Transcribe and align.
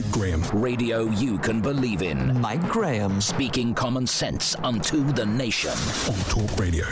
Mike 0.00 0.12
Graham. 0.12 0.42
Radio 0.54 1.02
you 1.10 1.36
can 1.36 1.60
believe 1.60 2.00
in. 2.00 2.40
Mike 2.40 2.66
Graham. 2.68 3.20
Speaking 3.20 3.74
common 3.74 4.06
sense 4.06 4.56
unto 4.62 5.04
the 5.12 5.26
nation. 5.26 5.72
On 6.08 6.18
Talk 6.30 6.58
Radio. 6.58 6.86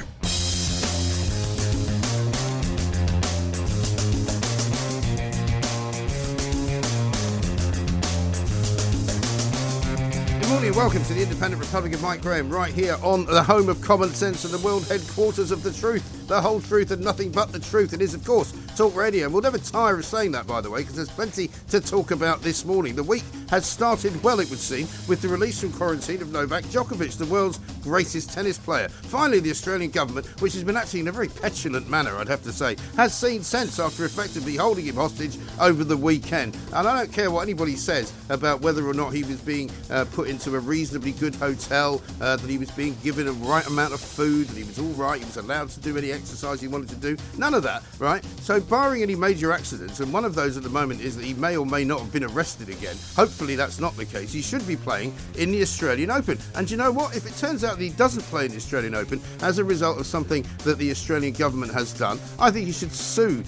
Good 10.38 10.48
morning 10.50 10.68
and 10.68 10.76
welcome 10.76 11.02
to 11.04 11.14
the 11.14 11.22
Independent 11.22 11.62
Republic 11.62 11.94
of 11.94 12.02
Mike 12.02 12.20
Graham, 12.20 12.50
right 12.50 12.74
here 12.74 12.98
on 13.02 13.24
the 13.24 13.42
home 13.42 13.70
of 13.70 13.80
common 13.80 14.10
sense 14.10 14.44
and 14.44 14.52
the 14.52 14.58
world 14.58 14.86
headquarters 14.86 15.50
of 15.50 15.62
the 15.62 15.72
truth, 15.72 16.26
the 16.28 16.38
whole 16.38 16.60
truth 16.60 16.90
and 16.90 17.02
nothing 17.02 17.30
but 17.30 17.52
the 17.52 17.60
truth. 17.60 17.94
It 17.94 18.02
is, 18.02 18.12
of 18.12 18.22
course, 18.26 18.52
Talk 18.78 18.94
Radio. 18.94 19.24
And 19.24 19.34
we'll 19.34 19.42
never 19.42 19.58
tire 19.58 19.98
of 19.98 20.04
saying 20.04 20.30
that, 20.32 20.46
by 20.46 20.60
the 20.60 20.70
way, 20.70 20.82
because 20.82 20.94
there's 20.94 21.08
plenty 21.08 21.50
to 21.70 21.80
talk 21.80 22.12
about 22.12 22.42
this 22.42 22.64
morning. 22.64 22.94
The 22.94 23.02
week 23.02 23.24
has 23.50 23.66
started 23.66 24.22
well, 24.22 24.38
it 24.38 24.48
would 24.50 24.60
seem, 24.60 24.86
with 25.08 25.20
the 25.20 25.26
release 25.26 25.60
from 25.60 25.72
quarantine 25.72 26.22
of 26.22 26.30
Novak 26.30 26.62
Djokovic, 26.66 27.18
the 27.18 27.26
world's 27.26 27.58
greatest 27.82 28.30
tennis 28.30 28.56
player. 28.56 28.88
Finally, 28.88 29.40
the 29.40 29.50
Australian 29.50 29.90
government, 29.90 30.28
which 30.40 30.52
has 30.52 30.62
been 30.62 30.76
acting 30.76 31.00
in 31.00 31.08
a 31.08 31.12
very 31.12 31.26
petulant 31.26 31.90
manner, 31.90 32.16
I'd 32.18 32.28
have 32.28 32.44
to 32.44 32.52
say, 32.52 32.76
has 32.94 33.12
seen 33.18 33.42
sense 33.42 33.80
after 33.80 34.04
effectively 34.04 34.54
holding 34.54 34.84
him 34.84 34.94
hostage 34.94 35.36
over 35.60 35.82
the 35.82 35.96
weekend. 35.96 36.56
And 36.72 36.86
I 36.86 36.98
don't 36.98 37.12
care 37.12 37.32
what 37.32 37.42
anybody 37.42 37.74
says 37.74 38.12
about 38.28 38.60
whether 38.60 38.86
or 38.86 38.94
not 38.94 39.12
he 39.12 39.24
was 39.24 39.40
being 39.40 39.72
uh, 39.90 40.04
put 40.12 40.28
into 40.28 40.54
a 40.54 40.60
reasonably 40.60 41.12
good 41.12 41.34
hotel, 41.34 42.00
uh, 42.20 42.36
that 42.36 42.48
he 42.48 42.58
was 42.58 42.70
being 42.70 42.96
given 43.02 43.26
a 43.26 43.32
right 43.32 43.66
amount 43.66 43.92
of 43.92 44.00
food, 44.00 44.46
that 44.46 44.56
he 44.56 44.62
was 44.62 44.78
all 44.78 44.92
right, 44.92 45.18
he 45.18 45.24
was 45.24 45.36
allowed 45.36 45.68
to 45.70 45.80
do 45.80 45.98
any 45.98 46.12
exercise 46.12 46.60
he 46.60 46.68
wanted 46.68 46.90
to 46.90 46.96
do. 46.96 47.16
None 47.36 47.54
of 47.54 47.64
that, 47.64 47.82
right? 47.98 48.24
So, 48.42 48.60
barring 48.68 49.02
any 49.02 49.14
major 49.14 49.52
accidents, 49.52 50.00
and 50.00 50.12
one 50.12 50.24
of 50.24 50.34
those 50.34 50.56
at 50.56 50.62
the 50.62 50.68
moment 50.68 51.00
is 51.00 51.16
that 51.16 51.24
he 51.24 51.34
may 51.34 51.56
or 51.56 51.66
may 51.66 51.84
not 51.84 52.00
have 52.00 52.12
been 52.12 52.24
arrested 52.24 52.68
again. 52.68 52.96
Hopefully, 53.16 53.56
that's 53.56 53.80
not 53.80 53.96
the 53.96 54.04
case. 54.04 54.32
He 54.32 54.42
should 54.42 54.66
be 54.66 54.76
playing 54.76 55.14
in 55.36 55.50
the 55.50 55.62
Australian 55.62 56.10
Open. 56.10 56.38
And 56.54 56.70
you 56.70 56.76
know 56.76 56.92
what? 56.92 57.16
If 57.16 57.26
it 57.26 57.36
turns 57.36 57.64
out 57.64 57.78
that 57.78 57.84
he 57.84 57.90
doesn't 57.90 58.22
play 58.24 58.44
in 58.44 58.50
the 58.50 58.56
Australian 58.56 58.94
Open 58.94 59.20
as 59.42 59.58
a 59.58 59.64
result 59.64 59.98
of 59.98 60.06
something 60.06 60.46
that 60.64 60.78
the 60.78 60.90
Australian 60.90 61.32
government 61.32 61.72
has 61.72 61.92
done, 61.92 62.18
I 62.38 62.50
think 62.50 62.66
he 62.66 62.72
should 62.72 62.92
sue 62.92 63.42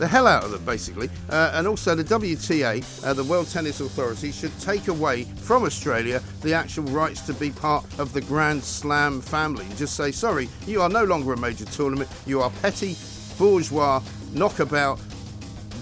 the 0.00 0.08
hell 0.08 0.26
out 0.26 0.42
of 0.42 0.50
them, 0.50 0.64
basically. 0.64 1.10
Uh, 1.28 1.52
and 1.54 1.66
also, 1.66 1.94
the 1.94 2.02
WTA, 2.02 3.04
uh, 3.04 3.12
the 3.12 3.24
World 3.24 3.48
Tennis 3.48 3.80
Authority, 3.80 4.32
should 4.32 4.58
take 4.58 4.88
away 4.88 5.24
from 5.24 5.64
Australia 5.64 6.22
the 6.40 6.54
actual 6.54 6.84
rights 6.84 7.20
to 7.22 7.34
be 7.34 7.50
part 7.50 7.84
of 7.98 8.12
the 8.12 8.20
Grand 8.22 8.64
Slam 8.64 9.20
family 9.20 9.66
just 9.76 9.96
say, 9.96 10.10
sorry, 10.10 10.48
you 10.66 10.80
are 10.80 10.88
no 10.88 11.04
longer 11.04 11.34
a 11.34 11.36
major 11.36 11.66
tournament. 11.66 12.10
You 12.26 12.40
are 12.40 12.50
petty, 12.62 12.96
bourgeois, 13.38 14.02
knockabout 14.34 14.98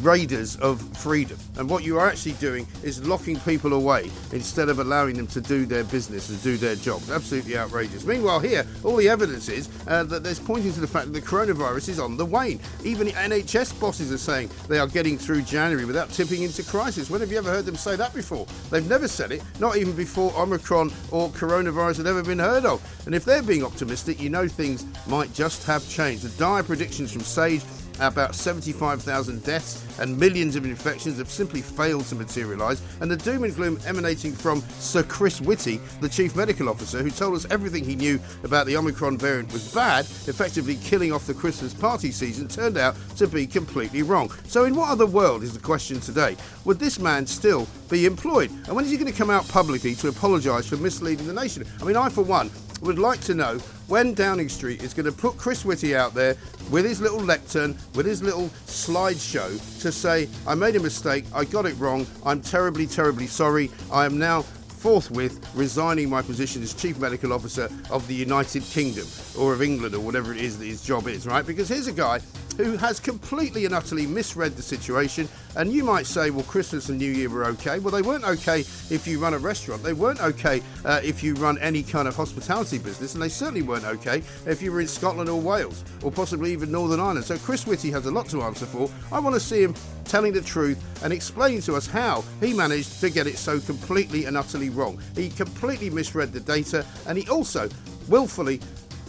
raiders 0.03 0.57
of 0.57 0.81
freedom. 0.97 1.39
And 1.57 1.69
what 1.69 1.85
you 1.85 1.99
are 1.99 2.09
actually 2.09 2.33
doing 2.33 2.67
is 2.83 3.07
locking 3.07 3.39
people 3.41 3.73
away 3.73 4.11
instead 4.33 4.69
of 4.69 4.79
allowing 4.79 5.17
them 5.17 5.27
to 5.29 5.41
do 5.41 5.67
their 5.67 5.85
business 5.85 6.29
and 6.29 6.43
do 6.43 6.57
their 6.57 6.77
jobs. 6.77 7.11
Absolutely 7.11 7.57
outrageous. 7.57 8.05
Meanwhile, 8.05 8.41
here, 8.41 8.67
all 8.85 8.97
the 8.97 9.09
evidence 9.09 9.49
is 9.49 9.69
uh, 9.87 10.05
that 10.05 10.23
there's 10.23 10.41
pointing 10.41 10.73
to 10.73 10.81
the 10.81 10.87
fact 10.87 11.07
that 11.07 11.13
the 11.13 11.27
coronavirus 11.27 11.89
is 11.89 12.01
on 12.01 12.17
the 12.17 12.25
wane. 12.25 12.61
Even 12.85 13.07
the 13.07 13.13
NHS 13.13 13.79
bosses 13.81 14.13
are 14.13 14.19
saying 14.19 14.51
they 14.69 14.79
are 14.79 14.87
getting 14.87 15.19
through 15.19 15.43
January 15.43 15.85
without 15.85 16.11
tipping 16.11 16.43
into 16.43 16.63
crisis. 16.63 17.11
When 17.11 17.21
have 17.21 17.31
you 17.31 17.39
ever 17.39 17.51
heard 17.51 17.65
them 17.65 17.77
say 17.77 17.97
that 17.97 18.15
before? 18.15 18.47
They've 18.71 18.89
never 18.89 19.09
said 19.09 19.33
it, 19.33 19.43
not 19.59 19.77
even 19.77 19.95
before 19.95 20.33
Omicron 20.37 20.93
or 21.11 21.29
coronavirus 21.31 21.99
had 21.99 22.07
ever 22.07 22.23
been 22.23 22.39
heard 22.39 22.65
of. 22.65 22.83
And 23.07 23.15
if 23.15 23.25
they're 23.25 23.43
being 23.43 23.65
optimistic, 23.65 24.21
you 24.21 24.31
know 24.31 24.49
things 24.49 24.85
might 25.07 25.33
just 25.33 25.65
have 25.67 25.89
changed. 25.89 26.23
The 26.23 26.39
dire 26.39 26.63
predictions 26.63 27.13
from 27.13 27.23
Sage 27.23 27.63
about 28.01 28.35
75,000 28.35 29.45
deaths 29.45 29.85
and 30.01 30.19
millions 30.19 30.57
of 30.57 30.65
infections 30.65 31.19
have 31.19 31.31
simply 31.31 31.61
failed 31.61 32.05
to 32.07 32.15
materialise, 32.15 32.83
and 33.01 33.11
the 33.11 33.17
doom 33.17 33.45
and 33.45 33.55
gloom 33.55 33.79
emanating 33.87 34.33
from 34.33 34.61
Sir 34.79 35.03
Chris 35.03 35.41
Whitty, 35.41 35.81
the 36.01 36.09
Chief 36.09 36.37
Medical 36.37 36.69
Officer, 36.69 37.03
who 37.03 37.11
told 37.11 37.35
us 37.35 37.47
everything 37.51 37.85
he 37.85 37.97
knew 37.97 38.21
about 38.45 38.67
the 38.67 38.77
Omicron 38.77 39.19
variant 39.19 39.53
was 39.53 39.73
bad, 39.75 40.05
effectively 40.27 40.77
killing 40.77 41.13
off 41.13 41.27
the 41.27 41.35
Christmas 41.35 41.75
party 41.75 42.11
season, 42.11 42.49
turned 42.49 42.77
out 42.77 42.97
to 43.17 43.27
be 43.27 43.47
completely 43.47 44.03
wrong. 44.03 44.31
So, 44.47 44.65
in 44.65 44.75
what 44.75 44.91
other 44.91 45.07
world 45.07 45.43
is 45.43 45.53
the 45.53 45.61
question 45.61 46.01
today? 46.01 46.37
Would 46.65 46.79
this 46.79 46.99
man 46.99 47.27
still 47.27 47.67
be 47.91 48.07
employed? 48.07 48.51
And 48.67 48.75
when 48.77 48.85
is 48.85 48.91
he 48.91 48.97
going 48.97 49.11
to 49.11 49.17
come 49.17 49.31
out 49.31 49.49
publicly 49.49 49.95
to 49.97 50.09
apologise 50.09 50.69
for 50.69 50.77
misleading 50.77 51.27
the 51.27 51.33
nation? 51.33 51.65
I 51.81 51.85
mean, 51.85 51.97
I, 51.97 52.09
for 52.09 52.23
one, 52.23 52.51
would 52.81 52.99
like 52.99 53.21
to 53.23 53.35
know 53.35 53.59
when 53.89 54.15
Downing 54.15 54.49
Street 54.49 54.83
is 54.83 54.95
going 54.95 55.07
to 55.07 55.13
put 55.13 55.37
Chris 55.37 55.65
Whitty 55.65 55.97
out 55.97 56.15
there 56.15 56.37
with 56.71 56.85
his 56.85 57.01
little 57.01 57.21
lectern, 57.21 57.77
with 57.95 58.07
his 58.07 58.23
little 58.23 58.49
slideshow 58.67 59.81
to 59.81 59.93
say, 59.93 60.29
I 60.47 60.55
made 60.55 60.77
a 60.77 60.81
mistake, 60.81 61.25
I 61.35 61.45
got 61.45 61.67
it 61.67 61.75
wrong, 61.79 62.07
I'm 62.25 62.41
terribly, 62.41 62.87
terribly 62.87 63.27
sorry, 63.27 63.71
I 63.91 64.05
am 64.05 64.19
now 64.19 64.43
forthwith 64.43 65.51
resigning 65.55 66.09
my 66.09 66.23
position 66.23 66.63
as 66.63 66.73
Chief 66.73 66.99
Medical 66.99 67.33
Officer 67.33 67.69
of 67.91 68.07
the 68.07 68.15
United 68.15 68.63
Kingdom 68.63 69.07
or 69.37 69.53
of 69.53 69.61
England 69.61 69.95
or 69.95 70.01
whatever 70.01 70.33
it 70.33 70.39
is 70.39 70.59
that 70.59 70.67
his 70.67 70.83
job 70.83 71.09
is, 71.09 71.27
right? 71.27 71.45
Because 71.45 71.69
here's 71.69 71.89
a 71.89 71.93
guy 71.93 72.21
who 72.59 72.77
has 72.77 73.01
completely 73.01 73.65
and 73.65 73.75
utterly 73.75 74.07
misread 74.07 74.57
the 74.57 74.63
situation. 74.63 75.29
And 75.57 75.73
you 75.73 75.85
might 75.85 76.07
say, 76.07 76.31
well, 76.31 76.45
Christmas 76.45 76.89
and 76.89 76.99
New 76.99 77.11
Year 77.11 77.31
were 77.31 77.47
okay. 77.47 77.79
Well, 77.79 77.93
they 77.93 78.03
weren't 78.03 78.25
okay 78.25 78.61
if 78.91 79.07
you 79.07 79.21
run 79.21 79.33
a 79.33 79.39
restaurant. 79.39 79.83
They 79.83 79.93
weren't 79.93 80.21
okay 80.21 80.61
uh, 80.85 81.01
if 81.03 81.23
you 81.23 81.35
run 81.35 81.57
any 81.59 81.83
kind 81.83 82.09
of 82.09 82.17
hospitality 82.17 82.79
business. 82.79 83.15
And 83.15 83.23
they 83.23 83.29
certainly 83.29 83.63
weren't 83.63 83.85
okay 83.85 84.23
if 84.45 84.61
you 84.61 84.73
were 84.73 84.81
in 84.81 84.89
Scotland 84.89 85.31
or 85.31 85.41
Wales 85.41 85.85
or 86.03 86.11
possibly 86.11 86.53
even 86.53 86.73
Northern 86.73 87.01
Ireland. 87.01 87.25
So 87.25 87.39
Chris 87.39 87.67
Whitty 87.67 87.91
has 87.93 88.07
a 88.07 88.11
lot 88.11 88.29
to 88.31 88.43
answer 88.43 88.67
for. 88.67 88.91
I 89.13 89.21
want 89.21 89.35
to 89.35 89.41
see 89.41 89.63
him 89.63 89.75
telling 90.05 90.33
the 90.33 90.41
truth 90.41 90.83
and 91.05 91.13
explaining 91.13 91.63
to 91.63 91.77
us 91.77 91.87
how 91.87 92.25
he 92.41 92.53
managed 92.53 93.01
to 93.01 93.11
get 93.11 93.27
it 93.27 93.39
so 93.39 93.61
completely 93.61 94.25
and 94.25 94.37
utterly 94.37 94.71
wrong. 94.71 95.01
He 95.15 95.29
completely 95.31 95.91
misread 95.91 96.33
the 96.33 96.41
data 96.41 96.85
and 97.07 97.17
he 97.17 97.29
also 97.29 97.69
willfully 98.09 98.61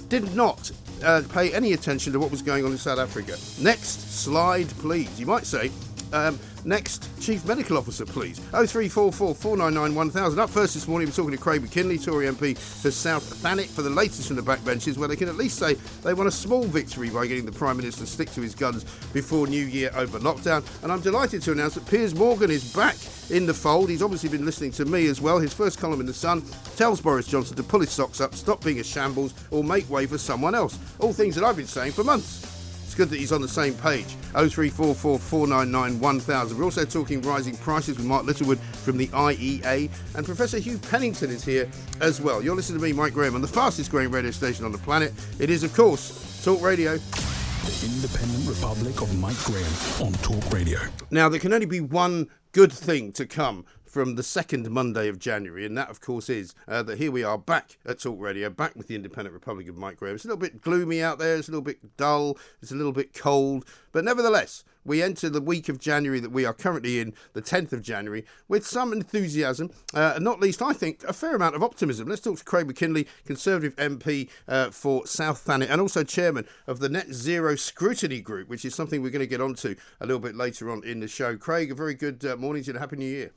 did 0.09 0.36
not 0.36 0.72
uh, 1.03 1.22
pay 1.31 1.53
any 1.53 1.74
attention 1.74 2.12
to 2.14 2.20
what 2.20 2.31
was 2.31 2.42
going 2.42 2.66
on 2.66 2.72
in 2.72 2.78
South 2.78 3.00
Africa. 3.00 3.38
Next 3.62 4.22
slide, 4.22 4.68
please. 4.80 5.20
You 5.20 5.25
might 5.25 5.46
say, 5.46 5.72
um, 6.12 6.40
next 6.66 7.09
Chief 7.22 7.46
Medical 7.46 7.78
Officer, 7.78 8.06
please. 8.06 8.40
0344 8.52 9.36
499 9.36 9.96
1000. 9.96 10.40
Up 10.40 10.50
first 10.50 10.74
this 10.74 10.88
morning, 10.88 11.08
we're 11.08 11.14
talking 11.14 11.31
to 11.31 11.38
Craig 11.38 11.62
Mackinlay, 11.62 11.97
Tory 11.97 12.28
MP 12.28 12.58
for 12.58 12.92
South 12.92 13.24
Thanet, 13.42 13.68
for 13.68 13.81
the 13.81 13.90
latest 13.90 14.28
from 14.28 14.36
the 14.36 14.42
backbenches, 14.42 14.98
where 14.98 15.08
they 15.08 15.16
can 15.16 15.30
at 15.30 15.36
least 15.36 15.58
say 15.58 15.75
they 16.03 16.14
won 16.14 16.28
a 16.28 16.31
small 16.31 16.64
victory 16.64 17.09
by 17.09 17.28
getting 17.28 17.46
the 17.46 17.52
Prime 17.52 17.78
Minister 17.78 18.02
to 18.02 18.08
stick 18.08 18.31
to 18.31 18.42
his 18.42 18.56
guns 18.56 18.84
before 19.14 19.48
New 19.48 19.66
Year 19.66 19.92
over 19.96 20.19
lockdown. 20.19 20.64
And 20.84 20.92
I'm 20.92 21.02
delighted 21.02 21.42
to 21.44 21.52
announce 21.52 21.75
that 21.75 21.88
Piers 21.88 22.16
Morgan 22.16 22.52
is 22.52 22.74
back 22.74 22.96
in 23.30 23.46
the 23.46 23.53
fold. 23.53 23.90
He's 23.90 24.02
obviously 24.02 24.30
been 24.30 24.46
listening 24.46 24.72
to 24.72 24.86
me 24.86 25.08
as 25.08 25.22
well. 25.22 25.40
His 25.40 25.53
first 25.53 25.80
column 25.80 26.00
in 26.00 26.06
The 26.06 26.14
Sun 26.14 26.44
tells 26.75 27.02
Boris 27.02 27.28
Johnson 27.28 27.56
to 27.58 27.64
pull 27.64 27.81
his 27.81 27.92
socks 27.92 28.22
up, 28.22 28.34
stop 28.36 28.64
being 28.64 28.80
a 28.80 28.84
shambles, 28.84 29.34
or 29.52 29.64
make 29.64 29.90
way 29.90 30.06
for 30.06 30.18
someone 30.18 30.56
else. 30.56 30.78
All 31.00 31.14
things 31.14 31.36
that 31.36 31.44
I've 31.44 31.58
been 31.58 31.68
saying 31.68 31.94
for 31.94 32.03
months. 32.03 32.59
It's 32.89 32.95
good 32.95 33.09
that 33.09 33.19
he's 33.19 33.31
on 33.31 33.44
the 33.44 33.47
same 33.47 33.75
page. 33.75 34.07
0344 34.33 35.19
499 35.19 36.00
1000. 36.00 36.57
We're 36.57 36.63
also 36.63 36.85
talking 36.85 37.22
rising 37.22 37.55
prices 37.57 37.97
with 37.97 38.05
Mark 38.07 38.25
Littlewood 38.25 38.57
from 38.59 38.97
the 38.97 39.05
IEA, 39.09 39.91
and 40.16 40.25
Professor 40.25 40.57
Hugh 40.57 40.79
Pennington 40.79 41.29
is 41.29 41.44
here 41.44 41.69
as 42.01 42.19
well. 42.19 42.41
You're 42.41 42.55
listening 42.55 42.79
to 42.79 42.83
me, 42.83 42.91
Mike 42.91 43.13
Graham, 43.13 43.35
on 43.35 43.41
the 43.41 43.47
fastest 43.47 43.91
growing 43.91 44.09
radio 44.09 44.31
station 44.31 44.66
on 44.66 44.72
the 44.72 44.79
planet. 44.79 45.13
It 45.38 45.51
is, 45.51 45.63
of 45.63 45.72
course, 45.75 46.44
Talk 46.44 46.63
Radio. 46.63 46.97
The 46.97 47.85
Independent 47.85 48.50
Republic 48.50 49.00
of 49.03 49.16
Mike 49.19 49.38
Graham 49.44 49.71
on 50.01 50.13
Talk 50.23 50.51
Radio. 50.51 50.79
Now, 51.11 51.29
there 51.29 51.39
can 51.39 51.53
only 51.53 51.67
be 51.67 51.81
one 51.81 52.27
good 52.53 52.73
thing 52.73 53.11
to 53.11 53.27
come 53.27 53.66
from 53.89 54.16
the 54.16 54.23
second 54.23 54.69
Monday 54.69 55.07
of 55.07 55.17
January, 55.17 55.66
and 55.66 55.75
that, 55.75 55.89
of 55.89 56.00
course, 56.00 56.29
is 56.29 56.53
uh, 56.67 56.83
that 56.83 57.00
here 57.00 57.11
we 57.11 57.23
are 57.23 57.39
back 57.39 57.77
at 57.85 58.00
Talk 58.00 58.19
Radio, 58.19 58.50
back 58.50 58.75
with 58.75 58.88
the 58.88 58.95
Independent 58.95 59.33
Republic 59.33 59.67
of 59.67 59.75
Mike 59.75 59.97
Graham. 59.97 60.16
It's 60.16 60.25
a 60.25 60.27
little 60.27 60.39
bit 60.39 60.61
gloomy 60.61 61.01
out 61.01 61.17
there, 61.17 61.38
it's 61.38 61.47
a 61.47 61.51
little 61.51 61.63
bit 61.63 61.97
dull, 61.97 62.38
it's 62.61 62.72
a 62.72 62.75
little 62.75 62.91
bit 62.91 63.13
cold, 63.13 63.66
but 63.91 64.05
nevertheless, 64.05 64.63
we 64.85 65.01
enter 65.01 65.27
the 65.27 65.41
week 65.41 65.69
of 65.69 65.79
January 65.79 66.19
that 66.19 66.31
we 66.31 66.45
are 66.45 66.53
currently 66.53 67.00
in, 67.00 67.13
the 67.33 67.41
10th 67.41 67.73
of 67.73 67.81
January, 67.81 68.25
with 68.47 68.66
some 68.66 68.94
enthusiasm, 68.94 69.71
uh, 69.95 70.13
and 70.15 70.24
not 70.24 70.39
least, 70.39 70.62
I 70.62 70.74
think, 70.74 71.03
a 71.03 71.13
fair 71.13 71.35
amount 71.35 71.56
of 71.56 71.63
optimism. 71.63 72.07
Let's 72.07 72.21
talk 72.21 72.38
to 72.38 72.44
Craig 72.44 72.68
Mackinlay, 72.68 73.06
Conservative 73.25 73.75
MP 73.77 74.30
uh, 74.47 74.69
for 74.69 75.07
South 75.07 75.44
Thanet, 75.45 75.69
and 75.69 75.81
also 75.81 76.03
Chairman 76.03 76.45
of 76.68 76.80
the 76.80 76.89
Net 76.89 77.12
Zero 77.12 77.56
Scrutiny 77.56 78.21
Group, 78.21 78.50
which 78.50 78.65
is 78.65 78.75
something 78.75 79.01
we're 79.01 79.09
going 79.09 79.19
to 79.19 79.27
get 79.27 79.42
onto 79.42 79.75
a 80.00 80.06
little 80.06 80.21
bit 80.21 80.35
later 80.35 80.69
on 80.69 80.83
in 80.83 81.00
the 81.00 81.07
show. 81.07 81.35
Craig, 81.35 81.71
a 81.71 81.75
very 81.75 81.95
good 81.95 82.24
uh, 82.24 82.35
morning 82.35 82.63
to 82.63 82.68
you 82.68 82.74
and 82.74 82.80
Happy 82.80 82.95
New 82.95 83.06
Year. 83.06 83.31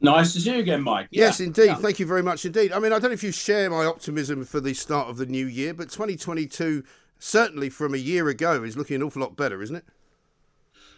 Nice 0.00 0.32
to 0.32 0.40
see 0.40 0.52
you 0.52 0.60
again, 0.60 0.82
Mike. 0.82 1.08
Yeah. 1.10 1.26
Yes, 1.26 1.40
indeed. 1.40 1.66
Yeah. 1.66 1.74
Thank 1.74 1.98
you 1.98 2.06
very 2.06 2.22
much 2.22 2.46
indeed. 2.46 2.72
I 2.72 2.78
mean, 2.78 2.92
I 2.92 2.98
don't 2.98 3.10
know 3.10 3.14
if 3.14 3.22
you 3.22 3.32
share 3.32 3.68
my 3.68 3.84
optimism 3.84 4.44
for 4.44 4.60
the 4.60 4.72
start 4.72 5.08
of 5.08 5.18
the 5.18 5.26
new 5.26 5.46
year, 5.46 5.74
but 5.74 5.90
2022, 5.90 6.82
certainly 7.18 7.68
from 7.68 7.92
a 7.92 7.98
year 7.98 8.28
ago, 8.28 8.64
is 8.64 8.76
looking 8.76 8.96
an 8.96 9.02
awful 9.02 9.20
lot 9.20 9.36
better, 9.36 9.62
isn't 9.62 9.76
it? 9.76 9.84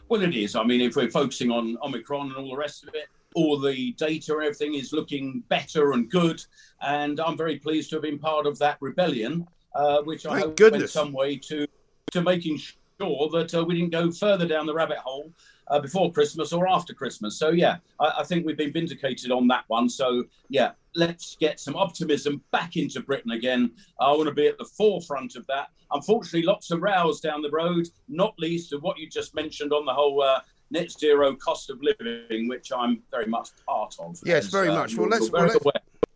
Well, 0.09 0.23
it 0.23 0.35
is. 0.37 0.55
I 0.55 0.63
mean, 0.63 0.81
if 0.81 0.95
we're 0.95 1.11
focusing 1.11 1.51
on 1.51 1.77
Omicron 1.83 2.29
and 2.29 2.37
all 2.37 2.51
the 2.51 2.57
rest 2.57 2.85
of 2.85 2.95
it, 2.95 3.07
all 3.35 3.59
the 3.59 3.93
data 3.93 4.35
and 4.35 4.43
everything 4.43 4.75
is 4.75 4.93
looking 4.93 5.43
better 5.49 5.93
and 5.93 6.11
good. 6.11 6.45
And 6.81 7.19
I'm 7.19 7.37
very 7.37 7.59
pleased 7.59 7.91
to 7.91 7.97
have 7.97 8.03
been 8.03 8.19
part 8.19 8.47
of 8.47 8.59
that 8.59 8.77
rebellion, 8.81 9.47
uh, 9.75 10.03
which 10.03 10.25
Thank 10.25 10.37
I 10.37 10.41
hope 10.41 10.57
goodness. 10.57 10.81
went 10.81 10.91
some 10.91 11.13
way 11.13 11.37
to, 11.37 11.67
to 12.13 12.21
making 12.21 12.59
sure 12.59 13.31
that 13.31 13.55
uh, 13.55 13.65
we 13.65 13.75
didn't 13.75 13.91
go 13.91 14.13
further 14.13 14.47
down 14.47 14.67
the 14.67 14.75
rabbit 14.75 14.99
hole 14.99 15.33
uh, 15.69 15.81
before 15.81 16.13
Christmas 16.13 16.53
or 16.53 16.69
after 16.69 16.95
Christmas. 16.95 17.39
So 17.39 17.51
yeah, 17.51 17.77
I, 18.01 18.13
I, 18.19 18.25
think 18.25 18.45
we've 18.45 18.57
been 18.57 18.73
vindicated 18.73 19.31
on 19.31 19.49
that 19.49 19.65
one. 19.69 19.89
So 19.89 20.25
yeah, 20.49 20.73
let's 20.95 21.37
get 21.37 21.61
some 21.61 21.77
optimism 21.77 22.43
back 22.51 22.77
into 22.77 23.01
Britain 23.01 23.33
again. 23.33 23.73
I 24.01 24.13
want 24.13 24.29
to 24.29 24.35
be 24.35 24.47
at 24.47 24.59
the 24.59 24.65
forefront 24.65 25.37
of 25.37 25.47
that. 25.47 25.69
Unfortunately, 25.93 26.43
lots 26.43 26.71
of 26.71 26.83
rows 26.83 27.21
down 27.21 27.43
the 27.43 27.51
road, 27.51 27.89
not 28.09 28.35
least 28.39 28.73
of 28.73 28.83
what 28.83 28.99
you 28.99 29.09
just 29.09 29.35
mentioned 29.35 29.73
on 29.73 29.85
the 29.85 29.95
whole. 29.95 30.23
Uh, 30.23 30.41
net 30.71 30.91
zero 30.91 31.37
cost 31.37 31.69
of 31.69 31.79
living, 31.83 32.49
which 32.49 32.73
I'm 32.75 33.03
very 33.11 33.27
much 33.27 33.51
part 33.69 33.95
of. 33.99 34.19
Yes, 34.25 34.47
very 34.47 34.69
uh, 34.69 34.75
much. 34.75 34.97
Well, 34.97 35.07
let's, 35.07 35.31
well, 35.31 35.47
let's, 35.47 35.63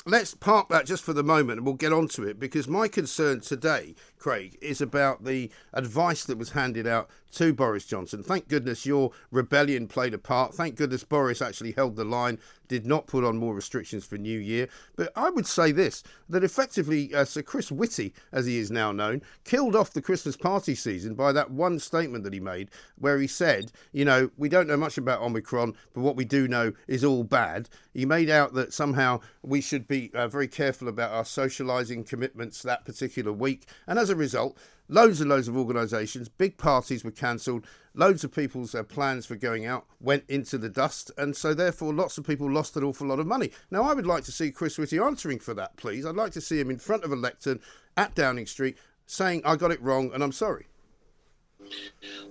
let's 0.06 0.34
park 0.34 0.68
that 0.68 0.86
just 0.86 1.04
for 1.04 1.12
the 1.12 1.22
moment 1.22 1.58
and 1.58 1.66
we'll 1.66 1.74
get 1.74 1.92
on 1.92 2.08
to 2.08 2.22
it 2.22 2.38
because 2.38 2.68
my 2.68 2.88
concern 2.88 3.40
today, 3.40 3.94
Craig, 4.18 4.56
is 4.60 4.80
about 4.80 5.24
the 5.24 5.50
advice 5.72 6.24
that 6.24 6.38
was 6.38 6.50
handed 6.50 6.86
out 6.86 7.08
to 7.32 7.52
Boris 7.52 7.84
Johnson. 7.84 8.22
Thank 8.22 8.48
goodness 8.48 8.86
your 8.86 9.10
rebellion 9.30 9.86
played 9.88 10.14
a 10.14 10.18
part. 10.18 10.54
Thank 10.54 10.76
goodness 10.76 11.04
Boris 11.04 11.42
actually 11.42 11.72
held 11.72 11.96
the 11.96 12.04
line, 12.04 12.38
did 12.68 12.86
not 12.86 13.06
put 13.06 13.24
on 13.24 13.36
more 13.36 13.54
restrictions 13.54 14.04
for 14.04 14.16
New 14.16 14.38
Year. 14.38 14.68
But 14.96 15.12
I 15.14 15.30
would 15.30 15.46
say 15.46 15.70
this 15.70 16.02
that 16.28 16.42
effectively 16.42 17.14
uh, 17.14 17.24
Sir 17.24 17.42
Chris 17.42 17.70
Whitty, 17.70 18.14
as 18.32 18.46
he 18.46 18.58
is 18.58 18.70
now 18.70 18.90
known, 18.90 19.22
killed 19.44 19.76
off 19.76 19.92
the 19.92 20.02
Christmas 20.02 20.36
party 20.36 20.74
season 20.74 21.14
by 21.14 21.30
that 21.32 21.50
one 21.50 21.78
statement 21.78 22.24
that 22.24 22.32
he 22.32 22.40
made 22.40 22.70
where 22.98 23.18
he 23.18 23.26
said, 23.26 23.70
you 23.92 24.04
know, 24.04 24.30
we 24.38 24.48
don't 24.48 24.66
know 24.66 24.76
much 24.76 24.96
about 24.96 25.20
Omicron, 25.20 25.74
but 25.92 26.00
what 26.00 26.16
we 26.16 26.24
do 26.24 26.48
know 26.48 26.72
is 26.88 27.04
all 27.04 27.22
bad. 27.22 27.68
He 27.92 28.06
made 28.06 28.30
out 28.30 28.54
that 28.54 28.72
somehow 28.72 29.20
we 29.42 29.60
should 29.60 29.86
be 29.86 30.10
uh, 30.14 30.28
very 30.28 30.48
careful 30.48 30.88
about 30.88 31.12
our 31.12 31.24
socialising 31.24 32.08
commitments 32.08 32.62
that 32.62 32.84
particular 32.84 33.32
week. 33.32 33.66
And 33.86 33.98
as 33.98 34.05
a 34.10 34.16
result, 34.16 34.56
loads 34.88 35.20
and 35.20 35.30
loads 35.30 35.48
of 35.48 35.56
organisations, 35.56 36.28
big 36.28 36.58
parties 36.58 37.04
were 37.04 37.10
cancelled, 37.10 37.66
loads 37.94 38.24
of 38.24 38.34
people's 38.34 38.74
uh, 38.74 38.82
plans 38.82 39.26
for 39.26 39.36
going 39.36 39.66
out 39.66 39.86
went 40.00 40.24
into 40.28 40.58
the 40.58 40.68
dust, 40.68 41.10
and 41.16 41.36
so 41.36 41.54
therefore 41.54 41.92
lots 41.92 42.18
of 42.18 42.26
people 42.26 42.50
lost 42.50 42.76
an 42.76 42.84
awful 42.84 43.06
lot 43.06 43.18
of 43.18 43.26
money. 43.26 43.50
Now, 43.70 43.82
I 43.82 43.94
would 43.94 44.06
like 44.06 44.24
to 44.24 44.32
see 44.32 44.50
Chris 44.50 44.78
Whitty 44.78 44.98
answering 44.98 45.38
for 45.38 45.54
that, 45.54 45.76
please. 45.76 46.06
I'd 46.06 46.16
like 46.16 46.32
to 46.32 46.40
see 46.40 46.60
him 46.60 46.70
in 46.70 46.78
front 46.78 47.04
of 47.04 47.12
a 47.12 47.16
lectern 47.16 47.60
at 47.96 48.14
Downing 48.14 48.46
Street 48.46 48.76
saying, 49.06 49.42
I 49.44 49.56
got 49.56 49.70
it 49.70 49.80
wrong 49.82 50.10
and 50.12 50.22
I'm 50.22 50.32
sorry. 50.32 50.66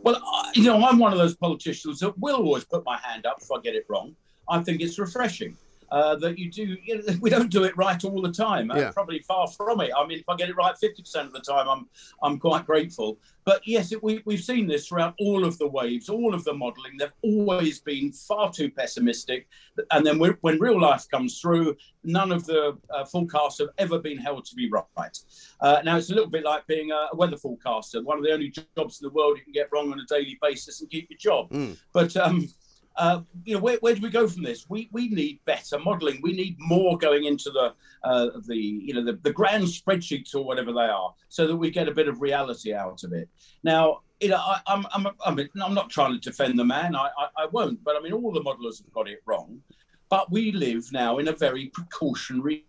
Well, 0.03 0.21
you 0.53 0.63
know, 0.63 0.85
I'm 0.85 0.99
one 0.99 1.11
of 1.11 1.17
those 1.17 1.35
politicians 1.35 1.99
that 1.99 2.17
will 2.19 2.37
always 2.37 2.63
put 2.63 2.85
my 2.85 2.97
hand 2.97 3.25
up 3.25 3.39
if 3.41 3.51
I 3.51 3.59
get 3.59 3.75
it 3.75 3.85
wrong. 3.89 4.15
I 4.47 4.61
think 4.61 4.81
it's 4.81 4.99
refreshing 4.99 5.57
uh, 5.95 6.13
that 6.17 6.37
you 6.37 6.51
do. 6.51 6.77
You 6.83 6.97
know, 6.97 7.13
we 7.21 7.29
don't 7.29 7.49
do 7.49 7.63
it 7.63 7.75
right 7.77 8.03
all 8.03 8.21
the 8.21 8.31
time. 8.31 8.69
Uh, 8.69 8.75
yeah. 8.75 8.91
Probably 8.91 9.19
far 9.19 9.47
from 9.47 9.79
it. 9.79 9.91
I 9.97 10.05
mean, 10.05 10.19
if 10.19 10.27
I 10.27 10.35
get 10.35 10.49
it 10.49 10.55
right 10.55 10.75
50% 10.75 11.25
of 11.25 11.31
the 11.31 11.39
time, 11.39 11.67
I'm 11.69 11.87
I'm 12.21 12.37
quite 12.37 12.65
grateful. 12.65 13.17
But 13.45 13.61
yes, 13.65 13.91
it, 13.91 14.03
we, 14.03 14.21
we've 14.25 14.43
seen 14.43 14.67
this 14.67 14.87
throughout 14.87 15.13
all 15.19 15.45
of 15.45 15.57
the 15.59 15.67
waves, 15.67 16.09
all 16.09 16.33
of 16.33 16.43
the 16.43 16.53
modelling. 16.53 16.97
They've 16.97 17.13
always 17.21 17.79
been 17.79 18.11
far 18.11 18.51
too 18.51 18.71
pessimistic. 18.71 19.47
And 19.91 20.05
then 20.05 20.19
when 20.19 20.59
real 20.59 20.81
life 20.81 21.07
comes 21.09 21.39
through, 21.39 21.77
none 22.03 22.31
of 22.31 22.45
the 22.47 22.75
uh, 22.89 23.05
forecasts 23.05 23.59
have 23.59 23.69
ever 23.77 23.99
been 23.99 24.17
held 24.17 24.45
to 24.45 24.55
be 24.55 24.69
right. 24.69 25.17
Uh, 25.61 25.81
now, 25.85 25.95
it's 25.95 26.09
a 26.09 26.15
little 26.15 26.29
bit 26.29 26.43
like 26.43 26.65
being 26.65 26.91
a, 26.91 27.07
weather 27.13 27.37
forecaster, 27.37 28.01
one 28.01 28.17
of 28.17 28.23
the 28.23 28.31
only 28.31 28.49
jobs 28.49 28.99
in 28.99 29.07
the 29.07 29.13
world 29.13 29.37
you 29.37 29.43
can 29.43 29.53
get 29.53 29.69
wrong 29.71 29.91
on 29.91 29.99
a 29.99 30.05
daily 30.05 30.39
basis 30.41 30.81
and 30.81 30.89
keep 30.89 31.07
your 31.11 31.19
job. 31.19 31.51
Mm. 31.51 31.77
But 31.93 32.17
um, 32.17 32.49
uh, 32.97 33.21
you 33.43 33.55
know, 33.55 33.59
where, 33.59 33.77
where, 33.81 33.93
do 33.93 34.01
we 34.01 34.09
go 34.09 34.27
from 34.27 34.43
this? 34.43 34.69
We 34.69 34.89
we 34.91 35.09
need 35.09 35.39
better 35.45 35.77
modelling. 35.77 36.21
We 36.21 36.33
need 36.33 36.55
more 36.59 36.97
going 36.97 37.25
into 37.25 37.49
the 37.51 37.73
uh, 38.03 38.29
the 38.47 38.55
you 38.55 38.93
know 38.93 39.03
the, 39.03 39.13
the 39.21 39.33
grand 39.33 39.65
spreadsheets 39.65 40.33
or 40.33 40.45
whatever 40.45 40.71
they 40.71 40.81
are, 40.81 41.13
so 41.27 41.45
that 41.47 41.55
we 41.57 41.69
get 41.71 41.89
a 41.89 41.93
bit 41.93 42.07
of 42.07 42.21
reality 42.21 42.73
out 42.73 43.03
of 43.03 43.11
it. 43.11 43.27
Now, 43.63 43.99
you 44.21 44.29
know, 44.29 44.37
I, 44.37 44.61
am 44.67 44.87
I'm, 44.93 45.07
I'm 45.25 45.49
I'm 45.61 45.73
not 45.73 45.89
trying 45.89 46.13
to 46.13 46.19
defend 46.19 46.57
the 46.57 46.63
man. 46.63 46.95
I, 46.95 47.09
I 47.17 47.43
I 47.43 47.45
won't. 47.47 47.83
But 47.83 47.97
I 47.97 47.99
mean, 47.99 48.13
all 48.13 48.31
the 48.31 48.41
modelers 48.41 48.81
have 48.81 48.91
got 48.93 49.09
it 49.09 49.21
wrong. 49.25 49.59
But 50.07 50.31
we 50.31 50.51
live 50.53 50.89
now 50.93 51.17
in 51.17 51.27
a 51.27 51.33
very 51.33 51.67
precautionary 51.73 52.65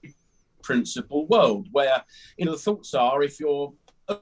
principle 0.63 1.29
world 1.29 1.69
where 1.71 2.03
you 2.37 2.47
know 2.47 2.53
the 2.53 2.59
thoughts 2.59 2.95
are 2.95 3.23
if 3.23 3.39
you're 3.39 3.73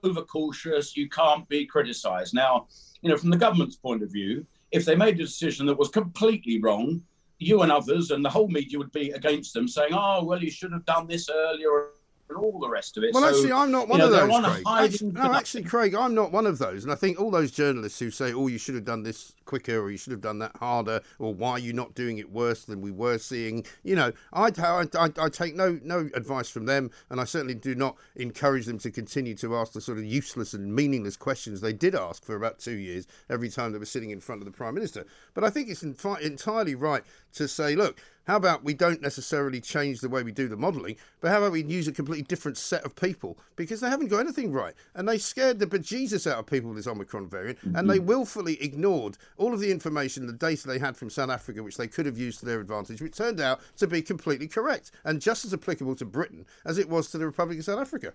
overcautious, 0.05 0.97
you 0.97 1.09
can't 1.09 1.49
be 1.49 1.65
criticised. 1.65 2.35
Now, 2.35 2.67
you 3.01 3.11
know, 3.11 3.17
from 3.17 3.31
the 3.31 3.37
government's 3.37 3.77
point 3.77 4.03
of 4.03 4.13
view 4.13 4.47
if 4.75 4.85
they 4.85 4.97
made 4.97 5.15
a 5.15 5.19
decision 5.19 5.67
that 5.67 5.79
was 5.79 5.89
completely 5.89 6.61
wrong, 6.61 7.01
you 7.39 7.63
and 7.63 7.71
others 7.71 8.11
and 8.11 8.25
the 8.25 8.29
whole 8.29 8.49
media 8.49 8.77
would 8.77 8.91
be 8.91 9.11
against 9.11 9.55
them, 9.55 9.69
saying, 9.69 9.93
"Oh, 9.93 10.25
well, 10.25 10.43
you 10.43 10.51
should 10.51 10.73
have 10.73 10.85
done 10.85 11.07
this 11.07 11.31
earlier." 11.31 11.91
And 12.35 12.45
all 12.45 12.59
the 12.59 12.69
rest 12.69 12.97
of 12.97 13.05
it. 13.05 13.13
Well, 13.15 13.23
so, 13.23 13.29
actually, 13.29 13.53
I'm 13.53 13.71
not 13.71 13.89
one 13.89 14.01
you 14.01 14.07
know, 14.07 14.23
of 14.23 14.29
those. 14.29 14.45
Craig. 14.45 14.65
Actually, 14.67 15.13
no, 15.13 15.35
actually, 15.35 15.63
Craig, 15.65 15.95
I'm 15.95 16.15
not 16.15 16.33
one 16.33 16.47
of 16.47 16.59
those. 16.59 16.85
And 16.85 16.93
I 16.93 16.97
think 16.97 17.21
all 17.21 17.31
those 17.31 17.51
journalists 17.51 17.99
who 17.99 18.11
say, 18.11 18.33
"Oh, 18.33 18.47
you 18.47 18.59
should 18.59 18.75
have 18.75 18.85
done 18.85 19.03
this 19.03 19.33
quicker," 19.45 19.81
or 19.81 19.91
"You 19.91 19.97
should 19.97 20.13
have 20.13 20.21
done 20.21 20.39
that 20.41 20.57
harder," 20.57 21.01
or 21.19 21.35
"Why 21.35 21.53
are 21.53 21.59
you 21.59 21.73
not 21.73 21.95
doing 21.95 22.19
it 22.19 22.31
worse 22.31 22.65
than 22.65 22.81
we 22.81 22.91
were 22.91 23.19
seeing?" 23.19 23.65
You 23.83 23.97
know, 23.97 24.13
I, 24.33 24.51
I, 24.59 24.87
I, 24.95 25.11
I 25.19 25.29
take 25.29 25.55
no 25.55 25.79
no 25.83 26.09
advice 26.15 26.49
from 26.49 26.67
them, 26.67 26.91
and 27.11 27.21
I 27.21 27.25
certainly 27.25 27.55
do 27.55 27.75
not 27.75 27.97
encourage 28.17 28.67
them 28.67 28.79
to 28.79 28.91
continue 28.91 29.35
to 29.37 29.57
ask 29.57 29.73
the 29.73 29.81
sort 29.81 29.99
of 29.99 30.05
useless 30.05 30.55
and 30.55 30.75
meaningless 30.75 31.17
questions 31.17 31.61
they 31.61 31.73
did 31.73 31.95
ask 31.95 32.25
for 32.25 32.37
about 32.37 32.59
two 32.59 32.77
years 32.77 33.07
every 33.31 33.49
time 33.49 33.73
they 33.73 33.79
were 33.79 33.85
sitting 33.85 34.11
in 34.11 34.21
front 34.21 34.41
of 34.41 34.47
the 34.47 34.53
prime 34.53 34.75
minister. 34.75 35.07
But 35.35 35.45
I 35.45 35.51
think 35.51 35.69
it's 35.69 35.83
entirely 35.83 36.75
right 36.75 37.05
to 37.35 37.49
say, 37.49 37.75
look 37.75 37.99
how 38.27 38.37
about 38.37 38.65
we 38.65 38.75
don't 38.75 39.03
necessarily 39.03 39.61
change 39.61 40.01
the 40.01 40.09
way 40.09 40.23
we 40.23 40.33
do 40.33 40.49
the 40.49 40.57
modelling, 40.57 40.97
but 41.21 41.31
how 41.31 41.39
about 41.39 41.53
we 41.53 41.63
use 41.63 41.89
a 41.89 41.93
completely 41.93 42.25
different 42.25 42.57
set 42.57 42.85
of 42.85 42.97
people 42.97 43.39
because 43.57 43.81
they 43.81 43.89
haven't 43.89 44.09
got 44.09 44.21
anything 44.21 44.53
right 44.53 44.75
and 44.95 45.09
they 45.09 45.19
scared 45.19 45.59
the 45.59 45.67
bejesus 45.67 46.31
out 46.31 46.39
of 46.39 46.47
people 46.47 46.71
with 46.71 46.79
this 46.79 46.87
Omicron 46.87 47.29
variant 47.29 47.59
mm-hmm. 47.59 47.77
and 47.77 47.89
they 47.89 47.99
willfully 47.99 48.63
ignored 48.63 49.19
all 49.37 49.53
of 49.53 49.61
the 49.61 49.71
information, 49.71 50.27
the 50.27 50.33
data 50.33 50.67
they 50.67 50.79
had 50.79 50.97
from 50.97 51.11
South 51.11 51.31
Africa, 51.31 51.63
which 51.63 51.77
they 51.77 51.89
could 51.89 52.07
have 52.07 52.19
used 52.19 52.41
to 52.41 52.47
their 52.47 52.61
advantage, 52.61 53.01
which 53.01 53.17
turned 53.17 53.41
out 53.41 53.61
to 53.77 53.87
be 53.87 54.03
completely 54.03 54.49
correct 54.49 54.91
and 55.05 55.21
just 55.21 55.45
as 55.45 55.55
applicable 55.55 55.95
to 55.97 56.05
Britain 56.05 56.47
as 56.65 56.79
it 56.79 56.89
was 56.89 57.11
to 57.11 57.19
the 57.19 57.27
Republic 57.27 57.59
of 57.59 57.65
South 57.65 57.81
Africa. 57.81 58.13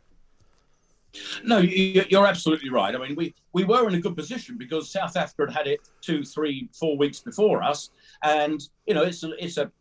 No, 1.44 1.58
you're 1.58 2.28
absolutely 2.28 2.70
right. 2.70 2.96
I 2.96 3.00
mean, 3.00 3.16
we, 3.16 3.34
we 3.54 3.64
were 3.64 3.88
in 3.88 3.96
a 3.96 4.00
good 4.00 4.16
position 4.16 4.58
because 4.58 4.92
South 4.92 5.18
Africa 5.18 5.52
had 5.52 5.58
had 5.58 5.68
it 5.68 5.80
two, 6.02 6.24
three, 6.24 6.70
four 6.74 6.98
weeks 6.98 7.20
before 7.20 7.64
us, 7.64 7.90
and 8.24 8.62
you 8.86 8.94
know, 8.94 9.04
it's 9.04 9.24
a, 9.24 9.32
it's 9.44 9.58
a 9.58 9.72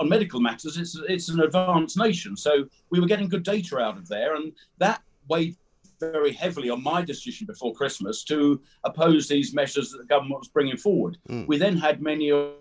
on 0.00 0.08
medical 0.08 0.40
matters, 0.40 0.76
it's 0.78 0.98
it's 1.08 1.28
an 1.28 1.40
advanced 1.40 1.98
nation. 1.98 2.36
So 2.36 2.66
we 2.90 3.00
were 3.00 3.06
getting 3.06 3.28
good 3.28 3.42
data 3.42 3.78
out 3.78 3.98
of 3.98 4.08
there, 4.08 4.36
and 4.36 4.52
that 4.78 5.02
weighed 5.28 5.56
very 6.00 6.32
heavily 6.32 6.70
on 6.70 6.82
my 6.82 7.02
decision 7.02 7.46
before 7.46 7.74
Christmas 7.74 8.24
to 8.24 8.60
oppose 8.84 9.28
these 9.28 9.52
measures 9.52 9.90
that 9.90 9.98
the 9.98 10.04
government 10.04 10.40
was 10.40 10.48
bringing 10.48 10.76
forward. 10.76 11.18
Mm. 11.28 11.46
We 11.46 11.58
then 11.58 11.76
had 11.76 12.00
many 12.00 12.30
of 12.30 12.54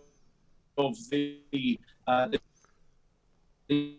the, 1.10 1.80
uh, 2.08 2.30
the 3.70 3.98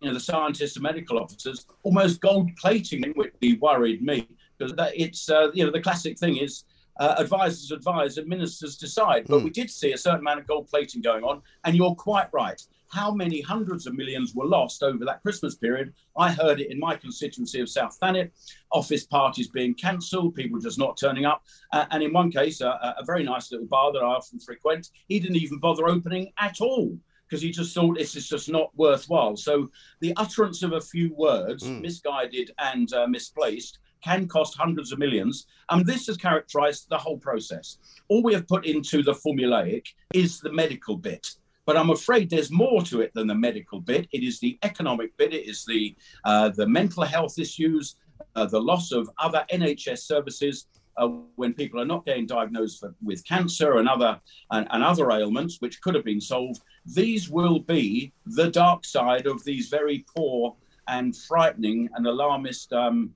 you 0.00 0.08
know, 0.08 0.14
the 0.14 0.20
scientists 0.20 0.76
and 0.76 0.82
medical 0.82 1.18
officers 1.18 1.66
almost 1.82 2.20
gold 2.20 2.50
plating 2.56 3.02
which 3.14 3.32
worried 3.60 4.02
me 4.02 4.26
because 4.56 4.74
that 4.76 4.92
it's, 4.94 5.30
uh, 5.30 5.50
you 5.52 5.64
know, 5.64 5.70
the 5.70 5.80
classic 5.80 6.18
thing 6.18 6.36
is 6.36 6.64
uh, 6.98 7.14
advisors 7.18 7.70
advise 7.70 8.18
and 8.18 8.28
ministers 8.28 8.76
decide. 8.76 9.26
But 9.26 9.40
mm. 9.40 9.44
we 9.44 9.50
did 9.50 9.70
see 9.70 9.92
a 9.92 9.98
certain 9.98 10.20
amount 10.20 10.40
of 10.40 10.46
gold 10.46 10.68
plating 10.68 11.00
going 11.00 11.24
on, 11.24 11.42
and 11.64 11.76
you're 11.76 11.94
quite 11.94 12.28
right. 12.32 12.60
How 12.88 13.12
many 13.12 13.40
hundreds 13.40 13.86
of 13.86 13.94
millions 13.94 14.34
were 14.34 14.46
lost 14.46 14.82
over 14.82 15.04
that 15.04 15.22
Christmas 15.22 15.54
period? 15.54 15.94
I 16.18 16.32
heard 16.32 16.60
it 16.60 16.70
in 16.70 16.78
my 16.78 16.96
constituency 16.96 17.60
of 17.60 17.68
South 17.68 17.96
Thanet, 18.00 18.32
office 18.72 19.06
parties 19.06 19.48
being 19.48 19.74
cancelled, 19.74 20.34
people 20.34 20.58
just 20.58 20.78
not 20.78 20.98
turning 20.98 21.24
up. 21.24 21.44
Uh, 21.72 21.86
and 21.92 22.02
in 22.02 22.12
one 22.12 22.32
case, 22.32 22.60
a 22.60 22.96
very 23.06 23.22
nice 23.22 23.52
little 23.52 23.68
bar 23.68 23.92
that 23.92 24.00
I 24.00 24.06
often 24.06 24.40
frequent, 24.40 24.90
he 25.06 25.20
didn't 25.20 25.36
even 25.36 25.58
bother 25.58 25.88
opening 25.88 26.32
at 26.38 26.60
all 26.60 26.98
because 27.30 27.42
he 27.42 27.50
just 27.50 27.74
thought 27.74 27.96
this 27.96 28.16
is 28.16 28.28
just 28.28 28.50
not 28.50 28.70
worthwhile. 28.76 29.36
So 29.36 29.70
the 30.00 30.12
utterance 30.16 30.62
of 30.62 30.72
a 30.72 30.80
few 30.80 31.14
words, 31.14 31.62
mm. 31.62 31.80
misguided 31.80 32.50
and 32.58 32.92
uh, 32.92 33.06
misplaced, 33.06 33.78
can 34.02 34.26
cost 34.26 34.56
hundreds 34.56 34.92
of 34.92 34.98
millions. 34.98 35.46
And 35.68 35.86
this 35.86 36.06
has 36.08 36.16
characterized 36.16 36.88
the 36.88 36.98
whole 36.98 37.18
process. 37.18 37.78
All 38.08 38.22
we 38.22 38.34
have 38.34 38.48
put 38.48 38.66
into 38.66 39.02
the 39.02 39.12
formulaic 39.12 39.86
is 40.12 40.40
the 40.40 40.52
medical 40.52 40.96
bit. 40.96 41.34
But 41.66 41.76
I'm 41.76 41.90
afraid 41.90 42.30
there's 42.30 42.50
more 42.50 42.82
to 42.84 43.00
it 43.00 43.12
than 43.14 43.28
the 43.28 43.34
medical 43.34 43.80
bit. 43.80 44.08
It 44.10 44.24
is 44.24 44.40
the 44.40 44.58
economic 44.64 45.16
bit. 45.16 45.32
It 45.32 45.46
is 45.46 45.64
the 45.64 45.94
uh, 46.24 46.48
the 46.48 46.66
mental 46.66 47.04
health 47.04 47.38
issues, 47.38 47.96
uh, 48.34 48.46
the 48.46 48.60
loss 48.60 48.90
of 48.90 49.08
other 49.18 49.44
NHS 49.52 49.98
services, 49.98 50.66
uh, 51.00 51.08
when 51.36 51.54
people 51.54 51.80
are 51.80 51.86
not 51.86 52.04
getting 52.04 52.26
diagnosed 52.26 52.80
for, 52.80 52.94
with 53.02 53.24
cancer 53.24 53.78
and 53.78 53.88
other 53.88 54.20
and, 54.50 54.66
and, 54.70 54.82
other 54.82 55.10
ailments 55.10 55.56
which 55.60 55.80
could 55.80 55.94
have 55.94 56.04
been 56.04 56.20
solved, 56.20 56.60
these 56.94 57.28
will 57.28 57.60
be 57.60 58.12
the 58.26 58.50
dark 58.50 58.84
side 58.84 59.26
of 59.26 59.44
these 59.44 59.68
very 59.68 60.04
poor 60.16 60.56
and 60.88 61.16
frightening 61.16 61.88
and 61.94 62.06
alarmist 62.06 62.72
um, 62.72 63.14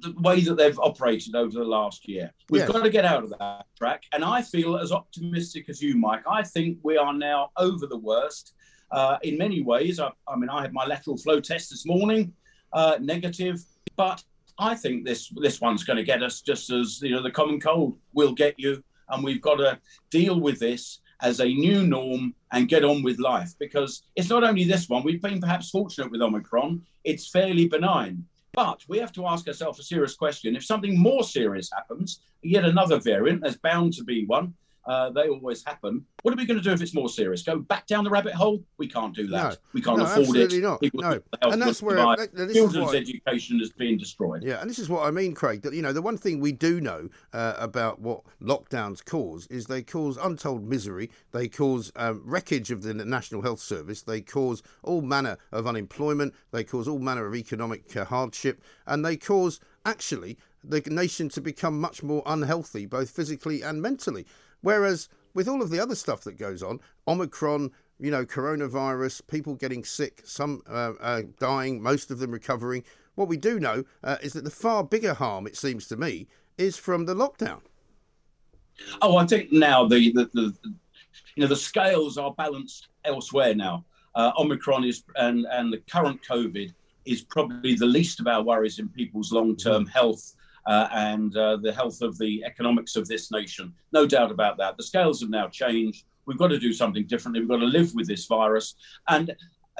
the 0.00 0.14
way 0.20 0.40
that 0.40 0.56
they've 0.56 0.78
operated 0.80 1.34
over 1.34 1.58
the 1.58 1.64
last 1.64 2.08
year. 2.08 2.32
We've 2.50 2.60
yes. 2.60 2.70
got 2.70 2.82
to 2.82 2.90
get 2.90 3.04
out 3.04 3.24
of 3.24 3.30
that 3.38 3.66
track. 3.76 4.04
And 4.12 4.24
I 4.24 4.42
feel 4.42 4.76
as 4.76 4.92
optimistic 4.92 5.68
as 5.68 5.80
you, 5.80 5.96
Mike. 5.96 6.22
I 6.28 6.42
think 6.42 6.78
we 6.82 6.96
are 6.96 7.14
now 7.14 7.50
over 7.56 7.86
the 7.86 7.96
worst. 7.96 8.54
Uh, 8.90 9.18
in 9.22 9.38
many 9.38 9.62
ways, 9.62 10.00
I, 10.00 10.10
I, 10.26 10.36
mean, 10.36 10.50
I 10.50 10.62
had 10.62 10.72
my 10.72 10.86
lateral 10.86 11.16
flow 11.16 11.40
test 11.40 11.70
this 11.70 11.86
morning, 11.86 12.32
uh, 12.72 12.96
negative, 13.00 13.62
but 13.96 14.22
I 14.58 14.74
think 14.74 15.04
this 15.04 15.28
this 15.36 15.60
one's 15.60 15.84
going 15.84 15.98
to 15.98 16.02
get 16.02 16.22
us 16.22 16.40
just 16.40 16.70
as 16.70 17.00
you 17.00 17.10
know 17.10 17.22
the 17.22 17.30
common 17.30 17.60
cold 17.60 17.96
will 18.12 18.32
get 18.32 18.54
you 18.58 18.82
and 19.10 19.22
we've 19.22 19.40
got 19.40 19.56
to 19.56 19.78
deal 20.10 20.40
with 20.40 20.58
this 20.58 20.98
as 21.20 21.40
a 21.40 21.46
new 21.46 21.86
norm 21.86 22.34
and 22.52 22.68
get 22.68 22.84
on 22.84 23.02
with 23.02 23.18
life 23.18 23.52
because 23.58 24.02
it's 24.16 24.28
not 24.28 24.44
only 24.44 24.64
this 24.64 24.88
one. 24.88 25.02
We've 25.02 25.22
been 25.22 25.40
perhaps 25.40 25.70
fortunate 25.70 26.10
with 26.10 26.22
Omicron; 26.22 26.82
it's 27.04 27.28
fairly 27.28 27.68
benign. 27.68 28.24
But 28.52 28.82
we 28.88 28.98
have 28.98 29.12
to 29.12 29.26
ask 29.26 29.46
ourselves 29.46 29.78
a 29.78 29.82
serious 29.82 30.14
question. 30.14 30.56
If 30.56 30.64
something 30.64 30.98
more 30.98 31.22
serious 31.22 31.70
happens, 31.72 32.20
yet 32.42 32.64
another 32.64 32.98
variant, 32.98 33.42
there's 33.42 33.56
bound 33.56 33.92
to 33.94 34.04
be 34.04 34.24
one, 34.24 34.54
uh, 34.88 35.10
they 35.10 35.28
always 35.28 35.62
happen. 35.64 36.04
What 36.22 36.32
are 36.32 36.36
we 36.36 36.46
going 36.46 36.56
to 36.58 36.62
do 36.64 36.72
if 36.72 36.80
it's 36.80 36.94
more 36.94 37.08
serious? 37.10 37.42
Go 37.42 37.58
back 37.58 37.86
down 37.86 38.04
the 38.04 38.10
rabbit 38.10 38.32
hole? 38.34 38.64
We 38.78 38.88
can't 38.88 39.14
do 39.14 39.26
that. 39.28 39.50
No. 39.52 39.56
we 39.74 39.82
can't 39.82 39.98
No, 39.98 40.04
afford 40.04 40.36
it. 40.36 40.62
not. 40.62 40.80
People 40.80 41.02
No. 41.02 41.10
think 41.12 41.24
the 41.30 41.38
health 41.42 41.52
And 41.52 41.62
that's 41.62 41.82
where- 41.82 41.96
that- 41.96 42.50
children's 42.54 42.94
education 42.94 43.60
is 43.60 43.70
being 43.70 43.98
destroyed. 43.98 44.42
Yeah, 44.42 44.60
and 44.60 44.68
this 44.68 44.78
is 44.78 44.88
what 44.88 45.04
I 45.06 45.10
mean, 45.10 45.34
Craig. 45.34 45.62
That 45.62 45.74
you 45.74 45.82
know, 45.82 45.92
the 45.92 46.02
one 46.02 46.16
thing 46.16 46.40
we 46.40 46.52
do 46.52 46.80
know 46.80 47.08
uh, 47.32 47.54
about 47.58 48.00
what 48.00 48.22
lockdowns 48.42 49.04
cause 49.04 49.46
is 49.48 49.66
they 49.66 49.82
cause 49.82 50.16
untold 50.16 50.64
misery. 50.66 51.10
They 51.32 51.48
cause 51.48 51.92
um, 51.96 52.22
wreckage 52.24 52.70
of 52.70 52.82
the 52.82 52.94
National 52.94 53.42
Health 53.42 53.60
Service. 53.60 54.02
They 54.02 54.22
cause 54.22 54.62
all 54.82 55.02
manner 55.02 55.36
of 55.52 55.66
unemployment. 55.66 56.34
They 56.50 56.64
cause 56.64 56.88
all 56.88 56.98
manner 56.98 57.26
of 57.26 57.34
economic 57.34 57.94
uh, 57.96 58.06
hardship, 58.06 58.62
and 58.86 59.04
they 59.04 59.16
cause 59.18 59.60
actually 59.84 60.38
the 60.64 60.80
nation 60.90 61.28
to 61.30 61.40
become 61.40 61.80
much 61.80 62.02
more 62.02 62.22
unhealthy, 62.26 62.84
both 62.84 63.10
physically 63.10 63.62
and 63.62 63.80
mentally. 63.80 64.26
Whereas 64.60 65.08
with 65.34 65.48
all 65.48 65.62
of 65.62 65.70
the 65.70 65.80
other 65.80 65.94
stuff 65.94 66.22
that 66.22 66.38
goes 66.38 66.62
on, 66.62 66.80
Omicron, 67.06 67.70
you 68.00 68.10
know, 68.10 68.24
coronavirus, 68.24 69.26
people 69.26 69.54
getting 69.54 69.84
sick, 69.84 70.22
some 70.24 70.62
uh, 70.68 70.92
uh, 71.00 71.22
dying, 71.38 71.82
most 71.82 72.10
of 72.10 72.18
them 72.18 72.30
recovering. 72.30 72.84
What 73.14 73.28
we 73.28 73.36
do 73.36 73.58
know 73.58 73.84
uh, 74.04 74.16
is 74.22 74.32
that 74.34 74.44
the 74.44 74.50
far 74.50 74.84
bigger 74.84 75.14
harm, 75.14 75.46
it 75.46 75.56
seems 75.56 75.88
to 75.88 75.96
me, 75.96 76.28
is 76.56 76.76
from 76.76 77.06
the 77.06 77.14
lockdown. 77.14 77.60
Oh, 79.02 79.16
I 79.16 79.26
think 79.26 79.52
now 79.52 79.86
the, 79.86 80.12
the, 80.12 80.30
the, 80.34 80.54
you 81.34 81.42
know 81.42 81.46
the 81.46 81.56
scales 81.56 82.16
are 82.18 82.32
balanced 82.34 82.88
elsewhere 83.04 83.54
now. 83.54 83.84
Uh, 84.14 84.32
Omicron 84.38 84.84
is 84.84 85.04
and 85.16 85.46
and 85.50 85.72
the 85.72 85.78
current 85.90 86.20
COVID 86.28 86.72
is 87.04 87.22
probably 87.22 87.74
the 87.74 87.86
least 87.86 88.20
of 88.20 88.26
our 88.26 88.42
worries 88.42 88.78
in 88.78 88.88
people's 88.88 89.32
long-term 89.32 89.86
health 89.86 90.34
uh, 90.68 90.86
and 90.92 91.36
uh, 91.36 91.56
the 91.56 91.72
health 91.72 92.00
of 92.02 92.16
the 92.18 92.44
economics 92.44 92.94
of 92.94 93.08
this 93.08 93.32
nation. 93.32 93.72
No 93.92 94.06
doubt 94.06 94.30
about 94.30 94.56
that. 94.58 94.76
The 94.76 94.84
scales 94.84 95.20
have 95.22 95.30
now 95.30 95.48
changed. 95.48 96.04
We've 96.26 96.38
got 96.38 96.48
to 96.48 96.58
do 96.58 96.72
something 96.72 97.06
differently. 97.06 97.40
We've 97.40 97.48
got 97.48 97.56
to 97.56 97.64
live 97.78 97.90
with 97.94 98.06
this 98.06 98.26
virus. 98.26 98.74
And 99.08 99.34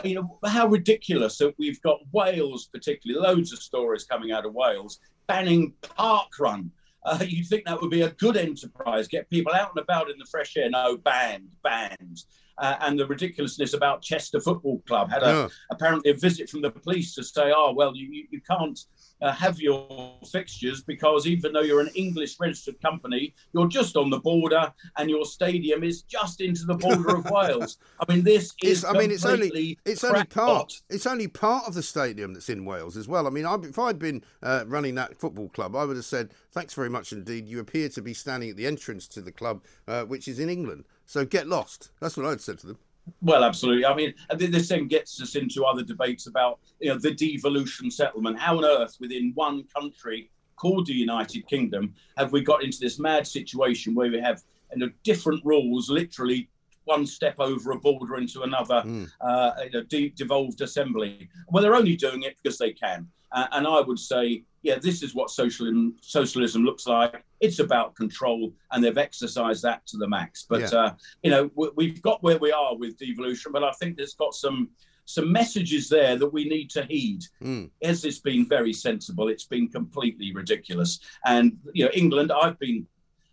you 0.05 0.15
know 0.17 0.39
how 0.47 0.67
ridiculous 0.67 1.39
that 1.39 1.55
we've 1.59 1.81
got 1.83 1.99
Wales, 2.13 2.69
particularly 2.73 3.21
loads 3.29 3.53
of 3.53 3.59
stories 3.59 4.05
coming 4.05 4.33
out 4.33 4.47
of 4.47 4.55
Wales 4.55 4.99
banning 5.27 5.75
park 5.83 6.29
run. 6.41 6.71
Uh, 7.05 7.19
you'd 7.27 7.47
think 7.47 7.65
that 7.67 7.81
would 7.81 7.91
be 7.91 8.03
a 8.03 8.11
good 8.13 8.37
enterprise, 8.37 9.09
get 9.09 9.29
people 9.31 9.53
out 9.53 9.71
and 9.75 9.83
about 9.83 10.11
in 10.11 10.19
the 10.19 10.25
fresh 10.25 10.57
air. 10.57 10.71
No, 10.71 10.97
banned, 10.97 11.51
banned. 11.63 12.19
Uh, 12.59 12.77
and 12.81 12.99
the 12.99 13.07
ridiculousness 13.07 13.73
about 13.75 14.03
Chester 14.03 14.41
Football 14.41 14.83
Club 14.89 15.11
had 15.11 15.23
a, 15.23 15.27
Yeah. 15.27 15.49
apparently 15.71 16.11
a 16.11 16.15
visit 16.15 16.49
from 16.51 16.61
the 16.63 16.71
police 16.71 17.15
to 17.15 17.23
say, 17.23 17.53
oh, 17.55 17.73
well, 17.73 17.95
you, 17.95 18.27
you 18.31 18.41
can't 18.41 18.79
uh, 19.21 19.33
have 19.33 19.61
your 19.61 20.15
fixtures 20.31 20.83
because 20.83 21.27
even 21.27 21.53
though 21.53 21.63
you're 21.63 21.81
an 21.81 21.91
English 21.95 22.37
registered 22.41 22.81
company, 22.81 23.35
you're 23.53 23.69
just 23.69 23.97
on 23.97 24.11
the 24.11 24.19
border 24.19 24.73
and 24.97 25.11
your 25.11 25.25
stadium 25.25 25.83
is 25.83 26.03
just 26.03 26.41
into 26.41 26.65
the 26.65 26.75
border 26.75 27.17
of 27.17 27.31
Wales. 27.31 27.79
I 28.01 28.13
mean, 28.13 28.25
this 28.25 28.53
is 28.63 28.83
It's, 28.83 28.85
I 28.85 28.93
mean, 28.93 29.11
it's 29.11 29.25
only 29.25 29.79
it's 29.85 30.05
only 30.05 30.25
part 30.25 30.81
it's 30.89 31.07
only 31.07 31.29
part 31.29 31.67
of 31.67 31.75
the 31.75 31.83
stadium 31.83 32.35
that's 32.35 32.49
in 32.49 32.65
Wales 32.65 32.97
as 32.97 33.09
well. 33.09 33.27
I 33.27 33.31
mean, 33.31 33.47
I, 33.47 33.55
if 33.55 33.79
I'd 33.79 33.99
been 33.99 34.23
uh, 34.43 34.65
running 34.67 34.95
that 34.97 35.17
football 35.17 35.49
club, 35.49 35.75
I 35.77 35.85
would 35.85 35.97
have 35.97 36.05
said, 36.05 36.33
"Thanks 36.53 36.75
very 36.75 36.91
much 36.91 37.13
indeed. 37.13 37.49
You 37.49 37.61
appear 37.61 37.89
to 37.91 38.03
be 38.03 38.15
standing 38.15 38.51
at 38.51 38.57
the 38.57 38.67
entrance 38.67 39.07
to 39.09 39.21
the 39.21 39.33
club, 39.33 39.63
uh, 39.87 40.05
which 40.05 40.29
is 40.29 40.39
in 40.39 40.49
England. 40.49 40.85
So 41.07 41.25
get 41.25 41.47
lost." 41.47 41.91
That's 42.01 42.17
what 42.17 42.27
I'd 42.27 42.41
said 42.41 42.59
to 42.61 42.67
them. 42.69 42.79
Well, 43.23 43.45
absolutely. 43.45 43.85
I 43.85 43.95
mean, 43.95 44.15
this 44.37 44.69
then 44.69 44.89
gets 44.89 45.21
us 45.21 45.35
into 45.35 45.65
other 45.65 45.83
debates 45.83 46.27
about 46.27 46.59
you 46.81 46.89
know 46.89 46.99
the 46.99 47.15
devolution 47.15 47.91
settlement. 47.91 48.39
How 48.39 48.57
on 48.59 48.65
earth, 48.65 48.97
within 49.01 49.33
one 49.35 49.65
country 49.75 50.31
called 50.57 50.87
the 50.87 50.93
United 50.93 51.47
Kingdom, 51.47 51.95
have 52.17 52.33
we 52.33 52.43
got 52.43 52.65
into 52.65 52.79
this 52.81 52.99
mad 52.99 53.27
situation 53.27 53.95
where 53.95 54.11
we 54.11 54.21
have 54.21 54.43
you 54.73 54.87
know, 54.87 54.91
different 55.05 55.45
rules, 55.45 55.89
literally 55.89 56.49
one 56.85 57.07
step 57.07 57.37
over 57.39 57.73
a 57.73 57.79
border 57.79 58.17
into 58.17 58.43
another, 58.43 58.83
uh, 59.21 59.51
you 59.65 59.71
know, 59.71 59.83
de- 59.85 60.11
devolved 60.11 60.61
assembly? 60.61 61.29
Well, 61.51 61.63
they're 61.63 61.77
only 61.77 61.97
doing 61.97 62.23
it 62.23 62.37
because 62.43 62.59
they 62.59 62.73
can. 62.73 63.09
Uh, 63.33 63.47
and 63.53 63.67
I 63.67 63.81
would 63.81 63.99
say, 63.99 64.45
yeah, 64.63 64.79
this 64.79 65.03
is 65.03 65.15
what 65.15 65.31
socialism 65.31 65.97
socialism 66.01 66.65
looks 66.65 66.87
like. 66.87 67.23
It's 67.41 67.59
about 67.59 67.95
control, 67.95 68.53
and 68.73 68.83
they've 68.83 68.99
exercised 68.99 69.63
that 69.63 69.87
to 69.89 69.97
the 69.97 70.09
max. 70.09 70.47
But 70.49 70.61
Yeah. 70.61 70.79
uh, 70.79 70.95
you 71.23 71.31
know, 71.31 71.51
we, 71.55 71.69
we've 71.77 72.03
got 72.03 72.23
where 72.23 72.39
we 72.39 72.51
are 72.53 72.77
with 72.77 72.99
devolution, 72.99 73.53
but 73.53 73.63
I 73.63 73.73
think 73.73 73.97
there's 73.97 74.15
got 74.15 74.35
some 74.35 74.71
some 75.05 75.33
messages 75.33 75.89
there 75.89 76.17
that 76.17 76.33
we 76.33 76.45
need 76.45 76.69
to 76.69 76.85
heed. 76.85 77.23
Mm. 77.43 77.71
Has 77.83 78.03
this 78.03 78.19
been 78.19 78.47
very 78.47 78.75
sensible? 78.75 79.29
It's 79.29 79.47
been 79.47 79.69
completely 79.69 80.35
ridiculous. 80.35 81.01
And 81.25 81.59
you 81.73 81.85
know, 81.85 81.91
England, 81.95 82.31
I've 82.31 82.59
been 82.59 82.87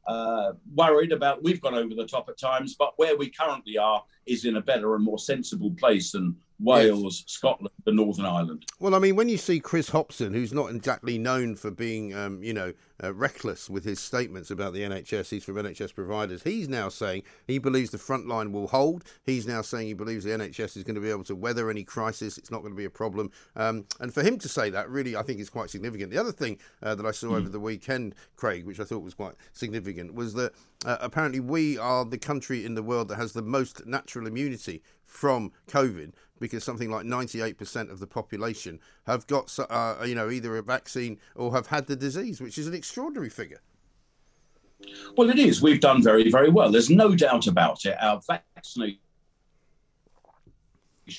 uh, 0.07 0.53
worried 0.73 1.11
about. 1.11 1.43
We've 1.43 1.59
gone 1.59 1.73
over 1.73 1.93
the 1.93 2.05
top 2.05 2.29
at 2.29 2.37
times, 2.37 2.75
but 2.75 2.93
where 2.97 3.17
we 3.17 3.29
currently 3.29 3.77
are 3.77 4.03
is 4.25 4.45
in 4.45 4.55
a 4.57 4.61
better 4.61 4.95
and 4.95 5.03
more 5.03 5.19
sensible 5.19 5.71
place 5.71 6.11
than 6.11 6.35
Wales, 6.59 7.23
Scotland, 7.27 7.73
and 7.85 7.97
Northern 7.97 8.25
Ireland. 8.25 8.65
Well, 8.79 8.95
I 8.95 8.99
mean, 8.99 9.15
when 9.15 9.29
you 9.29 9.37
see 9.37 9.59
Chris 9.59 9.89
Hopson, 9.89 10.33
who's 10.33 10.53
not 10.53 10.71
exactly 10.71 11.17
known 11.17 11.55
for 11.55 11.71
being, 11.71 12.15
um, 12.15 12.41
you 12.43 12.53
know, 12.53 12.73
uh, 13.03 13.13
reckless 13.13 13.69
with 13.69 13.83
his 13.83 13.99
statements 13.99 14.51
about 14.51 14.73
the 14.73 14.81
NHS, 14.81 15.29
he's 15.29 15.43
from 15.43 15.55
NHS 15.55 15.93
providers. 15.93 16.43
He's 16.43 16.69
now 16.69 16.89
saying 16.89 17.23
he 17.45 17.57
believes 17.57 17.89
the 17.89 17.97
front 17.97 18.27
line 18.27 18.51
will 18.51 18.67
hold. 18.67 19.03
He's 19.23 19.45
now 19.45 19.61
saying 19.61 19.87
he 19.87 19.93
believes 19.93 20.23
the 20.23 20.31
NHS 20.31 20.77
is 20.77 20.83
going 20.83 20.95
to 20.95 21.01
be 21.01 21.09
able 21.09 21.25
to 21.25 21.35
weather 21.35 21.69
any 21.69 21.83
crisis. 21.83 22.37
It's 22.37 22.51
not 22.51 22.61
going 22.61 22.73
to 22.73 22.77
be 22.77 22.85
a 22.85 22.89
problem. 22.89 23.31
Um, 23.55 23.85
and 23.99 24.13
for 24.13 24.23
him 24.23 24.37
to 24.39 24.49
say 24.49 24.69
that, 24.69 24.89
really, 24.89 25.15
I 25.15 25.23
think 25.23 25.39
is 25.39 25.49
quite 25.49 25.69
significant. 25.69 26.11
The 26.11 26.17
other 26.17 26.31
thing 26.31 26.59
uh, 26.81 26.95
that 26.95 27.05
I 27.05 27.11
saw 27.11 27.35
over 27.35 27.49
the 27.49 27.59
weekend, 27.59 28.15
Craig, 28.37 28.65
which 28.65 28.79
I 28.79 28.85
thought 28.85 29.03
was 29.03 29.13
quite 29.13 29.35
significant, 29.51 30.15
was 30.15 30.33
that 30.35 30.53
uh, 30.85 30.97
apparently 31.01 31.39
we 31.39 31.77
are 31.77 32.05
the 32.05 32.17
country 32.17 32.63
in 32.63 32.75
the 32.75 32.83
world 32.83 33.09
that 33.09 33.15
has 33.17 33.33
the 33.33 33.41
most 33.41 33.85
natural 33.85 34.27
immunity 34.27 34.81
from 35.05 35.51
COVID 35.67 36.11
because 36.39 36.63
something 36.63 36.89
like 36.89 37.05
98% 37.05 37.91
of 37.91 37.99
the 37.99 38.07
population 38.07 38.79
have 39.05 39.25
got, 39.27 39.57
uh, 39.69 40.03
you 40.05 40.15
know, 40.15 40.29
either 40.29 40.57
a 40.57 40.61
vaccine 40.61 41.19
or 41.35 41.53
have 41.53 41.67
had 41.67 41.87
the 41.87 41.95
disease, 41.95 42.41
which 42.41 42.57
is 42.57 42.67
an 42.67 42.73
extraordinary 42.73 43.29
figure. 43.29 43.61
Well, 45.15 45.29
it 45.29 45.39
is. 45.39 45.61
We've 45.61 45.79
done 45.79 46.03
very, 46.03 46.29
very 46.29 46.49
well. 46.49 46.71
There's 46.71 46.89
no 46.89 47.15
doubt 47.15 47.47
about 47.47 47.85
it. 47.85 47.95
Our 48.01 48.19
vaccination 48.27 48.99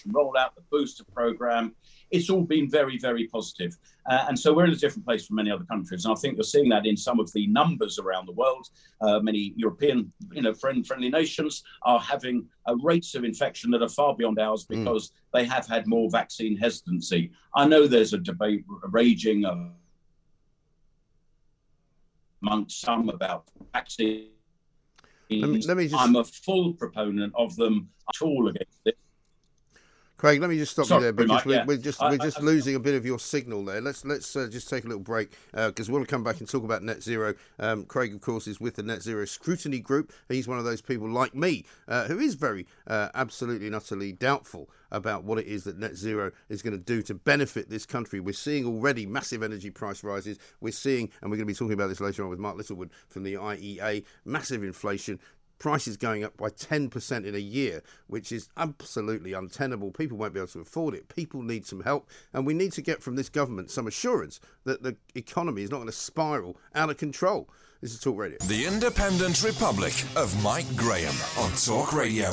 roll 0.06 0.36
out 0.36 0.54
the 0.54 0.62
booster 0.70 1.04
program. 1.04 1.74
It's 2.12 2.30
all 2.30 2.42
been 2.42 2.70
very, 2.70 2.98
very 2.98 3.26
positive. 3.26 3.76
Uh, 4.08 4.26
and 4.28 4.38
so 4.38 4.54
we're 4.54 4.64
in 4.66 4.70
a 4.72 4.76
different 4.76 5.04
place 5.04 5.26
from 5.26 5.36
many 5.36 5.50
other 5.50 5.64
countries. 5.64 6.04
And 6.04 6.12
I 6.12 6.14
think 6.20 6.36
you're 6.36 6.44
seeing 6.44 6.68
that 6.68 6.86
in 6.86 6.96
some 6.96 7.18
of 7.18 7.32
the 7.32 7.46
numbers 7.48 7.98
around 7.98 8.26
the 8.26 8.32
world. 8.32 8.68
Uh, 9.00 9.18
many 9.20 9.52
European, 9.56 10.12
you 10.32 10.40
know, 10.42 10.54
friend, 10.54 10.86
friendly 10.86 11.08
nations 11.10 11.64
are 11.82 11.98
having 11.98 12.46
uh, 12.68 12.76
rates 12.76 13.14
of 13.16 13.24
infection 13.24 13.70
that 13.72 13.82
are 13.82 13.88
far 13.88 14.14
beyond 14.14 14.38
ours 14.38 14.64
because 14.68 15.10
they 15.34 15.44
have 15.44 15.66
had 15.66 15.86
more 15.88 16.08
vaccine 16.10 16.56
hesitancy. 16.56 17.32
I 17.56 17.66
know 17.66 17.86
there's 17.88 18.12
a 18.12 18.18
debate 18.18 18.64
raging 18.90 19.44
uh, 19.44 19.70
amongst 22.42 22.80
some 22.80 23.08
about 23.08 23.48
vaccines. 23.72 24.28
Let 25.28 25.50
me- 25.50 25.62
let 25.62 25.76
me 25.76 25.88
just- 25.88 26.00
I'm 26.00 26.14
a 26.16 26.22
full 26.24 26.74
proponent 26.74 27.32
of 27.36 27.56
them. 27.56 27.90
I'm 28.22 28.28
all 28.28 28.48
against 28.48 28.80
it. 28.84 28.96
Craig, 30.18 30.40
let 30.40 30.48
me 30.48 30.56
just 30.56 30.72
stop 30.72 30.86
Sorry, 30.86 31.00
you 31.00 31.02
there 31.04 31.12
because 31.12 31.28
Mike, 31.28 31.44
we're, 31.44 31.54
yeah. 31.56 31.64
we're 31.66 31.76
just 31.76 32.00
we're 32.00 32.06
I- 32.08 32.16
just 32.16 32.38
I- 32.38 32.42
losing 32.42 32.74
a 32.74 32.80
bit 32.80 32.94
of 32.94 33.04
your 33.04 33.18
signal 33.18 33.64
there. 33.64 33.80
Let's 33.82 34.04
let's 34.04 34.34
uh, 34.34 34.48
just 34.50 34.68
take 34.68 34.84
a 34.84 34.88
little 34.88 35.02
break 35.02 35.32
because 35.52 35.90
we'll 35.90 36.06
come 36.06 36.24
back 36.24 36.40
and 36.40 36.48
talk 36.48 36.64
about 36.64 36.82
net 36.82 37.02
zero. 37.02 37.34
Um, 37.58 37.84
Craig, 37.84 38.14
of 38.14 38.22
course, 38.22 38.46
is 38.46 38.58
with 38.58 38.76
the 38.76 38.82
Net 38.82 39.02
Zero 39.02 39.26
Scrutiny 39.26 39.78
Group. 39.78 40.12
He's 40.28 40.48
one 40.48 40.58
of 40.58 40.64
those 40.64 40.80
people 40.80 41.08
like 41.10 41.34
me 41.34 41.66
uh, 41.86 42.04
who 42.06 42.18
is 42.18 42.34
very 42.34 42.66
uh, 42.86 43.10
absolutely 43.14 43.66
and 43.66 43.76
utterly 43.76 44.12
doubtful 44.12 44.70
about 44.92 45.24
what 45.24 45.36
it 45.38 45.46
is 45.46 45.64
that 45.64 45.76
net 45.76 45.96
zero 45.96 46.30
is 46.48 46.62
going 46.62 46.72
to 46.72 46.78
do 46.82 47.02
to 47.02 47.12
benefit 47.12 47.68
this 47.68 47.84
country. 47.84 48.20
We're 48.20 48.32
seeing 48.32 48.64
already 48.64 49.04
massive 49.04 49.42
energy 49.42 49.68
price 49.68 50.04
rises. 50.04 50.38
We're 50.60 50.72
seeing, 50.72 51.10
and 51.20 51.30
we're 51.30 51.36
going 51.36 51.46
to 51.48 51.52
be 51.52 51.56
talking 51.56 51.72
about 51.74 51.88
this 51.88 52.00
later 52.00 52.22
on 52.22 52.30
with 52.30 52.38
Mark 52.38 52.56
Littlewood 52.56 52.90
from 53.08 53.24
the 53.24 53.34
IEA, 53.34 54.04
massive 54.24 54.62
inflation 54.62 55.18
prices 55.58 55.96
going 55.96 56.24
up 56.24 56.36
by 56.36 56.48
10% 56.48 57.24
in 57.24 57.34
a 57.34 57.38
year, 57.38 57.82
which 58.06 58.32
is 58.32 58.48
absolutely 58.56 59.32
untenable. 59.32 59.90
People 59.90 60.18
won't 60.18 60.34
be 60.34 60.40
able 60.40 60.48
to 60.48 60.60
afford 60.60 60.94
it. 60.94 61.08
People 61.08 61.42
need 61.42 61.66
some 61.66 61.82
help, 61.82 62.08
and 62.32 62.46
we 62.46 62.54
need 62.54 62.72
to 62.72 62.82
get 62.82 63.02
from 63.02 63.16
this 63.16 63.28
government 63.28 63.70
some 63.70 63.86
assurance 63.86 64.40
that 64.64 64.82
the 64.82 64.96
economy 65.14 65.62
is 65.62 65.70
not 65.70 65.78
going 65.78 65.86
to 65.86 65.92
spiral 65.92 66.56
out 66.74 66.90
of 66.90 66.96
control. 66.96 67.48
This 67.80 67.92
is 67.92 68.00
Talk 68.00 68.18
Radio. 68.18 68.38
The 68.46 68.66
Independent 68.66 69.42
Republic 69.42 69.92
of 70.16 70.42
Mike 70.42 70.74
Graham 70.76 71.14
on 71.38 71.52
Talk 71.52 71.92
Radio. 71.92 72.30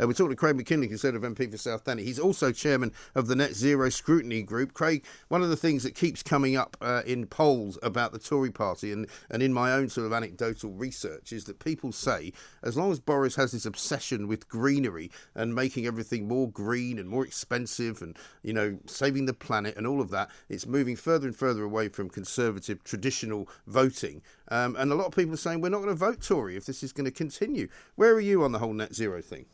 Uh, 0.00 0.06
we're 0.06 0.12
talking 0.12 0.30
to 0.30 0.36
Craig 0.36 0.56
Mackinlay, 0.56 0.86
Conservative 0.86 1.28
MP 1.28 1.50
for 1.50 1.56
South 1.56 1.84
Thanet. 1.84 2.04
He's 2.04 2.20
also 2.20 2.52
chairman 2.52 2.92
of 3.16 3.26
the 3.26 3.34
Net 3.34 3.54
Zero 3.54 3.88
Scrutiny 3.88 4.42
Group. 4.42 4.72
Craig, 4.72 5.04
one 5.26 5.42
of 5.42 5.48
the 5.48 5.56
things 5.56 5.82
that 5.82 5.96
keeps 5.96 6.22
coming 6.22 6.56
up 6.56 6.76
uh, 6.80 7.02
in 7.04 7.26
polls 7.26 7.78
about 7.82 8.12
the 8.12 8.18
Tory 8.18 8.52
party 8.52 8.92
and, 8.92 9.08
and 9.28 9.42
in 9.42 9.52
my 9.52 9.72
own 9.72 9.88
sort 9.88 10.06
of 10.06 10.12
anecdotal 10.12 10.70
research 10.70 11.32
is 11.32 11.44
that 11.44 11.58
people 11.58 11.90
say 11.90 12.32
as 12.62 12.76
long 12.76 12.92
as 12.92 13.00
Boris 13.00 13.34
has 13.34 13.50
this 13.50 13.66
obsession 13.66 14.28
with 14.28 14.48
greenery 14.48 15.10
and 15.34 15.54
making 15.54 15.84
everything 15.84 16.28
more 16.28 16.48
green 16.48 16.98
and 16.98 17.08
more 17.08 17.26
expensive 17.26 18.00
and, 18.00 18.16
you 18.42 18.52
know, 18.52 18.78
saving 18.86 19.26
the 19.26 19.34
planet 19.34 19.76
and 19.76 19.86
all 19.86 20.00
of 20.00 20.10
that, 20.10 20.30
it's 20.48 20.66
moving 20.66 20.94
further 20.94 21.26
and 21.26 21.34
further 21.34 21.64
away 21.64 21.88
from 21.88 22.08
conservative 22.08 22.84
traditional 22.84 23.48
voting. 23.66 24.22
Um, 24.48 24.76
and 24.76 24.92
a 24.92 24.94
lot 24.94 25.06
of 25.06 25.16
people 25.16 25.34
are 25.34 25.38
saying 25.38 25.60
we're 25.60 25.70
not 25.70 25.78
going 25.78 25.88
to 25.88 25.94
vote 25.94 26.22
Tory 26.22 26.56
if 26.56 26.66
this 26.66 26.84
is 26.84 26.92
going 26.92 27.06
to 27.06 27.10
continue. 27.10 27.68
Where 27.96 28.12
are 28.12 28.20
you 28.20 28.44
on 28.44 28.52
the 28.52 28.60
whole 28.60 28.72
net 28.72 28.94
zero 28.94 29.20
thing? 29.20 29.46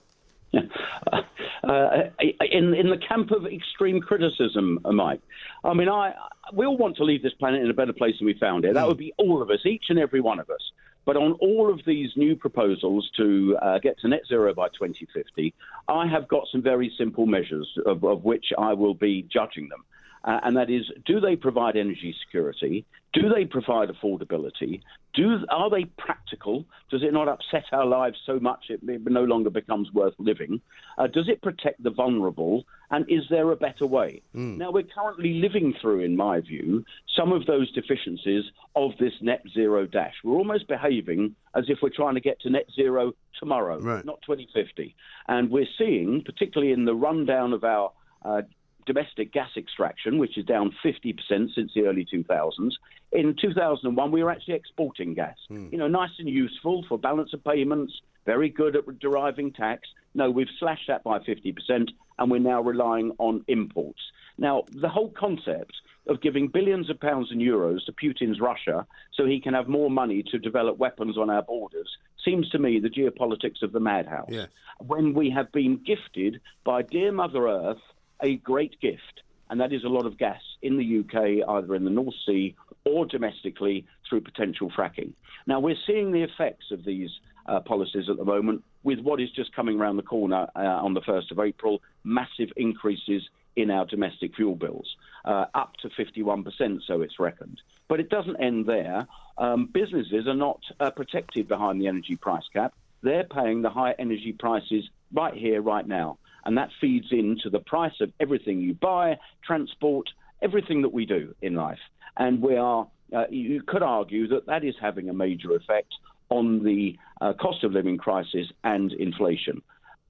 Uh, 1.65 2.11
in 2.51 2.75
in 2.75 2.91
the 2.91 2.99
camp 3.09 3.31
of 3.31 3.47
extreme 3.47 3.99
criticism, 3.99 4.79
uh, 4.85 4.93
Mike. 4.93 5.21
I 5.65 5.73
mean, 5.73 5.89
I 5.89 6.13
we 6.53 6.67
all 6.67 6.77
want 6.77 6.97
to 6.99 7.05
leave 7.05 7.23
this 7.23 7.33
planet 7.33 7.63
in 7.63 7.71
a 7.71 7.75
better 7.75 7.95
place 7.95 8.19
than 8.19 8.27
we 8.27 8.35
found 8.35 8.67
it. 8.67 8.75
That 8.75 8.87
would 8.87 8.99
be 8.99 9.15
all 9.17 9.41
of 9.41 9.49
us, 9.49 9.61
each 9.65 9.85
and 9.89 9.99
every 9.99 10.21
one 10.21 10.39
of 10.39 10.51
us. 10.51 10.61
But 11.07 11.17
on 11.17 11.33
all 11.35 11.73
of 11.73 11.81
these 11.87 12.11
new 12.17 12.37
proposals 12.37 13.11
to 13.17 13.57
uh, 13.63 13.79
get 13.79 13.99
to 14.01 14.09
net 14.09 14.23
zero 14.29 14.53
by 14.55 14.69
2050, 14.69 15.55
I 15.89 16.07
have 16.07 16.29
got 16.29 16.47
some 16.51 16.63
very 16.63 16.93
simple 16.99 17.27
measures 17.27 17.69
of, 17.87 18.05
of 18.05 18.25
which 18.25 18.47
I 18.59 18.73
will 18.75 18.95
be 18.95 19.23
judging 19.23 19.69
them 19.69 19.85
uh, 20.25 20.41
and 20.43 20.57
that 20.57 20.71
is 20.71 20.91
do 21.05 21.21
they 21.21 21.37
provide 21.37 21.77
energy 21.77 22.15
security? 22.25 22.87
Do 23.13 23.29
they 23.29 23.45
provide 23.45 23.91
affordability? 23.91 24.81
Do 25.13 25.39
are 25.51 25.71
they 25.71 25.85
practical? 25.85 26.65
Does 26.91 27.03
it 27.03 27.13
not 27.13 27.29
upset 27.29 27.65
our 27.73 27.87
lives 27.87 28.17
so 28.27 28.41
much 28.41 28.65
it, 28.71 28.81
it 28.83 29.03
no 29.05 29.25
longer 29.25 29.51
becomes 29.51 29.93
worth 29.93 30.15
living? 30.19 30.61
Uh, 30.99 31.07
does 31.07 31.29
it 31.29 31.43
protect 31.43 31.83
the 31.83 31.91
vulnerable? 31.91 32.65
And 32.91 33.05
is 33.09 33.25
there 33.29 33.51
a 33.53 33.57
better 33.57 33.87
way? 33.87 34.23
Mm. 34.35 34.59
Now 34.59 34.71
we're 34.73 34.83
currently 34.83 35.35
living 35.35 35.75
through, 35.81 36.01
in 36.01 36.17
my 36.17 36.41
view, 36.41 36.85
some 37.17 37.33
of 37.33 37.47
those 37.47 37.71
deficiencies 37.73 38.45
of 38.75 38.93
this 38.99 39.13
net 39.21 39.43
zero 39.53 39.87
dash. 39.87 40.15
We're 40.25 40.37
almost 40.37 40.69
behaving 40.69 41.37
as 41.55 41.65
if 41.69 41.79
we're 41.83 41.91
trying 41.91 42.15
to 42.15 42.21
get 42.21 42.41
to 42.41 42.51
net 42.51 42.67
zero 42.75 43.13
tomorrow, 43.39 43.79
right. 43.81 44.05
not 44.05 44.21
2050. 44.23 44.95
And 45.29 45.51
we're 45.51 45.67
seeing, 45.79 46.23
particularly 46.25 46.73
in 46.73 46.85
the 46.85 46.95
rundown 46.95 47.53
of 47.53 47.63
our 47.63 47.93
uh, 48.25 48.43
domestic 48.87 49.33
gas 49.33 49.51
extraction, 49.57 50.19
which 50.19 50.37
is 50.39 50.45
down 50.45 50.75
50% 50.85 51.17
since 51.29 51.73
the 51.75 51.87
early 51.87 52.07
2000s. 52.13 52.73
In 53.13 53.37
2001, 53.41 54.11
we 54.11 54.23
were 54.23 54.31
actually 54.31 54.55
exporting 54.55 55.15
gas. 55.15 55.37
Mm. 55.51 55.73
You 55.73 55.79
know, 55.79 55.89
nice 55.89 56.11
and 56.19 56.29
useful 56.29 56.85
for 56.89 56.99
balance 56.99 57.33
of 57.33 57.45
payments, 57.45 57.93
very 58.27 58.49
good 58.49 58.77
at 58.77 58.99
deriving 58.99 59.53
tax. 59.53 59.89
No, 60.15 60.31
we've 60.31 60.49
slashed 60.59 60.89
that 60.89 61.05
by 61.05 61.19
50%, 61.19 61.89
and 62.19 62.31
we're 62.31 62.39
now 62.39 62.61
relying 62.61 63.13
on 63.19 63.45
imports. 63.49 64.01
Now, 64.39 64.65
the 64.73 64.89
whole 64.89 65.11
concept 65.11 65.75
of 66.07 66.21
giving 66.21 66.49
billions 66.49 66.91
of 66.91 67.01
pounds 67.01 67.31
and 67.31 67.41
euros 67.41 67.85
to 67.87 67.93
Putin's 67.93 68.41
Russia 68.41 68.87
so 69.15 69.25
he 69.25 69.41
can 69.41 69.55
have 69.55 69.69
more 69.69 69.91
money 69.91 70.23
to 70.31 70.39
develop 70.39 70.77
weapons 70.77 71.17
on 71.17 71.31
our 71.31 71.43
borders 71.43 71.89
seems 72.25 72.49
to 72.51 72.59
me 72.59 72.81
the 72.81 72.89
geopolitics 72.89 73.63
of 73.63 73.73
the 73.73 73.81
madhouse. 73.81 74.29
Yes. 74.31 74.49
When 74.81 75.15
we 75.15 75.31
have 75.31 75.53
been 75.53 75.77
gifted 75.85 76.41
by 76.65 76.83
dear 76.83 77.13
Mother 77.13 77.49
Earth 77.49 77.81
a 78.23 78.37
great 78.37 78.81
gift, 78.81 79.23
and 79.51 79.61
that 79.61 79.73
is 79.73 79.85
a 79.85 79.89
lot 79.89 80.07
of 80.07 80.19
gas 80.19 80.41
in 80.63 80.77
the 80.77 81.01
UK, 81.01 81.49
either 81.49 81.75
in 81.75 81.85
the 81.85 81.91
North 81.91 82.15
Sea 82.27 82.55
or 82.85 83.07
domestically 83.07 83.87
through 84.09 84.21
potential 84.21 84.71
fracking. 84.71 85.13
Now, 85.47 85.61
we're 85.61 85.77
seeing 85.87 86.13
the 86.13 86.23
effects 86.23 86.71
of 86.71 86.85
these 86.85 87.11
uh, 87.47 87.61
policies 87.61 88.09
at 88.09 88.17
the 88.17 88.25
moment 88.25 88.65
with 88.83 89.01
what 89.01 89.21
is 89.21 89.31
just 89.31 89.55
coming 89.55 89.79
around 89.81 89.97
the 89.97 90.03
corner 90.03 90.47
uh, 90.57 90.59
on 90.59 90.95
the 90.95 91.01
1st 91.03 91.31
of 91.31 91.39
April 91.39 91.83
massive 92.05 92.51
increases 92.57 93.23
in 93.57 93.71
our 93.71 93.87
domestic 93.87 94.35
fuel 94.35 94.57
bills, 94.57 94.97
uh, 95.25 95.47
up 95.55 95.75
to 95.77 95.89
51%, 95.89 96.81
so 96.87 97.03
it's 97.03 97.19
reckoned. 97.21 97.61
But 97.89 98.01
it 98.01 98.11
doesn't 98.11 98.37
end 98.37 98.67
there. 98.67 99.07
Um, 99.39 99.67
businesses 99.67 100.27
are 100.27 100.35
not 100.35 100.61
uh, 100.81 100.91
protected 100.91 101.47
behind 101.47 101.81
the 101.81 101.87
energy 101.87 102.17
price 102.17 102.45
cap. 102.53 102.75
They're 103.03 103.25
paying 103.25 103.63
the 103.63 103.71
high 103.71 103.95
energy 103.99 104.33
prices 104.33 104.89
right 105.13 105.35
here, 105.35 105.61
right 105.61 105.87
now 105.87 106.19
and 106.45 106.57
that 106.57 106.71
feeds 106.81 107.09
into 107.11 107.51
the 107.51 107.61
price 107.61 108.01
of 108.01 108.13
everything 108.21 108.61
you 108.61 108.75
buy, 108.75 109.19
transport, 109.45 110.09
everything 110.43 110.83
that 110.83 110.93
we 110.93 111.07
do 111.07 111.35
in 111.43 111.55
life. 111.55 111.79
And 112.17 112.41
we 112.41 112.57
are, 112.57 112.87
uh, 113.15 113.25
you 113.31 113.63
could 113.67 113.83
argue 113.83 114.29
that 114.29 114.47
that 114.47 114.65
is 114.65 114.75
having 114.81 115.09
a 115.09 115.15
major 115.15 115.55
effect 115.57 115.93
on 116.29 116.63
the 116.65 116.97
uh, 117.21 117.33
cost 117.35 117.65
of 117.65 117.73
living 117.73 117.99
crisis 117.99 118.47
and 118.63 118.93
inflation. 118.93 119.63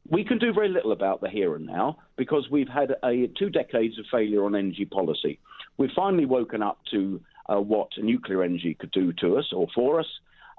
We 0.08 0.24
can 0.24 0.38
do 0.38 0.52
very 0.52 0.68
little 0.68 0.92
about 0.92 1.20
the 1.20 1.30
here 1.30 1.54
and 1.54 1.66
now 1.66 1.98
because 2.16 2.48
we've 2.50 2.68
had 2.68 2.94
a, 3.02 3.28
two 3.38 3.48
decades 3.48 3.98
of 3.98 4.04
failure 4.10 4.44
on 4.44 4.54
energy 4.54 4.84
policy. 4.84 5.38
We've 5.78 5.90
finally 5.96 6.26
woken 6.26 6.62
up 6.62 6.78
to 6.90 7.20
uh, 7.48 7.60
what 7.60 7.88
nuclear 7.98 8.42
energy 8.42 8.74
could 8.74 8.90
do 8.90 9.12
to 9.14 9.38
us 9.38 9.46
or 9.52 9.66
for 9.74 10.00
us, 10.00 10.06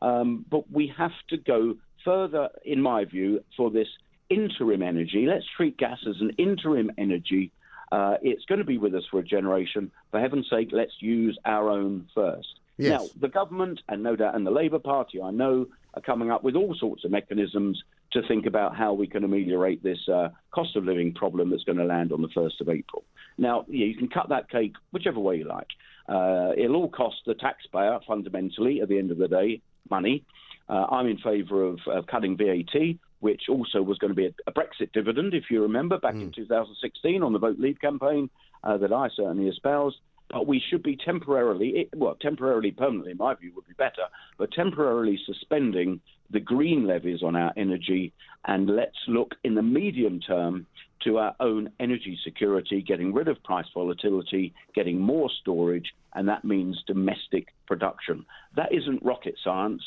um, 0.01 0.45
but 0.49 0.69
we 0.71 0.91
have 0.97 1.11
to 1.29 1.37
go 1.37 1.75
further, 2.03 2.49
in 2.63 2.81
my 2.81 3.05
view, 3.05 3.43
for 3.55 3.71
this 3.71 3.87
interim 4.29 4.81
energy. 4.81 5.25
Let's 5.27 5.45
treat 5.55 5.77
gas 5.77 5.99
as 6.07 6.15
an 6.19 6.31
interim 6.37 6.91
energy. 6.97 7.51
Uh, 7.91 8.15
it's 8.21 8.45
going 8.45 8.59
to 8.59 8.65
be 8.65 8.77
with 8.77 8.95
us 8.95 9.03
for 9.09 9.19
a 9.19 9.23
generation. 9.23 9.91
For 10.11 10.19
heaven's 10.19 10.49
sake, 10.49 10.69
let's 10.71 10.93
use 10.99 11.37
our 11.45 11.69
own 11.69 12.07
first. 12.13 12.59
Yes. 12.77 13.01
Now, 13.01 13.07
the 13.21 13.29
government 13.29 13.81
and 13.87 14.03
no 14.03 14.15
doubt, 14.15 14.35
and 14.35 14.45
the 14.45 14.51
Labour 14.51 14.79
Party, 14.79 15.21
I 15.21 15.31
know, 15.31 15.67
are 15.93 16.01
coming 16.01 16.29
up 16.29 16.43
with 16.43 16.55
all 16.55 16.75
sorts 16.75 17.05
of 17.05 17.11
mechanisms 17.11 17.81
to 18.11 18.21
think 18.27 18.45
about 18.45 18.75
how 18.75 18.93
we 18.93 19.07
can 19.07 19.23
ameliorate 19.23 19.81
this 19.83 19.99
uh, 20.09 20.29
cost 20.51 20.75
of 20.75 20.85
living 20.85 21.13
problem 21.13 21.49
that's 21.49 21.63
going 21.63 21.77
to 21.77 21.85
land 21.85 22.11
on 22.11 22.21
the 22.21 22.27
1st 22.29 22.61
of 22.61 22.69
April. 22.69 23.03
Now, 23.37 23.65
yeah, 23.67 23.85
you 23.85 23.95
can 23.95 24.09
cut 24.09 24.29
that 24.29 24.49
cake 24.49 24.73
whichever 24.91 25.19
way 25.19 25.37
you 25.37 25.45
like. 25.45 25.67
Uh, 26.07 26.51
it'll 26.57 26.75
all 26.75 26.89
cost 26.89 27.17
the 27.25 27.33
taxpayer, 27.33 27.99
fundamentally, 28.07 28.81
at 28.81 28.89
the 28.89 28.97
end 28.97 29.11
of 29.11 29.17
the 29.17 29.27
day, 29.27 29.61
money. 29.89 30.23
Uh, 30.69 30.85
I'm 30.89 31.07
in 31.07 31.17
favour 31.17 31.63
of, 31.63 31.79
of, 31.87 32.07
cutting 32.07 32.37
VAT 32.37 32.97
which 33.25 33.49
also 33.49 33.81
was 33.81 33.97
going 33.97 34.11
to 34.11 34.15
be 34.15 34.27
a, 34.27 34.33
a 34.45 34.51
Brexit 34.51 34.91
dividend, 34.93 35.33
if 35.33 35.45
you 35.49 35.63
remember, 35.63 35.97
back 35.97 36.13
mm. 36.13 36.21
in 36.21 36.31
2016 36.31 37.23
on 37.23 37.33
the 37.33 37.39
Vote 37.39 37.57
Leave 37.57 37.81
campaign 37.81 38.29
uh, 38.63 38.77
that 38.77 38.93
I 38.93 39.07
certainly 39.15 39.49
espoused. 39.49 39.97
But 40.29 40.45
we 40.45 40.61
should 40.69 40.83
be 40.83 40.95
temporarily, 40.95 41.89
well, 41.95 42.13
temporarily, 42.21 42.69
permanently, 42.69 43.13
in 43.13 43.17
my 43.17 43.33
view, 43.33 43.51
would 43.55 43.67
be 43.67 43.73
better, 43.73 44.03
but 44.37 44.51
temporarily 44.51 45.19
suspending 45.25 46.01
the 46.29 46.39
green 46.39 46.85
levies 46.85 47.23
on 47.23 47.35
our 47.35 47.51
energy. 47.57 48.13
And 48.45 48.69
let's 48.69 48.97
look 49.07 49.33
in 49.43 49.55
the 49.55 49.63
medium 49.63 50.19
term 50.19 50.67
to 51.05 51.17
our 51.17 51.35
own 51.39 51.71
energy 51.79 52.19
security, 52.23 52.83
getting 52.83 53.11
rid 53.11 53.27
of 53.27 53.43
price 53.43 53.65
volatility, 53.73 54.53
getting 54.75 54.99
more 54.99 55.31
storage, 55.41 55.95
and 56.13 56.27
that 56.27 56.45
means 56.45 56.83
domestic 56.85 57.47
production. 57.65 58.23
That 58.55 58.71
isn't 58.71 59.01
rocket 59.03 59.35
science. 59.43 59.81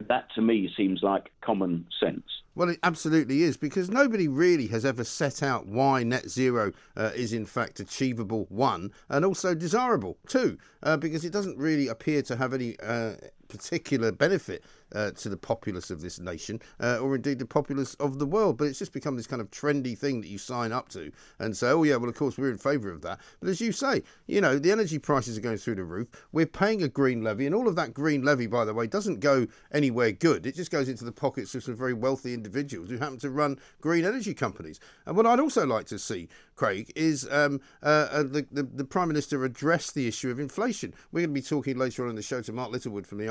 That 0.00 0.26
to 0.34 0.42
me 0.42 0.72
seems 0.76 1.02
like 1.02 1.30
common 1.40 1.86
sense. 2.00 2.24
Well, 2.54 2.68
it 2.68 2.78
absolutely 2.82 3.42
is 3.42 3.56
because 3.56 3.88
nobody 3.88 4.28
really 4.28 4.66
has 4.66 4.84
ever 4.84 5.04
set 5.04 5.42
out 5.42 5.66
why 5.66 6.02
net 6.02 6.28
zero 6.28 6.72
uh, 6.96 7.10
is 7.14 7.32
in 7.32 7.46
fact 7.46 7.80
achievable, 7.80 8.46
one, 8.50 8.92
and 9.08 9.24
also 9.24 9.54
desirable, 9.54 10.18
two, 10.26 10.58
uh, 10.82 10.98
because 10.98 11.24
it 11.24 11.32
doesn't 11.32 11.56
really 11.56 11.88
appear 11.88 12.20
to 12.22 12.36
have 12.36 12.52
any 12.52 12.78
uh, 12.80 13.14
particular 13.52 14.10
benefit 14.10 14.64
uh, 14.94 15.10
to 15.10 15.28
the 15.28 15.36
populace 15.36 15.90
of 15.90 16.00
this 16.00 16.18
nation, 16.18 16.60
uh, 16.80 16.98
or 16.98 17.14
indeed 17.14 17.38
the 17.38 17.46
populace 17.46 17.94
of 17.94 18.18
the 18.18 18.26
world. 18.26 18.56
But 18.56 18.68
it's 18.68 18.78
just 18.78 18.92
become 18.92 19.16
this 19.16 19.26
kind 19.26 19.42
of 19.42 19.50
trendy 19.50 19.96
thing 19.96 20.22
that 20.22 20.28
you 20.28 20.38
sign 20.38 20.72
up 20.72 20.88
to 20.90 21.12
and 21.38 21.56
say, 21.56 21.68
oh, 21.68 21.82
yeah, 21.82 21.96
well, 21.96 22.08
of 22.08 22.16
course, 22.16 22.38
we're 22.38 22.50
in 22.50 22.58
favour 22.58 22.90
of 22.90 23.02
that. 23.02 23.20
But 23.40 23.50
as 23.50 23.60
you 23.60 23.72
say, 23.72 24.02
you 24.26 24.40
know, 24.40 24.58
the 24.58 24.72
energy 24.72 24.98
prices 24.98 25.36
are 25.36 25.42
going 25.42 25.58
through 25.58 25.76
the 25.76 25.84
roof. 25.84 26.08
We're 26.32 26.46
paying 26.46 26.82
a 26.82 26.88
green 26.88 27.22
levy, 27.22 27.46
and 27.46 27.54
all 27.54 27.68
of 27.68 27.76
that 27.76 27.92
green 27.92 28.22
levy, 28.22 28.46
by 28.46 28.64
the 28.64 28.74
way, 28.74 28.86
doesn't 28.86 29.20
go 29.20 29.46
anywhere 29.70 30.12
good. 30.12 30.46
It 30.46 30.54
just 30.54 30.70
goes 30.70 30.88
into 30.88 31.04
the 31.04 31.12
pockets 31.12 31.54
of 31.54 31.62
some 31.62 31.76
very 31.76 31.94
wealthy 31.94 32.32
individuals 32.32 32.88
who 32.88 32.96
happen 32.96 33.18
to 33.18 33.30
run 33.30 33.58
green 33.82 34.04
energy 34.06 34.32
companies. 34.32 34.80
And 35.04 35.14
what 35.14 35.26
I'd 35.26 35.40
also 35.40 35.66
like 35.66 35.86
to 35.86 35.98
see, 35.98 36.28
Craig, 36.56 36.90
is 36.96 37.28
um, 37.30 37.60
uh, 37.82 38.08
uh 38.10 38.22
the, 38.22 38.46
the, 38.50 38.62
the 38.62 38.84
Prime 38.84 39.08
Minister 39.08 39.44
address 39.44 39.90
the 39.90 40.08
issue 40.08 40.30
of 40.30 40.38
inflation. 40.38 40.94
We're 41.10 41.20
going 41.20 41.34
to 41.34 41.40
be 41.40 41.46
talking 41.46 41.76
later 41.76 42.04
on 42.04 42.10
in 42.10 42.16
the 42.16 42.22
show 42.22 42.40
to 42.40 42.52
Mark 42.52 42.72
Littlewood 42.72 43.06
from 43.06 43.18
the 43.18 43.28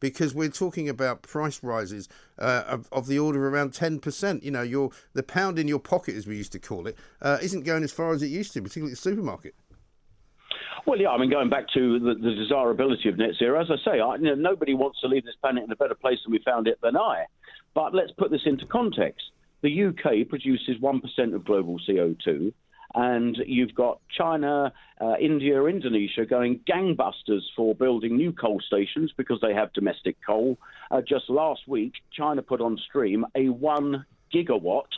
Because 0.00 0.34
we're 0.34 0.48
talking 0.48 0.88
about 0.88 1.22
price 1.22 1.62
rises 1.62 2.08
uh, 2.38 2.64
of, 2.66 2.88
of, 2.92 3.06
the 3.06 3.18
order 3.18 3.46
of 3.46 3.52
around 3.52 3.72
10%. 3.72 4.42
You 4.42 4.50
know, 4.50 4.62
your 4.62 4.90
the 5.12 5.22
pound 5.22 5.58
in 5.58 5.68
your 5.68 5.78
pocket, 5.78 6.16
as 6.16 6.26
we 6.26 6.36
used 6.36 6.52
to 6.52 6.58
call 6.58 6.86
it, 6.86 6.96
uh, 7.20 7.38
not 7.40 7.64
going 7.64 7.84
as 7.84 7.92
far 7.92 8.12
as 8.12 8.22
it 8.22 8.28
used 8.28 8.52
to, 8.54 8.62
particularly 8.62 8.92
the 8.92 8.96
supermarket. 8.96 9.54
Well, 10.86 10.98
yeah, 10.98 11.10
I 11.10 11.18
mean, 11.18 11.30
going 11.30 11.48
back 11.48 11.66
to 11.74 11.98
the, 12.00 12.14
the 12.14 12.34
desirability 12.34 13.08
of 13.08 13.16
net 13.16 13.34
zero, 13.38 13.60
as 13.60 13.68
I 13.70 13.76
say, 13.84 14.00
I, 14.00 14.16
you 14.16 14.22
know, 14.22 14.34
nobody 14.34 14.74
wants 14.74 15.00
to 15.00 15.06
leave 15.06 15.24
this 15.24 15.36
planet 15.40 15.64
in 15.64 15.70
a 15.70 15.76
better 15.76 15.94
place 15.94 16.18
than 16.24 16.32
we 16.32 16.40
found 16.44 16.66
it 16.66 16.78
than 16.82 16.96
I. 16.96 17.26
But 17.74 17.94
let's 17.94 18.10
put 18.12 18.30
this 18.30 18.42
into 18.46 18.66
context. 18.66 19.30
The 19.62 19.84
UK 19.84 20.28
produces 20.28 20.78
1% 20.82 21.34
of 21.34 21.44
global 21.44 21.78
CO2 21.88 22.52
and 22.94 23.36
you've 23.46 23.74
got 23.74 24.00
China, 24.16 24.72
uh, 25.00 25.14
India, 25.20 25.62
Indonesia 25.64 26.24
going 26.26 26.60
gangbusters 26.68 27.42
for 27.56 27.74
building 27.74 28.16
new 28.16 28.32
coal 28.32 28.60
stations 28.66 29.12
because 29.16 29.38
they 29.40 29.54
have 29.54 29.72
domestic 29.72 30.16
coal. 30.26 30.58
Uh, 30.90 31.00
just 31.00 31.28
last 31.30 31.62
week, 31.66 31.94
China 32.12 32.42
put 32.42 32.60
on 32.60 32.76
stream 32.88 33.24
a 33.34 33.48
one 33.48 34.04
gigawatt 34.34 34.88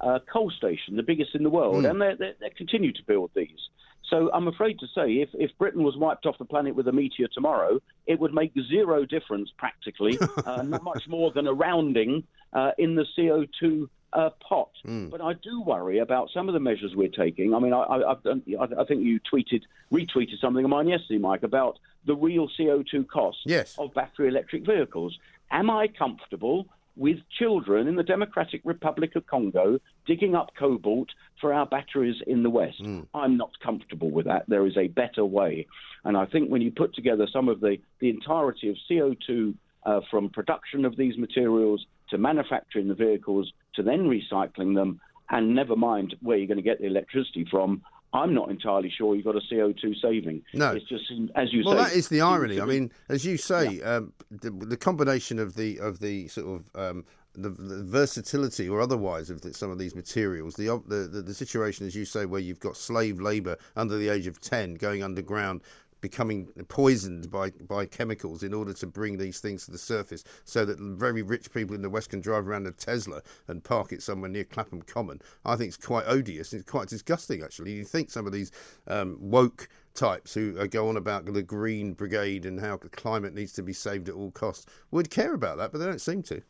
uh, 0.00 0.18
coal 0.32 0.50
station, 0.50 0.96
the 0.96 1.02
biggest 1.02 1.34
in 1.34 1.42
the 1.42 1.50
world, 1.50 1.84
Mm. 1.84 1.90
and 1.90 2.00
they 2.20 2.32
they 2.40 2.50
continue 2.50 2.92
to 2.92 3.02
build 3.06 3.30
these. 3.34 3.68
So 4.10 4.30
I'm 4.34 4.48
afraid 4.48 4.78
to 4.80 4.86
say, 4.94 5.14
if, 5.14 5.30
if 5.32 5.50
Britain 5.58 5.82
was 5.82 5.96
wiped 5.96 6.26
off 6.26 6.36
the 6.38 6.44
planet 6.44 6.74
with 6.76 6.86
a 6.88 6.92
meteor 6.92 7.26
tomorrow, 7.32 7.80
it 8.06 8.20
would 8.20 8.34
make 8.34 8.52
zero 8.68 9.06
difference 9.06 9.50
practically, 9.56 10.18
uh, 10.46 10.62
not 10.62 10.84
much 10.84 11.04
more 11.08 11.32
than 11.32 11.46
a 11.46 11.54
rounding 11.54 12.22
uh, 12.52 12.72
in 12.76 12.94
the 12.96 13.06
CO2 13.16 13.88
uh, 14.14 14.30
pot. 14.46 14.70
But 14.84 15.20
I 15.20 15.32
do 15.34 15.60
worry 15.62 15.98
about 15.98 16.30
some 16.32 16.48
of 16.48 16.54
the 16.54 16.60
measures 16.60 16.92
we're 16.94 17.08
taking. 17.08 17.54
I 17.54 17.58
mean, 17.58 17.72
I, 17.72 17.80
I, 17.80 18.12
I, 18.12 18.80
I 18.80 18.84
think 18.84 19.02
you 19.02 19.18
tweeted, 19.32 19.62
retweeted 19.92 20.40
something 20.40 20.64
of 20.64 20.70
mine 20.70 20.88
yesterday, 20.88 21.18
Mike, 21.18 21.42
about 21.42 21.78
the 22.06 22.14
real 22.14 22.48
CO2 22.58 23.08
costs 23.08 23.42
Yes. 23.44 23.74
of 23.78 23.92
battery 23.94 24.28
electric 24.28 24.64
vehicles. 24.66 25.18
Am 25.50 25.70
I 25.70 25.88
comfortable 25.88 26.66
with 26.96 27.18
children 27.38 27.88
in 27.88 27.96
the 27.96 28.02
Democratic 28.04 28.60
Republic 28.64 29.16
of 29.16 29.26
Congo 29.26 29.80
digging 30.06 30.36
up 30.36 30.52
cobalt 30.56 31.08
for 31.40 31.52
our 31.52 31.66
batteries 31.66 32.16
in 32.26 32.42
the 32.44 32.50
West? 32.50 32.80
I'm 33.14 33.36
not 33.36 33.50
comfortable 33.60 34.10
with 34.10 34.26
that. 34.26 34.44
There 34.48 34.66
is 34.66 34.76
a 34.76 34.86
better 34.88 35.24
way. 35.24 35.66
And 36.04 36.16
I 36.16 36.26
think 36.26 36.50
when 36.50 36.62
you 36.62 36.70
put 36.70 36.94
together 36.94 37.26
some 37.32 37.48
of 37.48 37.60
the, 37.60 37.78
the 38.00 38.10
entirety 38.10 38.68
of 38.68 38.76
CO2 38.88 39.54
uh, 39.86 40.00
from 40.10 40.28
production 40.30 40.84
of 40.84 40.96
these 40.96 41.16
materials 41.18 41.84
to 42.14 42.18
manufacturing 42.18 42.88
the 42.88 42.94
vehicles 42.94 43.52
to 43.74 43.82
then 43.82 44.08
recycling 44.08 44.74
them, 44.74 45.00
and 45.30 45.54
never 45.54 45.76
mind 45.76 46.14
where 46.22 46.36
you're 46.36 46.46
going 46.46 46.56
to 46.56 46.62
get 46.62 46.80
the 46.80 46.86
electricity 46.86 47.46
from, 47.50 47.82
I'm 48.12 48.32
not 48.32 48.48
entirely 48.48 48.92
sure 48.96 49.16
you've 49.16 49.24
got 49.24 49.34
a 49.34 49.40
CO2 49.52 50.00
saving. 50.00 50.42
No. 50.54 50.70
It's 50.72 50.88
just, 50.88 51.04
as 51.34 51.52
you 51.52 51.64
Well, 51.64 51.74
say. 51.74 51.76
Well, 51.76 51.84
that 51.84 51.92
is 51.94 52.08
the 52.08 52.20
irony. 52.20 52.60
I 52.60 52.64
mean, 52.64 52.92
as 53.08 53.26
you 53.26 53.36
say, 53.36 53.80
um, 53.82 54.12
the, 54.30 54.50
the 54.50 54.76
combination 54.76 55.40
of 55.40 55.56
the 55.56 55.80
of 55.80 55.98
the 55.98 56.28
sort 56.28 56.60
of 56.60 56.80
um, 56.80 57.04
the, 57.34 57.48
the 57.48 57.82
versatility 57.82 58.68
or 58.68 58.80
otherwise 58.80 59.30
of 59.30 59.40
the, 59.40 59.52
some 59.52 59.72
of 59.72 59.78
these 59.80 59.96
materials, 59.96 60.54
the, 60.54 60.66
the 60.86 61.08
the 61.08 61.22
the 61.22 61.34
situation, 61.34 61.86
as 61.88 61.96
you 61.96 62.04
say, 62.04 62.24
where 62.24 62.40
you've 62.40 62.60
got 62.60 62.76
slave 62.76 63.20
labour 63.20 63.56
under 63.74 63.98
the 63.98 64.08
age 64.08 64.28
of 64.28 64.40
ten 64.40 64.74
going 64.74 65.02
underground. 65.02 65.62
Becoming 66.04 66.48
poisoned 66.68 67.30
by, 67.30 67.48
by 67.66 67.86
chemicals 67.86 68.42
in 68.42 68.52
order 68.52 68.74
to 68.74 68.86
bring 68.86 69.16
these 69.16 69.40
things 69.40 69.64
to 69.64 69.70
the 69.70 69.78
surface, 69.78 70.22
so 70.44 70.66
that 70.66 70.78
very 70.78 71.22
rich 71.22 71.50
people 71.50 71.74
in 71.74 71.80
the 71.80 71.88
West 71.88 72.10
can 72.10 72.20
drive 72.20 72.46
around 72.46 72.66
a 72.66 72.72
Tesla 72.72 73.22
and 73.48 73.64
park 73.64 73.90
it 73.90 74.02
somewhere 74.02 74.28
near 74.28 74.44
Clapham 74.44 74.82
Common. 74.82 75.22
I 75.46 75.56
think 75.56 75.68
it's 75.68 75.78
quite 75.78 76.04
odious. 76.06 76.52
It's 76.52 76.70
quite 76.70 76.88
disgusting, 76.88 77.42
actually. 77.42 77.72
You 77.72 77.84
think 77.84 78.10
some 78.10 78.26
of 78.26 78.34
these 78.34 78.52
um, 78.86 79.16
woke 79.18 79.66
types 79.94 80.34
who 80.34 80.54
uh, 80.58 80.66
go 80.66 80.90
on 80.90 80.98
about 80.98 81.24
the 81.24 81.42
Green 81.42 81.94
Brigade 81.94 82.44
and 82.44 82.60
how 82.60 82.76
the 82.76 82.90
climate 82.90 83.32
needs 83.32 83.54
to 83.54 83.62
be 83.62 83.72
saved 83.72 84.10
at 84.10 84.14
all 84.14 84.30
costs 84.30 84.66
would 84.90 85.08
care 85.08 85.32
about 85.32 85.56
that, 85.56 85.72
but 85.72 85.78
they 85.78 85.86
don't 85.86 86.02
seem 86.02 86.22
to. 86.24 86.42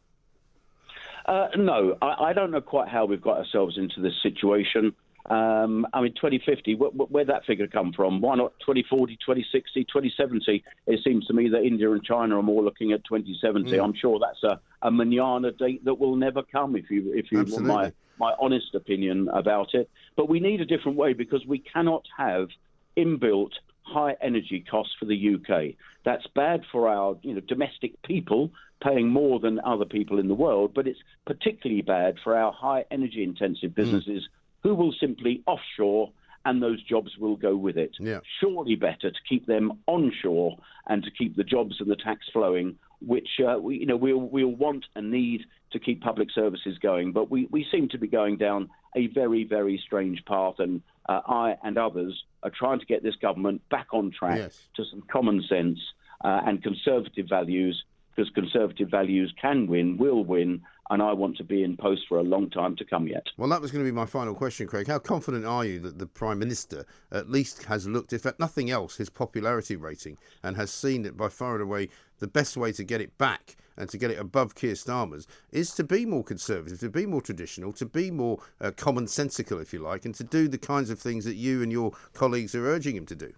Uh, 1.26 1.46
no, 1.56 1.96
I, 2.02 2.24
I 2.24 2.32
don't 2.32 2.50
know 2.50 2.60
quite 2.60 2.88
how 2.88 3.04
we've 3.04 3.22
got 3.22 3.38
ourselves 3.38 3.78
into 3.78 4.00
this 4.00 4.20
situation. 4.20 4.96
Um, 5.30 5.86
I 5.94 6.02
mean, 6.02 6.12
2050, 6.14 6.74
wh- 6.74 6.92
wh- 6.94 7.10
where'd 7.10 7.28
that 7.28 7.46
figure 7.46 7.66
come 7.66 7.92
from? 7.92 8.20
Why 8.20 8.34
not 8.36 8.52
2040, 8.60 9.16
2060, 9.16 9.84
2070? 9.84 10.62
It 10.86 11.00
seems 11.02 11.26
to 11.26 11.32
me 11.32 11.48
that 11.48 11.62
India 11.62 11.90
and 11.90 12.02
China 12.04 12.38
are 12.38 12.42
more 12.42 12.62
looking 12.62 12.92
at 12.92 13.04
2070. 13.04 13.70
I'm 13.80 13.94
sure 13.94 14.18
that's 14.18 14.42
a, 14.42 14.60
a 14.86 14.90
manana 14.90 15.52
date 15.52 15.84
that 15.86 15.94
will 15.94 16.16
never 16.16 16.42
come, 16.42 16.76
if 16.76 16.90
you 16.90 17.12
if 17.14 17.32
you 17.32 17.38
want 17.52 17.66
my, 17.66 17.92
my 18.18 18.34
honest 18.38 18.74
opinion 18.74 19.28
about 19.32 19.72
it. 19.72 19.88
But 20.14 20.28
we 20.28 20.40
need 20.40 20.60
a 20.60 20.66
different 20.66 20.98
way 20.98 21.14
because 21.14 21.46
we 21.46 21.58
cannot 21.58 22.04
have 22.18 22.48
inbuilt 22.96 23.52
high 23.82 24.16
energy 24.22 24.64
costs 24.70 24.94
for 24.98 25.06
the 25.06 25.34
UK. 25.36 25.74
That's 26.04 26.26
bad 26.34 26.62
for 26.70 26.88
our 26.88 27.16
you 27.22 27.34
know 27.34 27.40
domestic 27.40 28.00
people 28.02 28.50
paying 28.82 29.08
more 29.08 29.40
than 29.40 29.58
other 29.60 29.86
people 29.86 30.18
in 30.18 30.28
the 30.28 30.34
world, 30.34 30.72
but 30.74 30.86
it's 30.86 30.98
particularly 31.26 31.80
bad 31.80 32.16
for 32.22 32.36
our 32.36 32.52
high 32.52 32.84
energy 32.90 33.22
intensive 33.22 33.74
businesses 33.74 34.28
who 34.64 34.74
will 34.74 34.92
simply 34.98 35.42
offshore 35.46 36.10
and 36.46 36.62
those 36.62 36.82
jobs 36.82 37.16
will 37.18 37.36
go 37.36 37.54
with 37.56 37.76
it. 37.78 37.92
Yeah. 38.00 38.20
Surely 38.40 38.74
better 38.74 39.10
to 39.10 39.20
keep 39.28 39.46
them 39.46 39.78
onshore 39.86 40.58
and 40.88 41.02
to 41.04 41.10
keep 41.10 41.36
the 41.36 41.44
jobs 41.44 41.76
and 41.80 41.88
the 41.90 41.96
tax 41.96 42.26
flowing, 42.32 42.76
which 43.00 43.28
uh, 43.46 43.58
we, 43.58 43.78
you 43.78 43.86
know 43.86 43.96
we'll, 43.96 44.18
we'll 44.18 44.48
want 44.54 44.84
and 44.94 45.10
need 45.10 45.42
to 45.72 45.78
keep 45.78 46.02
public 46.02 46.28
services 46.34 46.76
going. 46.78 47.12
But 47.12 47.30
we, 47.30 47.46
we 47.50 47.66
seem 47.70 47.88
to 47.90 47.98
be 47.98 48.08
going 48.08 48.36
down 48.36 48.68
a 48.96 49.06
very, 49.08 49.44
very 49.44 49.80
strange 49.84 50.24
path, 50.26 50.56
and 50.58 50.82
uh, 51.08 51.20
I 51.26 51.56
and 51.62 51.78
others 51.78 52.24
are 52.42 52.50
trying 52.50 52.80
to 52.80 52.86
get 52.86 53.02
this 53.02 53.16
government 53.16 53.66
back 53.70 53.88
on 53.92 54.10
track 54.10 54.38
Yes. 54.38 54.68
to 54.76 54.84
some 54.90 55.02
common 55.10 55.42
sense 55.48 55.78
uh, 56.22 56.42
and 56.46 56.62
conservative 56.62 57.26
values, 57.28 57.82
because 58.14 58.30
conservative 58.34 58.90
values 58.90 59.32
can 59.40 59.66
win, 59.66 59.96
will 59.96 60.24
win, 60.24 60.62
and 60.90 61.02
I 61.02 61.12
want 61.12 61.36
to 61.38 61.44
be 61.44 61.62
in 61.62 61.76
post 61.76 62.02
for 62.08 62.18
a 62.18 62.22
long 62.22 62.50
time 62.50 62.76
to 62.76 62.84
come 62.84 63.06
yet. 63.06 63.26
Well, 63.36 63.48
that 63.48 63.60
was 63.60 63.70
going 63.70 63.84
to 63.84 63.90
be 63.90 63.94
my 63.94 64.06
final 64.06 64.34
question, 64.34 64.66
Craig. 64.66 64.86
How 64.86 64.98
confident 64.98 65.44
are 65.46 65.64
you 65.64 65.80
that 65.80 65.98
the 65.98 66.06
Prime 66.06 66.38
Minister 66.38 66.84
at 67.10 67.30
least 67.30 67.64
has 67.64 67.88
looked, 67.88 68.12
if 68.12 68.26
at 68.26 68.38
nothing 68.38 68.70
else, 68.70 68.96
his 68.96 69.08
popularity 69.08 69.76
rating 69.76 70.18
and 70.42 70.56
has 70.56 70.70
seen 70.70 71.02
that 71.02 71.16
by 71.16 71.28
far 71.28 71.54
and 71.54 71.62
away 71.62 71.88
the 72.18 72.26
best 72.26 72.56
way 72.56 72.72
to 72.72 72.84
get 72.84 73.00
it 73.00 73.16
back 73.18 73.56
and 73.76 73.88
to 73.88 73.98
get 73.98 74.10
it 74.10 74.18
above 74.18 74.54
Keir 74.54 74.74
Starmer's 74.74 75.26
is 75.50 75.74
to 75.74 75.84
be 75.84 76.06
more 76.06 76.22
conservative, 76.22 76.78
to 76.80 76.90
be 76.90 77.06
more 77.06 77.22
traditional, 77.22 77.72
to 77.72 77.86
be 77.86 78.10
more 78.10 78.38
uh, 78.60 78.70
commonsensical, 78.70 79.60
if 79.60 79.72
you 79.72 79.80
like, 79.80 80.04
and 80.04 80.14
to 80.14 80.24
do 80.24 80.48
the 80.48 80.58
kinds 80.58 80.90
of 80.90 80.98
things 80.98 81.24
that 81.24 81.34
you 81.34 81.62
and 81.62 81.72
your 81.72 81.92
colleagues 82.12 82.54
are 82.54 82.66
urging 82.66 82.96
him 82.96 83.06
to 83.06 83.16
do? 83.16 83.32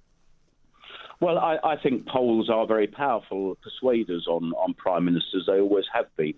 Well, 1.20 1.38
I, 1.38 1.56
I 1.64 1.76
think 1.76 2.06
polls 2.06 2.50
are 2.50 2.66
very 2.66 2.86
powerful 2.86 3.56
persuaders 3.62 4.26
on, 4.28 4.52
on 4.52 4.74
prime 4.74 5.06
ministers. 5.06 5.44
They 5.46 5.60
always 5.60 5.86
have 5.94 6.14
been. 6.16 6.34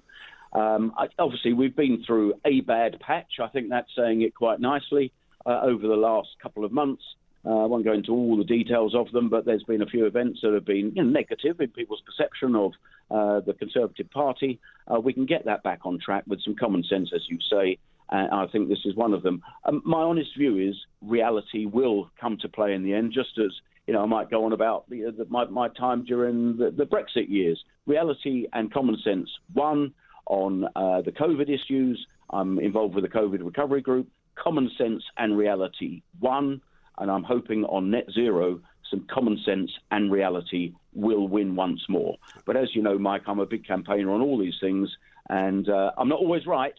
Um, 0.52 0.94
obviously, 1.18 1.52
we've 1.52 1.76
been 1.76 2.02
through 2.06 2.34
a 2.44 2.61
bad 2.61 2.98
patch. 3.00 3.38
I 3.42 3.48
think 3.48 3.68
that's 3.68 3.90
saying 3.96 4.22
it 4.22 4.34
quite 4.34 4.61
nicely 4.61 5.12
uh, 5.46 5.61
over 5.62 5.87
the 5.87 5.96
last 5.96 6.28
couple 6.42 6.64
of 6.64 6.72
months. 6.72 7.02
Uh, 7.44 7.64
I 7.64 7.66
won't 7.66 7.84
go 7.84 7.92
into 7.92 8.12
all 8.12 8.37
the 8.37 8.44
details 8.44 8.94
of 8.94 9.11
them, 9.12 9.28
but 9.28 9.44
there's 9.44 9.62
been 9.62 9.82
a 9.82 9.87
few 9.87 10.06
events 10.06 10.40
that 10.42 10.52
have 10.52 10.64
been 10.64 10.92
you 10.94 11.04
know, 11.04 11.08
negative 11.08 11.61
in 11.61 11.68
people's 11.68 12.02
perception 12.04 12.56
of 12.56 12.72
uh, 13.11 13.40
the 13.40 13.54
Conservative 13.54 14.11
Party. 14.11 14.58
Uh, 14.92 15.00
we 15.00 15.12
can 15.12 15.24
get 15.24 15.44
that 15.44 15.62
back 15.62 15.80
on 15.84 15.98
track 15.98 16.24
with 16.26 16.42
some 16.44 16.56
common 16.56 16.82
sense, 16.84 17.11
as 17.14 17.22
you 17.28 17.38
say, 17.50 17.78
and 18.11 18.32
I 18.32 18.46
think 18.48 18.68
this 18.68 18.84
is 18.84 18.96
one 18.96 19.14
of 19.14 19.22
them. 19.22 19.42
Um, 19.64 19.82
my 19.84 20.02
honest 20.02 20.30
view 20.37 20.58
is 20.58 20.74
reality 21.00 21.66
will 21.66 22.11
come 22.20 22.38
to 22.42 22.48
play 22.48 22.74
in 22.74 22.82
the 22.82 22.94
end, 22.94 23.12
just 23.12 23.38
as 23.38 23.52
you 23.87 23.94
know, 23.94 24.02
I 24.02 24.06
might 24.06 24.30
go 24.30 24.44
on 24.44 24.52
about 24.52 24.88
the, 24.90 25.14
the, 25.16 25.24
my, 25.30 25.46
my 25.46 25.68
time 25.68 26.04
during 26.04 26.58
the, 26.58 26.70
the 26.70 26.84
Brexit 26.84 27.30
years. 27.30 27.58
Reality 27.87 28.46
and 28.52 28.70
common 28.70 28.98
sense 29.02 29.30
won 29.54 29.94
on 30.28 30.64
uh, 30.76 31.02
the 31.02 31.12
COVID 31.12 31.48
issues. 31.48 32.06
I'm 32.30 32.58
involved 32.58 32.94
with 32.94 33.04
the 33.04 33.10
COVID 33.10 33.44
recovery 33.44 33.80
group. 33.80 34.08
Common 34.34 34.70
sense 34.78 35.02
and 35.16 35.36
reality 35.36 36.02
won, 36.20 36.60
and 36.98 37.10
I'm 37.10 37.24
hoping 37.24 37.64
on 37.64 37.90
net 37.90 38.06
zero, 38.12 38.60
some 38.90 39.06
common 39.10 39.38
sense 39.44 39.70
and 39.90 40.12
reality 40.12 40.72
will 40.94 41.28
win 41.28 41.56
once 41.56 41.80
more. 41.88 42.16
But 42.46 42.56
as 42.56 42.74
you 42.74 42.82
know, 42.82 42.98
Mike, 42.98 43.22
I'm 43.26 43.40
a 43.40 43.46
big 43.46 43.66
campaigner 43.66 44.12
on 44.12 44.20
all 44.20 44.38
these 44.38 44.58
things, 44.60 44.88
and 45.28 45.68
uh, 45.68 45.92
I'm 45.98 46.08
not 46.08 46.20
always 46.20 46.46
right, 46.46 46.74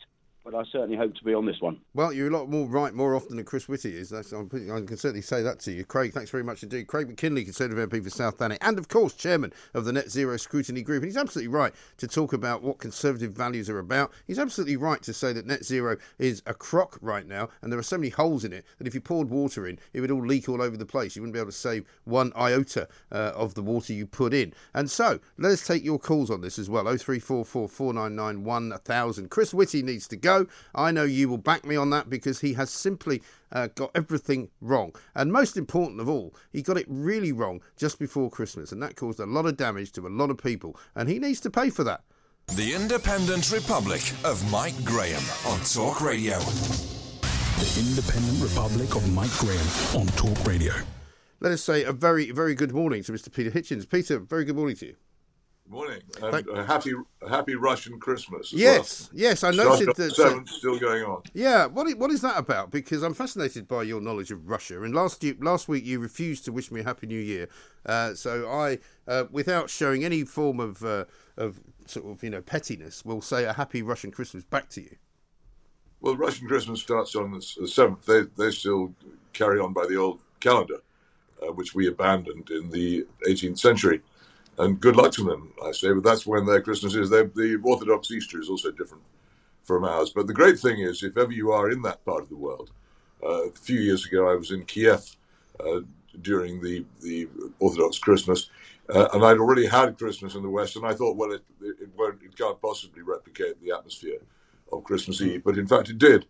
but 0.49 0.57
I 0.57 0.63
certainly 0.71 0.97
hope 0.97 1.15
to 1.15 1.23
be 1.23 1.33
on 1.33 1.45
this 1.45 1.61
one. 1.61 1.79
Well, 1.93 2.11
you're 2.11 2.29
a 2.29 2.31
lot 2.31 2.49
more 2.49 2.65
right 2.67 2.93
more 2.93 3.15
often 3.15 3.35
than 3.35 3.45
Chris 3.45 3.67
Whitty 3.67 3.95
is. 3.95 4.09
That's, 4.09 4.33
I 4.33 4.43
can 4.49 4.97
certainly 4.97 5.21
say 5.21 5.43
that 5.43 5.59
to 5.61 5.71
you. 5.71 5.85
Craig, 5.85 6.13
thanks 6.13 6.31
very 6.31 6.43
much 6.43 6.63
indeed. 6.63 6.87
Craig 6.87 7.07
Mackinlay, 7.07 7.43
Conservative 7.43 7.89
MP 7.89 8.03
for 8.03 8.09
South 8.09 8.37
Thanet, 8.37 8.57
and 8.61 8.79
of 8.79 8.87
course, 8.87 9.13
Chairman 9.13 9.53
of 9.73 9.85
the 9.85 9.93
Net 9.93 10.09
Zero 10.09 10.37
Scrutiny 10.37 10.81
Group. 10.81 11.03
And 11.03 11.11
he's 11.11 11.17
absolutely 11.17 11.53
right 11.53 11.73
to 11.97 12.07
talk 12.07 12.33
about 12.33 12.63
what 12.63 12.79
Conservative 12.79 13.31
values 13.31 13.69
are 13.69 13.79
about. 13.79 14.11
He's 14.25 14.39
absolutely 14.39 14.77
right 14.77 15.01
to 15.03 15.13
say 15.13 15.33
that 15.33 15.45
net 15.45 15.63
zero 15.63 15.97
is 16.17 16.41
a 16.45 16.53
crock 16.53 16.97
right 17.01 17.27
now, 17.27 17.49
and 17.61 17.71
there 17.71 17.79
are 17.79 17.83
so 17.83 17.97
many 17.97 18.09
holes 18.09 18.43
in 18.43 18.53
it 18.53 18.65
that 18.77 18.87
if 18.87 18.95
you 18.95 19.01
poured 19.01 19.29
water 19.29 19.67
in, 19.67 19.77
it 19.93 20.01
would 20.01 20.11
all 20.11 20.25
leak 20.25 20.49
all 20.49 20.61
over 20.61 20.77
the 20.77 20.85
place. 20.85 21.15
You 21.15 21.21
wouldn't 21.21 21.33
be 21.33 21.39
able 21.39 21.51
to 21.51 21.57
save 21.57 21.85
one 22.05 22.31
iota 22.35 22.87
uh, 23.11 23.33
of 23.35 23.53
the 23.53 23.61
water 23.61 23.93
you 23.93 24.07
put 24.07 24.33
in. 24.33 24.53
And 24.73 24.89
so, 24.89 25.19
let 25.37 25.51
us 25.51 25.65
take 25.65 25.83
your 25.83 25.99
calls 25.99 26.31
on 26.31 26.41
this 26.41 26.57
as 26.57 26.69
well. 26.69 26.85
0344 26.85 27.67
499 27.67 28.43
1000. 28.43 29.29
Chris 29.29 29.53
Whitty 29.53 29.83
needs 29.83 30.07
to 30.07 30.15
go. 30.15 30.38
I 30.75 30.91
know 30.91 31.03
you 31.03 31.29
will 31.29 31.37
back 31.37 31.65
me 31.65 31.75
on 31.75 31.89
that 31.91 32.09
because 32.09 32.39
he 32.41 32.53
has 32.53 32.69
simply 32.69 33.21
uh, 33.51 33.67
got 33.75 33.91
everything 33.95 34.49
wrong. 34.61 34.93
And 35.15 35.31
most 35.31 35.57
important 35.57 35.99
of 35.99 36.09
all, 36.09 36.35
he 36.51 36.61
got 36.61 36.77
it 36.77 36.85
really 36.87 37.31
wrong 37.31 37.61
just 37.77 37.99
before 37.99 38.29
Christmas, 38.29 38.71
and 38.71 38.81
that 38.83 38.95
caused 38.95 39.19
a 39.19 39.25
lot 39.25 39.45
of 39.45 39.57
damage 39.57 39.91
to 39.93 40.07
a 40.07 40.09
lot 40.09 40.29
of 40.29 40.37
people, 40.37 40.77
and 40.95 41.09
he 41.09 41.19
needs 41.19 41.39
to 41.41 41.49
pay 41.49 41.69
for 41.69 41.83
that. 41.83 42.01
The 42.55 42.73
Independent 42.73 43.51
Republic 43.51 44.01
of 44.23 44.49
Mike 44.51 44.83
Graham 44.83 45.21
on 45.45 45.59
Talk 45.61 46.01
Radio. 46.01 46.39
The 46.39 47.85
Independent 47.87 48.41
Republic 48.41 48.95
of 48.95 49.13
Mike 49.13 49.37
Graham 49.37 49.67
on 49.99 50.07
Talk 50.07 50.45
Radio. 50.47 50.73
Let 51.41 51.51
us 51.51 51.61
say 51.61 51.83
a 51.83 51.93
very, 51.93 52.31
very 52.31 52.55
good 52.55 52.73
morning 52.73 53.03
to 53.03 53.11
Mr. 53.11 53.31
Peter 53.31 53.51
Hitchens. 53.51 53.87
Peter, 53.87 54.17
very 54.19 54.45
good 54.45 54.55
morning 54.55 54.75
to 54.77 54.87
you. 54.87 54.95
Morning 55.69 56.01
and 56.23 56.49
a 56.49 56.65
happy 56.65 56.93
happy 57.29 57.53
Russian 57.53 57.99
Christmas. 57.99 58.51
as 58.51 58.59
Yes, 58.59 59.09
yes, 59.13 59.43
I 59.43 59.51
well. 59.51 59.69
noted 59.69 59.89
Russia 59.89 60.01
that. 60.01 60.11
uh, 60.11 60.15
seventh 60.15 60.49
still 60.49 60.79
going 60.79 61.03
on. 61.03 61.21
Yeah, 61.35 61.67
what 61.67 61.95
what 61.99 62.09
is 62.09 62.21
that 62.21 62.39
about? 62.39 62.71
Because 62.71 63.03
I'm 63.03 63.13
fascinated 63.13 63.67
by 63.67 63.83
your 63.83 64.01
knowledge 64.01 64.31
of 64.31 64.49
Russia. 64.49 64.81
And 64.81 64.95
last 64.95 65.23
year, 65.23 65.35
last 65.39 65.67
week 65.67 65.85
you 65.85 65.99
refused 65.99 66.43
to 66.45 66.51
wish 66.51 66.71
me 66.71 66.79
a 66.81 66.83
happy 66.83 67.05
New 67.05 67.19
Year. 67.19 67.49
Uh, 67.85 68.15
so 68.15 68.49
I, 68.49 68.79
uh, 69.07 69.25
without 69.29 69.69
showing 69.69 70.03
any 70.03 70.23
form 70.23 70.59
of 70.59 70.83
uh, 70.83 71.05
of 71.37 71.59
sort 71.85 72.07
of 72.07 72.23
you 72.23 72.31
know 72.31 72.41
pettiness, 72.41 73.05
will 73.05 73.21
say 73.21 73.43
a 73.45 73.53
happy 73.53 73.83
Russian 73.83 74.09
Christmas 74.09 74.43
back 74.43 74.69
to 74.69 74.81
you. 74.81 74.95
Well, 76.01 76.15
Russian 76.17 76.47
Christmas 76.47 76.81
starts 76.81 77.15
on 77.15 77.29
the 77.31 77.41
seventh. 77.67 78.07
They 78.07 78.21
they 78.37 78.49
still 78.49 78.95
carry 79.33 79.59
on 79.59 79.73
by 79.73 79.85
the 79.85 79.97
old 79.97 80.21
calendar, 80.39 80.79
uh, 81.43 81.51
which 81.51 81.75
we 81.75 81.87
abandoned 81.87 82.49
in 82.49 82.71
the 82.71 83.05
18th 83.27 83.59
century. 83.59 84.01
And 84.59 84.79
good 84.79 84.97
luck 84.97 85.13
to 85.13 85.23
them, 85.23 85.53
I 85.65 85.71
say. 85.71 85.91
But 85.93 86.03
that's 86.03 86.27
when 86.27 86.45
their 86.45 86.61
Christmas 86.61 86.93
is. 86.93 87.09
They're, 87.09 87.31
the 87.33 87.59
Orthodox 87.63 88.11
Easter 88.11 88.39
is 88.39 88.49
also 88.49 88.71
different 88.71 89.03
from 89.63 89.85
ours. 89.85 90.11
But 90.11 90.27
the 90.27 90.33
great 90.33 90.59
thing 90.59 90.79
is, 90.79 91.01
if 91.01 91.17
ever 91.17 91.31
you 91.31 91.51
are 91.51 91.71
in 91.71 91.81
that 91.83 92.03
part 92.05 92.23
of 92.23 92.29
the 92.29 92.35
world, 92.35 92.71
uh, 93.23 93.47
a 93.47 93.51
few 93.51 93.79
years 93.79 94.05
ago 94.05 94.29
I 94.29 94.35
was 94.35 94.51
in 94.51 94.65
Kiev 94.65 95.15
uh, 95.59 95.81
during 96.21 96.61
the 96.61 96.85
the 97.01 97.27
Orthodox 97.59 97.99
Christmas, 97.99 98.49
uh, 98.93 99.07
and 99.13 99.23
I'd 99.23 99.37
already 99.37 99.65
had 99.65 99.97
Christmas 99.97 100.35
in 100.35 100.41
the 100.41 100.49
West, 100.49 100.75
and 100.75 100.85
I 100.85 100.93
thought, 100.93 101.15
well, 101.15 101.31
it, 101.31 101.43
it 101.61 101.89
won't, 101.95 102.21
it 102.23 102.35
can't 102.35 102.61
possibly 102.61 103.01
replicate 103.01 103.61
the 103.61 103.71
atmosphere 103.71 104.19
of 104.71 104.83
Christmas 104.83 105.21
Eve, 105.21 105.43
but 105.43 105.57
in 105.57 105.67
fact 105.67 105.89
it 105.89 105.97
did. 105.97 106.25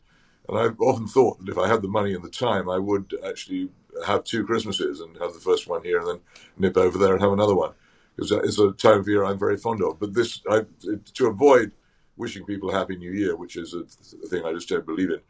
And 0.47 0.57
I've 0.57 0.81
often 0.81 1.07
thought 1.07 1.39
that 1.39 1.49
if 1.49 1.57
I 1.57 1.67
had 1.67 1.81
the 1.81 1.87
money 1.87 2.13
and 2.13 2.23
the 2.23 2.29
time, 2.29 2.69
I 2.69 2.77
would 2.77 3.13
actually 3.25 3.69
have 4.05 4.23
two 4.23 4.43
Christmases 4.45 4.99
and 4.99 5.15
have 5.17 5.33
the 5.33 5.39
first 5.39 5.67
one 5.67 5.83
here 5.83 5.99
and 5.99 6.07
then 6.07 6.19
nip 6.57 6.75
over 6.75 6.97
there 6.97 7.13
and 7.13 7.21
have 7.21 7.31
another 7.31 7.55
one. 7.55 7.73
Because 8.19 8.31
it's 8.31 8.59
a 8.59 8.71
time 8.71 8.99
of 8.99 9.07
year 9.07 9.23
I'm 9.23 9.39
very 9.39 9.57
fond 9.57 9.81
of. 9.81 9.99
But 9.99 10.13
this, 10.13 10.41
I, 10.49 10.61
to 11.13 11.27
avoid 11.27 11.71
wishing 12.17 12.45
people 12.45 12.69
a 12.69 12.73
happy 12.73 12.97
new 12.97 13.11
year, 13.11 13.35
which 13.35 13.55
is 13.55 13.73
a, 13.73 13.79
a 14.23 14.27
thing 14.27 14.45
I 14.45 14.53
just 14.53 14.67
don't 14.67 14.85
believe 14.85 15.09
in, 15.09 15.21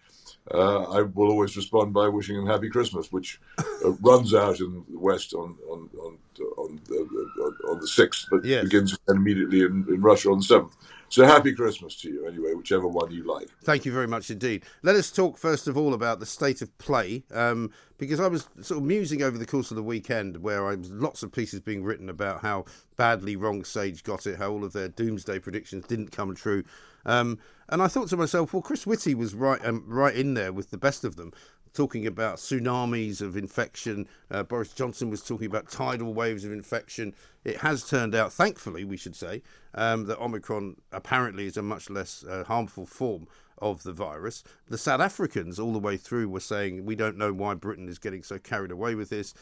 uh, 0.54 0.84
I 0.92 1.02
will 1.02 1.30
always 1.30 1.56
respond 1.56 1.94
by 1.94 2.08
wishing 2.08 2.36
them 2.36 2.48
happy 2.48 2.70
Christmas, 2.70 3.12
which 3.12 3.40
uh, 3.60 3.92
runs 4.02 4.34
out 4.34 4.60
in 4.60 4.84
the 4.90 5.00
West 5.00 5.34
on 5.34 5.56
on 5.70 5.90
on 6.02 6.18
on, 6.58 6.80
uh, 6.92 7.72
on 7.72 7.80
the 7.80 7.88
sixth, 7.88 8.28
but 8.32 8.44
yes. 8.44 8.64
begins 8.64 8.98
immediately 9.08 9.62
in, 9.62 9.86
in 9.90 10.02
Russia 10.02 10.32
on 10.32 10.40
the 10.40 10.44
seventh. 10.44 10.76
So 11.10 11.26
happy 11.26 11.54
Christmas 11.54 11.96
to 12.02 12.10
you, 12.10 12.28
anyway, 12.28 12.54
whichever 12.54 12.88
one 12.88 13.12
you 13.12 13.24
like. 13.24 13.50
Thank 13.64 13.84
you 13.84 13.92
very 13.92 14.08
much 14.08 14.30
indeed. 14.30 14.64
Let 14.84 14.96
us 14.96 15.12
talk 15.12 15.38
first 15.38 15.68
of 15.68 15.76
all 15.76 15.96
about 15.96 16.20
the 16.20 16.26
state 16.26 16.62
of 16.62 16.76
play, 16.78 17.24
um, 17.34 17.72
because 17.98 18.20
I 18.20 18.28
was 18.28 18.48
sort 18.62 18.80
of 18.80 18.84
musing 18.84 19.24
over 19.24 19.38
the 19.38 19.46
course 19.46 19.72
of 19.72 19.76
the 19.76 19.84
weekend 19.84 20.38
where 20.38 20.68
I 20.68 20.76
was 20.76 20.92
lots 20.92 21.24
of 21.24 21.32
pieces 21.32 21.62
being 21.62 21.84
written 21.84 22.10
about 22.10 22.42
how 22.42 22.66
badly 22.96 23.36
wrong 23.36 23.64
Sage 23.64 24.04
got 24.04 24.28
it, 24.28 24.38
how 24.38 24.52
all 24.52 24.64
of 24.64 24.74
their 24.74 24.88
doomsday 24.88 25.40
predictions 25.40 25.86
didn't 25.88 26.12
come 26.12 26.36
true. 26.36 26.64
Um, 27.06 27.40
and 27.70 27.82
I 27.82 27.88
thought 27.88 28.10
to 28.10 28.18
myself, 28.18 28.54
well, 28.54 28.62
Chris 28.62 28.86
Whitty 28.86 29.16
was 29.16 29.34
right, 29.34 29.64
um, 29.66 29.84
right 29.88 30.16
in 30.16 30.36
there 30.36 30.54
with 30.54 30.70
the 30.70 30.78
best 30.78 31.04
of 31.04 31.16
them 31.16 31.32
talking 31.74 32.08
about 32.08 32.38
tsunamis 32.38 33.22
of 33.22 33.38
infection. 33.38 34.08
Uh, 34.32 34.44
Boris 34.44 34.74
Johnson 34.74 35.10
was 35.10 35.22
talking 35.22 35.48
about 35.48 35.70
tidal 35.70 36.14
waves 36.14 36.46
of 36.46 36.52
infection. 36.52 37.14
It 37.44 37.58
has 37.58 37.88
turned 37.88 38.16
out, 38.16 38.34
thankfully, 38.34 38.84
we 38.84 38.98
should 38.98 39.16
say, 39.16 39.42
um, 39.74 40.06
that 40.06 40.20
Omicron 40.20 40.76
apparently 40.92 41.46
is 41.46 41.58
a 41.58 41.62
much 41.62 41.90
less 41.90 42.24
uh, 42.24 42.44
harmful 42.46 42.86
form 42.86 43.28
of 43.60 43.84
the 43.84 43.94
virus. 43.94 44.44
The 44.68 44.78
South 44.78 45.02
Africans, 45.02 45.60
all 45.60 45.74
the 45.74 45.80
way 45.80 45.98
through, 45.98 46.30
were 46.30 46.40
saying, 46.40 46.86
we 46.86 46.96
don't 46.96 47.18
know 47.18 47.34
why 47.34 47.54
Britain 47.54 47.90
is 47.90 48.00
getting 48.00 48.24
so 48.24 48.40
carried 48.40 48.72
away 48.72 48.96
with 48.96 49.10
this. 49.10 49.34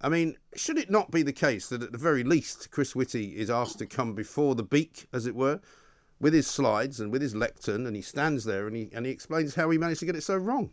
I 0.00 0.08
mean, 0.08 0.36
should 0.54 0.76
it 0.76 0.90
not 0.90 1.10
be 1.10 1.22
the 1.22 1.32
case 1.32 1.68
that 1.68 1.82
at 1.82 1.92
the 1.92 1.98
very 1.98 2.24
least 2.24 2.70
Chris 2.70 2.94
Whitty 2.94 3.36
is 3.36 3.48
asked 3.48 3.78
to 3.78 3.86
come 3.86 4.14
before 4.14 4.54
the 4.54 4.62
beak, 4.62 5.06
as 5.12 5.26
it 5.26 5.34
were, 5.34 5.60
with 6.20 6.34
his 6.34 6.46
slides 6.46 7.00
and 7.00 7.10
with 7.10 7.22
his 7.22 7.34
lectern, 7.34 7.86
and 7.86 7.96
he 7.96 8.02
stands 8.02 8.44
there 8.44 8.66
and 8.66 8.76
he 8.76 8.90
and 8.92 9.06
he 9.06 9.12
explains 9.12 9.54
how 9.54 9.70
he 9.70 9.78
managed 9.78 10.00
to 10.00 10.06
get 10.06 10.16
it 10.16 10.22
so 10.22 10.36
wrong? 10.36 10.70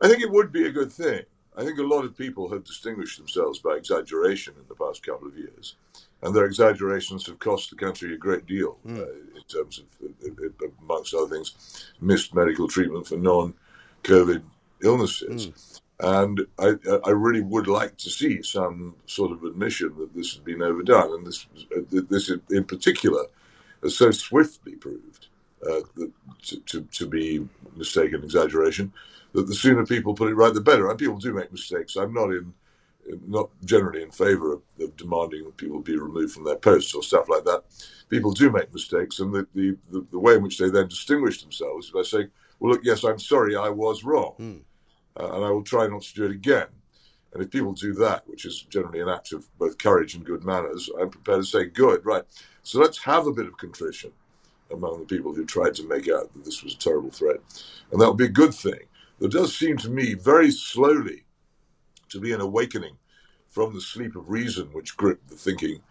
I 0.00 0.08
think 0.08 0.22
it 0.22 0.30
would 0.30 0.50
be 0.52 0.66
a 0.66 0.72
good 0.72 0.92
thing. 0.92 1.22
I 1.56 1.64
think 1.64 1.78
a 1.78 1.82
lot 1.82 2.04
of 2.04 2.16
people 2.16 2.48
have 2.50 2.64
distinguished 2.64 3.18
themselves 3.18 3.58
by 3.58 3.72
exaggeration 3.72 4.54
in 4.56 4.64
the 4.68 4.74
past 4.74 5.04
couple 5.04 5.28
of 5.28 5.36
years, 5.36 5.74
and 6.22 6.34
their 6.34 6.46
exaggerations 6.46 7.26
have 7.26 7.38
cost 7.38 7.70
the 7.70 7.76
country 7.76 8.14
a 8.14 8.16
great 8.18 8.46
deal 8.46 8.78
mm. 8.86 8.98
uh, 8.98 9.10
in 9.36 9.42
terms 9.48 9.80
of, 9.80 9.86
uh, 10.08 10.46
uh, 10.46 10.68
amongst 10.80 11.12
other 11.12 11.34
things, 11.34 11.90
missed 12.00 12.34
medical 12.34 12.68
treatment 12.68 13.06
for 13.06 13.16
non-COVID 13.16 14.42
illnesses. 14.82 15.48
Mm. 15.48 15.80
And 16.02 16.40
I, 16.58 16.98
I, 17.04 17.10
really 17.10 17.42
would 17.42 17.66
like 17.66 17.98
to 17.98 18.08
see 18.08 18.40
some 18.40 18.94
sort 19.04 19.32
of 19.32 19.44
admission 19.44 19.94
that 19.98 20.14
this 20.14 20.30
has 20.32 20.40
been 20.40 20.62
overdone, 20.62 21.12
and 21.12 21.26
this, 21.26 21.46
uh, 21.76 22.00
this 22.08 22.30
in 22.50 22.64
particular, 22.64 23.26
has 23.82 23.98
so 23.98 24.10
swiftly 24.10 24.76
proved 24.76 25.26
uh, 25.68 25.80
to, 26.42 26.60
to, 26.60 26.82
to, 26.82 27.06
be 27.06 27.46
mistaken 27.76 28.24
exaggeration 28.24 28.92
that 29.32 29.46
the 29.46 29.54
sooner 29.54 29.84
people 29.84 30.14
put 30.14 30.30
it 30.30 30.34
right, 30.34 30.54
the 30.54 30.60
better. 30.60 30.88
And 30.88 30.98
people 30.98 31.18
do 31.18 31.34
make 31.34 31.52
mistakes. 31.52 31.96
I'm 31.96 32.14
not 32.14 32.30
in, 32.30 32.52
not 33.26 33.50
generally 33.64 34.02
in 34.02 34.10
favour 34.10 34.54
of, 34.54 34.62
of, 34.80 34.96
demanding 34.96 35.44
that 35.44 35.56
people 35.56 35.80
be 35.80 35.98
removed 35.98 36.32
from 36.32 36.44
their 36.44 36.56
posts 36.56 36.94
or 36.94 37.02
stuff 37.02 37.28
like 37.28 37.44
that. 37.44 37.64
People 38.08 38.32
do 38.32 38.50
make 38.50 38.72
mistakes, 38.72 39.20
and 39.20 39.32
the, 39.34 39.46
the, 39.54 39.76
the, 39.90 40.06
the 40.10 40.18
way 40.18 40.34
in 40.34 40.42
which 40.42 40.58
they 40.58 40.70
then 40.70 40.88
distinguish 40.88 41.42
themselves 41.42 41.86
is 41.86 41.92
by 41.92 42.02
saying, 42.02 42.30
"Well, 42.58 42.72
look, 42.72 42.80
yes, 42.82 43.04
I'm 43.04 43.18
sorry, 43.18 43.54
I 43.54 43.68
was 43.68 44.02
wrong, 44.02 44.34
mm. 44.40 44.60
uh, 45.18 45.34
and 45.34 45.44
I 45.44 45.50
will 45.50 45.62
try 45.62 45.86
not 45.86 46.02
to 46.02 46.14
do 46.14 46.24
it 46.24 46.32
again." 46.32 46.66
And 47.32 47.42
if 47.42 47.50
people 47.50 47.72
do 47.72 47.92
that, 47.94 48.26
which 48.26 48.44
is 48.44 48.62
generally 48.62 49.00
an 49.00 49.08
act 49.08 49.32
of 49.32 49.46
both 49.58 49.78
courage 49.78 50.16
and 50.16 50.24
good 50.24 50.42
manners, 50.42 50.90
I'm 51.00 51.10
prepared 51.10 51.42
to 51.42 51.46
say, 51.46 51.66
"Good, 51.66 52.04
right." 52.04 52.24
So 52.62 52.80
let's 52.80 52.98
have 53.04 53.26
a 53.26 53.32
bit 53.32 53.46
of 53.46 53.56
contrition 53.56 54.12
among 54.72 55.00
the 55.00 55.06
people 55.06 55.34
who 55.34 55.44
tried 55.44 55.74
to 55.74 55.88
make 55.88 56.08
out 56.08 56.32
that 56.32 56.44
this 56.44 56.62
was 56.62 56.74
a 56.74 56.78
terrible 56.78 57.10
threat, 57.10 57.40
and 57.90 58.00
that 58.00 58.08
would 58.08 58.16
be 58.16 58.24
a 58.24 58.28
good 58.28 58.54
thing. 58.54 58.80
There 59.18 59.28
does 59.28 59.56
seem 59.56 59.76
to 59.78 59.90
me 59.90 60.14
very 60.14 60.50
slowly 60.50 61.24
to 62.08 62.20
be 62.20 62.32
an 62.32 62.40
awakening 62.40 62.96
from 63.48 63.74
the 63.74 63.80
sleep 63.80 64.16
of 64.16 64.30
reason 64.30 64.68
which 64.72 64.96
gripped 64.96 65.28
the 65.28 65.36
thinking 65.36 65.82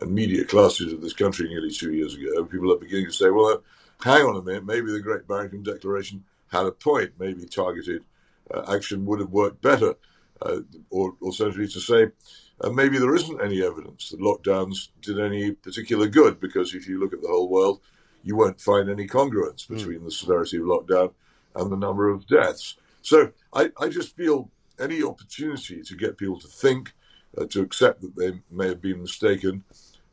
and 0.00 0.12
media 0.12 0.44
classes 0.44 0.92
of 0.92 1.00
this 1.00 1.12
country 1.12 1.48
nearly 1.48 1.70
two 1.70 1.92
years 1.92 2.14
ago. 2.14 2.44
People 2.44 2.72
are 2.72 2.78
beginning 2.78 3.06
to 3.06 3.12
say, 3.12 3.30
well, 3.30 3.46
uh, 3.46 3.58
hang 4.02 4.24
on 4.24 4.36
a 4.36 4.42
minute, 4.42 4.64
maybe 4.64 4.92
the 4.92 5.00
Great 5.00 5.26
Barrington 5.26 5.62
Declaration 5.62 6.24
had 6.52 6.66
a 6.66 6.72
point. 6.72 7.12
Maybe 7.18 7.44
targeted 7.46 8.04
uh, 8.54 8.74
action 8.74 9.04
would 9.06 9.20
have 9.20 9.30
worked 9.30 9.60
better. 9.60 9.94
Uh, 10.40 10.60
or 10.90 11.16
alternatively, 11.20 11.66
to 11.66 11.80
say, 11.80 12.06
uh, 12.60 12.70
maybe 12.70 12.96
there 12.98 13.16
isn't 13.16 13.42
any 13.42 13.60
evidence 13.60 14.10
that 14.10 14.20
lockdowns 14.20 14.90
did 15.02 15.18
any 15.18 15.50
particular 15.50 16.06
good, 16.06 16.38
because 16.38 16.74
if 16.74 16.86
you 16.86 17.00
look 17.00 17.12
at 17.12 17.20
the 17.20 17.28
whole 17.28 17.48
world, 17.48 17.80
you 18.22 18.36
won't 18.36 18.60
find 18.60 18.88
any 18.88 19.06
congruence 19.06 19.66
hmm. 19.66 19.76
between 19.76 20.00
mm. 20.00 20.04
the 20.04 20.10
severity 20.10 20.58
of 20.58 20.64
lockdown 20.64 21.12
and 21.54 21.70
the 21.70 21.76
number 21.76 22.08
of 22.08 22.26
deaths. 22.26 22.76
So 23.02 23.32
I, 23.52 23.70
I 23.80 23.88
just 23.88 24.16
feel 24.16 24.50
any 24.78 25.02
opportunity 25.02 25.82
to 25.82 25.96
get 25.96 26.18
people 26.18 26.38
to 26.40 26.48
think, 26.48 26.92
uh, 27.36 27.46
to 27.46 27.62
accept 27.62 28.00
that 28.02 28.16
they 28.16 28.40
may 28.50 28.68
have 28.68 28.80
been 28.80 29.00
mistaken, 29.00 29.64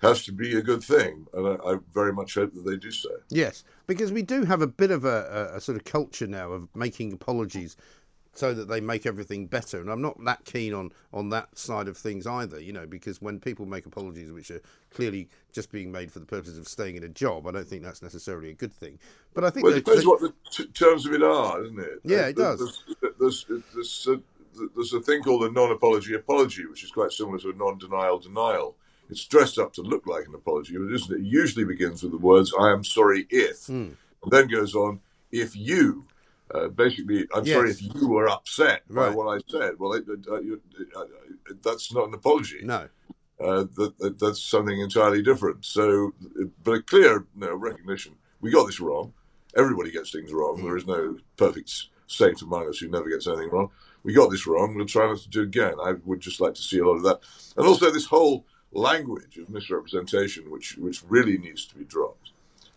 has 0.02 0.24
to 0.26 0.32
be 0.32 0.58
a 0.58 0.62
good 0.62 0.84
thing. 0.84 1.26
And 1.34 1.48
I, 1.48 1.72
I, 1.72 1.76
very 1.94 2.14
much 2.14 2.36
hope 2.36 2.54
that 2.54 2.66
they 2.66 2.78
do 2.78 2.92
so. 2.92 3.10
Yes, 3.30 3.64
because 3.88 4.12
we 4.12 4.22
do 4.22 4.44
have 4.44 4.62
a 4.62 4.68
bit 4.68 4.92
of 4.92 5.06
a, 5.06 5.50
a, 5.54 5.58
a 5.58 5.62
sort 5.62 5.78
of 5.78 5.84
culture 5.84 6.28
now 6.28 6.52
of 6.52 6.68
making 6.76 7.14
apologies 7.14 7.76
so 8.36 8.54
that 8.54 8.68
they 8.68 8.82
make 8.82 9.06
everything 9.06 9.48
better. 9.48 9.80
And 9.80 9.90
I'm 9.90 10.02
not 10.02 10.24
that 10.26 10.46
keen 10.46 10.74
on 10.74 10.92
on 11.14 11.30
that 11.30 11.58
side 11.58 11.88
of 11.88 11.98
things 11.98 12.28
either, 12.28 12.60
you 12.60 12.74
know, 12.74 12.86
because 12.86 13.22
when 13.22 13.40
people 13.40 13.66
make 13.66 13.86
apologies 13.86 14.32
which 14.32 14.52
are 14.52 14.62
clearly 14.94 15.30
just 15.54 15.72
being 15.72 15.92
made 15.92 16.12
for 16.12 16.20
the 16.20 16.26
purpose 16.26 16.58
of 16.58 16.68
staying 16.68 16.98
in 16.98 17.04
a 17.04 17.10
job, 17.10 17.48
I 17.48 17.52
don't 17.52 17.68
think 17.68 17.82
that's 17.82 18.02
necessarily 18.02 18.50
a 18.50 18.54
good 18.54 18.74
thing. 18.74 19.00
But 19.34 19.46
I 19.46 19.50
think 19.50 19.66
well, 19.66 19.74
it 19.74 19.86
depends 19.86 20.06
what 20.06 20.22
the 20.22 20.34
t- 20.52 20.68
terms 20.68 21.06
of 21.06 21.14
it 21.14 21.24
are, 21.24 21.64
isn't 21.64 21.80
it? 21.80 22.02
Yeah, 22.04 22.28
it 22.28 22.36
does. 22.36 22.60
There's, 22.60 23.46
there's, 23.46 23.46
there's, 23.74 24.08
a, 24.08 24.22
there's 24.76 24.94
a 24.94 25.02
thing 25.02 25.24
called 25.24 25.44
a 25.44 25.52
non-apology 25.52 26.14
apology, 26.14 26.66
which 26.66 26.84
is 26.84 26.92
quite 26.92 27.12
similar 27.12 27.40
to 27.40 27.50
a 27.50 27.54
non-denial 27.54 28.20
denial. 28.20 28.76
It's 29.10 29.26
dressed 29.26 29.60
up 29.60 29.72
to 29.74 29.82
look 29.82 30.08
like 30.08 30.26
an 30.26 30.34
apology, 30.34 30.78
but 30.78 30.92
isn't 30.94 31.12
it? 31.12 31.22
It 31.22 31.26
usually 31.26 31.64
begins 31.64 32.02
with 32.02 32.12
the 32.12 32.18
words 32.18 32.52
"I 32.60 32.72
am 32.72 32.84
sorry 32.84 33.28
if," 33.30 33.68
mm. 33.68 33.94
and 34.24 34.32
then 34.32 34.48
goes 34.48 34.76
on, 34.76 35.00
"If 35.32 35.56
you." 35.56 36.08
Uh, 36.54 36.68
basically, 36.68 37.28
I'm 37.34 37.46
yes. 37.46 37.56
sorry 37.56 37.70
if 37.72 37.82
you 37.82 38.08
were 38.08 38.30
upset 38.30 38.84
right. 38.88 39.10
by 39.10 39.16
what 39.16 39.36
I 39.36 39.42
said. 39.48 39.80
Well, 39.80 39.94
it, 39.94 40.06
uh, 40.08 40.40
you, 40.42 40.62
uh, 40.96 41.06
that's 41.64 41.94
not 41.94 42.08
an 42.08 42.14
apology. 42.14 42.60
No. 42.64 42.88
Uh, 43.40 43.66
that, 43.76 43.94
that, 44.00 44.20
that's 44.20 44.42
something 44.42 44.80
entirely 44.80 45.22
different. 45.22 45.66
So, 45.66 46.14
but 46.64 46.72
a 46.72 46.82
clear 46.82 47.26
you 47.36 47.48
know, 47.48 47.56
recognition. 47.56 48.16
We 48.42 48.52
got 48.52 48.68
this 48.68 48.80
wrong. 48.80 49.14
Everybody 49.58 49.92
gets 49.92 50.12
things 50.12 50.32
wrong. 50.32 50.60
Mm. 50.60 50.64
There 50.64 50.78
is 50.78 50.86
no 50.86 51.18
perfect 51.36 51.88
saint 52.08 52.42
among 52.42 52.70
us 52.70 52.78
who 52.78 52.90
never 52.90 53.10
gets 53.10 53.28
anything 53.28 53.50
wrong. 53.50 53.72
We 54.04 54.14
got 54.14 54.30
this 54.30 54.46
wrong. 54.46 54.76
We'll 54.76 54.86
try 54.86 55.08
not 55.08 55.18
to 55.18 55.30
do 55.30 55.42
it 55.42 55.46
again. 55.46 55.74
I 55.84 55.94
would 56.06 56.20
just 56.20 56.40
like 56.40 56.54
to 56.54 56.62
see 56.62 56.78
a 56.78 56.86
lot 56.86 56.98
of 56.98 57.04
that. 57.04 57.20
And 57.58 57.66
also 57.66 57.90
this 57.90 58.06
whole 58.06 58.46
language 58.72 59.38
of 59.38 59.50
misrepresentation, 59.50 60.52
which 60.52 60.78
which 60.78 61.02
really 61.08 61.38
needs 61.38 61.66
to 61.66 61.76
be 61.76 61.86
dropped. 61.86 62.32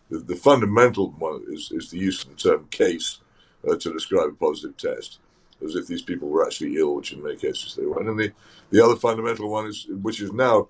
The, 0.09 0.19
the 0.19 0.35
fundamental 0.35 1.11
one 1.11 1.43
is, 1.49 1.71
is 1.71 1.91
the 1.91 1.99
use 1.99 2.23
of 2.23 2.29
the 2.29 2.35
term 2.35 2.67
case 2.71 3.19
uh, 3.67 3.75
to 3.75 3.93
describe 3.93 4.29
a 4.29 4.33
positive 4.33 4.77
test, 4.77 5.19
as 5.63 5.75
if 5.75 5.87
these 5.87 6.01
people 6.01 6.29
were 6.29 6.45
actually 6.45 6.77
ill, 6.77 6.95
which 6.95 7.13
in 7.13 7.23
many 7.23 7.35
cases 7.35 7.75
they 7.75 7.85
weren't. 7.85 8.09
And 8.09 8.19
the, 8.19 8.31
the 8.71 8.83
other 8.83 8.95
fundamental 8.95 9.49
one 9.49 9.67
is, 9.67 9.87
which 10.01 10.21
is 10.21 10.31
now 10.31 10.67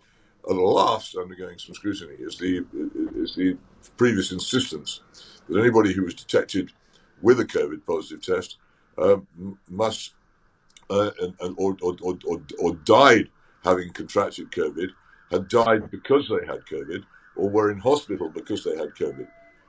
at 0.49 0.55
last 0.55 1.15
undergoing 1.15 1.57
some 1.57 1.75
scrutiny, 1.75 2.15
is 2.19 2.37
the 2.37 2.65
is 3.15 3.35
the 3.35 3.57
previous 3.97 4.31
insistence 4.31 5.01
that 5.47 5.59
anybody 5.59 5.93
who 5.93 6.03
was 6.03 6.13
detected 6.13 6.71
with 7.21 7.39
a 7.39 7.45
COVID 7.45 7.85
positive 7.85 8.21
test 8.21 8.57
uh, 8.97 9.17
must 9.69 10.13
uh, 10.89 11.11
and, 11.19 11.55
or, 11.57 11.77
or, 11.81 11.95
or, 12.01 12.41
or 12.59 12.75
died 12.85 13.29
having 13.63 13.91
contracted 13.91 14.51
COVID, 14.51 14.89
had 15.31 15.47
died 15.47 15.91
because 15.91 16.27
they 16.29 16.45
had 16.45 16.65
COVID, 16.65 17.03
or 17.35 17.49
were 17.49 17.71
in 17.71 17.77
hospital 17.77 18.29
because 18.29 18.63
they 18.63 18.75
had 18.75 18.89
COVID. 18.95 19.27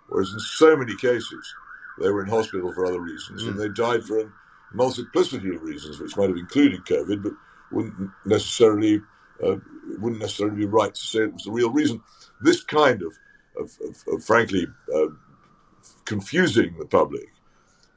Whereas 0.08 0.32
in 0.32 0.40
so 0.40 0.76
many 0.76 0.96
cases, 0.96 1.54
they 2.00 2.10
were 2.10 2.22
in 2.22 2.30
hospital 2.30 2.72
for 2.72 2.86
other 2.86 3.00
reasons, 3.00 3.44
and 3.44 3.58
they 3.58 3.68
died 3.68 4.04
for 4.04 4.20
a 4.20 4.32
multiplicity 4.72 5.54
of 5.54 5.62
reasons, 5.62 5.98
which 5.98 6.16
might 6.16 6.28
have 6.28 6.38
included 6.38 6.84
COVID, 6.84 7.22
but 7.22 7.32
wouldn't 7.72 8.10
necessarily 8.24 9.00
uh, 9.42 9.56
wouldn't 9.98 10.20
necessarily 10.20 10.56
be 10.56 10.66
right 10.66 10.94
to 10.94 11.00
say 11.00 11.20
it 11.20 11.32
was 11.32 11.44
the 11.44 11.50
real 11.50 11.70
reason. 11.70 12.02
This 12.42 12.62
kind 12.62 13.02
of, 13.02 13.12
of, 13.56 13.76
of, 13.86 14.14
of 14.14 14.24
frankly, 14.24 14.66
uh, 14.94 15.06
confusing 16.04 16.76
the 16.78 16.86
public 16.86 17.28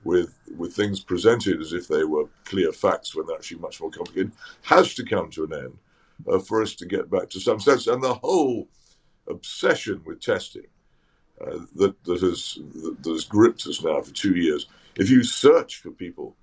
with 0.04 0.38
with 0.58 0.74
things 0.74 1.00
presented 1.00 1.62
as 1.62 1.74
if 1.74 1.88
they 1.88 2.04
were 2.04 2.26
clear 2.46 2.72
facts 2.72 3.16
when 3.16 3.26
they're 3.26 3.38
actually 3.38 3.60
much 3.60 3.80
more 3.80 3.90
complicated 3.90 4.32
has 4.62 4.94
to 4.96 5.06
come 5.06 5.30
to 5.32 5.46
an 5.46 5.54
end 5.54 5.78
uh, 6.28 6.40
for 6.40 6.62
us 6.62 6.76
to 6.76 6.86
get 6.86 7.10
back 7.10 7.30
to 7.30 7.40
some 7.40 7.60
sense. 7.60 7.88
And 7.88 8.04
the 8.04 8.16
whole 8.16 8.68
obsession 9.30 10.02
with 10.06 10.22
testing 10.22 10.66
uh, 11.42 11.60
that 11.76 12.02
that 12.04 12.22
has 12.22 12.60
that 13.02 13.10
has 13.12 13.24
gripped 13.26 13.66
us 13.68 13.84
now 13.84 14.02
for 14.02 14.12
two 14.14 14.36
years. 14.36 14.68
If 14.96 15.10
you 15.10 15.24
search 15.24 15.78
for 15.78 15.92
people 15.92 16.36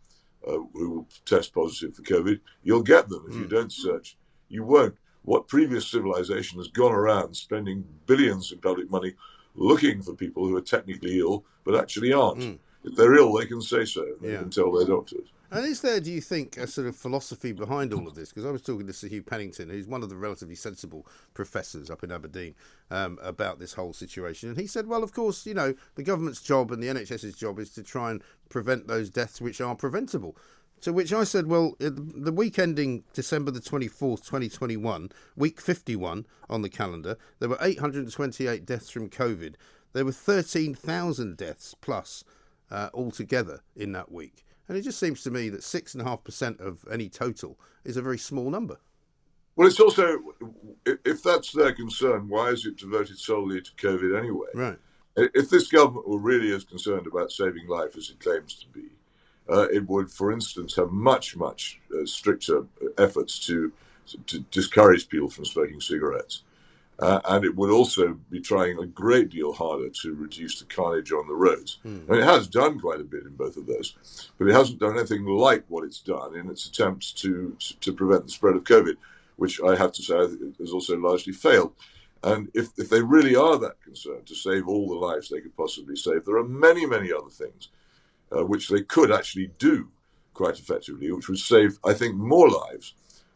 uh, 0.46 0.58
who 0.74 1.06
test 1.24 1.54
positive 1.54 1.94
for 1.94 2.02
COVID, 2.02 2.40
you'll 2.62 2.82
get 2.82 3.08
them. 3.08 3.24
If 3.28 3.36
you 3.36 3.46
don't 3.46 3.72
search, 3.72 4.16
you 4.48 4.64
won't. 4.64 4.94
What 5.22 5.48
previous 5.48 5.86
civilization 5.86 6.58
has 6.58 6.68
gone 6.68 6.92
around 6.92 7.34
spending 7.36 7.84
billions 8.06 8.50
in 8.52 8.58
public 8.58 8.90
money 8.90 9.14
looking 9.54 10.00
for 10.02 10.14
people 10.14 10.46
who 10.48 10.56
are 10.56 10.60
technically 10.62 11.18
ill 11.18 11.44
but 11.64 11.74
actually 11.76 12.12
aren't? 12.12 12.58
If 12.82 12.96
they're 12.96 13.14
ill, 13.16 13.32
they 13.34 13.44
can 13.46 13.60
say 13.60 13.84
so. 13.84 14.04
They 14.20 14.32
Yeah. 14.32 14.38
can 14.38 14.50
tell 14.50 14.72
their 14.72 14.86
doctors. 14.86 15.28
And 15.52 15.66
is 15.66 15.80
there, 15.80 15.98
do 15.98 16.12
you 16.12 16.20
think, 16.20 16.56
a 16.56 16.66
sort 16.68 16.86
of 16.86 16.94
philosophy 16.94 17.50
behind 17.50 17.92
all 17.92 18.06
of 18.06 18.14
this? 18.14 18.28
Because 18.28 18.46
I 18.46 18.52
was 18.52 18.62
talking 18.62 18.86
to 18.86 18.92
Sir 18.92 19.08
Hugh 19.08 19.22
Pennington, 19.22 19.68
who's 19.68 19.88
one 19.88 20.04
of 20.04 20.08
the 20.08 20.16
relatively 20.16 20.54
sensible 20.54 21.06
professors 21.34 21.90
up 21.90 22.04
in 22.04 22.12
Aberdeen, 22.12 22.54
um, 22.92 23.18
about 23.20 23.58
this 23.58 23.72
whole 23.72 23.92
situation. 23.92 24.48
And 24.48 24.58
he 24.58 24.68
said, 24.68 24.86
well, 24.86 25.02
of 25.02 25.12
course, 25.12 25.44
you 25.46 25.54
know, 25.54 25.74
the 25.96 26.04
government's 26.04 26.40
job 26.40 26.70
and 26.70 26.80
the 26.80 26.86
NHS's 26.86 27.34
job 27.34 27.58
is 27.58 27.70
to 27.70 27.82
try 27.82 28.12
and 28.12 28.22
prevent 28.48 28.86
those 28.86 29.10
deaths 29.10 29.40
which 29.40 29.60
are 29.60 29.74
preventable. 29.74 30.36
To 30.82 30.92
which 30.92 31.12
I 31.12 31.24
said, 31.24 31.46
well, 31.46 31.74
the 31.78 32.32
week 32.32 32.58
ending 32.58 33.02
December 33.12 33.50
the 33.50 33.60
24th, 33.60 34.24
2021, 34.24 35.10
week 35.36 35.60
51 35.60 36.26
on 36.48 36.62
the 36.62 36.70
calendar, 36.70 37.18
there 37.40 37.48
were 37.48 37.58
828 37.60 38.64
deaths 38.64 38.88
from 38.88 39.10
COVID. 39.10 39.56
There 39.92 40.04
were 40.04 40.12
13,000 40.12 41.36
deaths 41.36 41.74
plus 41.80 42.22
uh, 42.70 42.88
altogether 42.94 43.60
in 43.74 43.92
that 43.92 44.12
week. 44.12 44.44
And 44.70 44.78
it 44.78 44.82
just 44.82 45.00
seems 45.00 45.24
to 45.24 45.32
me 45.32 45.48
that 45.48 45.62
6.5% 45.62 46.60
of 46.60 46.84
any 46.92 47.08
total 47.08 47.58
is 47.82 47.96
a 47.96 48.02
very 48.02 48.18
small 48.18 48.50
number. 48.50 48.78
Well, 49.56 49.66
it's 49.66 49.80
also, 49.80 50.20
if 50.86 50.98
if 51.04 51.22
that's 51.24 51.50
their 51.50 51.72
concern, 51.72 52.28
why 52.28 52.50
is 52.50 52.64
it 52.66 52.76
devoted 52.76 53.18
solely 53.18 53.60
to 53.62 53.70
COVID 53.72 54.16
anyway? 54.16 54.46
Right. 54.54 54.78
If 55.16 55.50
this 55.50 55.66
government 55.66 56.06
were 56.06 56.20
really 56.20 56.52
as 56.52 56.62
concerned 56.62 57.08
about 57.08 57.32
saving 57.32 57.66
life 57.66 57.96
as 57.96 58.10
it 58.10 58.20
claims 58.20 58.54
to 58.60 58.68
be, 58.68 58.90
uh, 59.52 59.66
it 59.72 59.88
would, 59.88 60.08
for 60.08 60.30
instance, 60.30 60.76
have 60.76 60.92
much, 60.92 61.34
much 61.34 61.80
uh, 61.92 62.06
stricter 62.06 62.64
efforts 62.96 63.44
to, 63.46 63.72
to 64.28 64.38
discourage 64.52 65.08
people 65.08 65.28
from 65.28 65.46
smoking 65.46 65.80
cigarettes. 65.80 66.44
Uh, 67.00 67.20
and 67.30 67.44
it 67.46 67.56
would 67.56 67.70
also 67.70 68.12
be 68.30 68.40
trying 68.40 68.78
a 68.78 68.86
great 68.86 69.30
deal 69.30 69.52
harder 69.54 69.88
to 69.88 70.14
reduce 70.14 70.58
the 70.58 70.66
carnage 70.66 71.12
on 71.12 71.26
the 71.26 71.34
roads. 71.34 71.78
I 72.08 72.12
mean, 72.12 72.20
it 72.20 72.24
has 72.24 72.46
done 72.46 72.78
quite 72.78 73.00
a 73.00 73.04
bit 73.04 73.24
in 73.24 73.34
both 73.34 73.56
of 73.56 73.66
those, 73.66 74.30
but 74.36 74.48
it 74.48 74.52
hasn't 74.52 74.80
done 74.80 74.98
anything 74.98 75.24
like 75.24 75.64
what 75.68 75.84
it's 75.84 76.00
done 76.00 76.36
in 76.36 76.50
its 76.50 76.66
attempts 76.66 77.12
to 77.12 77.56
to 77.80 77.92
prevent 77.94 78.26
the 78.26 78.32
spread 78.32 78.54
of 78.54 78.64
COVID, 78.64 78.96
which 79.36 79.62
I 79.62 79.76
have 79.76 79.92
to 79.92 80.02
say 80.02 80.14
has 80.58 80.72
also 80.72 80.98
largely 80.98 81.32
failed. 81.32 81.72
And 82.22 82.50
if, 82.52 82.68
if 82.76 82.90
they 82.90 83.00
really 83.00 83.34
are 83.34 83.58
that 83.58 83.80
concerned 83.82 84.26
to 84.26 84.34
save 84.34 84.68
all 84.68 84.86
the 84.86 84.94
lives 84.94 85.28
they 85.28 85.40
could 85.40 85.56
possibly 85.56 85.96
save, 85.96 86.26
there 86.26 86.36
are 86.36 86.44
many, 86.44 86.84
many 86.84 87.10
other 87.10 87.30
things 87.30 87.68
uh, 88.30 88.44
which 88.44 88.68
they 88.68 88.82
could 88.82 89.10
actually 89.10 89.50
do 89.58 89.88
quite 90.34 90.58
effectively, 90.58 91.10
which 91.10 91.28
would 91.28 91.38
save, 91.38 91.78
I 91.82 91.94
think, 91.94 92.14
more 92.16 92.50
lives 92.50 92.94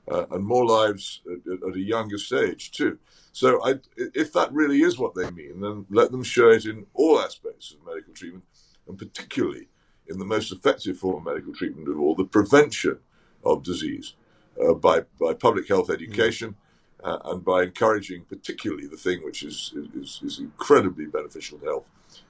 uh, 0.09 0.27
and 0.31 0.45
more 0.45 0.67
lives 0.67 1.23
at, 1.31 1.69
at 1.69 1.77
a 1.77 1.81
younger 1.81 2.19
stage 2.19 2.71
too. 2.71 2.99
So, 3.33 3.65
I, 3.65 3.81
if 3.97 4.33
that 4.35 4.53
really 4.53 4.83
is 4.83 4.99
what 4.99 5.15
they 5.15 5.31
mean, 5.31 5.61
then 5.61 5.87
let 5.91 6.11
them 6.11 6.23
show 6.23 6.51
it 6.51 6.67
in 6.67 6.87
all 6.95 7.21
aspects 7.21 7.73
of 7.73 7.85
medical 7.87 8.15
treatment, 8.15 8.45
and 8.89 8.99
particularly 8.99 9.69
in 10.07 10.19
the 10.19 10.25
most 10.25 10.53
effective 10.53 10.99
form 10.99 11.17
of 11.17 11.35
medical 11.35 11.55
treatment 11.55 11.89
of 11.89 11.99
all, 11.99 12.15
the 12.15 12.25
prevention 12.25 12.99
of 13.45 13.63
disease 13.63 14.15
uh, 14.63 14.75
by 14.75 15.03
by 15.21 15.35
public 15.35 15.69
health 15.69 15.91
education. 15.91 16.57
Uh, 17.03 17.19
and 17.27 17.45
by 17.45 17.65
encouraging, 17.65 18.25
particularly 18.31 18.87
the 18.87 18.97
thing 18.97 19.23
which 19.23 19.43
is, 19.43 19.75
is 19.95 20.21
is 20.25 20.39
incredibly 20.39 21.05
beneficial 21.05 21.59
to 21.59 21.67
health 21.67 21.85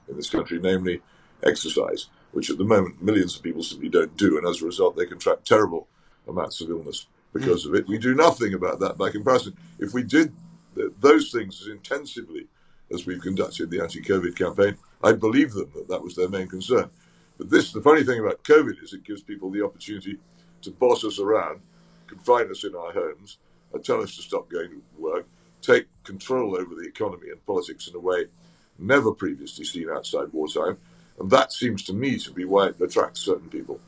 in 0.09 0.17
this 0.17 0.29
country, 0.29 0.59
namely 0.59 1.01
exercise, 1.43 2.07
which 2.33 2.49
at 2.49 2.57
the 2.57 2.63
moment 2.65 3.01
millions 3.01 3.37
of 3.37 3.41
people 3.41 3.63
simply 3.63 3.87
don't 3.87 4.17
do, 4.17 4.37
and 4.37 4.45
as 4.45 4.61
a 4.61 4.65
result 4.65 4.97
they 4.97 5.05
contract 5.05 5.47
terrible 5.47 5.87
amounts 6.27 6.59
of 6.59 6.69
illness 6.69 7.07
because 7.35 7.65
of 7.65 7.75
it. 7.75 7.87
We 7.87 7.97
do 7.97 8.15
nothing 8.15 8.53
about 8.53 8.79
that 8.79 8.97
by 8.97 9.09
comparison. 9.09 9.55
If 9.77 9.93
we 9.93 10.03
did 10.03 10.33
th- 10.73 10.93
those 11.01 11.31
things 11.31 11.61
as 11.61 11.67
intensively 11.67 12.47
as 12.91 13.05
we've 13.05 13.21
conducted 13.21 13.69
the 13.69 13.81
anti-COVID 13.81 14.35
campaign, 14.37 14.77
I 15.03 15.11
believe 15.11 15.51
them 15.51 15.69
that 15.75 15.89
that 15.89 16.01
was 16.01 16.15
their 16.15 16.29
main 16.29 16.47
concern. 16.47 16.89
But 17.37 17.49
this, 17.49 17.73
the 17.73 17.81
funny 17.81 18.03
thing 18.03 18.19
about 18.19 18.43
COVID 18.45 18.81
is 18.81 18.93
it 18.93 19.03
gives 19.03 19.21
people 19.21 19.49
the 19.51 19.65
opportunity 19.65 20.17
to 20.61 20.71
boss 20.71 21.03
us 21.03 21.19
around, 21.19 21.59
confine 22.07 22.49
us 22.49 22.63
in 22.63 22.73
our 22.73 22.93
homes, 22.93 23.37
tell 23.83 24.01
us 24.01 24.15
to 24.15 24.21
stop 24.21 24.49
going 24.49 24.69
to 24.69 24.81
work, 24.97 25.27
take 25.61 25.87
control 26.03 26.55
over 26.55 26.73
the 26.73 26.87
economy 26.87 27.29
and 27.29 27.45
politics 27.45 27.89
in 27.89 27.95
a 27.95 27.99
way 27.99 28.25
never 28.79 29.11
previously 29.11 29.65
seen 29.65 29.89
outside 29.89 30.31
wartime. 30.31 30.77
And 31.19 31.29
that 31.31 31.51
seems 31.51 31.83
to 31.83 31.93
me 31.93 32.17
to 32.19 32.31
be 32.31 32.45
why 32.45 32.67
it 32.67 32.81
attracts 32.81 33.21
certain 33.21 33.49
people. 33.49 33.79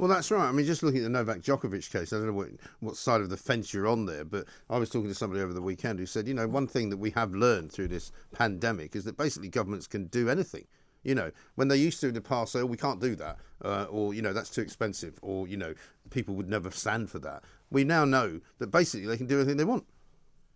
Well, 0.00 0.08
that's 0.08 0.30
right. 0.30 0.48
I 0.48 0.52
mean, 0.52 0.64
just 0.64 0.82
looking 0.82 1.00
at 1.00 1.02
the 1.02 1.10
Novak 1.10 1.42
Djokovic 1.42 1.92
case, 1.92 2.14
I 2.14 2.16
don't 2.16 2.28
know 2.28 2.32
what, 2.32 2.48
what 2.80 2.96
side 2.96 3.20
of 3.20 3.28
the 3.28 3.36
fence 3.36 3.74
you're 3.74 3.86
on 3.86 4.06
there, 4.06 4.24
but 4.24 4.46
I 4.70 4.78
was 4.78 4.88
talking 4.88 5.10
to 5.10 5.14
somebody 5.14 5.42
over 5.42 5.52
the 5.52 5.60
weekend 5.60 5.98
who 5.98 6.06
said, 6.06 6.26
you 6.26 6.32
know, 6.32 6.48
one 6.48 6.66
thing 6.66 6.88
that 6.88 6.96
we 6.96 7.10
have 7.10 7.34
learned 7.34 7.70
through 7.70 7.88
this 7.88 8.10
pandemic 8.32 8.96
is 8.96 9.04
that 9.04 9.18
basically 9.18 9.50
governments 9.50 9.86
can 9.86 10.06
do 10.06 10.30
anything. 10.30 10.64
You 11.04 11.16
know, 11.16 11.30
when 11.56 11.68
they 11.68 11.76
used 11.76 12.00
to 12.00 12.08
in 12.08 12.14
the 12.14 12.22
past 12.22 12.52
say, 12.52 12.60
oh, 12.60 12.64
we 12.64 12.78
can't 12.78 12.98
do 12.98 13.14
that, 13.16 13.36
uh, 13.62 13.88
or, 13.90 14.14
you 14.14 14.22
know, 14.22 14.32
that's 14.32 14.48
too 14.48 14.62
expensive, 14.62 15.18
or, 15.20 15.46
you 15.46 15.58
know, 15.58 15.74
people 16.08 16.34
would 16.34 16.48
never 16.48 16.70
stand 16.70 17.10
for 17.10 17.18
that. 17.18 17.44
We 17.70 17.84
now 17.84 18.06
know 18.06 18.40
that 18.58 18.68
basically 18.68 19.06
they 19.06 19.18
can 19.18 19.26
do 19.26 19.36
anything 19.36 19.58
they 19.58 19.64
want. 19.64 19.84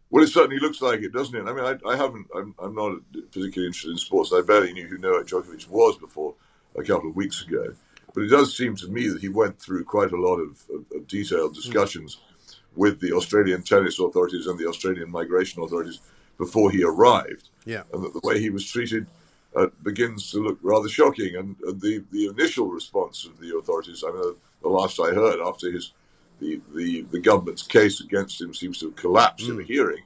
Well, 0.09 0.25
it 0.25 0.29
certainly 0.29 0.59
looks 0.59 0.81
like 0.81 1.01
it, 1.01 1.13
doesn't 1.13 1.37
it? 1.37 1.47
I 1.47 1.53
mean, 1.53 1.67
I, 1.67 1.91
I 1.91 1.97
haven't, 1.97 2.29
I'm, 2.35 2.55
I'm 2.59 2.75
not 2.75 2.97
particularly 3.13 3.67
interested 3.67 3.91
in 3.91 3.99
sports. 3.99 4.33
I 4.33 4.41
barely 4.41 4.73
knew 4.73 4.87
who 4.87 4.97
Novak 4.97 5.27
Djokovic 5.27 5.69
was 5.69 5.99
before 5.99 6.35
a 6.75 6.83
couple 6.83 7.11
of 7.11 7.17
weeks 7.17 7.43
ago. 7.43 7.75
But 8.15 8.23
it 8.23 8.29
does 8.29 8.57
seem 8.57 8.77
to 8.77 8.89
me 8.89 9.09
that 9.09 9.21
he 9.21 9.29
went 9.29 9.61
through 9.61 9.85
quite 9.85 10.13
a 10.13 10.21
lot 10.21 10.37
of, 10.37 10.63
of, 10.73 10.85
of 10.95 11.09
detailed 11.09 11.55
discussions 11.55 12.21
with 12.77 13.01
the 13.01 13.13
Australian 13.13 13.63
tennis 13.63 13.99
authorities 13.99 14.47
and 14.47 14.59
the 14.59 14.69
Australian 14.69 15.11
migration 15.11 15.63
authorities 15.63 16.01
before 16.39 16.71
he 16.71 16.83
arrived. 16.85 17.49
Yeah. 17.65 17.83
And 17.93 18.05
that 18.05 18.13
the 18.13 18.21
way 18.23 18.41
he 18.41 18.51
was 18.51 18.65
treated 18.71 19.07
uh, 19.57 19.67
begins 19.83 20.31
to 20.31 20.39
look 20.39 20.59
rather 20.63 20.89
shocking. 20.89 21.37
And 21.37 21.57
uh, 21.67 21.73
the, 21.73 22.05
the 22.11 22.27
initial 22.27 22.69
response 22.69 23.25
of 23.25 23.39
the 23.39 23.57
authorities, 23.57 24.05
I 24.07 24.11
mean, 24.11 24.23
the, 24.23 24.37
the 24.63 24.69
last 24.69 24.99
I 25.01 25.13
heard 25.13 25.41
after 25.41 25.71
his 25.71 25.93
the, 26.41 26.61
the, 26.75 27.03
the 27.13 27.21
government's 27.21 27.63
case 27.63 28.01
against 28.01 28.41
him 28.41 28.53
seems 28.53 28.81
to 28.81 28.87
have 28.87 28.97
collapsed 28.97 29.49
in 29.49 29.61
a 29.61 29.63
hearing, 29.63 30.03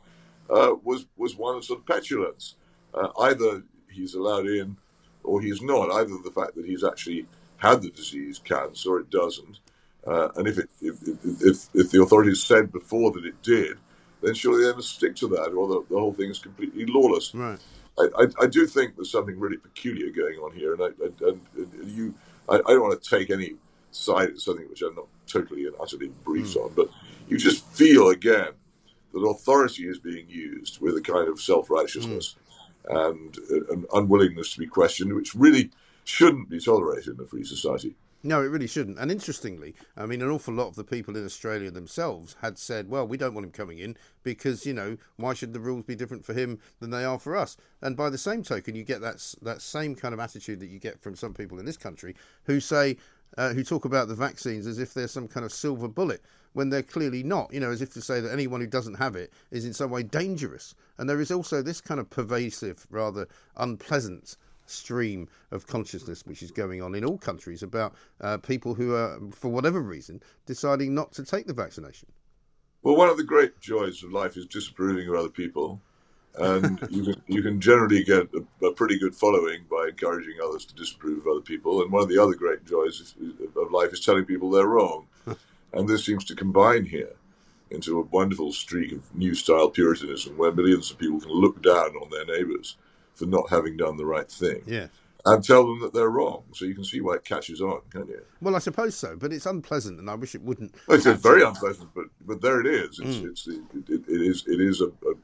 uh, 0.51 0.75
was, 0.85 1.07
was 1.17 1.37
one 1.37 1.57
of 1.57 1.65
sort 1.65 1.81
of 1.81 1.87
petulance. 1.87 2.55
Uh, 2.93 3.09
either 3.21 3.63
he's 3.91 4.15
allowed 4.15 4.47
in 4.47 4.77
or 5.25 5.41
he's 5.41 5.63
not. 5.63 5.91
Either 5.91 6.17
the 6.23 6.31
fact 6.31 6.55
that 6.55 6.67
he's 6.67 6.85
actually 6.85 7.27
had 7.59 7.83
the 7.83 7.91
disease 7.91 8.41
counts 8.43 8.87
or 8.87 8.99
it 8.99 9.11
doesn't. 9.11 9.59
Uh, 10.07 10.29
and 10.37 10.49
if, 10.49 10.59
it, 10.59 10.71
if, 10.81 10.97
if, 11.43 11.69
if 11.75 11.91
the 11.91 12.01
authorities 12.03 12.43
said 12.43 12.73
before 12.73 13.11
that 13.13 13.27
it 13.27 13.41
did, 13.43 13.77
then 14.23 14.35
surely 14.35 14.65
they 14.65 14.75
must 14.75 14.95
stick 14.95 15.15
to 15.17 15.29
that, 15.29 15.53
or 15.53 15.69
the, 15.69 15.85
the 15.91 15.99
whole 15.99 16.13
thing 16.13 16.31
is 16.31 16.39
completely 16.39 16.87
lawless. 16.87 17.35
Right. 17.35 17.59
I, 17.99 18.09
I, 18.17 18.27
I 18.43 18.47
do 18.47 18.67
think 18.67 18.97
there's 18.97 19.11
something 19.11 19.39
really 19.39 19.59
peculiar 19.59 20.11
going 20.11 20.39
on 20.39 20.53
here, 20.53 20.75
and, 20.75 20.83
I, 20.83 20.87
I, 20.87 21.29
and 21.29 21.41
you, 21.85 22.15
I, 22.49 22.57
I 22.57 22.73
don't 22.73 22.83
want 22.83 23.01
to 23.01 23.11
take 23.11 23.31
any 23.31 23.55
side 23.91 24.31
in 24.31 24.39
something 24.39 24.69
which 24.69 24.83
I'm 24.83 24.95
not 24.95 25.07
totally 25.27 25.67
and 25.67 25.75
utterly 25.81 26.09
briefed 26.25 26.55
hmm. 26.55 26.61
on, 26.61 26.73
but 26.75 26.89
you 27.29 27.37
just 27.37 27.65
feel 27.67 28.09
again 28.09 28.53
that 29.13 29.21
authority 29.21 29.85
is 29.89 29.99
being 29.99 30.29
used 30.29 30.81
with 30.81 30.97
a 30.97 31.01
kind 31.01 31.29
of 31.29 31.41
self 31.41 31.71
righteousness 31.71 32.37
hmm. 32.89 32.97
and 32.97 33.39
uh, 33.51 33.73
an 33.73 33.87
unwillingness 33.95 34.55
to 34.55 34.61
be 34.61 34.67
questioned, 34.67 35.13
which 35.13 35.35
really 35.35 35.71
shouldn't 36.09 36.49
be 36.49 36.59
tolerated 36.59 37.19
in 37.19 37.25
a 37.25 37.27
free 37.27 37.45
society. 37.45 37.95
No, 38.23 38.43
it 38.43 38.47
really 38.47 38.67
shouldn't. 38.67 38.99
And 38.99 39.13
interestingly, 39.13 39.75
I 39.97 40.07
mean, 40.07 40.23
an 40.23 40.31
awful 40.31 40.55
lot 40.55 40.69
of 40.69 40.75
the 40.75 40.83
people 40.83 41.17
in 41.17 41.25
Australia 41.25 41.71
themselves 41.71 42.35
had 42.41 42.59
said, 42.59 42.89
well, 42.89 43.07
we 43.07 43.17
don't 43.17 43.35
want 43.35 43.45
him 43.45 43.53
coming 43.53 43.79
in 43.79 43.97
because, 44.25 44.67
you 44.67 44.73
know, 44.73 44.97
why 45.17 45.35
should 45.35 45.53
the 45.53 45.61
rules 45.61 45.85
be 45.85 45.95
different 45.95 46.25
for 46.25 46.33
him 46.33 46.59
than 46.81 46.91
they 46.91 47.05
are 47.05 47.19
for 47.19 47.37
us? 47.37 47.57
And 47.81 47.97
by 47.97 48.11
the 48.11 48.19
same 48.19 48.43
token, 48.43 48.75
you 48.75 48.83
get 48.83 49.01
that, 49.03 49.23
that 49.43 49.63
same 49.63 49.95
kind 49.95 50.15
of 50.15 50.19
attitude 50.19 50.59
that 50.61 50.71
you 50.71 50.81
get 50.81 51.01
from 51.01 51.15
some 51.15 51.33
people 51.33 51.61
in 51.61 51.67
this 51.67 51.77
country 51.77 52.17
who 52.45 52.59
say, 52.59 52.97
uh, 53.37 53.53
who 53.53 53.63
talk 53.63 53.85
about 53.85 54.09
the 54.09 54.15
vaccines 54.15 54.67
as 54.67 54.79
if 54.79 54.95
they're 54.95 55.07
some 55.07 55.29
kind 55.29 55.45
of 55.45 55.53
silver 55.53 55.87
bullet 55.87 56.23
when 56.55 56.71
they're 56.71 56.83
clearly 56.83 57.23
not, 57.23 57.53
you 57.53 57.61
know, 57.61 57.71
as 57.71 57.83
if 57.83 57.93
to 57.93 58.01
say 58.01 58.21
that 58.21 58.33
anyone 58.33 58.61
who 58.61 58.67
doesn't 58.67 58.95
have 58.95 59.15
it 59.15 59.33
is 59.51 59.65
in 59.65 59.75
some 59.75 59.91
way 59.91 60.03
dangerous. 60.03 60.75
And 60.97 61.09
there 61.09 61.21
is 61.21 61.31
also 61.31 61.63
this 61.63 61.81
kind 61.81 62.01
of 62.01 62.11
pervasive, 62.11 62.87
rather 62.91 63.29
unpleasant 63.59 64.37
stream 64.71 65.29
of 65.51 65.67
consciousness 65.67 66.25
which 66.27 66.43
is 66.43 66.51
going 66.51 66.83
on 66.83 66.95
in 66.95 67.05
all 67.05 67.19
countries 67.19 67.63
about 67.63 67.95
uh, 68.21 68.39
people 68.39 68.75
who 68.75 68.95
are, 68.95 69.19
for 69.33 69.49
whatever 69.49 69.81
reason, 69.81 70.23
deciding 70.47 70.95
not 70.95 71.13
to 71.13 71.25
take 71.25 71.47
the 71.47 71.55
vaccination. 71.55 72.09
Well, 72.83 72.97
one 72.97 73.09
of 73.09 73.17
the 73.17 73.25
great 73.25 73.61
joys 73.61 74.03
of 74.03 74.13
life 74.13 74.37
is 74.37 74.47
disapproving 74.47 75.09
of 75.09 75.15
other 75.15 75.29
people. 75.29 75.81
and 76.39 76.79
you 76.91 77.05
can 77.05 77.23
you 77.27 77.43
can 77.43 77.61
generally 77.61 78.05
get 78.05 78.29
a, 78.35 78.67
a, 78.67 78.73
pretty 78.73 78.99
good 78.99 79.15
following 79.15 79.65
by 79.71 79.89
encouraging 79.89 80.35
others 80.45 80.65
to 80.67 80.75
disapprove 80.75 81.21
of 81.21 81.27
other 81.27 81.41
people. 81.41 81.83
And 81.83 81.91
one 81.91 82.03
of 82.03 82.09
the 82.09 82.23
other 82.23 82.35
great 82.35 82.65
joys 82.65 83.15
of 83.57 83.73
life 83.73 83.93
is 83.93 84.01
telling 84.01 84.25
people 84.25 84.51
they're 84.51 84.67
wrong, 84.67 85.07
and 85.73 85.89
this 85.89 86.05
seems 86.05 86.25
to 86.27 86.37
combine 86.37 86.85
here 86.85 87.15
into 87.71 87.99
a 87.99 88.03
wonderful 88.03 88.53
streak 88.53 88.93
of 88.93 89.15
new 89.15 89.35
style 89.35 89.69
Puritanism, 89.69 90.37
where 90.37 90.53
millions 90.53 90.91
of 90.91 90.99
people 90.99 91.21
can 91.21 91.33
look 91.33 91.63
down 91.63 91.97
on 91.97 92.11
their 92.11 92.25
neighbours 92.25 92.77
for 93.19 93.27
not 93.27 93.51
having 93.51 93.77
done 93.77 93.97
the 93.97 94.07
right 94.07 94.31
thing. 94.31 94.63
Yeah 94.67 94.87
and 95.25 95.45
tell 95.45 95.67
them 95.67 95.81
that 95.81 95.93
they're 95.93 96.11
wrong. 96.11 96.45
So 96.53 96.65
you 96.65 96.75
can 96.75 96.85
see 96.85 97.01
why 97.01 97.15
it 97.15 97.25
catches 97.25 97.61
on, 97.61 97.81
can 97.91 98.07
you? 98.07 98.23
Well, 98.41 98.57
I 98.57 98.61
suppose 98.61 98.95
so, 98.97 99.17
but 99.17 99.33
it's 99.33 99.47
unpleasant, 99.47 99.99
and 99.99 100.09
I 100.09 100.15
wish 100.15 100.35
it 100.35 100.43
wouldn't. 100.43 100.75
Well, 100.87 100.97
it's 100.97 101.07
very 101.23 101.43
unpleasant, 101.43 101.91
but 101.95 102.07
but 102.27 102.41
there 102.41 102.61
it 102.61 102.67
is. 102.67 102.99
It's, 102.99 103.17
mm. 103.17 103.31
it's 103.31 103.47
it, 103.47 103.61
it, 103.89 104.09
it 104.09 104.21
is 104.21 104.45
it 104.47 104.61
is 104.61 104.81
a, 104.81 104.87
a 104.87 105.15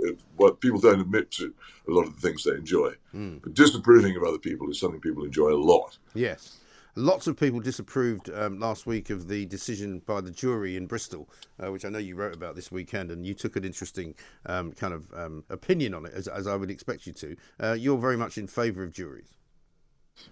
it, 0.00 0.18
what 0.36 0.60
people 0.60 0.80
don't 0.80 1.00
admit 1.00 1.30
to 1.32 1.54
a 1.88 1.90
lot 1.90 2.06
of 2.06 2.14
the 2.14 2.20
things 2.20 2.44
they 2.44 2.52
enjoy. 2.52 2.92
Mm. 3.14 3.42
But 3.42 3.54
disapproving 3.54 4.16
of 4.16 4.24
other 4.24 4.38
people 4.38 4.70
is 4.70 4.80
something 4.80 5.00
people 5.00 5.24
enjoy 5.24 5.50
a 5.50 5.56
lot. 5.56 5.98
Yes. 6.14 6.58
Lots 6.96 7.26
of 7.26 7.36
people 7.36 7.58
disapproved 7.58 8.30
um, 8.30 8.60
last 8.60 8.86
week 8.86 9.10
of 9.10 9.26
the 9.26 9.46
decision 9.46 10.00
by 10.06 10.20
the 10.20 10.30
jury 10.30 10.76
in 10.76 10.86
Bristol, 10.86 11.28
uh, 11.58 11.72
which 11.72 11.84
I 11.84 11.88
know 11.88 11.98
you 11.98 12.14
wrote 12.14 12.34
about 12.34 12.54
this 12.54 12.70
weekend, 12.70 13.10
and 13.10 13.26
you 13.26 13.34
took 13.34 13.56
an 13.56 13.64
interesting 13.64 14.14
um, 14.46 14.70
kind 14.72 14.94
of 14.94 15.12
um, 15.12 15.42
opinion 15.50 15.92
on 15.92 16.06
it, 16.06 16.12
as, 16.14 16.28
as, 16.28 16.46
I 16.46 16.54
would 16.54 16.70
expect 16.70 17.08
you 17.08 17.12
to. 17.14 17.36
Uh, 17.58 17.72
you're 17.72 17.98
very 17.98 18.16
much 18.16 18.38
in 18.38 18.46
favour 18.46 18.84
of 18.84 18.92
juries. 18.92 19.34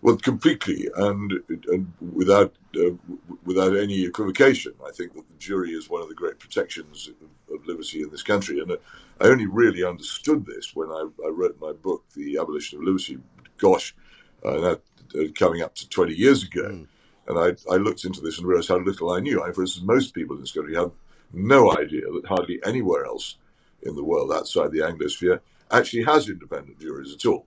Well, 0.03 0.17
completely, 0.17 0.89
and, 0.95 1.33
and 1.67 1.93
without 2.01 2.55
uh, 2.77 2.91
without 3.45 3.77
any 3.77 4.05
equivocation, 4.05 4.75
I 4.87 4.93
think 4.93 5.15
that 5.15 5.29
the 5.29 5.39
jury 5.39 5.71
is 5.73 5.91
one 5.91 6.03
of 6.03 6.09
the 6.09 6.15
great 6.15 6.39
protections 6.39 7.09
of, 7.09 7.57
of 7.57 7.67
liberty 7.67 8.03
in 8.03 8.11
this 8.11 8.23
country. 8.23 8.61
And 8.61 8.71
uh, 8.71 8.77
I 9.21 9.25
only 9.25 9.47
really 9.47 9.83
understood 9.83 10.47
this 10.47 10.77
when 10.77 10.91
I, 10.91 11.09
I 11.25 11.29
wrote 11.31 11.61
my 11.61 11.73
book, 11.73 12.05
The 12.15 12.39
Abolition 12.39 12.79
of 12.79 12.85
Liberty. 12.85 13.19
Gosh, 13.59 13.97
uh, 14.45 14.61
that, 14.61 14.81
coming 15.39 15.63
up 15.63 15.75
to 15.77 15.89
twenty 15.89 16.15
years 16.15 16.43
ago, 16.45 16.69
mm. 16.69 16.87
and 17.29 17.39
I, 17.39 17.73
I 17.73 17.77
looked 17.77 18.05
into 18.05 18.21
this 18.21 18.39
and 18.39 18.47
realized 18.47 18.69
how 18.69 18.79
little 18.79 19.11
I 19.11 19.21
knew. 19.21 19.43
I, 19.43 19.53
for 19.53 19.63
instance, 19.63 19.87
most 19.87 20.15
people 20.15 20.37
in 20.37 20.43
this 20.43 20.53
country 20.53 20.75
have 20.75 20.93
no 21.33 21.77
idea 21.77 22.03
that 22.13 22.27
hardly 22.27 22.61
anywhere 22.65 23.05
else 23.05 23.37
in 23.83 23.95
the 23.95 24.05
world 24.05 24.33
outside 24.33 24.71
the 24.71 24.81
Anglosphere 24.81 25.41
actually 25.71 26.05
has 26.05 26.29
independent 26.29 26.79
juries 26.79 27.15
at 27.15 27.27
all. 27.27 27.47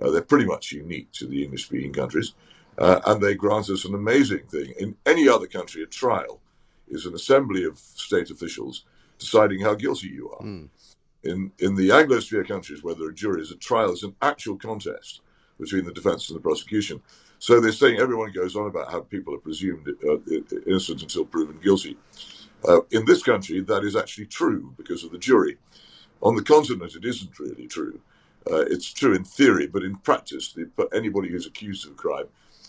Uh, 0.00 0.10
they're 0.10 0.22
pretty 0.22 0.46
much 0.46 0.72
unique 0.72 1.10
to 1.12 1.26
the 1.26 1.42
English 1.42 1.66
speaking 1.66 1.92
countries. 1.92 2.34
Uh, 2.78 3.00
and 3.06 3.20
they 3.20 3.34
grant 3.34 3.68
us 3.70 3.84
an 3.84 3.94
amazing 3.94 4.46
thing. 4.46 4.72
In 4.78 4.94
any 5.04 5.28
other 5.28 5.48
country, 5.48 5.82
a 5.82 5.86
trial 5.86 6.40
is 6.86 7.06
an 7.06 7.14
assembly 7.14 7.64
of 7.64 7.76
state 7.76 8.30
officials 8.30 8.84
deciding 9.18 9.60
how 9.60 9.74
guilty 9.74 10.06
you 10.06 10.30
are. 10.30 10.44
Mm. 10.44 10.68
In, 11.24 11.52
in 11.58 11.74
the 11.74 11.88
Anglosphere 11.88 12.46
countries 12.46 12.84
where 12.84 12.94
there 12.94 13.08
are 13.08 13.12
juries, 13.12 13.50
a 13.50 13.56
trial 13.56 13.90
is 13.92 14.04
an 14.04 14.14
actual 14.22 14.56
contest 14.56 15.22
between 15.58 15.84
the 15.84 15.92
defense 15.92 16.28
and 16.28 16.36
the 16.36 16.42
prosecution. 16.42 17.00
So 17.38 17.60
they're 17.60 17.72
saying 17.72 17.98
everyone 17.98 18.32
goes 18.32 18.56
on 18.56 18.66
about 18.66 18.90
how 18.90 19.00
people 19.00 19.34
are 19.34 19.38
presumed 19.38 19.88
uh, 20.08 20.16
innocent 20.66 21.02
until 21.02 21.24
proven 21.24 21.58
guilty. 21.62 21.96
Uh, 22.66 22.80
in 22.90 23.04
this 23.04 23.22
country, 23.22 23.60
that 23.60 23.84
is 23.84 23.94
actually 23.94 24.26
true 24.26 24.74
because 24.76 25.04
of 25.04 25.12
the 25.12 25.18
jury. 25.18 25.56
On 26.22 26.34
the 26.34 26.42
continent, 26.42 26.96
it 26.96 27.04
isn't 27.04 27.38
really 27.38 27.68
true. 27.68 28.00
Uh, 28.50 28.64
it's 28.68 28.92
true 28.92 29.14
in 29.14 29.24
theory, 29.24 29.66
but 29.66 29.84
in 29.84 29.96
practice, 29.96 30.52
the, 30.52 30.68
anybody 30.92 31.28
who's 31.28 31.46
accused 31.46 31.86
of 31.86 31.92
a 31.92 31.94
crime 31.94 32.26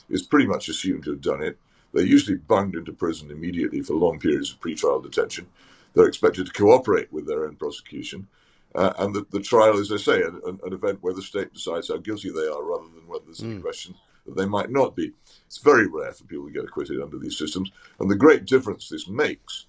is 0.09 0.21
pretty 0.21 0.45
much 0.45 0.69
assumed 0.69 1.03
to 1.03 1.11
have 1.11 1.21
done 1.21 1.41
it. 1.41 1.57
They're 1.93 2.05
usually 2.05 2.37
bunged 2.37 2.75
into 2.75 2.93
prison 2.93 3.31
immediately 3.31 3.81
for 3.81 3.93
long 3.93 4.19
periods 4.19 4.51
of 4.51 4.59
pretrial 4.59 5.01
detention. 5.01 5.47
They're 5.93 6.07
expected 6.07 6.45
to 6.45 6.53
cooperate 6.53 7.11
with 7.11 7.25
their 7.25 7.45
own 7.45 7.55
prosecution. 7.55 8.27
Uh, 8.75 8.93
and 8.99 9.15
the, 9.15 9.25
the, 9.31 9.39
trial, 9.39 9.79
as 9.79 9.91
I 9.91 9.97
say, 9.97 10.21
an, 10.21 10.39
an, 10.45 10.73
event 10.73 10.99
where 11.01 11.13
the 11.13 11.23
state 11.23 11.51
decides 11.51 11.87
how 11.87 11.97
guilty 11.97 12.29
they 12.29 12.47
are 12.47 12.63
rather 12.63 12.87
than 12.93 13.07
whether 13.07 13.25
there's 13.25 13.41
any 13.41 13.55
mm. 13.55 13.61
question 13.63 13.95
that 14.27 14.37
they 14.37 14.45
might 14.45 14.69
not 14.69 14.95
be. 14.95 15.11
It's 15.47 15.57
very 15.57 15.87
rare 15.87 16.11
for 16.11 16.25
people 16.25 16.45
to 16.45 16.53
get 16.53 16.65
acquitted 16.65 17.01
under 17.01 17.17
these 17.17 17.35
systems. 17.35 17.71
And 17.99 18.11
the 18.11 18.15
great 18.15 18.45
difference 18.45 18.87
this 18.87 19.07
makes 19.07 19.65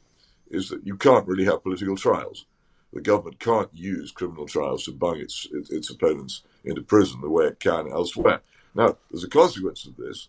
is 0.50 0.68
that 0.68 0.86
you 0.86 0.98
can't 0.98 1.26
really 1.26 1.46
have 1.46 1.62
political 1.62 1.96
trials 1.96 2.44
the 2.92 3.00
government 3.00 3.38
can't 3.38 3.70
use 3.72 4.10
criminal 4.10 4.46
trials 4.46 4.84
to 4.84 4.92
bung 4.92 5.18
its, 5.18 5.46
its, 5.52 5.70
its 5.70 5.90
opponents 5.90 6.42
into 6.64 6.82
prison 6.82 7.20
the 7.20 7.30
way 7.30 7.46
it 7.46 7.60
can 7.60 7.90
elsewhere. 7.90 8.40
Now, 8.74 8.96
there's 9.10 9.24
a 9.24 9.28
consequence 9.28 9.86
of 9.86 9.96
this, 9.96 10.28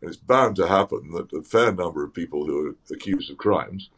and 0.00 0.10
it's 0.10 0.18
bound 0.18 0.56
to 0.56 0.66
happen 0.66 1.12
that 1.12 1.32
a 1.32 1.42
fair 1.42 1.72
number 1.72 2.04
of 2.04 2.14
people 2.14 2.46
who 2.46 2.68
are 2.68 2.94
accused 2.94 3.30
of 3.30 3.38
crimes 3.38 3.90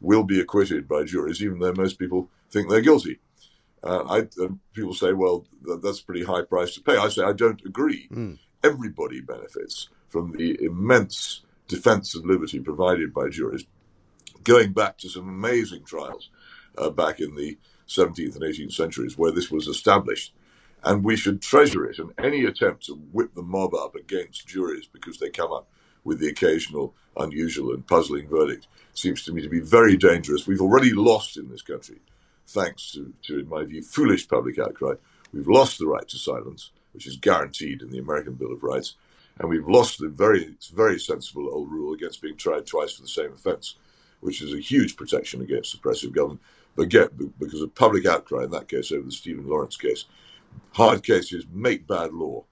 will 0.00 0.24
be 0.24 0.40
acquitted 0.40 0.88
by 0.88 1.04
juries, 1.04 1.42
even 1.42 1.58
though 1.58 1.72
most 1.72 1.98
people 1.98 2.30
think 2.50 2.68
they're 2.68 2.80
guilty. 2.80 3.18
Uh, 3.82 4.04
I, 4.08 4.46
people 4.72 4.94
say, 4.94 5.12
well, 5.12 5.46
that, 5.62 5.82
that's 5.82 6.00
a 6.00 6.04
pretty 6.04 6.24
high 6.24 6.42
price 6.42 6.74
to 6.74 6.80
pay. 6.80 6.96
I 6.96 7.08
say, 7.08 7.22
I 7.22 7.32
don't 7.32 7.64
agree. 7.64 8.08
Mm. 8.08 8.38
Everybody 8.62 9.20
benefits 9.20 9.88
from 10.08 10.32
the 10.32 10.58
immense 10.62 11.42
defense 11.68 12.14
of 12.14 12.24
liberty 12.24 12.58
provided 12.58 13.12
by 13.12 13.28
juries, 13.28 13.66
going 14.42 14.72
back 14.72 14.98
to 14.98 15.08
some 15.08 15.28
amazing 15.28 15.84
trials 15.84 16.30
uh, 16.76 16.90
back 16.90 17.20
in 17.20 17.36
the 17.36 17.58
17th 17.86 18.34
and 18.34 18.44
18th 18.44 18.72
centuries 18.72 19.16
where 19.18 19.32
this 19.32 19.50
was 19.50 19.68
established. 19.68 20.32
And 20.84 21.04
we 21.04 21.16
should 21.16 21.42
treasure 21.42 21.84
it. 21.86 21.98
And 21.98 22.12
any 22.18 22.44
attempt 22.44 22.86
to 22.86 22.94
whip 22.94 23.34
the 23.34 23.42
mob 23.42 23.74
up 23.74 23.94
against 23.94 24.46
juries 24.46 24.86
because 24.86 25.18
they 25.18 25.30
come 25.30 25.52
up 25.52 25.68
with 26.04 26.20
the 26.20 26.28
occasional 26.28 26.94
unusual 27.16 27.72
and 27.72 27.86
puzzling 27.86 28.28
verdict 28.28 28.66
seems 28.94 29.24
to 29.24 29.32
me 29.32 29.42
to 29.42 29.48
be 29.48 29.60
very 29.60 29.96
dangerous. 29.96 30.46
We've 30.46 30.60
already 30.60 30.92
lost 30.92 31.36
in 31.36 31.48
this 31.48 31.62
country, 31.62 32.00
thanks 32.48 32.92
to, 32.92 33.12
to 33.24 33.40
in 33.40 33.48
my 33.48 33.64
view, 33.64 33.82
foolish 33.82 34.26
public 34.26 34.58
outcry. 34.58 34.94
We've 35.32 35.48
lost 35.48 35.78
the 35.78 35.86
right 35.86 36.08
to 36.08 36.18
silence, 36.18 36.70
which 36.92 37.06
is 37.06 37.16
guaranteed 37.16 37.82
in 37.82 37.90
the 37.90 37.98
American 37.98 38.34
Bill 38.34 38.52
of 38.52 38.62
Rights. 38.62 38.94
And 39.38 39.48
we've 39.48 39.68
lost 39.68 39.98
the 39.98 40.08
very, 40.08 40.56
very 40.74 40.98
sensible 40.98 41.48
old 41.52 41.70
rule 41.70 41.94
against 41.94 42.22
being 42.22 42.36
tried 42.36 42.66
twice 42.66 42.94
for 42.94 43.02
the 43.02 43.08
same 43.08 43.32
offence, 43.32 43.76
which 44.20 44.42
is 44.42 44.52
a 44.52 44.58
huge 44.58 44.96
protection 44.96 45.42
against 45.42 45.74
oppressive 45.74 46.12
government. 46.12 46.40
But 46.74 46.84
again, 46.84 47.08
because 47.38 47.60
of 47.60 47.74
public 47.74 48.06
outcry 48.06 48.44
in 48.44 48.50
that 48.50 48.68
case 48.68 48.90
over 48.90 49.04
the 49.04 49.12
Stephen 49.12 49.46
Lawrence 49.46 49.76
case. 49.76 50.06
Hard 50.72 51.02
cases 51.02 51.44
make 51.52 51.86
bad 51.86 52.12
law, 52.12 52.44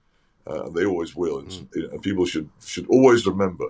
uh, 0.45 0.65
and 0.65 0.75
they 0.75 0.85
always 0.85 1.15
will. 1.15 1.39
And, 1.39 1.49
mm. 1.49 1.91
and, 1.91 2.01
people 2.01 2.25
should 2.25 2.49
should 2.63 2.87
always 2.89 3.25
remember 3.25 3.65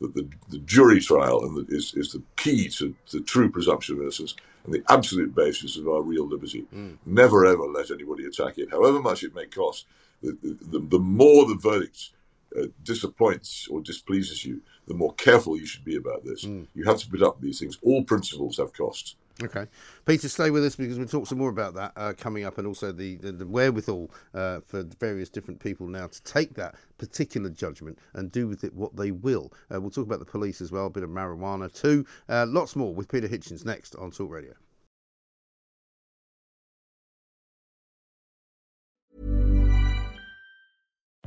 that 0.00 0.14
the, 0.14 0.28
the 0.48 0.58
jury 0.58 1.00
trial 1.00 1.44
and 1.44 1.56
the, 1.56 1.74
is, 1.74 1.94
is 1.94 2.12
the 2.12 2.22
key 2.36 2.68
to 2.68 2.94
the 3.10 3.20
true 3.20 3.50
presumption 3.50 3.96
of 3.96 4.02
innocence 4.02 4.34
and 4.64 4.74
the 4.74 4.82
absolute 4.88 5.34
basis 5.34 5.76
of 5.76 5.88
our 5.88 6.02
real 6.02 6.26
liberty. 6.26 6.66
Mm. 6.74 6.98
Never 7.06 7.46
ever 7.46 7.64
let 7.64 7.90
anybody 7.90 8.24
attack 8.26 8.58
it, 8.58 8.70
however 8.70 9.00
much 9.00 9.22
it 9.22 9.34
may 9.34 9.46
cost. 9.46 9.86
The, 10.22 10.36
the, 10.42 10.78
the 10.80 10.98
more 10.98 11.46
the 11.46 11.54
verdict 11.54 12.10
uh, 12.56 12.66
disappoints 12.82 13.68
or 13.70 13.80
displeases 13.80 14.44
you, 14.44 14.60
the 14.86 14.94
more 14.94 15.14
careful 15.14 15.56
you 15.56 15.66
should 15.66 15.84
be 15.84 15.96
about 15.96 16.24
this. 16.24 16.44
Mm. 16.44 16.66
You 16.74 16.84
have 16.84 16.98
to 16.98 17.08
put 17.08 17.22
up 17.22 17.36
with 17.36 17.44
these 17.44 17.60
things. 17.60 17.78
All 17.82 18.04
principles 18.04 18.58
have 18.58 18.72
costs. 18.72 19.16
Okay, 19.42 19.66
Peter, 20.04 20.28
stay 20.28 20.50
with 20.50 20.64
us 20.64 20.76
because 20.76 20.98
we'll 20.98 21.08
talk 21.08 21.26
some 21.26 21.38
more 21.38 21.48
about 21.48 21.72
that 21.74 21.92
uh, 21.96 22.12
coming 22.12 22.44
up, 22.44 22.58
and 22.58 22.66
also 22.66 22.92
the 22.92 23.16
the, 23.16 23.32
the 23.32 23.46
wherewithal 23.46 24.10
uh, 24.34 24.60
for 24.66 24.82
various 24.98 25.30
different 25.30 25.58
people 25.58 25.86
now 25.86 26.06
to 26.06 26.22
take 26.24 26.54
that 26.54 26.74
particular 26.98 27.48
judgment 27.48 27.98
and 28.14 28.30
do 28.30 28.46
with 28.46 28.64
it 28.64 28.74
what 28.74 28.94
they 28.96 29.10
will. 29.10 29.52
Uh, 29.72 29.80
we'll 29.80 29.90
talk 29.90 30.04
about 30.04 30.18
the 30.18 30.24
police 30.24 30.60
as 30.60 30.70
well, 30.70 30.86
a 30.86 30.90
bit 30.90 31.02
of 31.02 31.10
marijuana 31.10 31.72
too, 31.72 32.04
uh, 32.28 32.44
lots 32.48 32.76
more 32.76 32.94
with 32.94 33.08
Peter 33.08 33.28
Hitchens 33.28 33.64
next 33.64 33.94
on 33.96 34.10
Talk 34.10 34.30
Radio. 34.30 34.52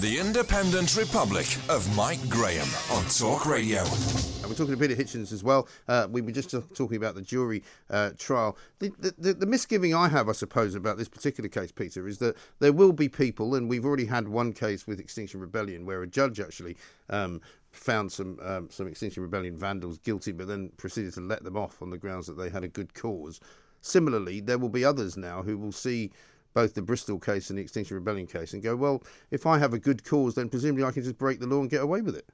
The 0.00 0.18
Independent 0.18 0.96
Republic 0.96 1.46
of 1.68 1.96
Mike 1.96 2.28
Graham 2.28 2.66
on 2.90 3.04
Talk 3.04 3.46
Radio. 3.46 3.82
And 3.82 4.46
we're 4.48 4.54
talking 4.54 4.74
to 4.74 4.76
Peter 4.76 4.96
Hitchens 4.96 5.32
as 5.32 5.44
well. 5.44 5.68
Uh, 5.86 6.08
we 6.10 6.20
were 6.20 6.32
just 6.32 6.50
talking 6.50 6.96
about 6.96 7.14
the 7.14 7.22
jury 7.22 7.62
uh, 7.90 8.10
trial. 8.18 8.58
The, 8.80 8.92
the, 9.16 9.34
the, 9.34 9.46
misgiving 9.46 9.94
I 9.94 10.08
have, 10.08 10.28
I 10.28 10.32
suppose, 10.32 10.74
about 10.74 10.98
this 10.98 11.08
particular 11.08 11.48
case, 11.48 11.70
Peter, 11.70 12.08
is 12.08 12.18
that 12.18 12.36
there 12.58 12.72
will 12.72 12.92
be 12.92 13.08
people, 13.08 13.54
and 13.54 13.68
we've 13.68 13.84
already 13.84 14.04
had 14.04 14.26
one 14.26 14.52
case 14.52 14.84
with 14.84 14.98
Extinction 14.98 15.38
Rebellion 15.38 15.86
where 15.86 16.02
a 16.02 16.08
judge 16.08 16.40
actually 16.40 16.76
um, 17.08 17.40
found 17.70 18.10
some 18.10 18.40
um, 18.42 18.68
some 18.70 18.88
Extinction 18.88 19.22
Rebellion 19.22 19.56
vandals 19.56 19.98
guilty, 19.98 20.32
but 20.32 20.48
then 20.48 20.70
proceeded 20.76 21.14
to 21.14 21.20
let 21.20 21.44
them 21.44 21.56
off 21.56 21.80
on 21.80 21.90
the 21.90 21.98
grounds 21.98 22.26
that 22.26 22.36
they 22.36 22.50
had 22.50 22.64
a 22.64 22.68
good 22.68 22.94
cause. 22.94 23.38
Similarly, 23.80 24.40
there 24.40 24.58
will 24.58 24.70
be 24.70 24.84
others 24.84 25.16
now 25.16 25.42
who 25.42 25.56
will 25.56 25.72
see 25.72 26.10
both 26.54 26.74
the 26.74 26.82
Bristol 26.82 27.18
case 27.18 27.50
and 27.50 27.58
the 27.58 27.62
Extinction 27.62 27.96
Rebellion 27.96 28.26
case 28.26 28.54
and 28.54 28.62
go, 28.62 28.76
well, 28.76 29.02
if 29.30 29.44
I 29.44 29.58
have 29.58 29.74
a 29.74 29.78
good 29.78 30.04
cause, 30.04 30.36
then 30.36 30.48
presumably 30.48 30.84
I 30.84 30.92
can 30.92 31.02
just 31.02 31.18
break 31.18 31.40
the 31.40 31.46
law 31.46 31.60
and 31.60 31.68
get 31.68 31.82
away 31.82 32.00
with 32.00 32.16
it. 32.16 32.26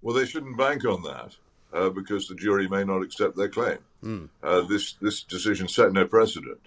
Well, 0.00 0.14
they 0.14 0.24
shouldn't 0.24 0.56
bank 0.56 0.84
on 0.84 1.02
that 1.02 1.36
uh, 1.72 1.90
because 1.90 2.28
the 2.28 2.34
jury 2.34 2.68
may 2.68 2.84
not 2.84 3.02
accept 3.02 3.36
their 3.36 3.48
claim. 3.48 3.78
Mm. 4.02 4.28
Uh, 4.42 4.62
this 4.62 4.92
this 5.00 5.22
decision 5.22 5.66
set 5.66 5.92
no 5.92 6.06
precedent, 6.06 6.60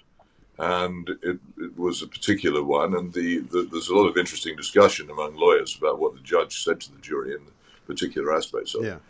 and 0.57 1.07
it, 1.21 1.39
it 1.57 1.77
was 1.77 2.01
a 2.01 2.07
particular 2.07 2.63
one. 2.63 2.95
And 2.95 3.13
the, 3.13 3.39
the, 3.39 3.67
there's 3.71 3.89
a 3.89 3.95
lot 3.95 4.07
of 4.07 4.17
interesting 4.17 4.55
discussion 4.55 5.09
among 5.09 5.35
lawyers 5.35 5.77
about 5.77 5.99
what 5.99 6.15
the 6.15 6.21
judge 6.21 6.63
said 6.63 6.81
to 6.81 6.91
the 6.91 6.99
jury 6.99 7.33
in 7.33 7.41
particular 7.85 8.35
aspects 8.35 8.75
of 8.75 8.83
yeah. 8.83 8.95
it. 8.95 9.01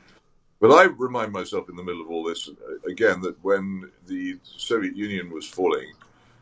But 0.60 0.72
I 0.72 0.84
remind 0.84 1.32
myself 1.32 1.70
in 1.70 1.76
the 1.76 1.84
middle 1.84 2.02
of 2.02 2.10
all 2.10 2.24
this 2.24 2.50
uh, 2.50 2.90
again 2.90 3.22
that 3.22 3.42
when 3.44 3.90
the 4.08 4.38
Soviet 4.44 4.96
Union 4.96 5.32
was 5.32 5.48
falling, 5.48 5.94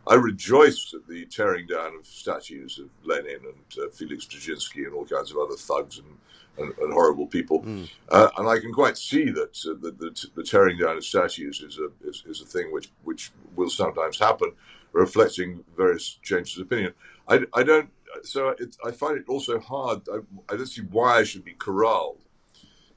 I 0.08 0.16
rejoiced 0.16 0.94
at 0.94 1.08
the 1.08 1.26
tearing 1.26 1.68
down 1.68 1.96
of 1.96 2.06
statues 2.06 2.80
of 2.80 2.90
Lenin 3.04 3.40
and 3.44 3.84
uh, 3.84 3.90
Felix 3.90 4.26
Dzerzhinsky 4.26 4.86
and 4.86 4.94
all 4.94 5.06
kinds 5.06 5.32
of 5.32 5.38
other 5.38 5.56
thugs 5.56 6.00
and, 6.00 6.18
and, 6.58 6.78
and 6.78 6.94
horrible 6.94 7.26
people. 7.26 7.64
Mm. 7.64 7.90
Uh, 8.10 8.30
and 8.38 8.48
I 8.48 8.60
can 8.60 8.72
quite 8.72 8.98
see 8.98 9.32
that 9.32 9.58
uh, 9.68 9.74
the, 9.82 9.92
the, 9.92 10.28
the, 10.36 10.44
tearing 10.44 10.78
down 10.78 10.98
of 10.98 11.06
statues 11.06 11.62
is 11.62 11.80
a, 11.80 11.90
is, 12.08 12.24
is, 12.28 12.42
a 12.42 12.46
thing 12.46 12.72
which, 12.72 12.92
which 13.04 13.32
will 13.56 13.70
sometimes 13.70 14.20
happen, 14.20 14.52
reflecting 14.92 15.64
various 15.76 16.20
changes 16.22 16.58
of 16.58 16.68
opinion. 16.68 16.94
I, 17.28 17.42
I 17.54 17.64
don't, 17.64 17.90
so 18.24 18.50
it, 18.60 18.78
I 18.86 18.92
find 18.92 19.18
it 19.18 19.26
also 19.28 19.60
hard. 19.60 20.02
I, 20.12 20.20
I 20.54 20.58
don't 20.58 20.68
see 20.68 20.84
why 20.84 21.18
I 21.18 21.24
should 21.24 21.44
be 21.44 21.54
corralled 21.54 22.20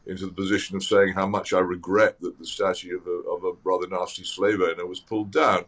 into 0.07 0.27
the 0.27 0.33
position 0.33 0.77
of 0.77 0.83
saying 0.83 1.13
how 1.13 1.27
much 1.27 1.53
I 1.53 1.61
regret 1.61 2.21
that 2.21 2.39
the 2.39 2.47
statue 2.47 2.99
of 2.99 3.07
a, 3.07 3.31
of 3.31 3.45
a 3.45 3.59
rather 3.63 3.87
nasty 3.87 4.25
slave 4.25 4.61
owner 4.61 4.87
was 4.87 5.01
pulled 5.01 5.31
down. 5.31 5.65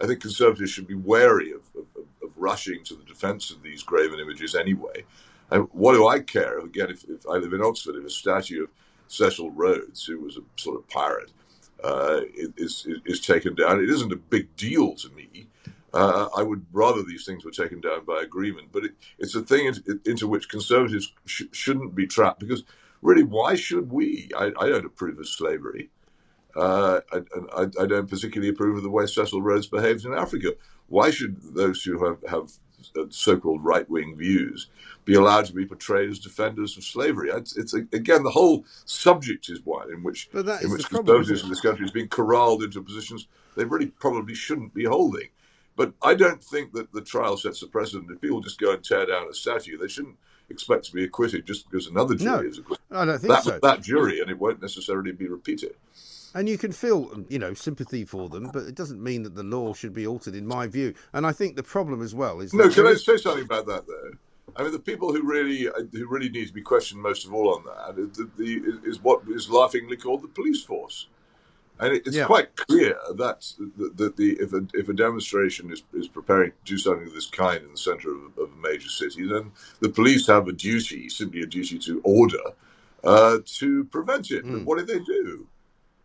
I 0.00 0.06
think 0.06 0.20
conservatives 0.20 0.70
should 0.70 0.86
be 0.86 0.94
wary 0.94 1.52
of, 1.52 1.62
of, 1.76 1.86
of 2.22 2.30
rushing 2.36 2.82
to 2.84 2.94
the 2.94 3.04
defence 3.04 3.50
of 3.50 3.62
these 3.62 3.82
graven 3.82 4.18
images 4.18 4.54
anyway. 4.54 5.04
What 5.72 5.92
do 5.92 6.08
I 6.08 6.20
care? 6.20 6.58
Again, 6.58 6.90
if, 6.90 7.04
if, 7.04 7.26
I 7.28 7.36
live 7.36 7.52
in 7.52 7.62
Oxford, 7.62 7.96
if 7.96 8.04
a 8.04 8.10
statue 8.10 8.64
of 8.64 8.70
Cecil 9.08 9.50
Rhodes, 9.50 10.04
who 10.04 10.18
was 10.20 10.38
a 10.38 10.40
sort 10.56 10.78
of 10.78 10.88
pirate, 10.88 11.30
uh, 11.84 12.20
is, 12.34 12.86
is, 12.86 13.00
is 13.04 13.20
taken 13.20 13.54
down, 13.54 13.82
it 13.82 13.90
isn't 13.90 14.12
a 14.12 14.16
big 14.16 14.54
deal 14.56 14.94
to 14.94 15.10
me. 15.10 15.46
Uh, 15.92 16.28
I 16.34 16.42
would 16.42 16.64
rather 16.72 17.02
these 17.02 17.26
things 17.26 17.44
were 17.44 17.50
taken 17.50 17.80
down 17.80 18.06
by 18.06 18.22
agreement, 18.22 18.68
but 18.72 18.84
it, 18.84 18.92
it's 19.18 19.34
a 19.34 19.42
thing 19.42 19.66
into, 19.66 20.00
into 20.06 20.26
which 20.26 20.48
conservatives 20.48 21.12
sh- 21.26 21.42
shouldn't 21.52 21.94
be 21.94 22.06
trapped 22.06 22.40
because 22.40 22.64
really, 23.02 23.24
why 23.24 23.54
should 23.54 23.92
we? 23.92 24.30
I, 24.34 24.52
I 24.58 24.68
don't 24.70 24.86
approve 24.86 25.18
of 25.18 25.28
slavery. 25.28 25.90
Uh, 26.56 27.00
I, 27.12 27.18
I, 27.56 27.62
I, 27.80 27.86
don't 27.86 28.08
particularly 28.08 28.50
approve 28.50 28.76
of 28.76 28.82
the 28.82 28.90
way 28.90 29.06
Cecil 29.06 29.40
Rhodes 29.40 29.66
behaves 29.66 30.04
in 30.04 30.12
Africa. 30.12 30.54
Why 30.88 31.10
should 31.10 31.40
those 31.54 31.82
who 31.82 32.04
have, 32.04 32.18
have 32.28 32.52
so-called 33.10 33.64
right-wing 33.64 34.16
views 34.16 34.68
be 35.04 35.14
allowed 35.14 35.46
to 35.46 35.54
be 35.54 35.64
portrayed 35.64 36.10
as 36.10 36.18
defenders 36.18 36.76
of 36.76 36.84
slavery? 36.84 37.30
It's, 37.30 37.56
it's 37.56 37.72
again 37.72 38.22
the 38.22 38.30
whole 38.30 38.66
subject 38.84 39.48
is 39.48 39.64
one 39.64 39.90
in 39.90 40.02
which 40.02 40.28
in 40.34 40.70
which 40.70 40.88
conservatives 40.90 41.42
in 41.42 41.48
this 41.48 41.62
country 41.62 41.86
is 41.86 41.90
being 41.90 42.08
corralled 42.08 42.62
into 42.62 42.82
positions 42.82 43.28
they 43.56 43.64
really 43.64 43.86
probably 43.86 44.34
shouldn't 44.34 44.74
be 44.74 44.84
holding. 44.84 45.28
But 45.76 45.94
I 46.02 46.14
don't 46.14 46.42
think 46.42 46.72
that 46.72 46.92
the 46.92 47.00
trial 47.00 47.36
sets 47.36 47.62
a 47.62 47.66
precedent. 47.66 48.10
If 48.10 48.20
people 48.20 48.40
just 48.40 48.60
go 48.60 48.72
and 48.72 48.84
tear 48.84 49.06
down 49.06 49.28
a 49.28 49.34
statue, 49.34 49.78
they 49.78 49.88
shouldn't 49.88 50.16
expect 50.50 50.84
to 50.86 50.92
be 50.92 51.04
acquitted 51.04 51.46
just 51.46 51.70
because 51.70 51.86
another 51.86 52.14
jury 52.14 52.44
no, 52.44 52.48
is 52.48 52.58
acquitted. 52.58 52.84
I 52.90 53.04
don't 53.06 53.18
think 53.18 53.32
that 53.32 53.44
so. 53.44 53.58
that 53.62 53.82
jury, 53.82 54.20
and 54.20 54.30
it 54.30 54.38
won't 54.38 54.60
necessarily 54.60 55.12
be 55.12 55.28
repeated. 55.28 55.74
And 56.34 56.48
you 56.48 56.58
can 56.58 56.72
feel, 56.72 57.10
um, 57.12 57.26
you 57.28 57.38
know, 57.38 57.54
sympathy 57.54 58.04
for 58.04 58.28
them, 58.28 58.50
but 58.52 58.64
it 58.64 58.74
doesn't 58.74 59.02
mean 59.02 59.22
that 59.24 59.34
the 59.34 59.42
law 59.42 59.74
should 59.74 59.92
be 59.92 60.06
altered, 60.06 60.34
in 60.34 60.46
my 60.46 60.66
view. 60.66 60.94
And 61.12 61.26
I 61.26 61.32
think 61.32 61.56
the 61.56 61.62
problem 61.62 62.02
as 62.02 62.14
well 62.14 62.40
is 62.40 62.54
no. 62.54 62.68
Can 62.68 62.86
I 62.86 62.94
say 62.94 63.16
something 63.16 63.44
about 63.44 63.66
that 63.66 63.86
though? 63.86 64.12
I 64.56 64.62
mean, 64.62 64.72
the 64.72 64.78
people 64.78 65.12
who 65.12 65.22
really 65.22 65.68
uh, 65.68 65.72
who 65.92 66.06
really 66.06 66.28
need 66.28 66.46
to 66.48 66.52
be 66.52 66.62
questioned 66.62 67.00
most 67.00 67.24
of 67.24 67.32
all 67.32 67.54
on 67.54 67.64
that 67.64 68.00
is, 68.00 68.16
the, 68.16 68.30
the, 68.36 68.88
is 68.88 69.02
what 69.02 69.22
is 69.28 69.48
laughingly 69.48 69.96
called 69.96 70.22
the 70.22 70.28
police 70.28 70.62
force. 70.62 71.08
And 71.80 71.94
it's 71.94 72.14
Yeah. 72.14 72.26
quite 72.26 72.54
clear 72.56 72.96
that 73.08 73.16
that 73.16 73.96
the, 73.96 74.12
the 74.16 74.32
if 74.40 74.52
a 74.52 74.66
if 74.74 74.88
a 74.88 74.92
demonstration 74.92 75.72
is, 75.72 75.82
is 75.94 76.08
preparing 76.08 76.50
to 76.50 76.56
do 76.64 76.78
something 76.78 77.06
of 77.06 77.14
this 77.14 77.26
kind 77.26 77.64
in 77.64 77.70
the 77.70 77.78
centre 77.78 78.10
of, 78.10 78.38
of 78.38 78.50
a 78.52 78.56
major 78.56 78.88
city, 78.88 79.26
then 79.26 79.52
the 79.80 79.88
police 79.88 80.26
have 80.26 80.48
a 80.48 80.52
duty, 80.52 81.08
simply 81.08 81.42
a 81.42 81.46
duty 81.46 81.78
to 81.78 82.00
order, 82.04 82.44
uh, 83.04 83.38
to 83.44 83.84
prevent 83.84 84.30
it. 84.30 84.42
But 84.44 84.58
hmm. 84.58 84.64
what 84.64 84.78
did 84.78 84.86
they 84.86 85.00
do? 85.00 85.46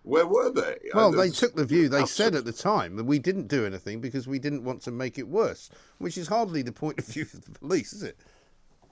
Where 0.08 0.26
were 0.26 0.50
they? 0.50 0.78
Well, 0.94 1.12
they 1.12 1.30
took 1.30 1.54
the 1.54 1.66
view, 1.66 1.90
they 1.90 2.06
said 2.06 2.34
at 2.34 2.46
the 2.46 2.54
time 2.54 2.96
that 2.96 3.04
we 3.04 3.20
didn't 3.20 3.50
do 3.50 3.66
anything 3.66 4.00
because 4.00 4.26
we 4.26 4.40
didn't 4.40 4.64
want 4.64 4.82
to 4.84 4.92
make 4.92 5.20
it 5.20 5.28
worse, 5.28 5.70
which 5.98 6.18
is 6.18 6.30
hardly 6.30 6.62
the 6.62 6.72
point 6.72 6.98
of 6.98 7.06
view 7.08 7.24
of 7.24 7.44
the 7.44 7.52
police, 7.52 7.92
is 7.92 8.04
it? 8.04 8.18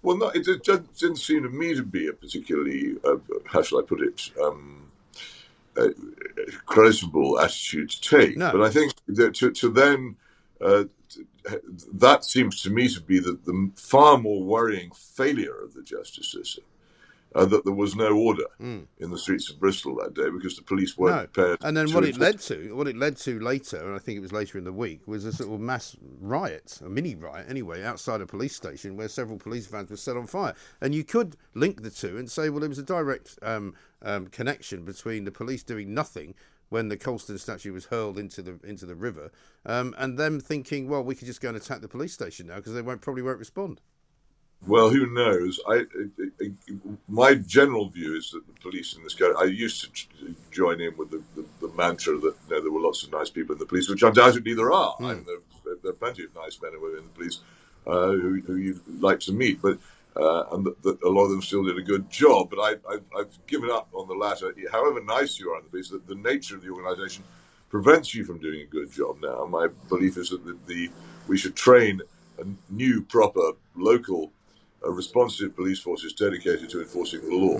Well, 0.01 0.18
no, 0.18 0.28
it, 0.30 0.45
it 0.45 0.63
just 0.66 0.93
didn't 0.99 1.16
seem 1.16 1.43
to 1.43 1.49
me 1.49 1.74
to 1.74 1.84
be 1.84 2.07
a 2.07 2.13
particularly, 2.13 2.97
uh, 3.05 3.16
how 3.45 3.61
shall 3.61 3.80
I 3.80 3.84
put 3.84 4.01
it, 4.01 4.30
um, 4.43 4.91
uh, 5.78 5.88
creditable 6.66 7.39
attitude 7.39 7.91
to 7.91 8.01
take. 8.01 8.36
No. 8.36 8.51
But 8.51 8.63
I 8.63 8.70
think 8.70 8.93
that 9.07 9.36
to, 9.36 9.51
to 9.51 9.70
then, 9.70 10.18
uh, 10.59 10.84
t- 11.07 11.26
that 11.93 12.26
seems 12.26 12.61
to 12.63 12.70
me 12.70 12.89
to 12.89 12.99
be 12.99 13.20
the, 13.20 13.39
the 13.45 13.72
far 13.78 14.18
more 14.18 14.43
worrying 14.43 14.91
failure 14.91 15.63
of 15.63 15.74
the 15.74 15.82
justice 15.82 16.30
system. 16.30 16.66
Uh, 17.36 17.43
that 17.43 17.65
there 17.65 17.73
was 17.73 17.97
no 17.97 18.17
order 18.17 18.45
in 18.59 18.88
the 19.11 19.17
streets 19.17 19.49
of 19.49 19.59
Bristol 19.59 19.93
that 19.97 20.13
day 20.13 20.29
because 20.29 20.55
the 20.55 20.61
police 20.61 20.97
weren't. 20.97 21.15
No. 21.15 21.27
prepared. 21.27 21.59
And 21.63 21.75
then 21.75 21.88
to 21.88 21.93
what 21.93 22.05
it 22.05 22.17
led 22.17 22.39
to, 22.41 22.73
what 22.73 22.88
it 22.88 22.95
led 22.95 23.17
to 23.17 23.39
later, 23.41 23.86
and 23.86 23.93
I 23.93 23.99
think 23.99 24.17
it 24.17 24.21
was 24.21 24.31
later 24.31 24.57
in 24.57 24.63
the 24.63 24.71
week, 24.71 25.05
was 25.05 25.25
a 25.25 25.33
sort 25.33 25.53
of 25.53 25.59
mass 25.59 25.97
riot, 26.21 26.79
a 26.83 26.88
mini 26.88 27.13
riot 27.13 27.45
anyway, 27.49 27.83
outside 27.83 28.21
a 28.21 28.25
police 28.25 28.55
station 28.55 28.95
where 28.95 29.09
several 29.09 29.38
police 29.38 29.67
vans 29.67 29.89
were 29.89 29.97
set 29.97 30.15
on 30.15 30.27
fire. 30.27 30.55
And 30.79 30.95
you 30.95 31.03
could 31.03 31.36
link 31.55 31.83
the 31.83 31.89
two 31.91 32.17
and 32.17 32.31
say, 32.31 32.49
well, 32.49 32.61
there 32.61 32.69
was 32.69 32.79
a 32.79 32.83
direct 32.83 33.38
um, 33.41 33.75
um, 34.01 34.27
connection 34.27 34.86
between 34.86 35.25
the 35.25 35.31
police 35.31 35.61
doing 35.61 35.93
nothing 35.93 36.36
when 36.69 36.88
the 36.88 36.97
Colston 36.97 37.38
statue 37.38 37.73
was 37.73 37.86
hurled 37.86 38.17
into 38.17 38.41
the 38.41 38.59
into 38.63 38.86
the 38.86 38.95
river, 38.95 39.31
um, 39.65 39.93
and 39.97 40.17
them 40.17 40.39
thinking, 40.39 40.88
well, 40.88 41.03
we 41.03 41.15
could 41.15 41.27
just 41.27 41.41
go 41.41 41.49
and 41.49 41.57
attack 41.57 41.81
the 41.81 41.88
police 41.88 42.13
station 42.13 42.47
now 42.47 42.55
because 42.55 42.73
they 42.73 42.81
won't 42.81 43.01
probably 43.01 43.21
won't 43.21 43.39
respond. 43.39 43.81
Well, 44.68 44.89
who 44.89 45.05
knows? 45.07 45.59
I, 45.68 45.74
I, 45.74 45.84
I, 46.41 46.51
my 47.07 47.36
general 47.36 47.89
view 47.89 48.16
is 48.16 48.32
that 48.32 48.45
the 48.47 48.59
police 48.61 48.95
in 48.95 49.03
this 49.03 49.13
country. 49.13 49.36
I 49.39 49.45
used 49.45 49.95
to 49.95 50.36
join 50.51 50.82
in 50.82 50.97
with 50.97 51.11
the, 51.11 51.22
the, 51.36 51.45
the 51.61 51.74
mantra 51.76 52.18
that 52.18 52.36
you 52.49 52.55
know, 52.55 52.61
there 52.61 52.72
were 52.72 52.82
lots 52.82 53.03
of 53.03 53.11
nice 53.11 53.30
people 53.30 53.53
in 53.53 53.59
the 53.59 53.66
police, 53.66 53.88
which 53.88 54.01
undoubtedly 54.01 54.53
there 54.55 54.72
are. 54.72 54.95
I 54.99 55.13
mean, 55.13 55.26
there, 55.26 55.76
there 55.84 55.91
are 55.91 55.95
plenty 55.95 56.24
of 56.24 56.34
nice 56.36 56.59
men 56.61 56.74
and 56.74 56.82
women 56.82 56.99
in 56.99 57.05
the 57.05 57.11
police 57.11 57.39
uh, 57.86 58.07
who, 58.07 58.41
who 58.41 58.55
you'd 58.55 58.82
like 59.01 59.20
to 59.22 59.34
meet, 59.34 59.61
but 59.61 59.78
uh, 60.18 60.45
and 60.53 60.66
that, 60.66 60.82
that 60.82 61.03
a 61.03 61.09
lot 61.09 61.26
of 61.26 61.32
them 61.32 61.41
still 61.41 61.63
did 61.63 61.78
a 61.78 61.82
good 61.82 62.09
job. 62.09 62.49
But 62.49 62.59
I, 62.59 62.95
I've 63.20 63.45
given 63.47 63.70
up 63.70 63.89
on 63.93 64.07
the 64.07 64.13
latter. 64.13 64.53
However 64.72 65.03
nice 65.03 65.39
you 65.39 65.51
are 65.51 65.57
in 65.59 65.66
the 65.66 65.70
police, 65.70 65.89
that 65.89 66.07
the 66.07 66.16
nature 66.16 66.55
of 66.55 66.63
the 66.63 66.70
organisation 66.70 67.24
prevents 67.70 68.16
you 68.16 68.24
from 68.24 68.39
doing 68.39 68.61
a 68.61 68.66
good 68.66 68.91
job 68.91 69.18
now. 69.22 69.45
My 69.45 69.68
belief 69.89 70.18
is 70.18 70.30
that 70.30 70.45
the, 70.45 70.57
the 70.68 70.89
we 71.28 71.38
should 71.38 71.55
train 71.55 72.01
a 72.39 72.45
new, 72.70 73.01
proper, 73.01 73.51
local, 73.76 74.32
uh, 74.86 74.91
responsive 74.91 75.55
police 75.55 75.79
force 75.79 76.03
is 76.03 76.13
dedicated 76.13 76.69
to 76.69 76.81
enforcing 76.81 77.21
the 77.21 77.36
law. 77.36 77.57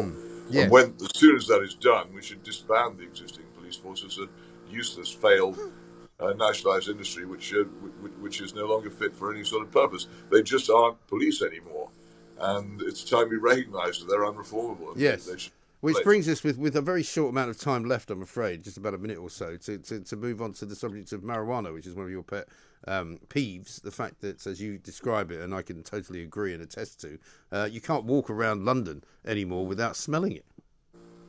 Yes. 0.49 0.63
And 0.63 0.71
when, 0.71 0.93
as 1.01 1.09
soon 1.15 1.36
as 1.36 1.47
that 1.47 1.61
is 1.61 1.73
done, 1.73 2.13
we 2.13 2.21
should 2.21 2.43
disband 2.43 2.99
the 2.99 3.03
existing 3.03 3.45
police 3.57 3.76
forces 3.76 4.19
as 4.19 4.28
useless, 4.69 5.11
failed 5.11 5.57
uh, 6.19 6.34
nationalised 6.34 6.88
industry, 6.89 7.26
which 7.26 7.53
uh, 7.53 7.63
which 8.21 8.41
is 8.41 8.53
no 8.53 8.65
longer 8.65 8.89
fit 8.89 9.15
for 9.15 9.34
any 9.34 9.43
sort 9.43 9.63
of 9.63 9.71
purpose. 9.71 10.07
They 10.32 10.43
just 10.43 10.69
aren't 10.69 11.05
police 11.07 11.41
anymore, 11.41 11.89
and 12.39 12.82
it's 12.82 13.03
time 13.03 13.30
we 13.30 13.38
recognise 13.38 13.99
that 13.99 14.07
they're 14.07 14.21
unreformable. 14.21 14.93
Yes. 14.95 15.26
They 15.26 15.38
should 15.38 15.51
Which 15.86 15.96
place. 15.96 16.04
brings 16.04 16.28
us, 16.30 16.44
with, 16.44 16.58
with 16.58 16.76
a 16.76 16.82
very 16.82 17.04
short 17.04 17.30
amount 17.30 17.52
of 17.52 17.60
time 17.60 17.86
left, 17.86 18.10
I'm 18.10 18.24
afraid, 18.24 18.64
just 18.64 18.78
about 18.78 18.96
a 18.96 18.98
minute 18.98 19.20
or 19.20 19.30
so, 19.30 19.56
to, 19.56 19.78
to, 19.78 20.00
to 20.00 20.16
move 20.16 20.42
on 20.42 20.54
to 20.54 20.66
the 20.66 20.76
subject 20.76 21.12
of 21.12 21.22
marijuana, 21.22 21.72
which 21.72 21.86
is 21.86 21.94
one 21.94 22.06
of 22.06 22.12
your 22.12 22.24
pet 22.24 22.48
um, 22.88 23.20
peeves. 23.28 23.82
The 23.82 23.92
fact 23.92 24.22
that, 24.22 24.48
as 24.48 24.60
you 24.60 24.80
describe 24.80 25.32
it, 25.32 25.42
and 25.42 25.54
I 25.54 25.62
can 25.62 25.84
totally 25.84 26.24
agree 26.24 26.54
and 26.54 26.64
attest 26.64 27.02
to, 27.02 27.20
uh, 27.52 27.70
you 27.72 27.82
can't 27.82 28.04
walk 28.06 28.32
around 28.32 28.66
London 28.66 29.04
anymore 29.26 29.68
without 29.68 29.96
smelling 29.96 30.32
it. 30.32 30.46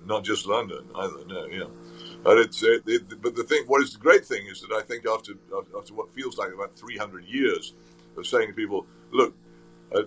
not 0.06 0.24
just 0.24 0.46
London 0.46 0.88
either. 0.94 1.24
No, 1.26 1.46
yeah. 1.46 1.64
But 2.22 2.38
it's 2.38 2.62
it, 2.62 2.82
it, 2.86 3.20
but 3.20 3.34
the 3.34 3.44
thing, 3.44 3.64
what 3.66 3.82
is 3.82 3.92
the 3.92 3.98
great 3.98 4.24
thing 4.24 4.46
is 4.46 4.62
that 4.62 4.72
I 4.72 4.82
think 4.82 5.04
after 5.06 5.32
after 5.76 5.94
what 5.94 6.14
feels 6.14 6.38
like 6.38 6.52
about 6.52 6.76
300 6.78 7.24
years 7.24 7.74
of 8.16 8.26
saying 8.26 8.48
to 8.48 8.54
people, 8.54 8.86
look, 9.12 9.34
uh, 9.94 10.02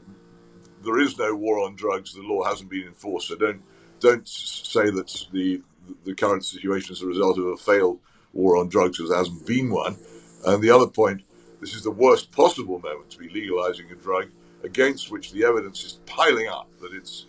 there 0.84 1.00
is 1.00 1.18
no 1.18 1.36
war 1.36 1.60
on 1.60 1.76
drugs. 1.76 2.14
The 2.14 2.22
law 2.22 2.44
hasn't 2.44 2.70
been 2.70 2.88
enforced. 2.88 3.28
So 3.28 3.36
don't 3.36 3.62
don't 4.00 4.28
say 4.28 4.90
that 4.90 5.28
the 5.32 5.62
the 6.06 6.14
current 6.14 6.46
situation 6.46 6.94
is 6.94 7.02
a 7.02 7.08
result 7.08 7.38
of 7.40 7.46
a 7.48 7.58
failed 7.58 8.00
war 8.34 8.58
on 8.58 8.70
drugs 8.70 8.98
because 8.98 9.10
there 9.10 9.18
hasn't 9.18 9.46
been 9.46 9.72
one. 9.72 9.98
And 10.46 10.62
the 10.62 10.70
other 10.70 10.88
point, 10.88 11.24
this 11.60 11.74
is 11.74 11.84
the 11.84 11.92
worst 11.92 12.32
possible 12.32 12.80
moment 12.80 13.10
to 13.12 13.18
be 13.18 13.30
legalizing 13.30 13.90
a 13.92 13.96
drug 13.96 14.30
against 14.64 15.12
which 15.12 15.32
the 15.32 15.44
evidence 15.44 15.84
is 15.84 16.00
piling 16.06 16.48
up 16.48 16.68
that 16.82 16.94
it's 16.94 17.26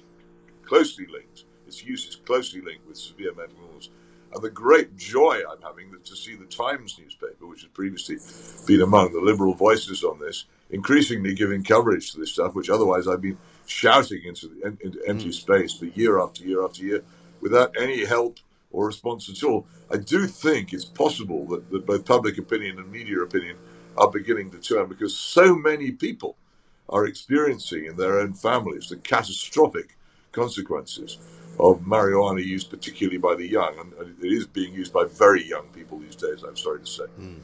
closely 0.65 1.07
linked. 1.07 1.45
Its 1.67 1.85
use 1.85 2.07
is 2.07 2.17
closely 2.17 2.61
linked 2.61 2.87
with 2.87 2.97
severe 2.97 3.35
mental 3.35 3.57
illness. 3.69 3.89
And 4.33 4.43
the 4.43 4.51
great 4.51 4.97
joy 4.97 5.41
I'm 5.51 5.63
having 5.63 5.93
is 5.93 6.09
to 6.09 6.17
see 6.17 6.37
the 6.37 6.45
Times 6.45 6.97
newspaper, 7.01 7.47
which 7.47 7.63
has 7.63 7.71
previously 7.71 8.19
been 8.67 8.83
among 8.83 9.13
the 9.13 9.21
liberal 9.21 9.55
voices 9.55 10.05
on 10.05 10.21
this, 10.21 10.45
increasingly 10.71 11.35
giving 11.35 11.65
coverage 11.65 12.13
to 12.13 12.21
this 12.21 12.33
stuff, 12.33 12.55
which 12.55 12.71
otherwise 12.71 13.09
I've 13.09 13.23
been 13.23 13.39
shouting 13.71 14.23
into, 14.25 14.49
the, 14.49 14.77
into 14.85 15.01
empty 15.07 15.27
hmm. 15.27 15.31
space 15.31 15.73
for 15.73 15.87
year 15.87 16.21
after 16.21 16.45
year 16.45 16.65
after 16.65 16.85
year 16.85 17.03
without 17.41 17.75
any 17.79 18.05
help 18.05 18.39
or 18.73 18.87
response 18.87 19.29
at 19.29 19.43
all. 19.43 19.67
I 19.91 19.97
do 19.97 20.27
think 20.27 20.73
it's 20.73 20.85
possible 20.85 21.47
that, 21.49 21.71
that 21.71 21.87
both 21.87 22.05
public 22.05 22.39
opinion 22.39 22.79
and 22.79 22.91
media 22.91 23.21
opinion 23.21 23.57
are 23.97 24.11
beginning 24.11 24.51
to 24.51 24.59
turn 24.59 24.89
because 24.89 25.17
so 25.17 25.55
many 25.55 25.91
people 25.91 26.37
are 26.89 27.07
experiencing 27.07 27.87
in 27.87 27.97
their 27.97 28.21
own 28.21 28.35
families 28.35 28.89
the 28.89 28.97
catastrophic 28.97 29.97
consequences 30.33 31.19
of 31.59 31.81
marijuana 31.81 32.45
use, 32.45 32.65
particularly 32.65 33.19
by 33.19 33.35
the 33.35 33.47
young. 33.47 33.79
And 33.79 33.93
it 34.23 34.33
is 34.33 34.47
being 34.47 34.73
used 34.73 34.93
by 34.93 35.05
very 35.05 35.45
young 35.45 35.67
people 35.69 35.99
these 35.99 36.17
days, 36.17 36.43
I'm 36.43 36.57
sorry 36.57 36.81
to 36.81 36.87
say. 36.87 37.05
Hmm. 37.05 37.35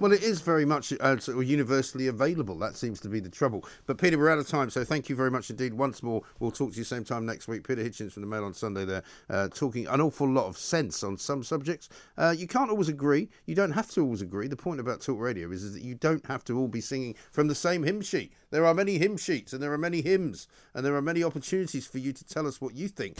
Well, 0.00 0.12
it 0.12 0.22
is 0.22 0.40
very 0.40 0.64
much 0.64 0.94
uh, 0.98 1.18
universally 1.28 2.06
available. 2.06 2.54
That 2.54 2.74
seems 2.74 3.00
to 3.00 3.08
be 3.08 3.20
the 3.20 3.28
trouble. 3.28 3.66
But 3.84 3.98
Peter, 3.98 4.16
we're 4.16 4.30
out 4.30 4.38
of 4.38 4.48
time, 4.48 4.70
so 4.70 4.82
thank 4.82 5.10
you 5.10 5.14
very 5.14 5.30
much 5.30 5.50
indeed. 5.50 5.74
Once 5.74 6.02
more, 6.02 6.22
we'll 6.38 6.50
talk 6.50 6.72
to 6.72 6.78
you 6.78 6.84
same 6.84 7.04
time 7.04 7.26
next 7.26 7.48
week. 7.48 7.68
Peter 7.68 7.84
Hitchens 7.84 8.12
from 8.12 8.22
the 8.22 8.26
Mail 8.26 8.44
on 8.44 8.54
Sunday 8.54 8.86
there, 8.86 9.02
uh, 9.28 9.48
talking 9.48 9.86
an 9.88 10.00
awful 10.00 10.26
lot 10.26 10.46
of 10.46 10.56
sense 10.56 11.04
on 11.04 11.18
some 11.18 11.44
subjects. 11.44 11.90
Uh, 12.16 12.34
you 12.34 12.46
can't 12.46 12.70
always 12.70 12.88
agree. 12.88 13.28
You 13.44 13.54
don't 13.54 13.72
have 13.72 13.90
to 13.90 14.00
always 14.00 14.22
agree. 14.22 14.48
The 14.48 14.56
point 14.56 14.80
about 14.80 15.02
talk 15.02 15.20
radio 15.20 15.50
is, 15.50 15.62
is 15.62 15.74
that 15.74 15.82
you 15.82 15.96
don't 15.96 16.24
have 16.24 16.44
to 16.44 16.58
all 16.58 16.68
be 16.68 16.80
singing 16.80 17.14
from 17.30 17.48
the 17.48 17.54
same 17.54 17.82
hymn 17.82 18.00
sheet. 18.00 18.32
There 18.50 18.64
are 18.64 18.72
many 18.72 18.96
hymn 18.96 19.18
sheets, 19.18 19.52
and 19.52 19.62
there 19.62 19.72
are 19.74 19.78
many 19.78 20.00
hymns, 20.00 20.48
and 20.72 20.82
there 20.82 20.96
are 20.96 21.02
many 21.02 21.22
opportunities 21.22 21.86
for 21.86 21.98
you 21.98 22.14
to 22.14 22.24
tell 22.24 22.46
us 22.46 22.58
what 22.58 22.74
you 22.74 22.88
think. 22.88 23.18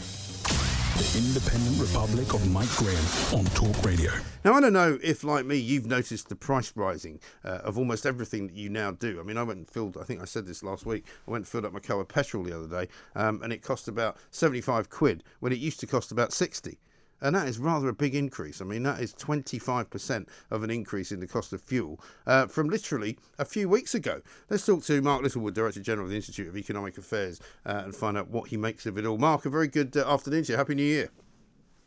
The 0.97 1.17
Independent 1.17 1.79
Republic 1.79 2.33
of 2.33 2.51
Mike 2.51 2.69
Graham 2.75 3.03
on 3.33 3.45
Talk 3.55 3.85
Radio. 3.85 4.11
Now, 4.43 4.53
I 4.53 4.59
don't 4.59 4.73
know 4.73 4.99
if, 5.01 5.23
like 5.23 5.45
me, 5.45 5.55
you've 5.55 5.85
noticed 5.85 6.27
the 6.27 6.35
price 6.35 6.73
rising 6.75 7.21
uh, 7.45 7.59
of 7.63 7.77
almost 7.77 8.05
everything 8.05 8.47
that 8.47 8.55
you 8.55 8.69
now 8.69 8.91
do. 8.91 9.19
I 9.19 9.23
mean, 9.23 9.37
I 9.37 9.43
went 9.43 9.57
and 9.57 9.69
filled, 9.69 9.97
I 9.97 10.03
think 10.03 10.21
I 10.21 10.25
said 10.25 10.45
this 10.45 10.63
last 10.63 10.85
week, 10.85 11.05
I 11.27 11.31
went 11.31 11.43
and 11.43 11.47
filled 11.47 11.63
up 11.63 11.71
my 11.71 11.79
car 11.79 11.97
with 11.97 12.09
petrol 12.09 12.43
the 12.43 12.55
other 12.55 12.67
day, 12.67 12.91
um, 13.15 13.41
and 13.41 13.53
it 13.53 13.61
cost 13.61 13.87
about 13.87 14.17
75 14.31 14.89
quid 14.89 15.23
when 15.39 15.53
it 15.53 15.59
used 15.59 15.79
to 15.79 15.87
cost 15.87 16.11
about 16.11 16.33
60. 16.33 16.77
And 17.21 17.35
that 17.35 17.47
is 17.47 17.59
rather 17.59 17.89
a 17.89 17.93
big 17.93 18.15
increase. 18.15 18.61
I 18.61 18.65
mean, 18.65 18.83
that 18.83 18.99
is 18.99 19.13
25% 19.13 20.27
of 20.49 20.63
an 20.63 20.71
increase 20.71 21.11
in 21.11 21.19
the 21.19 21.27
cost 21.27 21.53
of 21.53 21.61
fuel 21.61 21.99
uh, 22.25 22.47
from 22.47 22.69
literally 22.69 23.17
a 23.37 23.45
few 23.45 23.69
weeks 23.69 23.93
ago. 23.93 24.21
Let's 24.49 24.65
talk 24.65 24.83
to 24.85 25.01
Mark 25.01 25.21
Littlewood, 25.21 25.53
Director 25.53 25.81
General 25.81 26.05
of 26.05 26.09
the 26.09 26.15
Institute 26.15 26.47
of 26.47 26.57
Economic 26.57 26.97
Affairs, 26.97 27.39
uh, 27.65 27.81
and 27.85 27.95
find 27.95 28.17
out 28.17 28.29
what 28.29 28.49
he 28.49 28.57
makes 28.57 28.85
of 28.85 28.97
it 28.97 29.05
all. 29.05 29.17
Mark, 29.17 29.45
a 29.45 29.49
very 29.49 29.67
good 29.67 29.95
uh, 29.95 30.11
afternoon 30.11 30.43
to 30.43 30.53
you. 30.53 30.57
Happy 30.57 30.75
New 30.75 30.83
Year. 30.83 31.09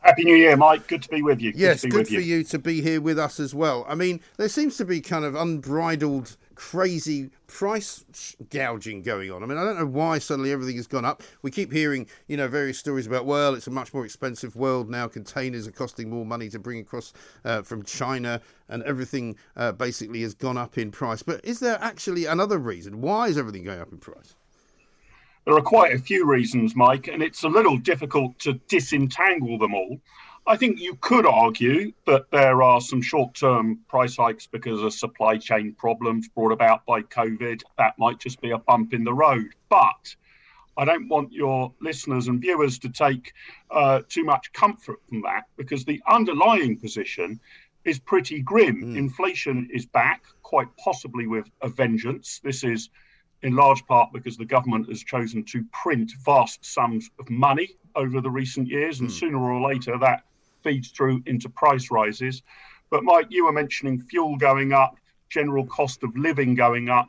Happy 0.05 0.25
New 0.25 0.37
Year, 0.37 0.55
Mike. 0.55 0.87
Good 0.87 1.03
to 1.03 1.09
be 1.09 1.23
with 1.23 1.41
you. 1.41 1.53
Good 1.53 1.61
Yes, 1.61 1.83
good 1.83 1.95
with 1.95 2.09
for 2.09 2.21
you 2.21 2.45
to 2.45 2.59
be 2.59 2.83
here 2.83 3.01
with 3.01 3.19
us 3.19 3.41
as 3.41 3.55
well. 3.55 3.87
I 3.89 3.95
mean, 3.95 4.21
there 4.37 4.51
seems 4.51 4.77
to 4.77 4.85
be 4.85 5.01
kind 5.01 5.25
of 5.25 5.35
unbridled, 5.35 6.37
crazy 6.55 7.31
price 7.47 8.05
gouging 8.51 9.03
going 9.03 9.31
on. 9.31 9.43
I 9.43 9.47
mean, 9.47 9.59
I 9.59 9.65
don't 9.65 9.79
know 9.79 9.87
why 9.87 10.19
suddenly 10.19 10.53
everything 10.53 10.77
has 10.77 10.87
gone 10.87 11.05
up. 11.05 11.23
We 11.43 11.51
keep 11.51 11.73
hearing, 11.73 12.07
you 12.29 12.37
know, 12.37 12.49
various 12.49 12.79
stories 12.79 13.07
about, 13.07 13.27
well, 13.27 13.55
it's 13.55 13.67
a 13.67 13.71
much 13.71 13.93
more 13.95 14.05
expensive 14.05 14.57
world 14.57 14.91
now. 14.91 15.09
Containers 15.09 15.67
are 15.67 15.73
costing 15.73 16.11
more 16.11 16.25
money 16.25 16.49
to 16.51 16.59
bring 16.59 16.81
across 16.81 17.13
uh, 17.45 17.63
from 17.63 17.83
China, 17.83 18.41
and 18.69 18.83
everything 18.85 19.37
uh, 19.57 19.73
basically 19.73 20.23
has 20.23 20.35
gone 20.35 20.57
up 20.57 20.79
in 20.79 20.91
price. 20.91 21.23
But 21.23 21.45
is 21.45 21.61
there 21.61 21.79
actually 21.81 22.27
another 22.27 22.59
reason? 22.59 23.01
Why 23.01 23.29
is 23.29 23.39
everything 23.39 23.65
going 23.65 23.81
up 23.81 23.93
in 23.93 23.99
price? 23.99 24.35
There 25.45 25.55
are 25.55 25.63
quite 25.63 25.95
a 25.95 25.99
few 25.99 26.27
reasons, 26.27 26.75
Mike, 26.75 27.07
and 27.07 27.23
it's 27.23 27.43
a 27.43 27.49
little 27.49 27.77
difficult 27.77 28.39
to 28.41 28.55
disentangle 28.69 29.59
them 29.59 29.75
all. 29.75 30.01
I 30.47 30.59
think 30.59 30.79
you 30.79 30.95
could 30.97 31.25
argue 31.25 31.93
that 32.07 32.31
there 32.31 32.63
are 32.63 32.79
some 32.79 33.01
short 33.01 33.35
term 33.35 33.81
price 33.89 34.19
hikes 34.19 34.47
because 34.47 34.83
of 34.83 34.93
supply 34.93 35.39
chain 35.39 35.73
problems 35.73 36.29
brought 36.29 36.53
about 36.53 36.85
by 36.85 37.01
COVID. 37.01 37.63
That 37.79 37.99
might 37.99 38.19
just 38.19 38.43
be 38.43 38.51
a 38.51 38.59
bump 38.59 38.93
in 38.93 39.05
the 39.05 39.15
road. 39.15 39.55
But 39.71 40.15
I 40.77 40.85
don't 40.85 41.09
want 41.09 41.33
your 41.33 41.73
listeners 41.81 42.29
and 42.29 42.43
viewers 42.43 42.79
to 42.81 42.91
take 42.91 43.33
uh, 43.71 44.03
too 44.07 44.23
much 44.23 44.53
comfort 44.53 44.99
from 45.09 45.23
that 45.23 45.45
because 45.57 45.87
the 45.87 46.03
underlying 46.09 46.79
position 46.79 47.41
is 47.87 47.99
pretty 47.99 48.41
grim. 48.43 48.97
Inflation 48.97 49.69
is 49.73 49.87
back, 49.87 50.25
quite 50.43 50.69
possibly 50.77 51.27
with 51.27 51.51
a 51.63 51.69
vengeance. 51.69 52.41
This 52.45 52.65
is 52.65 52.91
in 53.43 53.57
large 53.57 53.87
part 53.87 54.13
because 54.13 54.37
the 54.37 54.45
government 54.45 54.89
has 54.89 55.03
chosen 55.03 55.43
to 55.45 55.65
print 55.73 56.13
vast 56.23 56.65
sums 56.65 57.11
of 57.19 57.31
money 57.31 57.77
over 57.95 58.21
the 58.21 58.31
recent 58.31 58.69
years, 58.69 59.01
and 59.01 59.11
sooner 59.11 59.39
or 59.39 59.61
later 59.67 59.97
that 59.99 60.25
feeds 60.65 60.91
through 60.91 61.23
into 61.27 61.49
price 61.49 61.91
rises. 61.91 62.43
But 62.91 63.05
Mike, 63.05 63.27
you 63.31 63.45
were 63.45 63.53
mentioning 63.53 64.01
fuel 64.01 64.37
going 64.37 64.73
up, 64.73 64.97
general 65.29 65.67
cost 65.67 66.03
of 66.03 66.17
living 66.17 66.55
going 66.55 66.89
up. 66.89 67.09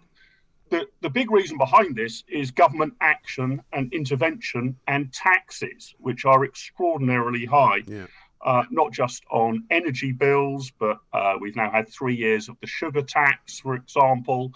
The, 0.70 0.88
the 1.02 1.10
big 1.10 1.32
reason 1.32 1.58
behind 1.58 1.96
this 1.96 2.24
is 2.28 2.52
government 2.52 2.94
action 3.02 3.62
and 3.72 3.94
intervention 3.94 4.76
and 4.88 5.12
taxes, 5.14 5.94
which 6.00 6.26
are 6.26 6.44
extraordinarily 6.44 7.46
high. 7.46 7.82
Yeah. 7.88 8.08
Uh, 8.44 8.64
not 8.70 8.92
just 8.92 9.24
on 9.32 9.64
energy 9.72 10.12
bills, 10.12 10.72
but 10.78 11.00
uh, 11.14 11.34
we've 11.40 11.56
now 11.56 11.72
had 11.72 11.90
three 11.90 12.16
years 12.16 12.48
of 12.48 12.56
the 12.62 12.68
sugar 12.68 13.02
tax, 13.02 13.60
for 13.60 13.74
example. 13.76 14.52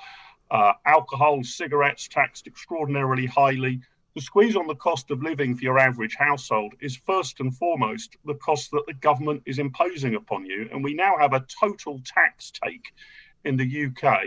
Uh, 0.52 0.74
alcohol, 0.86 1.44
cigarettes 1.44 2.08
taxed 2.08 2.46
extraordinarily 2.48 3.26
highly. 3.26 3.82
The 4.20 4.26
squeeze 4.26 4.58
on 4.58 4.68
the 4.68 4.76
cost 4.76 5.12
of 5.12 5.24
living 5.24 5.56
for 5.56 5.64
your 5.64 5.80
average 5.80 6.18
household 6.18 6.74
is 6.82 6.98
first 6.98 7.40
and 7.40 7.56
foremost 7.56 8.18
the 8.26 8.34
cost 8.34 8.70
that 8.72 8.84
the 8.86 8.94
government 8.96 9.42
is 9.46 9.60
imposing 9.60 10.16
upon 10.16 10.46
you. 10.46 10.68
And 10.74 10.84
we 10.84 10.94
now 10.94 11.18
have 11.18 11.32
a 11.32 11.46
total 11.62 12.02
tax 12.04 12.52
take 12.52 12.94
in 13.46 13.56
the 13.56 13.86
UK 13.86 14.24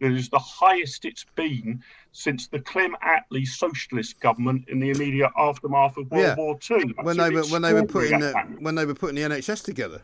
that 0.00 0.10
is 0.10 0.30
the 0.30 0.40
highest 0.40 1.04
it's 1.04 1.24
been 1.36 1.80
since 2.10 2.48
the 2.48 2.58
Clem 2.58 2.96
Attlee 3.06 3.46
socialist 3.46 4.18
government 4.18 4.64
in 4.66 4.80
the 4.80 4.90
immediate 4.90 5.30
aftermath 5.38 5.96
of 5.96 6.10
World 6.10 6.24
Yeah. 6.24 6.34
War 6.34 6.58
II. 6.68 6.94
When 7.02 7.16
they 7.16 7.30
were 7.30 7.44
when 7.44 7.62
they 7.62 7.72
were 7.72 7.86
putting 7.86 8.18
the 8.18 8.32
when 8.58 8.74
they 8.74 8.84
were 8.84 8.96
putting 8.96 9.14
the 9.14 9.22
NHS 9.22 9.62
together. 9.62 10.02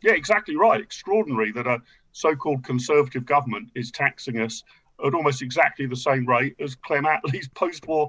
Yeah, 0.00 0.12
exactly 0.12 0.56
right. 0.56 0.80
Extraordinary 0.80 1.52
that 1.52 1.66
a 1.66 1.82
so-called 2.12 2.64
conservative 2.64 3.26
government 3.26 3.68
is 3.74 3.90
taxing 3.90 4.40
us 4.40 4.64
at 5.04 5.14
almost 5.14 5.42
exactly 5.42 5.86
the 5.86 5.96
same 5.96 6.26
rate 6.26 6.56
as 6.60 6.74
Clem 6.74 7.04
Attlee's 7.04 7.48
post-war 7.54 8.08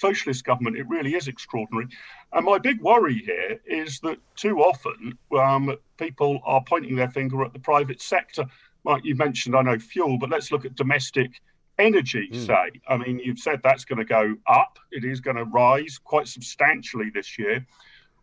socialist 0.00 0.44
government. 0.44 0.76
It 0.76 0.88
really 0.88 1.14
is 1.14 1.28
extraordinary. 1.28 1.88
And 2.32 2.44
my 2.46 2.58
big 2.58 2.80
worry 2.80 3.18
here 3.18 3.60
is 3.66 4.00
that 4.00 4.18
too 4.36 4.60
often 4.60 5.18
um, 5.38 5.76
people 5.98 6.40
are 6.44 6.62
pointing 6.66 6.96
their 6.96 7.10
finger 7.10 7.44
at 7.44 7.52
the 7.52 7.58
private 7.58 8.00
sector. 8.00 8.46
Like 8.84 9.04
you 9.04 9.14
mentioned, 9.14 9.54
I 9.54 9.62
know 9.62 9.78
fuel, 9.78 10.18
but 10.18 10.30
let's 10.30 10.50
look 10.50 10.64
at 10.64 10.74
domestic 10.74 11.40
energy, 11.78 12.28
say. 12.32 12.70
I 12.88 12.96
mean, 12.96 13.18
you've 13.18 13.38
said 13.38 13.60
that's 13.62 13.84
going 13.84 13.98
to 13.98 14.04
go 14.04 14.36
up. 14.46 14.78
It 14.90 15.04
is 15.04 15.20
going 15.20 15.36
to 15.36 15.44
rise 15.44 15.98
quite 16.02 16.28
substantially 16.28 17.10
this 17.10 17.38
year. 17.38 17.66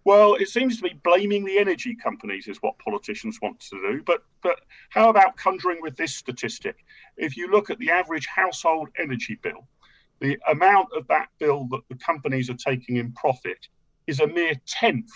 Well, 0.04 0.36
it 0.36 0.48
seems 0.48 0.78
to 0.78 0.84
be 0.84 0.94
blaming 1.04 1.44
the 1.44 1.60
energy 1.60 1.94
companies 1.94 2.48
is 2.48 2.62
what 2.62 2.80
politicians 2.80 3.40
want 3.42 3.60
to 3.60 3.76
do. 3.76 4.04
But 4.06 4.24
but 4.42 4.62
how 4.90 5.10
about 5.10 5.36
conjuring 5.36 5.80
with 5.82 5.98
this 5.98 6.16
statistic? 6.16 6.86
If 7.18 7.36
you 7.36 7.52
look 7.52 7.70
at 7.70 7.78
the 7.80 7.92
average 7.92 8.26
household 8.26 8.88
energy 8.98 9.38
bill, 9.42 9.68
the 10.20 10.38
amount 10.50 10.90
of 10.96 11.08
that 11.08 11.28
bill 11.40 11.68
that 11.72 11.82
the 11.90 11.96
companies 11.96 12.50
are 12.50 12.56
taking 12.56 12.98
in 12.98 13.12
profit 13.14 13.68
is 14.08 14.20
a 14.20 14.28
mere 14.28 14.54
tenth, 14.66 15.10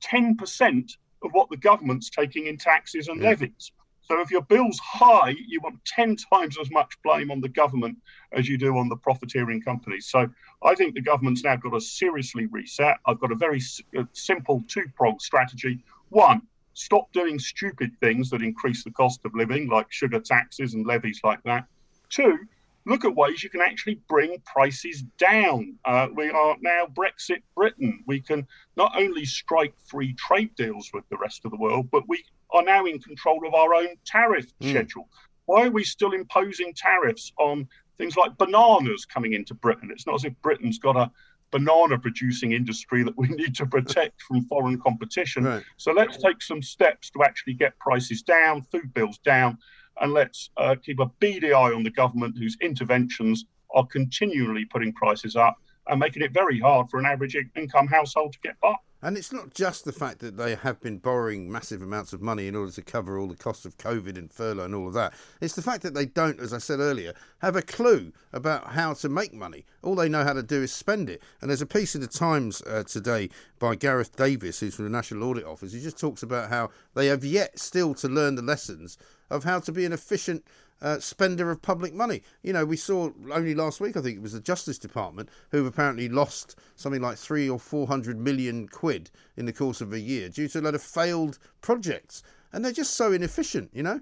ten 0.00 0.36
percent 0.36 0.92
of 1.22 1.30
what 1.32 1.48
the 1.50 1.56
government's 1.56 2.10
taking 2.10 2.46
in 2.46 2.56
taxes 2.56 3.08
and 3.08 3.20
Yeah. 3.20 3.30
levies. 3.30 3.72
So 4.00 4.20
if 4.20 4.32
your 4.32 4.42
bill's 4.42 4.80
high, 4.80 5.36
you 5.46 5.60
want 5.60 5.82
10 5.84 6.16
times 6.16 6.58
as 6.60 6.68
much 6.72 6.92
blame 7.04 7.30
on 7.30 7.40
the 7.40 7.48
government 7.48 7.96
as 8.32 8.48
you 8.48 8.58
do 8.58 8.76
on 8.76 8.88
the 8.88 8.96
profiteering 8.96 9.62
companies. 9.62 10.08
So 10.08 10.28
I 10.64 10.74
think 10.74 10.94
the 10.94 11.00
government's 11.00 11.44
now 11.44 11.54
got 11.54 11.70
to 11.70 11.80
seriously 11.80 12.46
reset. 12.46 12.96
I've 13.06 13.20
got 13.20 13.30
a 13.30 13.36
very 13.36 13.60
uh, 13.96 14.02
simple 14.12 14.64
two 14.66 14.86
pronged 14.96 15.22
strategy. 15.22 15.84
One, 16.08 16.42
stop 16.74 17.12
doing 17.12 17.38
stupid 17.38 17.92
things 18.00 18.28
that 18.30 18.42
increase 18.42 18.82
the 18.82 18.90
cost 18.90 19.20
of 19.24 19.34
living, 19.36 19.68
like 19.68 19.86
sugar 19.90 20.18
taxes 20.18 20.74
and 20.74 20.84
levies 20.84 21.20
like 21.22 21.42
that. 21.44 21.66
Two, 22.08 22.38
look 22.86 23.04
at 23.04 23.14
ways 23.14 23.42
you 23.42 23.50
can 23.50 23.60
actually 23.60 24.00
bring 24.08 24.40
prices 24.44 25.02
down. 25.18 25.74
Uh, 25.84 26.08
we 26.14 26.30
are 26.30 26.56
now 26.60 26.86
Brexit 26.92 27.42
Britain. 27.54 28.02
We 28.06 28.20
can 28.20 28.46
not 28.76 28.92
only 28.96 29.24
strike 29.24 29.74
free 29.86 30.14
trade 30.14 30.54
deals 30.56 30.90
with 30.92 31.08
the 31.08 31.16
rest 31.16 31.44
of 31.44 31.50
the 31.50 31.56
world, 31.56 31.90
but 31.90 32.08
we 32.08 32.24
are 32.50 32.62
now 32.62 32.84
in 32.84 32.98
control 32.98 33.46
of 33.46 33.54
our 33.54 33.74
own 33.74 33.88
tariff 34.04 34.46
mm. 34.60 34.70
schedule. 34.70 35.08
Why 35.46 35.66
are 35.66 35.70
we 35.70 35.84
still 35.84 36.12
imposing 36.12 36.72
tariffs 36.74 37.32
on 37.38 37.68
things 37.98 38.16
like 38.16 38.36
bananas 38.38 39.04
coming 39.04 39.32
into 39.32 39.54
Britain? 39.54 39.90
It's 39.92 40.06
not 40.06 40.16
as 40.16 40.24
if 40.24 40.34
Britain's 40.42 40.78
got 40.78 40.96
a 40.96 41.10
banana 41.52 41.98
producing 41.98 42.52
industry 42.52 43.04
that 43.04 43.16
we 43.16 43.28
need 43.40 43.54
to 43.56 43.66
protect 43.66 44.22
from 44.22 44.44
foreign 44.46 44.80
competition. 44.80 45.44
Right. 45.44 45.62
So 45.76 45.92
let's 45.92 46.16
take 46.16 46.42
some 46.42 46.62
steps 46.62 47.10
to 47.10 47.22
actually 47.22 47.54
get 47.54 47.78
prices 47.78 48.22
down, 48.22 48.62
food 48.62 48.92
bills 48.92 49.18
down, 49.18 49.58
and 50.00 50.12
let's 50.12 50.50
uh, 50.56 50.74
keep 50.82 51.00
a 51.00 51.06
beady 51.20 51.52
eye 51.52 51.72
on 51.72 51.82
the 51.82 51.90
government 51.90 52.36
whose 52.38 52.56
interventions 52.60 53.44
are 53.74 53.86
continually 53.86 54.64
putting 54.64 54.92
prices 54.92 55.36
up 55.36 55.56
and 55.88 55.98
making 56.00 56.22
it 56.22 56.32
very 56.32 56.58
hard 56.58 56.88
for 56.90 57.00
an 57.00 57.06
average 57.06 57.36
income 57.56 57.86
household 57.86 58.32
to 58.32 58.38
get 58.40 58.58
by. 58.60 58.74
And 59.02 59.16
it's 59.16 59.32
not 59.32 59.52
just 59.52 59.84
the 59.84 59.92
fact 59.92 60.20
that 60.20 60.36
they 60.36 60.54
have 60.54 60.80
been 60.80 60.98
borrowing 60.98 61.50
massive 61.50 61.82
amounts 61.82 62.12
of 62.12 62.22
money 62.22 62.46
in 62.46 62.54
order 62.54 62.70
to 62.70 62.82
cover 62.82 63.18
all 63.18 63.26
the 63.26 63.34
costs 63.34 63.64
of 63.64 63.76
COVID 63.76 64.16
and 64.16 64.32
furlough 64.32 64.64
and 64.64 64.74
all 64.76 64.86
of 64.86 64.94
that. 64.94 65.12
It's 65.40 65.54
the 65.54 65.62
fact 65.62 65.82
that 65.82 65.92
they 65.92 66.06
don't, 66.06 66.38
as 66.38 66.52
I 66.52 66.58
said 66.58 66.78
earlier, 66.78 67.12
have 67.40 67.56
a 67.56 67.62
clue 67.62 68.12
about 68.32 68.68
how 68.68 68.94
to 68.94 69.08
make 69.08 69.34
money. 69.34 69.66
All 69.82 69.96
they 69.96 70.08
know 70.08 70.22
how 70.22 70.34
to 70.34 70.42
do 70.42 70.62
is 70.62 70.72
spend 70.72 71.10
it. 71.10 71.20
And 71.40 71.50
there's 71.50 71.60
a 71.60 71.66
piece 71.66 71.96
in 71.96 72.00
the 72.00 72.06
Times 72.06 72.62
uh, 72.62 72.84
today 72.84 73.28
by 73.58 73.74
Gareth 73.74 74.14
Davies, 74.14 74.60
who's 74.60 74.76
from 74.76 74.84
the 74.84 74.90
National 74.90 75.24
Audit 75.24 75.46
Office. 75.46 75.72
He 75.72 75.80
just 75.80 75.98
talks 75.98 76.22
about 76.22 76.50
how 76.50 76.70
they 76.94 77.06
have 77.06 77.24
yet 77.24 77.58
still 77.58 77.94
to 77.94 78.08
learn 78.08 78.36
the 78.36 78.42
lessons 78.42 78.98
of 79.30 79.42
how 79.42 79.58
to 79.58 79.72
be 79.72 79.84
an 79.84 79.92
efficient 79.92 80.44
uh, 80.82 80.98
spender 80.98 81.50
of 81.50 81.62
public 81.62 81.94
money. 81.94 82.22
You 82.42 82.52
know, 82.52 82.66
we 82.66 82.76
saw 82.76 83.10
only 83.32 83.54
last 83.54 83.80
week, 83.80 83.96
I 83.96 84.02
think 84.02 84.16
it 84.16 84.22
was 84.22 84.32
the 84.34 84.40
Justice 84.40 84.78
Department, 84.78 85.30
who've 85.50 85.66
apparently 85.66 86.08
lost 86.08 86.56
something 86.76 87.00
like 87.00 87.16
three 87.16 87.48
or 87.48 87.58
four 87.58 87.86
hundred 87.86 88.18
million 88.18 88.68
quid 88.68 89.10
in 89.36 89.46
the 89.46 89.52
course 89.52 89.80
of 89.80 89.92
a 89.92 90.00
year 90.00 90.28
due 90.28 90.48
to 90.48 90.60
a 90.60 90.62
lot 90.62 90.74
of 90.74 90.82
failed 90.82 91.38
projects. 91.60 92.22
And 92.52 92.62
they're 92.62 92.72
just 92.72 92.94
so 92.94 93.12
inefficient, 93.12 93.70
you 93.72 93.82
know? 93.82 94.00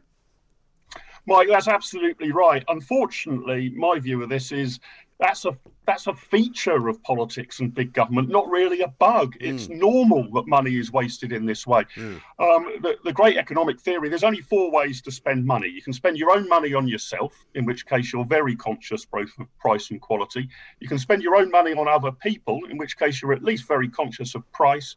Mike, 1.26 1.48
that's 1.48 1.68
absolutely 1.68 2.32
right. 2.32 2.64
Unfortunately, 2.68 3.70
my 3.76 4.00
view 4.00 4.22
of 4.22 4.28
this 4.28 4.50
is 4.50 4.80
that's 5.20 5.44
a 5.44 5.56
that's 5.86 6.06
a 6.06 6.14
feature 6.14 6.88
of 6.88 7.02
politics 7.02 7.60
and 7.60 7.74
big 7.74 7.92
government, 7.92 8.28
not 8.28 8.48
really 8.48 8.80
a 8.80 8.88
bug. 8.88 9.34
It's 9.40 9.66
mm. 9.66 9.78
normal 9.78 10.30
that 10.32 10.46
money 10.46 10.76
is 10.76 10.92
wasted 10.92 11.32
in 11.32 11.46
this 11.46 11.66
way. 11.66 11.84
Mm. 11.96 12.20
Um, 12.38 12.74
the, 12.80 12.96
the, 13.04 13.12
great 13.12 13.36
economic 13.36 13.80
theory 13.80 14.08
there's 14.08 14.22
only 14.24 14.40
four 14.40 14.70
ways 14.70 15.02
to 15.02 15.10
spend 15.10 15.44
money. 15.44 15.68
You 15.68 15.82
can 15.82 15.92
spend 15.92 16.16
your 16.16 16.30
own 16.30 16.48
money 16.48 16.74
on 16.74 16.86
yourself, 16.86 17.44
in 17.54 17.64
which 17.64 17.86
case 17.86 18.12
you're 18.12 18.24
very 18.24 18.56
conscious 18.56 19.04
both 19.04 19.30
of 19.38 19.46
price 19.58 19.90
and 19.90 20.00
quality. 20.00 20.48
You 20.80 20.88
can 20.88 20.98
spend 20.98 21.22
your 21.22 21.36
own 21.36 21.50
money 21.50 21.72
on 21.72 21.88
other 21.88 22.12
people, 22.12 22.60
in 22.70 22.78
which 22.78 22.96
case 22.98 23.20
you're 23.20 23.32
at 23.32 23.42
least 23.42 23.66
very 23.66 23.88
conscious 23.88 24.34
of 24.34 24.50
price. 24.52 24.96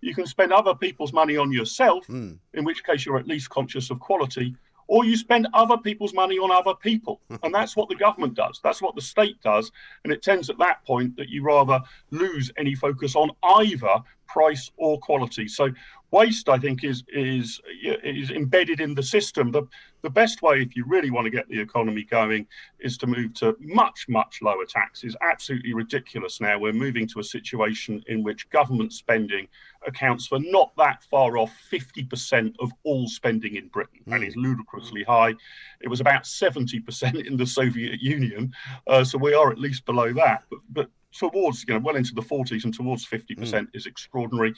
You 0.00 0.14
can 0.14 0.26
spend 0.26 0.52
other 0.52 0.74
people's 0.74 1.12
money 1.12 1.36
on 1.36 1.52
yourself, 1.52 2.06
mm. 2.06 2.38
in 2.54 2.64
which 2.64 2.82
case 2.82 3.04
you're 3.04 3.18
at 3.18 3.28
least 3.28 3.50
conscious 3.50 3.90
of 3.90 4.00
quality 4.00 4.56
or 4.90 5.04
you 5.04 5.16
spend 5.16 5.46
other 5.54 5.76
people's 5.78 6.12
money 6.12 6.36
on 6.36 6.50
other 6.50 6.74
people. 6.74 7.20
and 7.44 7.54
that's 7.54 7.76
what 7.76 7.88
the 7.88 7.94
government 7.94 8.34
does. 8.34 8.60
That's 8.62 8.82
what 8.82 8.96
the 8.96 9.00
state 9.00 9.40
does. 9.40 9.70
And 10.02 10.12
it 10.12 10.20
tends 10.20 10.50
at 10.50 10.58
that 10.58 10.84
point 10.84 11.16
that 11.16 11.28
you 11.28 11.44
rather 11.44 11.80
lose 12.10 12.50
any 12.58 12.74
focus 12.74 13.14
on 13.14 13.30
either 13.42 14.02
price 14.32 14.70
or 14.76 14.98
quality. 15.00 15.48
So 15.48 15.70
waste, 16.10 16.48
I 16.48 16.58
think, 16.58 16.84
is 16.84 17.04
is 17.08 17.60
is 18.02 18.30
embedded 18.30 18.80
in 18.80 18.94
the 18.94 19.02
system. 19.02 19.50
The 19.50 19.62
the 20.02 20.10
best 20.10 20.40
way, 20.40 20.62
if 20.62 20.74
you 20.76 20.84
really 20.86 21.10
want 21.10 21.26
to 21.26 21.30
get 21.30 21.48
the 21.48 21.60
economy 21.60 22.04
going, 22.04 22.46
is 22.78 22.96
to 22.98 23.06
move 23.06 23.34
to 23.34 23.56
much 23.60 24.06
much 24.08 24.40
lower 24.42 24.64
taxes. 24.64 25.16
Absolutely 25.20 25.74
ridiculous. 25.74 26.40
Now 26.40 26.58
we're 26.58 26.72
moving 26.72 27.06
to 27.08 27.20
a 27.20 27.24
situation 27.24 28.02
in 28.06 28.22
which 28.22 28.48
government 28.50 28.92
spending 28.92 29.48
accounts 29.86 30.26
for 30.26 30.38
not 30.40 30.72
that 30.76 31.02
far 31.04 31.38
off 31.38 31.52
50% 31.72 32.54
of 32.60 32.70
all 32.82 33.08
spending 33.08 33.56
in 33.56 33.68
Britain. 33.68 34.00
Mm. 34.06 34.10
That 34.10 34.22
is 34.22 34.36
ludicrously 34.36 35.04
high. 35.04 35.34
It 35.80 35.88
was 35.88 36.00
about 36.00 36.24
70% 36.24 37.26
in 37.26 37.36
the 37.36 37.46
Soviet 37.46 38.00
Union, 38.00 38.52
uh, 38.86 39.04
so 39.04 39.16
we 39.16 39.32
are 39.32 39.50
at 39.50 39.58
least 39.58 39.86
below 39.86 40.12
that. 40.12 40.44
But, 40.50 40.60
but 40.70 40.90
towards 41.12 41.64
you 41.66 41.74
know 41.74 41.80
well 41.80 41.96
into 41.96 42.14
the 42.14 42.22
40s 42.22 42.64
and 42.64 42.74
towards 42.74 43.06
50% 43.06 43.36
mm. 43.36 43.66
is 43.74 43.86
extraordinary. 43.86 44.54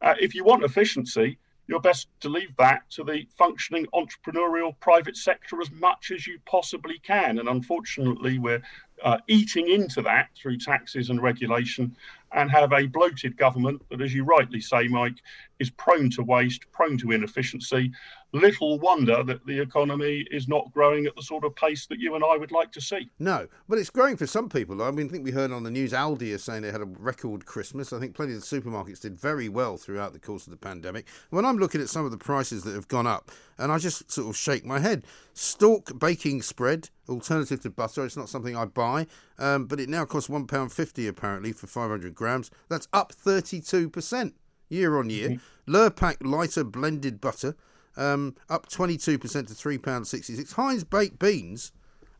Uh, 0.00 0.14
if 0.20 0.34
you 0.34 0.44
want 0.44 0.64
efficiency, 0.64 1.38
you're 1.68 1.80
best 1.80 2.08
to 2.20 2.28
leave 2.28 2.54
that 2.58 2.88
to 2.90 3.02
the 3.02 3.26
functioning 3.36 3.86
entrepreneurial 3.94 4.78
private 4.80 5.16
sector 5.16 5.60
as 5.60 5.70
much 5.72 6.12
as 6.14 6.26
you 6.26 6.38
possibly 6.46 6.98
can. 7.00 7.38
And 7.38 7.48
unfortunately, 7.48 8.38
we're 8.38 8.62
uh, 9.02 9.18
eating 9.28 9.68
into 9.68 10.00
that 10.02 10.28
through 10.36 10.58
taxes 10.58 11.10
and 11.10 11.20
regulation 11.20 11.96
and 12.32 12.50
have 12.50 12.72
a 12.72 12.86
bloated 12.86 13.36
government 13.36 13.82
that, 13.90 14.00
as 14.00 14.14
you 14.14 14.24
rightly 14.24 14.60
say, 14.60 14.88
Mike, 14.88 15.16
is 15.58 15.70
prone 15.70 16.10
to 16.10 16.22
waste, 16.22 16.64
prone 16.72 16.98
to 16.98 17.12
inefficiency. 17.12 17.90
Little 18.36 18.78
wonder 18.78 19.22
that 19.22 19.46
the 19.46 19.60
economy 19.60 20.26
is 20.30 20.46
not 20.46 20.72
growing 20.72 21.06
at 21.06 21.16
the 21.16 21.22
sort 21.22 21.44
of 21.44 21.54
pace 21.56 21.86
that 21.86 21.98
you 21.98 22.14
and 22.14 22.24
I 22.24 22.36
would 22.36 22.52
like 22.52 22.70
to 22.72 22.80
see. 22.80 23.08
No, 23.18 23.48
but 23.68 23.78
it's 23.78 23.90
growing 23.90 24.16
for 24.16 24.26
some 24.26 24.48
people. 24.48 24.82
I 24.82 24.90
mean, 24.90 25.06
I 25.06 25.10
think 25.10 25.24
we 25.24 25.30
heard 25.30 25.52
on 25.52 25.62
the 25.62 25.70
news 25.70 25.92
Aldi 25.92 26.22
is 26.22 26.44
saying 26.44 26.62
they 26.62 26.70
had 26.70 26.82
a 26.82 26.86
record 26.86 27.46
Christmas. 27.46 27.92
I 27.92 27.98
think 27.98 28.14
plenty 28.14 28.34
of 28.34 28.40
the 28.40 28.46
supermarkets 28.46 29.00
did 29.00 29.18
very 29.18 29.48
well 29.48 29.76
throughout 29.76 30.12
the 30.12 30.18
course 30.18 30.46
of 30.46 30.50
the 30.50 30.56
pandemic. 30.56 31.06
When 31.30 31.44
I'm 31.44 31.58
looking 31.58 31.80
at 31.80 31.88
some 31.88 32.04
of 32.04 32.10
the 32.10 32.18
prices 32.18 32.62
that 32.64 32.74
have 32.74 32.88
gone 32.88 33.06
up, 33.06 33.30
and 33.58 33.72
I 33.72 33.78
just 33.78 34.10
sort 34.10 34.28
of 34.28 34.36
shake 34.36 34.64
my 34.64 34.80
head. 34.80 35.04
Stork 35.32 35.98
baking 35.98 36.42
spread, 36.42 36.90
alternative 37.08 37.60
to 37.62 37.70
butter. 37.70 38.04
It's 38.04 38.16
not 38.16 38.28
something 38.28 38.56
I 38.56 38.66
buy, 38.66 39.06
um, 39.38 39.66
but 39.66 39.80
it 39.80 39.88
now 39.88 40.04
costs 40.04 40.28
one-pound-fifty 40.28 41.06
apparently 41.06 41.52
for 41.52 41.66
500 41.66 42.14
grams. 42.14 42.50
That's 42.68 42.88
up 42.92 43.12
32% 43.12 44.32
year 44.68 44.98
on 44.98 45.10
year. 45.10 45.30
Mm-hmm. 45.30 45.74
Lurpak 45.74 46.16
lighter 46.20 46.64
blended 46.64 47.20
butter, 47.20 47.56
um, 47.96 48.34
up 48.48 48.68
22% 48.68 49.00
to 49.00 49.18
£3.66. 49.20 50.52
Heinz 50.52 50.84
baked 50.84 51.18
beans, 51.18 51.72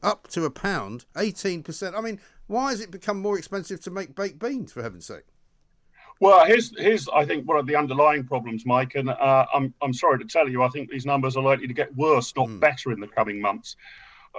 up 0.02 0.28
to 0.28 0.44
a 0.44 0.50
pound, 0.50 1.04
18%. 1.14 1.96
I 1.96 2.00
mean, 2.00 2.20
why 2.46 2.70
has 2.70 2.80
it 2.80 2.90
become 2.90 3.20
more 3.20 3.38
expensive 3.38 3.80
to 3.82 3.90
make 3.90 4.14
baked 4.14 4.38
beans, 4.38 4.72
for 4.72 4.82
heaven's 4.82 5.06
sake? 5.06 5.24
Well, 6.18 6.46
here's 6.46 6.72
here's 6.78 7.08
I 7.10 7.26
think 7.26 7.46
one 7.46 7.58
of 7.58 7.66
the 7.66 7.76
underlying 7.76 8.24
problems, 8.24 8.64
Mike, 8.64 8.94
and 8.94 9.10
uh, 9.10 9.46
I'm 9.52 9.74
I'm 9.82 9.92
sorry 9.92 10.18
to 10.18 10.24
tell 10.24 10.48
you, 10.48 10.62
I 10.62 10.68
think 10.68 10.88
these 10.88 11.04
numbers 11.04 11.36
are 11.36 11.42
likely 11.42 11.66
to 11.66 11.74
get 11.74 11.94
worse, 11.94 12.32
not 12.34 12.48
mm. 12.48 12.58
better, 12.58 12.90
in 12.90 13.00
the 13.00 13.06
coming 13.06 13.38
months. 13.38 13.76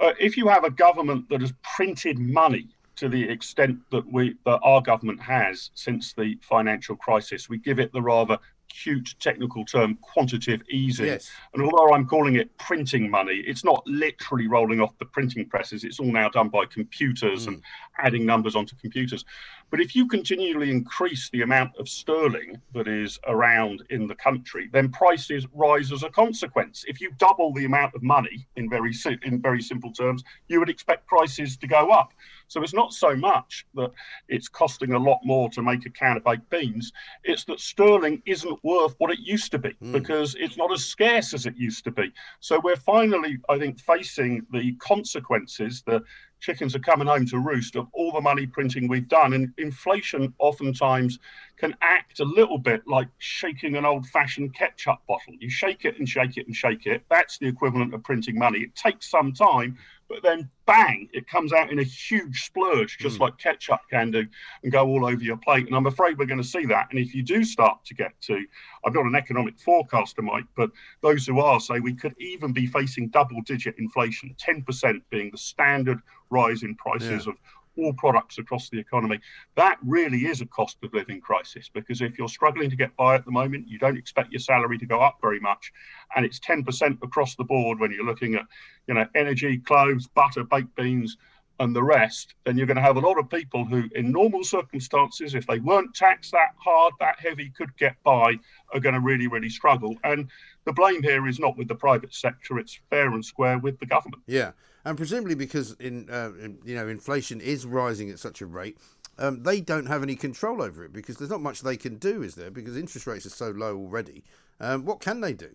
Uh, 0.00 0.12
if 0.18 0.36
you 0.36 0.48
have 0.48 0.64
a 0.64 0.70
government 0.70 1.28
that 1.28 1.40
has 1.40 1.52
printed 1.76 2.18
money 2.18 2.68
to 2.96 3.08
the 3.08 3.28
extent 3.28 3.78
that 3.92 4.04
we 4.12 4.34
that 4.44 4.58
our 4.64 4.82
government 4.82 5.20
has 5.20 5.70
since 5.74 6.14
the 6.14 6.36
financial 6.42 6.96
crisis, 6.96 7.48
we 7.48 7.58
give 7.58 7.78
it 7.78 7.92
the 7.92 8.02
rather 8.02 8.38
cute 8.68 9.14
technical 9.20 9.64
term 9.64 9.96
quantitative 10.00 10.66
easing. 10.70 11.06
Yes. 11.06 11.30
And 11.54 11.62
although 11.62 11.94
I'm 11.94 12.06
calling 12.06 12.36
it 12.36 12.56
printing 12.58 13.10
money, 13.10 13.42
it's 13.46 13.64
not 13.64 13.82
literally 13.86 14.46
rolling 14.46 14.80
off 14.80 14.96
the 14.98 15.04
printing 15.06 15.48
presses. 15.48 15.84
It's 15.84 16.00
all 16.00 16.12
now 16.12 16.28
done 16.28 16.48
by 16.48 16.64
computers 16.66 17.44
mm. 17.44 17.48
and 17.48 17.62
adding 17.98 18.24
numbers 18.24 18.54
onto 18.54 18.76
computers. 18.76 19.24
But 19.70 19.80
if 19.80 19.94
you 19.94 20.08
continually 20.08 20.70
increase 20.70 21.28
the 21.30 21.42
amount 21.42 21.76
of 21.78 21.88
sterling 21.88 22.60
that 22.72 22.88
is 22.88 23.18
around 23.26 23.82
in 23.90 24.06
the 24.06 24.14
country, 24.14 24.70
then 24.72 24.90
prices 24.90 25.46
rise 25.52 25.92
as 25.92 26.02
a 26.02 26.10
consequence. 26.10 26.84
If 26.88 27.00
you 27.00 27.10
double 27.18 27.52
the 27.52 27.66
amount 27.66 27.94
of 27.94 28.02
money 28.02 28.46
in 28.56 28.70
very 28.70 28.94
in 29.22 29.42
very 29.42 29.60
simple 29.60 29.92
terms, 29.92 30.24
you 30.48 30.58
would 30.58 30.70
expect 30.70 31.06
prices 31.06 31.56
to 31.58 31.66
go 31.66 31.90
up. 31.90 32.12
So 32.48 32.62
it's 32.62 32.72
not 32.72 32.94
so 32.94 33.14
much 33.14 33.66
that 33.74 33.92
it's 34.28 34.48
costing 34.48 34.94
a 34.94 34.98
lot 34.98 35.18
more 35.22 35.50
to 35.50 35.62
make 35.62 35.84
a 35.84 35.90
can 35.90 36.16
of 36.16 36.24
baked 36.24 36.48
beans. 36.48 36.92
It's 37.24 37.44
that 37.44 37.60
sterling 37.60 38.22
isn't 38.24 38.64
worth 38.64 38.94
what 38.98 39.10
it 39.10 39.18
used 39.20 39.50
to 39.52 39.58
be 39.58 39.74
mm. 39.82 39.92
because 39.92 40.34
it's 40.38 40.56
not 40.56 40.72
as 40.72 40.84
scarce 40.84 41.34
as 41.34 41.44
it 41.44 41.56
used 41.56 41.84
to 41.84 41.90
be. 41.90 42.10
So 42.40 42.58
we're 42.64 42.76
finally, 42.76 43.38
I 43.50 43.58
think, 43.58 43.78
facing 43.80 44.46
the 44.50 44.72
consequences, 44.76 45.82
the 45.86 46.02
chickens 46.40 46.74
are 46.74 46.80
coming 46.80 47.06
home 47.06 47.26
to 47.26 47.38
roost 47.38 47.76
of 47.76 47.86
all 47.92 48.12
the 48.12 48.20
money 48.20 48.46
printing 48.46 48.88
we've 48.88 49.08
done. 49.08 49.32
And 49.32 49.52
inflation 49.58 50.32
oftentimes 50.38 51.18
can 51.56 51.74
act 51.82 52.20
a 52.20 52.24
little 52.24 52.58
bit 52.58 52.86
like 52.86 53.08
shaking 53.18 53.76
an 53.76 53.84
old 53.84 54.06
fashioned 54.06 54.54
ketchup 54.54 54.98
bottle. 55.08 55.34
You 55.38 55.50
shake 55.50 55.84
it 55.84 55.98
and 55.98 56.08
shake 56.08 56.36
it 56.36 56.46
and 56.46 56.54
shake 56.54 56.86
it. 56.86 57.02
That's 57.10 57.38
the 57.38 57.46
equivalent 57.46 57.94
of 57.94 58.02
printing 58.02 58.38
money. 58.38 58.60
It 58.60 58.74
takes 58.74 59.10
some 59.10 59.32
time, 59.32 59.76
but 60.08 60.22
then 60.22 60.48
bang, 60.66 61.08
it 61.12 61.28
comes 61.28 61.52
out 61.52 61.70
in 61.70 61.78
a 61.78 61.82
huge 61.84 62.44
splurge, 62.44 62.98
just 62.98 63.18
mm. 63.18 63.20
like 63.20 63.38
ketchup 63.38 63.80
can 63.90 64.10
do, 64.10 64.26
and 64.62 64.72
go 64.72 64.86
all 64.86 65.06
over 65.06 65.22
your 65.22 65.36
plate. 65.36 65.66
And 65.66 65.76
I'm 65.76 65.86
afraid 65.86 66.18
we're 66.18 66.26
going 66.26 66.42
to 66.42 66.46
see 66.46 66.64
that. 66.66 66.88
And 66.90 66.98
if 66.98 67.14
you 67.14 67.22
do 67.22 67.44
start 67.44 67.84
to 67.86 67.94
get 67.94 68.18
to, 68.22 68.42
I'm 68.84 68.92
not 68.92 69.04
an 69.04 69.14
economic 69.14 69.58
forecaster, 69.58 70.22
Mike, 70.22 70.46
but 70.56 70.70
those 71.02 71.26
who 71.26 71.40
are 71.40 71.60
say 71.60 71.80
we 71.80 71.94
could 71.94 72.14
even 72.18 72.52
be 72.52 72.66
facing 72.66 73.08
double 73.08 73.42
digit 73.42 73.76
inflation, 73.78 74.34
10% 74.38 75.02
being 75.10 75.30
the 75.30 75.38
standard 75.38 76.00
rise 76.30 76.62
in 76.62 76.74
prices 76.74 77.26
yeah. 77.26 77.32
of 77.32 77.38
all 77.78 77.92
products 77.92 78.38
across 78.38 78.68
the 78.68 78.78
economy. 78.78 79.20
That 79.56 79.78
really 79.84 80.26
is 80.26 80.40
a 80.40 80.46
cost 80.46 80.78
of 80.82 80.92
living 80.92 81.20
crisis 81.20 81.70
because 81.72 82.00
if 82.00 82.18
you're 82.18 82.28
struggling 82.28 82.70
to 82.70 82.76
get 82.76 82.94
by 82.96 83.14
at 83.14 83.24
the 83.24 83.30
moment, 83.30 83.68
you 83.68 83.78
don't 83.78 83.96
expect 83.96 84.32
your 84.32 84.40
salary 84.40 84.78
to 84.78 84.86
go 84.86 85.00
up 85.00 85.18
very 85.22 85.40
much, 85.40 85.72
and 86.16 86.26
it's 86.26 86.40
10% 86.40 87.02
across 87.02 87.36
the 87.36 87.44
board 87.44 87.78
when 87.78 87.92
you're 87.92 88.04
looking 88.04 88.34
at, 88.34 88.44
you 88.86 88.94
know, 88.94 89.06
energy, 89.14 89.58
clothes, 89.58 90.08
butter, 90.08 90.44
baked 90.44 90.74
beans, 90.76 91.16
and 91.60 91.74
the 91.74 91.82
rest, 91.82 92.34
then 92.44 92.56
you're 92.56 92.66
going 92.66 92.76
to 92.76 92.82
have 92.82 92.96
a 92.96 93.00
lot 93.00 93.18
of 93.18 93.28
people 93.28 93.64
who, 93.64 93.88
in 93.94 94.12
normal 94.12 94.44
circumstances, 94.44 95.34
if 95.34 95.46
they 95.46 95.58
weren't 95.58 95.94
taxed 95.94 96.32
that 96.32 96.54
hard, 96.56 96.94
that 97.00 97.18
heavy, 97.18 97.50
could 97.50 97.76
get 97.76 97.96
by, 98.04 98.34
are 98.72 98.80
going 98.80 98.94
to 98.94 99.00
really, 99.00 99.26
really 99.26 99.48
struggle. 99.48 99.96
And 100.04 100.28
the 100.64 100.72
blame 100.72 101.02
here 101.02 101.26
is 101.26 101.38
not 101.38 101.56
with 101.56 101.68
the 101.68 101.74
private 101.74 102.14
sector; 102.14 102.58
it's 102.58 102.78
fair 102.90 103.08
and 103.08 103.24
square 103.24 103.58
with 103.58 103.78
the 103.80 103.86
government. 103.86 104.22
Yeah, 104.26 104.52
and 104.84 104.96
presumably 104.96 105.34
because 105.34 105.72
in, 105.80 106.08
uh, 106.10 106.32
in 106.40 106.58
you 106.64 106.74
know 106.74 106.88
inflation 106.88 107.40
is 107.40 107.66
rising 107.66 108.10
at 108.10 108.18
such 108.18 108.40
a 108.40 108.46
rate, 108.46 108.78
um, 109.18 109.42
they 109.42 109.60
don't 109.60 109.86
have 109.86 110.02
any 110.02 110.14
control 110.14 110.62
over 110.62 110.84
it 110.84 110.92
because 110.92 111.16
there's 111.16 111.30
not 111.30 111.40
much 111.40 111.62
they 111.62 111.76
can 111.76 111.96
do, 111.96 112.22
is 112.22 112.34
there? 112.34 112.50
Because 112.50 112.76
interest 112.76 113.06
rates 113.06 113.26
are 113.26 113.30
so 113.30 113.50
low 113.50 113.76
already. 113.76 114.24
Um, 114.60 114.84
what 114.84 115.00
can 115.00 115.20
they 115.20 115.32
do? 115.32 115.50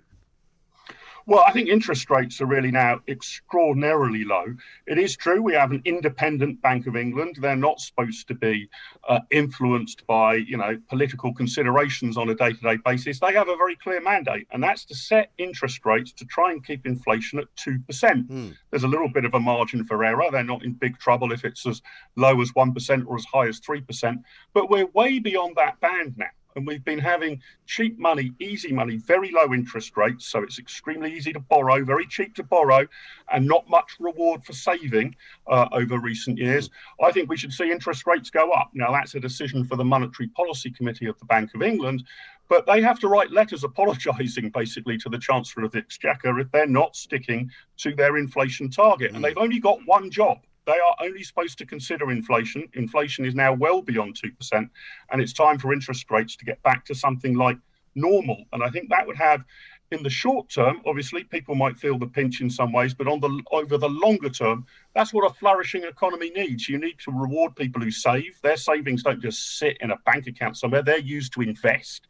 Well, 1.26 1.44
I 1.48 1.52
think 1.52 1.70
interest 1.70 2.10
rates 2.10 2.42
are 2.42 2.46
really 2.46 2.72
now 2.72 3.00
extraordinarily 3.08 4.26
low. 4.26 4.46
It 4.88 5.00
is 5.00 5.16
true 5.16 5.42
we 5.42 5.54
have 5.54 5.72
an 5.72 5.82
independent 5.86 6.62
Bank 6.62 6.86
of 6.86 6.98
England. 6.98 7.38
They're 7.40 7.56
not 7.56 7.80
supposed 7.80 8.28
to 8.28 8.34
be 8.34 8.70
uh, 9.08 9.20
influenced 9.32 10.06
by, 10.06 10.36
you 10.36 10.58
know, 10.58 10.78
political 10.90 11.34
considerations 11.34 12.18
on 12.18 12.30
a 12.30 12.36
day-to-day 12.36 12.78
basis. 12.84 13.20
They 13.20 13.34
have 13.34 13.48
a 13.48 13.56
very 13.56 13.78
clear 13.78 14.02
mandate, 14.02 14.48
and 14.52 14.62
that's 14.62 14.84
to 14.86 14.96
set 14.96 15.32
interest 15.38 15.86
rates 15.86 16.12
to 16.14 16.26
try 16.26 16.52
and 16.52 16.66
keep 16.66 16.86
inflation 16.86 17.40
at 17.40 17.46
two 17.56 17.80
percent. 17.88 18.30
Mm. 18.30 18.56
There's 18.70 18.84
a 18.84 18.88
little 18.88 19.10
bit 19.10 19.26
of 19.26 19.34
a 19.34 19.40
margin 19.40 19.86
for 19.86 20.04
error. 20.04 20.26
They're 20.32 20.44
not 20.44 20.64
in 20.64 20.74
big 20.74 20.98
trouble 21.00 21.32
if 21.32 21.46
it's 21.46 21.66
as 21.66 21.82
low 22.18 22.42
as 22.42 22.50
one 22.54 22.74
percent 22.74 23.06
or 23.08 23.16
as 23.16 23.26
high 23.26 23.48
as 23.48 23.60
three 23.60 23.82
percent, 23.82 24.20
but 24.54 24.70
we're 24.70 24.88
way 24.88 25.20
beyond 25.20 25.56
that 25.56 25.80
band 25.80 26.18
now 26.18 26.28
and 26.56 26.66
we've 26.68 26.84
been 26.84 27.00
having 27.00 27.42
cheap 27.66 27.98
money, 28.00 28.34
easy 28.40 28.72
money, 28.72 28.98
very 28.98 29.32
low 29.32 29.54
interest 29.54 29.96
rates. 29.98 30.26
So 30.28 30.44
it's 30.44 30.60
extremely 30.60 31.14
easy 31.14 31.34
to 31.34 31.40
borrow, 31.40 31.84
very 31.84 32.06
cheap 32.08 32.36
to 32.36 32.44
borrow, 32.44 32.88
and 33.32 33.48
not 33.48 33.70
much 33.70 33.92
reward 34.00 34.44
for 34.44 34.54
saving 34.54 35.16
uh, 35.48 35.68
over 35.72 36.00
recent 36.00 36.38
years. 36.38 36.70
I 37.02 37.12
think 37.12 37.30
we 37.30 37.38
should 37.38 37.54
see 37.54 37.72
interest 37.72 38.06
rates 38.06 38.30
go 38.30 38.52
up. 38.52 38.72
Now, 38.74 38.92
that's 38.92 39.16
a 39.16 39.20
decision 39.20 39.66
for 39.66 39.76
the 39.76 39.86
Monetary 39.86 40.30
Policy 40.30 40.72
Committee 40.72 41.08
of 41.08 41.18
the 41.20 41.26
Bank 41.26 41.52
of 41.56 41.62
England. 41.62 42.04
But 42.50 42.66
they 42.66 42.82
have 42.82 43.00
to 43.00 43.08
write 43.08 43.32
letters 43.32 43.64
apologising 43.64 44.50
basically 44.50 44.98
to 45.00 45.10
the 45.10 45.18
Chancellor 45.18 45.66
of 45.66 45.72
the 45.72 45.80
Exchequer 45.80 46.40
if 46.40 46.52
they're 46.52 46.68
not 46.68 46.96
sticking 46.96 47.50
to 47.78 47.96
their 47.96 48.18
inflation 48.18 48.70
target. 48.70 49.14
And 49.14 49.24
they've 49.24 49.38
only 49.38 49.60
got 49.60 49.80
one 49.86 50.12
job 50.12 50.40
they 50.66 50.74
are 50.74 50.96
only 51.02 51.24
supposed 51.24 51.58
to 51.60 51.66
consider 51.66 52.12
inflation. 52.12 52.68
Inflation 52.74 53.26
is 53.26 53.36
now 53.36 53.54
well 53.54 53.82
beyond 53.82 54.18
2%, 54.22 54.70
and 55.12 55.22
it's 55.22 55.34
time 55.34 55.60
for 55.60 55.74
interest 55.74 56.10
rates 56.10 56.36
to 56.38 56.46
get 56.46 56.62
back 56.64 56.86
to 56.86 56.96
something 56.96 57.36
like 57.36 57.58
normal. 57.96 58.46
And 58.54 58.64
I 58.64 58.70
think 58.70 58.90
that 58.90 59.06
would 59.06 59.18
have, 59.18 59.44
in 59.92 60.02
the 60.04 60.10
short 60.10 60.50
term, 60.50 60.82
obviously, 60.86 61.24
people 61.24 61.56
might 61.56 61.78
feel 61.78 62.00
the 62.00 62.08
pinch 62.08 62.42
in 62.42 62.50
some 62.50 62.72
ways, 62.72 62.94
but 62.94 63.08
on 63.08 63.20
the 63.20 63.44
over 63.52 63.78
the 63.78 63.90
longer 63.90 64.30
term, 64.30 64.66
that's 64.96 65.14
what 65.14 65.30
a 65.30 65.34
flourishing 65.34 65.84
economy 65.84 66.32
needs. 66.32 66.68
You 66.68 66.80
need 66.80 66.98
to 67.00 67.12
reward 67.12 67.56
people 67.56 67.82
who 67.82 67.92
save. 67.92 68.40
Their 68.42 68.58
savings 68.58 69.04
don't 69.04 69.22
just 69.22 69.58
sit 69.60 69.78
in 69.82 69.92
a 69.92 69.98
bank 70.06 70.28
account 70.28 70.58
somewhere, 70.58 70.82
they're 70.82 71.00
used 71.00 71.34
to 71.34 71.42
invest 71.42 72.08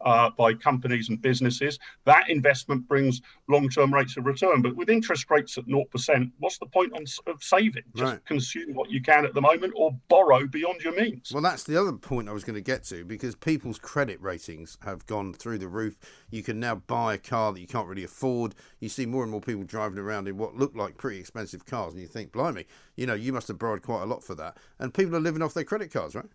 uh, 0.00 0.30
by 0.30 0.54
companies 0.54 1.08
and 1.08 1.20
businesses. 1.20 1.78
That 2.04 2.28
investment 2.28 2.86
brings 2.88 3.22
long 3.48 3.68
term 3.68 3.92
rates 3.92 4.16
of 4.16 4.26
return. 4.26 4.62
But 4.62 4.76
with 4.76 4.90
interest 4.90 5.30
rates 5.30 5.56
at 5.58 5.66
0%, 5.66 6.30
what's 6.38 6.58
the 6.58 6.66
point 6.66 6.92
on, 6.94 7.04
of 7.26 7.42
saving? 7.42 7.84
Just 7.94 8.12
right. 8.12 8.24
consume 8.24 8.74
what 8.74 8.90
you 8.90 9.00
can 9.00 9.24
at 9.24 9.34
the 9.34 9.40
moment 9.40 9.72
or 9.76 9.96
borrow 10.08 10.46
beyond 10.46 10.80
your 10.82 10.94
means. 10.94 11.32
Well, 11.32 11.42
that's 11.42 11.64
the 11.64 11.80
other 11.80 11.92
point 11.92 12.28
I 12.28 12.32
was 12.32 12.44
going 12.44 12.54
to 12.54 12.60
get 12.60 12.84
to 12.84 13.04
because 13.04 13.34
people's 13.34 13.78
credit 13.78 14.20
ratings 14.20 14.78
have 14.82 15.06
gone 15.06 15.32
through 15.32 15.58
the 15.58 15.68
roof. 15.68 15.96
You 16.30 16.42
can 16.42 16.60
now 16.60 16.76
buy 16.76 17.14
a 17.14 17.18
car 17.18 17.52
that 17.52 17.60
you 17.60 17.66
can't 17.66 17.88
really 17.88 18.04
afford. 18.04 18.54
You 18.80 18.88
see 18.88 19.06
more 19.06 19.22
and 19.22 19.30
more 19.30 19.40
people 19.40 19.64
driving 19.64 19.98
around 19.98 20.28
in 20.28 20.36
what 20.36 20.56
look 20.56 20.74
like 20.74 20.96
pretty 20.96 21.18
expensive 21.18 21.66
cars, 21.66 21.92
and 21.92 22.02
you 22.02 22.08
think, 22.08 22.32
blimey, 22.32 22.66
you 22.96 23.06
know, 23.06 23.14
you 23.14 23.32
must 23.32 23.48
have 23.48 23.58
borrowed 23.58 23.82
quite 23.82 24.02
a 24.02 24.06
lot 24.06 24.22
for 24.22 24.34
that. 24.34 24.56
And 24.78 24.92
people 24.92 25.16
are 25.16 25.20
living 25.20 25.42
off 25.42 25.54
their 25.54 25.64
credit 25.64 25.92
cards, 25.92 26.14
right? 26.14 26.26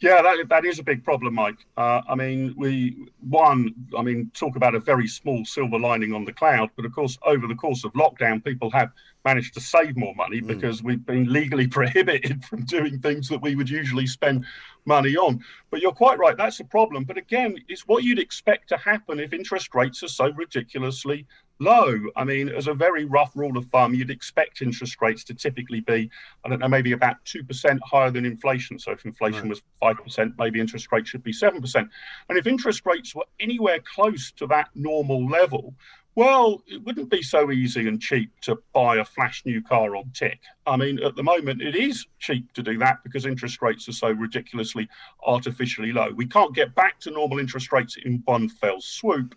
Yeah, 0.00 0.22
that, 0.22 0.48
that 0.48 0.64
is 0.64 0.78
a 0.78 0.82
big 0.82 1.04
problem, 1.04 1.34
Mike. 1.34 1.66
Uh, 1.76 2.02
I 2.08 2.14
mean, 2.14 2.54
we 2.56 3.08
one, 3.20 3.74
I 3.96 4.02
mean, 4.02 4.30
talk 4.34 4.56
about 4.56 4.74
a 4.74 4.80
very 4.80 5.06
small 5.06 5.44
silver 5.44 5.78
lining 5.78 6.12
on 6.12 6.24
the 6.24 6.32
cloud, 6.32 6.70
but 6.76 6.84
of 6.84 6.94
course, 6.94 7.16
over 7.24 7.46
the 7.46 7.54
course 7.54 7.84
of 7.84 7.92
lockdown, 7.92 8.44
people 8.44 8.70
have 8.70 8.90
managed 9.24 9.54
to 9.54 9.60
save 9.60 9.96
more 9.96 10.14
money 10.14 10.40
mm. 10.40 10.46
because 10.46 10.82
we've 10.82 11.04
been 11.06 11.32
legally 11.32 11.66
prohibited 11.78 12.44
from 12.44 12.64
doing 12.64 12.98
things 12.98 13.28
that 13.28 13.40
we 13.40 13.54
would 13.54 13.70
usually 13.70 14.06
spend 14.06 14.44
money 14.84 15.16
on. 15.16 15.42
But 15.70 15.80
you're 15.80 15.92
quite 15.92 16.18
right, 16.18 16.36
that's 16.36 16.60
a 16.60 16.64
problem. 16.64 17.04
But 17.04 17.16
again, 17.16 17.56
it's 17.68 17.86
what 17.86 18.04
you'd 18.04 18.18
expect 18.18 18.68
to 18.68 18.76
happen 18.76 19.20
if 19.20 19.32
interest 19.32 19.74
rates 19.74 20.02
are 20.02 20.08
so 20.08 20.30
ridiculously 20.32 21.26
low. 21.58 21.98
I 22.16 22.24
mean, 22.24 22.48
as 22.48 22.66
a 22.66 22.74
very 22.74 23.04
rough 23.04 23.32
rule 23.34 23.56
of 23.56 23.66
thumb, 23.66 23.94
you'd 23.94 24.10
expect 24.10 24.62
interest 24.62 25.00
rates 25.00 25.24
to 25.24 25.34
typically 25.34 25.80
be, 25.80 26.10
I 26.44 26.48
don't 26.48 26.60
know, 26.60 26.68
maybe 26.68 26.92
about 26.92 27.16
2% 27.24 27.78
higher 27.84 28.10
than 28.10 28.26
inflation. 28.26 28.78
So 28.78 28.92
if 28.92 29.04
inflation 29.04 29.48
right. 29.48 29.50
was 29.50 29.62
5%, 29.82 30.34
maybe 30.38 30.60
interest 30.60 30.90
rates 30.92 31.10
should 31.10 31.22
be 31.22 31.32
7%. 31.32 31.88
And 32.28 32.38
if 32.38 32.46
interest 32.46 32.84
rates 32.84 33.14
were 33.14 33.26
anywhere 33.40 33.78
close 33.80 34.32
to 34.32 34.46
that 34.48 34.68
normal 34.74 35.26
level, 35.28 35.74
well, 36.16 36.62
it 36.68 36.82
wouldn't 36.84 37.10
be 37.10 37.22
so 37.22 37.50
easy 37.50 37.88
and 37.88 38.00
cheap 38.00 38.30
to 38.42 38.62
buy 38.72 38.98
a 38.98 39.04
flash 39.04 39.42
new 39.44 39.60
car 39.60 39.96
on 39.96 40.10
tick. 40.14 40.38
I 40.64 40.76
mean, 40.76 41.02
at 41.02 41.16
the 41.16 41.24
moment, 41.24 41.60
it 41.60 41.74
is 41.74 42.06
cheap 42.20 42.52
to 42.52 42.62
do 42.62 42.78
that 42.78 43.02
because 43.02 43.26
interest 43.26 43.60
rates 43.60 43.88
are 43.88 43.92
so 43.92 44.10
ridiculously 44.10 44.88
artificially 45.26 45.90
low. 45.90 46.10
We 46.14 46.26
can't 46.26 46.54
get 46.54 46.74
back 46.76 47.00
to 47.00 47.10
normal 47.10 47.40
interest 47.40 47.72
rates 47.72 47.96
in 48.04 48.22
one 48.26 48.48
fell 48.48 48.80
swoop, 48.80 49.34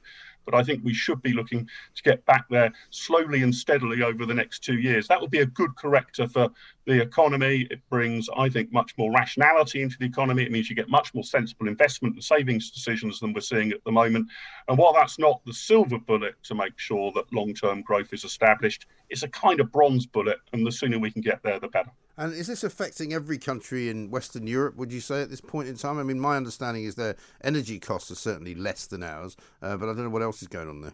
but 0.48 0.56
I 0.56 0.64
think 0.64 0.82
we 0.84 0.93
should 0.93 1.22
be 1.22 1.34
looking 1.34 1.68
to 1.95 2.04
get 2.04 2.26
back 2.26 2.45
there 2.50 2.72
slowly 2.89 3.43
and 3.43 3.54
steadily 3.54 4.02
over 4.02 4.26
the 4.26 4.34
next 4.34 4.64
two 4.64 4.80
years. 4.80 5.06
That 5.08 5.20
would 5.20 5.30
be 5.30 5.41
a 5.41 5.45
good 5.45 5.76
corrector 5.76 6.26
for 6.26 6.50
the 6.86 7.02
economy. 7.02 7.68
It 7.70 7.82
brings, 7.89 8.30
I 8.36 8.48
think, 8.48 8.72
much 8.72 8.98
more 8.98 9.12
rationality 9.12 9.82
into 9.82 9.98
the 10.00 10.06
economy. 10.06 10.43
It 10.43 10.52
means 10.54 10.70
you 10.70 10.76
get 10.76 10.89
much 10.89 11.14
more 11.14 11.26
sensible 11.26 11.68
investment 11.68 12.16
and 12.16 12.24
savings 12.24 12.72
decisions 12.72 13.20
than 13.20 13.34
we're 13.34 13.41
seeing 13.41 13.74
at 13.74 13.84
the 13.84 13.91
moment. 13.91 14.30
And 14.70 14.78
while 14.78 14.93
that's 14.93 15.20
not 15.20 15.43
the 15.45 15.54
silver 15.54 16.00
bullet 16.00 16.36
to 16.43 16.56
make 16.56 16.80
sure 16.80 17.12
that 17.16 17.34
long 17.34 17.54
term 17.54 17.82
growth 17.82 18.14
is 18.14 18.24
established, 18.24 18.88
it's 19.10 19.24
a 19.24 19.28
kind 19.28 19.60
of 19.60 19.70
bronze 19.72 20.06
bullet. 20.06 20.39
And 20.54 20.66
the 20.66 20.72
sooner 20.72 20.98
we 20.98 21.12
can 21.12 21.22
get 21.22 21.43
there, 21.43 21.60
the 21.60 21.68
better. 21.68 21.91
And 22.18 22.34
is 22.34 22.47
this 22.47 22.63
affecting 22.63 23.13
every 23.13 23.38
country 23.38 23.89
in 23.89 24.09
Western 24.09 24.47
Europe, 24.47 24.76
would 24.76 24.91
you 24.91 25.01
say, 25.01 25.22
at 25.22 25.30
this 25.30 25.41
point 25.41 25.68
in 25.68 25.76
time? 25.76 25.99
I 25.99 26.03
mean, 26.03 26.20
my 26.20 26.36
understanding 26.36 26.84
is 26.84 26.95
their 26.95 27.15
energy 27.43 27.80
costs 27.80 28.09
are 28.09 28.15
certainly 28.15 28.55
less 28.55 28.88
than 28.88 29.03
ours, 29.03 29.38
uh, 29.61 29.78
but 29.78 29.88
I 29.88 29.93
don't 29.93 30.05
know 30.05 30.09
what 30.09 30.24
else 30.24 30.41
is 30.41 30.47
going 30.47 30.68
on 30.68 30.82
there. 30.82 30.93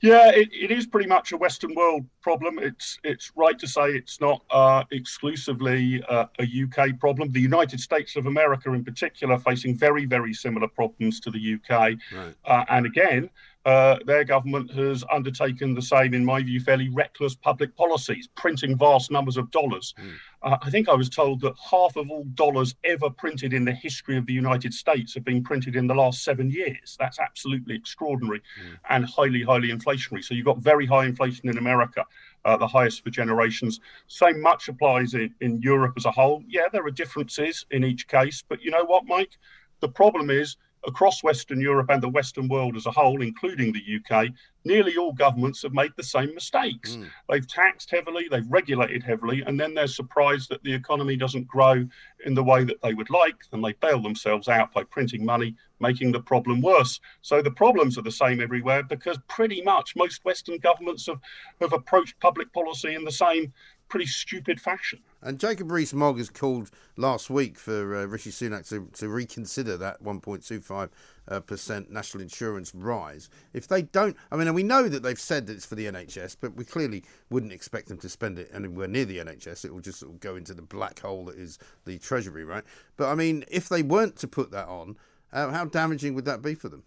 Yeah, 0.00 0.30
it, 0.30 0.48
it 0.52 0.70
is 0.70 0.86
pretty 0.86 1.08
much 1.08 1.32
a 1.32 1.36
Western 1.36 1.74
world 1.74 2.04
problem. 2.20 2.58
It's 2.58 2.98
it's 3.04 3.32
right 3.36 3.58
to 3.58 3.66
say 3.66 3.90
it's 3.92 4.20
not 4.20 4.42
uh, 4.50 4.84
exclusively 4.90 6.02
uh, 6.08 6.26
a 6.38 6.44
UK 6.44 6.98
problem. 6.98 7.32
The 7.32 7.40
United 7.40 7.80
States 7.80 8.14
of 8.16 8.26
America, 8.26 8.72
in 8.72 8.84
particular, 8.84 9.38
facing 9.38 9.76
very 9.76 10.04
very 10.04 10.34
similar 10.34 10.68
problems 10.68 11.20
to 11.20 11.30
the 11.30 11.54
UK. 11.54 11.70
Right. 11.70 12.34
Uh, 12.44 12.64
and 12.68 12.86
again, 12.86 13.30
uh, 13.64 13.96
their 14.04 14.24
government 14.24 14.70
has 14.72 15.04
undertaken 15.10 15.74
the 15.74 15.82
same, 15.82 16.12
in 16.12 16.24
my 16.24 16.42
view, 16.42 16.60
fairly 16.60 16.90
reckless 16.90 17.34
public 17.34 17.74
policies, 17.76 18.28
printing 18.34 18.76
vast 18.76 19.10
numbers 19.10 19.38
of 19.38 19.50
dollars. 19.50 19.94
Mm. 19.98 20.12
Uh, 20.42 20.56
I 20.60 20.68
think 20.68 20.88
I 20.88 20.94
was 20.94 21.08
told 21.08 21.40
that 21.40 21.54
half 21.70 21.96
of 21.96 22.10
all 22.10 22.24
dollars 22.34 22.74
ever 22.84 23.08
printed 23.08 23.54
in 23.54 23.64
the 23.64 23.72
history 23.72 24.18
of 24.18 24.26
the 24.26 24.34
United 24.34 24.74
States 24.74 25.14
have 25.14 25.24
been 25.24 25.42
printed 25.42 25.76
in 25.76 25.86
the 25.86 25.94
last 25.94 26.22
seven 26.22 26.50
years. 26.50 26.96
That's 26.98 27.18
absolutely 27.18 27.74
extraordinary 27.74 28.40
mm. 28.40 28.76
and 28.90 29.06
highly, 29.06 29.42
highly 29.42 29.68
inflationary. 29.68 30.22
So 30.22 30.34
you've 30.34 30.44
got 30.44 30.58
very 30.58 30.86
high 30.86 31.06
inflation 31.06 31.48
in 31.48 31.56
America. 31.56 32.04
Uh, 32.44 32.58
the 32.58 32.66
highest 32.66 33.02
for 33.02 33.08
generations. 33.08 33.80
Same 34.06 34.38
much 34.42 34.68
applies 34.68 35.14
in, 35.14 35.34
in 35.40 35.62
Europe 35.62 35.94
as 35.96 36.04
a 36.04 36.10
whole. 36.10 36.42
Yeah, 36.46 36.68
there 36.70 36.84
are 36.84 36.90
differences 36.90 37.64
in 37.70 37.84
each 37.84 38.06
case, 38.06 38.44
but 38.46 38.62
you 38.62 38.70
know 38.70 38.84
what, 38.84 39.06
Mike? 39.06 39.38
The 39.80 39.88
problem 39.88 40.28
is 40.28 40.56
across 40.86 41.22
Western 41.22 41.60
Europe 41.60 41.90
and 41.90 42.02
the 42.02 42.08
Western 42.08 42.48
world 42.48 42.76
as 42.76 42.86
a 42.86 42.90
whole, 42.90 43.22
including 43.22 43.72
the 43.72 43.98
UK, 43.98 44.28
nearly 44.64 44.96
all 44.96 45.12
governments 45.12 45.62
have 45.62 45.72
made 45.72 45.92
the 45.96 46.02
same 46.02 46.34
mistakes. 46.34 46.96
Mm. 46.96 47.08
They've 47.28 47.48
taxed 47.48 47.90
heavily, 47.90 48.28
they've 48.30 48.50
regulated 48.50 49.02
heavily, 49.02 49.42
and 49.46 49.58
then 49.58 49.74
they're 49.74 49.86
surprised 49.86 50.48
that 50.50 50.62
the 50.62 50.72
economy 50.72 51.16
doesn't 51.16 51.46
grow 51.46 51.86
in 52.24 52.34
the 52.34 52.44
way 52.44 52.64
that 52.64 52.80
they 52.82 52.94
would 52.94 53.10
like, 53.10 53.36
and 53.52 53.64
they 53.64 53.72
bail 53.72 54.00
themselves 54.00 54.48
out 54.48 54.72
by 54.72 54.84
printing 54.84 55.24
money, 55.24 55.54
making 55.80 56.12
the 56.12 56.20
problem 56.20 56.62
worse. 56.62 57.00
So 57.22 57.42
the 57.42 57.50
problems 57.50 57.98
are 57.98 58.02
the 58.02 58.10
same 58.10 58.40
everywhere 58.40 58.82
because 58.82 59.18
pretty 59.28 59.62
much 59.62 59.96
most 59.96 60.24
Western 60.24 60.58
governments 60.58 61.06
have, 61.06 61.20
have 61.60 61.72
approached 61.72 62.18
public 62.20 62.52
policy 62.52 62.94
in 62.94 63.04
the 63.04 63.12
same 63.12 63.52
pretty 63.94 64.06
stupid 64.06 64.60
fashion. 64.60 64.98
And 65.22 65.38
Jacob 65.38 65.70
Rees-Mogg 65.70 66.18
has 66.18 66.28
called 66.28 66.68
last 66.96 67.30
week 67.30 67.56
for 67.56 67.94
uh, 67.94 68.06
Rishi 68.06 68.30
Sunak 68.30 68.68
to, 68.70 68.88
to 68.94 69.08
reconsider 69.08 69.76
that 69.76 70.02
1.25 70.02 70.88
uh, 71.28 71.38
percent 71.38 71.92
national 71.92 72.20
insurance 72.20 72.74
rise. 72.74 73.30
If 73.52 73.68
they 73.68 73.82
don't, 73.82 74.16
I 74.32 74.36
mean, 74.36 74.48
and 74.48 74.56
we 74.56 74.64
know 74.64 74.88
that 74.88 75.04
they've 75.04 75.16
said 75.16 75.46
that 75.46 75.52
it's 75.52 75.64
for 75.64 75.76
the 75.76 75.86
NHS, 75.86 76.38
but 76.40 76.56
we 76.56 76.64
clearly 76.64 77.04
wouldn't 77.30 77.52
expect 77.52 77.86
them 77.86 77.98
to 77.98 78.08
spend 78.08 78.36
it 78.36 78.50
anywhere 78.52 78.88
near 78.88 79.04
the 79.04 79.18
NHS. 79.18 79.64
It 79.64 79.72
will 79.72 79.78
just 79.78 80.00
sort 80.00 80.10
of 80.10 80.18
go 80.18 80.34
into 80.34 80.54
the 80.54 80.62
black 80.62 80.98
hole 80.98 81.26
that 81.26 81.36
is 81.36 81.60
the 81.84 81.96
Treasury, 81.98 82.44
right? 82.44 82.64
But 82.96 83.10
I 83.10 83.14
mean, 83.14 83.44
if 83.48 83.68
they 83.68 83.84
weren't 83.84 84.16
to 84.16 84.26
put 84.26 84.50
that 84.50 84.66
on, 84.66 84.96
uh, 85.32 85.52
how 85.52 85.66
damaging 85.66 86.14
would 86.14 86.24
that 86.24 86.42
be 86.42 86.56
for 86.56 86.68
them? 86.68 86.82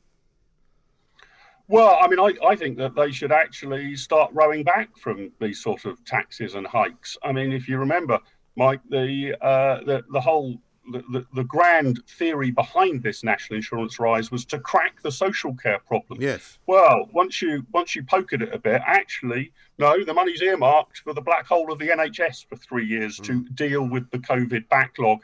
Well, 1.69 1.97
I 2.01 2.07
mean, 2.07 2.19
I, 2.19 2.33
I 2.45 2.55
think 2.55 2.77
that 2.77 2.95
they 2.95 3.11
should 3.11 3.31
actually 3.31 3.95
start 3.97 4.31
rowing 4.33 4.63
back 4.63 4.95
from 4.97 5.31
these 5.39 5.61
sort 5.61 5.85
of 5.85 6.03
taxes 6.05 6.55
and 6.55 6.65
hikes. 6.65 7.17
I 7.23 7.31
mean, 7.33 7.51
if 7.51 7.67
you 7.67 7.77
remember, 7.77 8.19
Mike, 8.55 8.79
the 8.89 9.35
uh, 9.41 9.83
the, 9.83 10.03
the 10.11 10.21
whole 10.21 10.59
the, 10.91 11.03
the, 11.11 11.25
the, 11.33 11.43
grand 11.43 11.99
theory 12.07 12.51
behind 12.51 13.03
this 13.03 13.23
national 13.23 13.57
insurance 13.57 13.99
rise 13.99 14.31
was 14.31 14.45
to 14.45 14.59
crack 14.59 15.01
the 15.01 15.11
social 15.11 15.53
care 15.55 15.79
problem. 15.79 16.21
Yes. 16.21 16.59
Well, 16.65 17.09
once 17.11 17.41
you 17.41 17.65
once 17.73 17.95
you 17.95 18.03
poke 18.03 18.33
at 18.33 18.41
it 18.41 18.53
a 18.53 18.59
bit, 18.59 18.81
actually, 18.85 19.51
no, 19.77 20.03
the 20.03 20.13
money's 20.13 20.41
earmarked 20.41 20.99
for 20.99 21.13
the 21.13 21.21
black 21.21 21.45
hole 21.45 21.71
of 21.71 21.79
the 21.79 21.89
NHS 21.89 22.47
for 22.47 22.55
three 22.55 22.85
years 22.85 23.19
mm. 23.19 23.25
to 23.25 23.43
deal 23.53 23.87
with 23.87 24.09
the 24.11 24.19
COVID 24.19 24.69
backlog. 24.69 25.19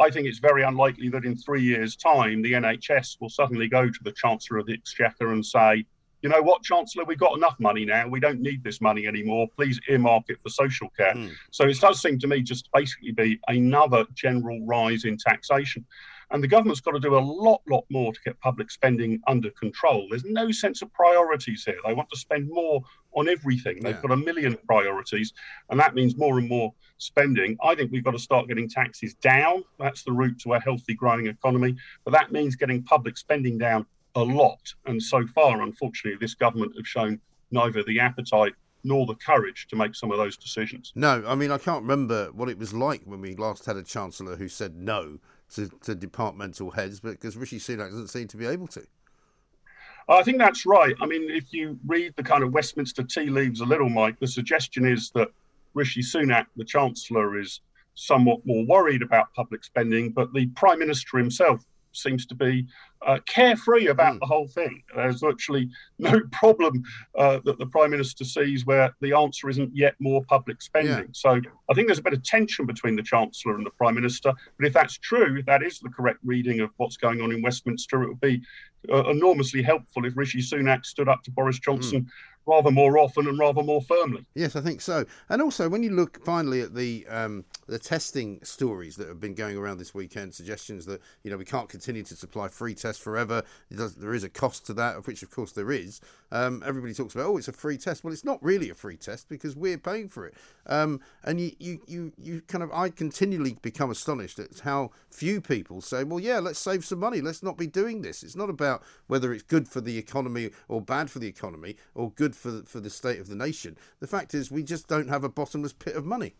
I 0.00 0.10
think 0.10 0.26
it's 0.26 0.38
very 0.38 0.62
unlikely 0.62 1.08
that 1.10 1.24
in 1.24 1.36
three 1.36 1.62
years' 1.62 1.96
time, 1.96 2.42
the 2.42 2.52
NHS 2.52 3.20
will 3.20 3.30
suddenly 3.30 3.68
go 3.68 3.88
to 3.88 3.98
the 4.02 4.12
Chancellor 4.12 4.58
of 4.58 4.66
the 4.66 4.74
Exchequer 4.74 5.32
and 5.32 5.44
say, 5.44 5.84
you 6.22 6.28
know 6.28 6.42
what, 6.42 6.62
Chancellor, 6.62 7.04
we've 7.04 7.18
got 7.18 7.36
enough 7.36 7.56
money 7.60 7.84
now. 7.84 8.08
We 8.08 8.20
don't 8.20 8.40
need 8.40 8.64
this 8.64 8.80
money 8.80 9.06
anymore. 9.06 9.46
Please 9.54 9.78
earmark 9.88 10.24
it 10.28 10.38
for 10.42 10.48
social 10.48 10.88
care. 10.96 11.14
Mm. 11.14 11.32
So 11.50 11.64
it 11.64 11.78
does 11.78 12.00
seem 12.00 12.18
to 12.20 12.26
me 12.26 12.42
just 12.42 12.68
basically 12.74 13.12
be 13.12 13.38
another 13.48 14.06
general 14.14 14.64
rise 14.66 15.04
in 15.04 15.18
taxation. 15.18 15.84
And 16.30 16.42
the 16.42 16.48
government's 16.48 16.80
got 16.80 16.92
to 16.92 17.00
do 17.00 17.16
a 17.16 17.20
lot, 17.20 17.62
lot 17.68 17.84
more 17.88 18.12
to 18.12 18.20
get 18.24 18.40
public 18.40 18.70
spending 18.70 19.20
under 19.28 19.50
control. 19.50 20.08
There's 20.10 20.24
no 20.24 20.50
sense 20.50 20.82
of 20.82 20.92
priorities 20.92 21.64
here. 21.64 21.78
They 21.86 21.94
want 21.94 22.10
to 22.10 22.18
spend 22.18 22.48
more 22.50 22.82
on 23.12 23.28
everything. 23.28 23.80
They've 23.80 23.94
yeah. 23.94 24.02
got 24.02 24.10
a 24.10 24.16
million 24.16 24.58
priorities, 24.66 25.32
and 25.70 25.78
that 25.78 25.94
means 25.94 26.16
more 26.16 26.38
and 26.38 26.48
more 26.48 26.74
spending. 26.98 27.56
I 27.62 27.74
think 27.74 27.92
we've 27.92 28.04
got 28.04 28.12
to 28.12 28.18
start 28.18 28.48
getting 28.48 28.68
taxes 28.68 29.14
down. 29.14 29.64
That's 29.78 30.02
the 30.02 30.12
route 30.12 30.38
to 30.40 30.54
a 30.54 30.60
healthy, 30.60 30.94
growing 30.94 31.26
economy. 31.26 31.76
But 32.04 32.12
that 32.12 32.32
means 32.32 32.56
getting 32.56 32.82
public 32.82 33.16
spending 33.16 33.56
down 33.56 33.86
a 34.16 34.22
lot. 34.22 34.74
And 34.86 35.00
so 35.00 35.26
far, 35.28 35.62
unfortunately, 35.62 36.18
this 36.20 36.34
government 36.34 36.72
have 36.76 36.86
shown 36.86 37.20
neither 37.52 37.84
the 37.84 38.00
appetite 38.00 38.54
nor 38.82 39.06
the 39.06 39.14
courage 39.14 39.66
to 39.68 39.76
make 39.76 39.94
some 39.94 40.10
of 40.10 40.18
those 40.18 40.36
decisions. 40.36 40.92
No, 40.94 41.22
I 41.26 41.34
mean, 41.34 41.50
I 41.50 41.58
can't 41.58 41.82
remember 41.82 42.30
what 42.32 42.48
it 42.48 42.58
was 42.58 42.72
like 42.72 43.02
when 43.04 43.20
we 43.20 43.34
last 43.34 43.66
had 43.66 43.76
a 43.76 43.82
chancellor 43.82 44.36
who 44.36 44.48
said 44.48 44.76
no 44.76 45.18
to, 45.54 45.68
to 45.82 45.94
departmental 45.94 46.70
heads, 46.70 47.00
but 47.00 47.12
because 47.12 47.36
Rishi 47.36 47.58
Sunak 47.58 47.90
doesn't 47.90 48.08
seem 48.08 48.28
to 48.28 48.36
be 48.36 48.46
able 48.46 48.66
to. 48.68 48.86
I 50.08 50.22
think 50.22 50.38
that's 50.38 50.66
right. 50.66 50.94
I 51.00 51.06
mean, 51.06 51.28
if 51.30 51.52
you 51.52 51.78
read 51.86 52.14
the 52.16 52.22
kind 52.22 52.44
of 52.44 52.52
Westminster 52.52 53.02
tea 53.02 53.26
leaves 53.26 53.60
a 53.60 53.64
little, 53.64 53.88
Mike, 53.88 54.18
the 54.20 54.26
suggestion 54.26 54.86
is 54.86 55.10
that 55.14 55.28
Rishi 55.74 56.00
Sunak, 56.00 56.46
the 56.56 56.64
Chancellor, 56.64 57.40
is 57.40 57.60
somewhat 57.96 58.44
more 58.44 58.64
worried 58.66 59.02
about 59.02 59.32
public 59.34 59.64
spending, 59.64 60.10
but 60.10 60.32
the 60.32 60.46
Prime 60.48 60.78
Minister 60.78 61.18
himself 61.18 61.64
seems 61.96 62.26
to 62.26 62.34
be 62.34 62.66
uh, 63.06 63.18
carefree 63.26 63.86
about 63.88 64.14
mm. 64.14 64.20
the 64.20 64.26
whole 64.26 64.48
thing. 64.48 64.82
There's 64.94 65.20
virtually 65.20 65.68
no 65.98 66.20
problem 66.32 66.82
uh, 67.16 67.40
that 67.44 67.58
the 67.58 67.66
Prime 67.66 67.90
Minister 67.90 68.24
sees 68.24 68.66
where 68.66 68.94
the 69.00 69.12
answer 69.12 69.48
isn't 69.48 69.70
yet 69.74 69.94
more 70.00 70.24
public 70.24 70.62
spending. 70.62 70.92
Yeah. 70.94 71.04
So 71.12 71.40
I 71.70 71.74
think 71.74 71.88
there's 71.88 71.98
a 71.98 72.02
bit 72.02 72.14
of 72.14 72.22
tension 72.22 72.66
between 72.66 72.96
the 72.96 73.02
Chancellor 73.02 73.54
and 73.56 73.66
the 73.66 73.70
Prime 73.70 73.94
Minister. 73.94 74.32
But 74.58 74.66
if 74.66 74.72
that's 74.72 74.98
true, 74.98 75.38
if 75.38 75.46
that 75.46 75.62
is 75.62 75.78
the 75.80 75.90
correct 75.90 76.18
reading 76.24 76.60
of 76.60 76.70
what's 76.76 76.96
going 76.96 77.20
on 77.20 77.32
in 77.32 77.42
Westminster, 77.42 78.02
it 78.02 78.08
would 78.08 78.20
be 78.20 78.42
uh, 78.92 79.08
enormously 79.10 79.62
helpful 79.62 80.04
if 80.04 80.16
Rishi 80.16 80.40
Sunak 80.40 80.84
stood 80.84 81.08
up 81.08 81.22
to 81.24 81.30
Boris 81.30 81.58
Johnson. 81.58 82.02
Mm 82.02 82.10
rather 82.46 82.70
more 82.70 82.98
often 82.98 83.26
and 83.26 83.38
rather 83.38 83.62
more 83.62 83.82
firmly. 83.82 84.24
Yes, 84.34 84.56
I 84.56 84.60
think 84.60 84.80
so. 84.80 85.04
And 85.28 85.42
also, 85.42 85.68
when 85.68 85.82
you 85.82 85.90
look 85.90 86.24
finally 86.24 86.60
at 86.60 86.74
the 86.74 87.06
um, 87.08 87.44
the 87.66 87.78
testing 87.78 88.40
stories 88.42 88.96
that 88.96 89.08
have 89.08 89.20
been 89.20 89.34
going 89.34 89.56
around 89.56 89.78
this 89.78 89.94
weekend, 89.94 90.34
suggestions 90.34 90.86
that 90.86 91.00
you 91.22 91.30
know 91.30 91.36
we 91.36 91.44
can't 91.44 91.68
continue 91.68 92.02
to 92.04 92.16
supply 92.16 92.48
free 92.48 92.74
tests 92.74 93.02
forever. 93.02 93.42
Does, 93.74 93.96
there 93.96 94.14
is 94.14 94.24
a 94.24 94.28
cost 94.28 94.66
to 94.66 94.74
that, 94.74 94.96
of 94.96 95.06
which 95.06 95.22
of 95.22 95.30
course 95.30 95.52
there 95.52 95.72
is. 95.72 96.00
Um, 96.32 96.62
everybody 96.66 96.94
talks 96.94 97.14
about 97.14 97.26
oh, 97.26 97.36
it's 97.36 97.48
a 97.48 97.52
free 97.52 97.78
test. 97.78 98.04
Well, 98.04 98.12
it's 98.12 98.24
not 98.24 98.42
really 98.42 98.70
a 98.70 98.74
free 98.74 98.96
test 98.96 99.28
because 99.28 99.56
we're 99.56 99.78
paying 99.78 100.08
for 100.08 100.26
it. 100.26 100.34
Um, 100.66 101.00
and 101.24 101.40
you, 101.40 101.52
you 101.58 101.80
you 101.86 102.12
you 102.16 102.40
kind 102.42 102.62
of 102.62 102.70
I 102.72 102.90
continually 102.90 103.58
become 103.62 103.90
astonished 103.90 104.38
at 104.38 104.60
how 104.60 104.90
few 105.10 105.40
people 105.40 105.80
say, 105.80 106.04
well, 106.04 106.20
yeah, 106.20 106.38
let's 106.38 106.58
save 106.58 106.84
some 106.84 107.00
money. 107.00 107.20
Let's 107.20 107.42
not 107.42 107.56
be 107.56 107.66
doing 107.66 108.02
this. 108.02 108.22
It's 108.22 108.36
not 108.36 108.50
about 108.50 108.82
whether 109.06 109.32
it's 109.32 109.42
good 109.42 109.66
for 109.68 109.80
the 109.80 109.98
economy 109.98 110.50
or 110.68 110.80
bad 110.80 111.10
for 111.10 111.18
the 111.18 111.28
economy 111.28 111.76
or 111.94 112.10
good 112.10 112.35
for 112.36 112.50
the, 112.50 112.62
for 112.64 112.80
the 112.80 112.90
state 112.90 113.18
of 113.18 113.28
the 113.28 113.34
nation. 113.34 113.76
The 114.00 114.06
fact 114.06 114.34
is, 114.34 114.50
we 114.50 114.62
just 114.62 114.88
don't 114.88 115.08
have 115.08 115.24
a 115.24 115.28
bottomless 115.28 115.72
pit 115.72 115.96
of 115.96 116.04
money. 116.04 116.34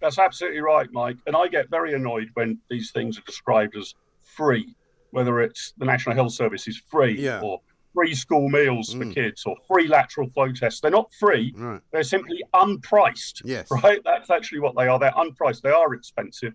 That's 0.00 0.18
absolutely 0.18 0.60
right, 0.60 0.88
Mike. 0.92 1.16
And 1.26 1.36
I 1.36 1.48
get 1.48 1.70
very 1.70 1.94
annoyed 1.94 2.28
when 2.34 2.58
these 2.68 2.90
things 2.90 3.18
are 3.18 3.22
described 3.22 3.76
as 3.76 3.94
free, 4.22 4.74
whether 5.10 5.40
it's 5.40 5.72
the 5.78 5.84
National 5.84 6.14
Health 6.14 6.32
Service 6.32 6.68
is 6.68 6.76
free 6.76 7.18
yeah. 7.18 7.40
or 7.40 7.60
free 7.94 8.14
school 8.14 8.48
meals 8.48 8.92
for 8.92 9.04
mm. 9.04 9.14
kids 9.14 9.44
or 9.46 9.56
free 9.68 9.86
lateral 9.86 10.28
flow 10.30 10.52
tests. 10.52 10.80
They're 10.80 10.90
not 10.90 11.12
free. 11.14 11.54
Right. 11.56 11.80
They're 11.92 12.02
simply 12.02 12.42
unpriced. 12.52 13.42
Yes. 13.44 13.68
Right? 13.70 14.00
That's 14.04 14.30
actually 14.30 14.60
what 14.60 14.76
they 14.76 14.88
are. 14.88 14.98
They're 14.98 15.12
unpriced. 15.12 15.62
They 15.62 15.70
are 15.70 15.94
expensive. 15.94 16.54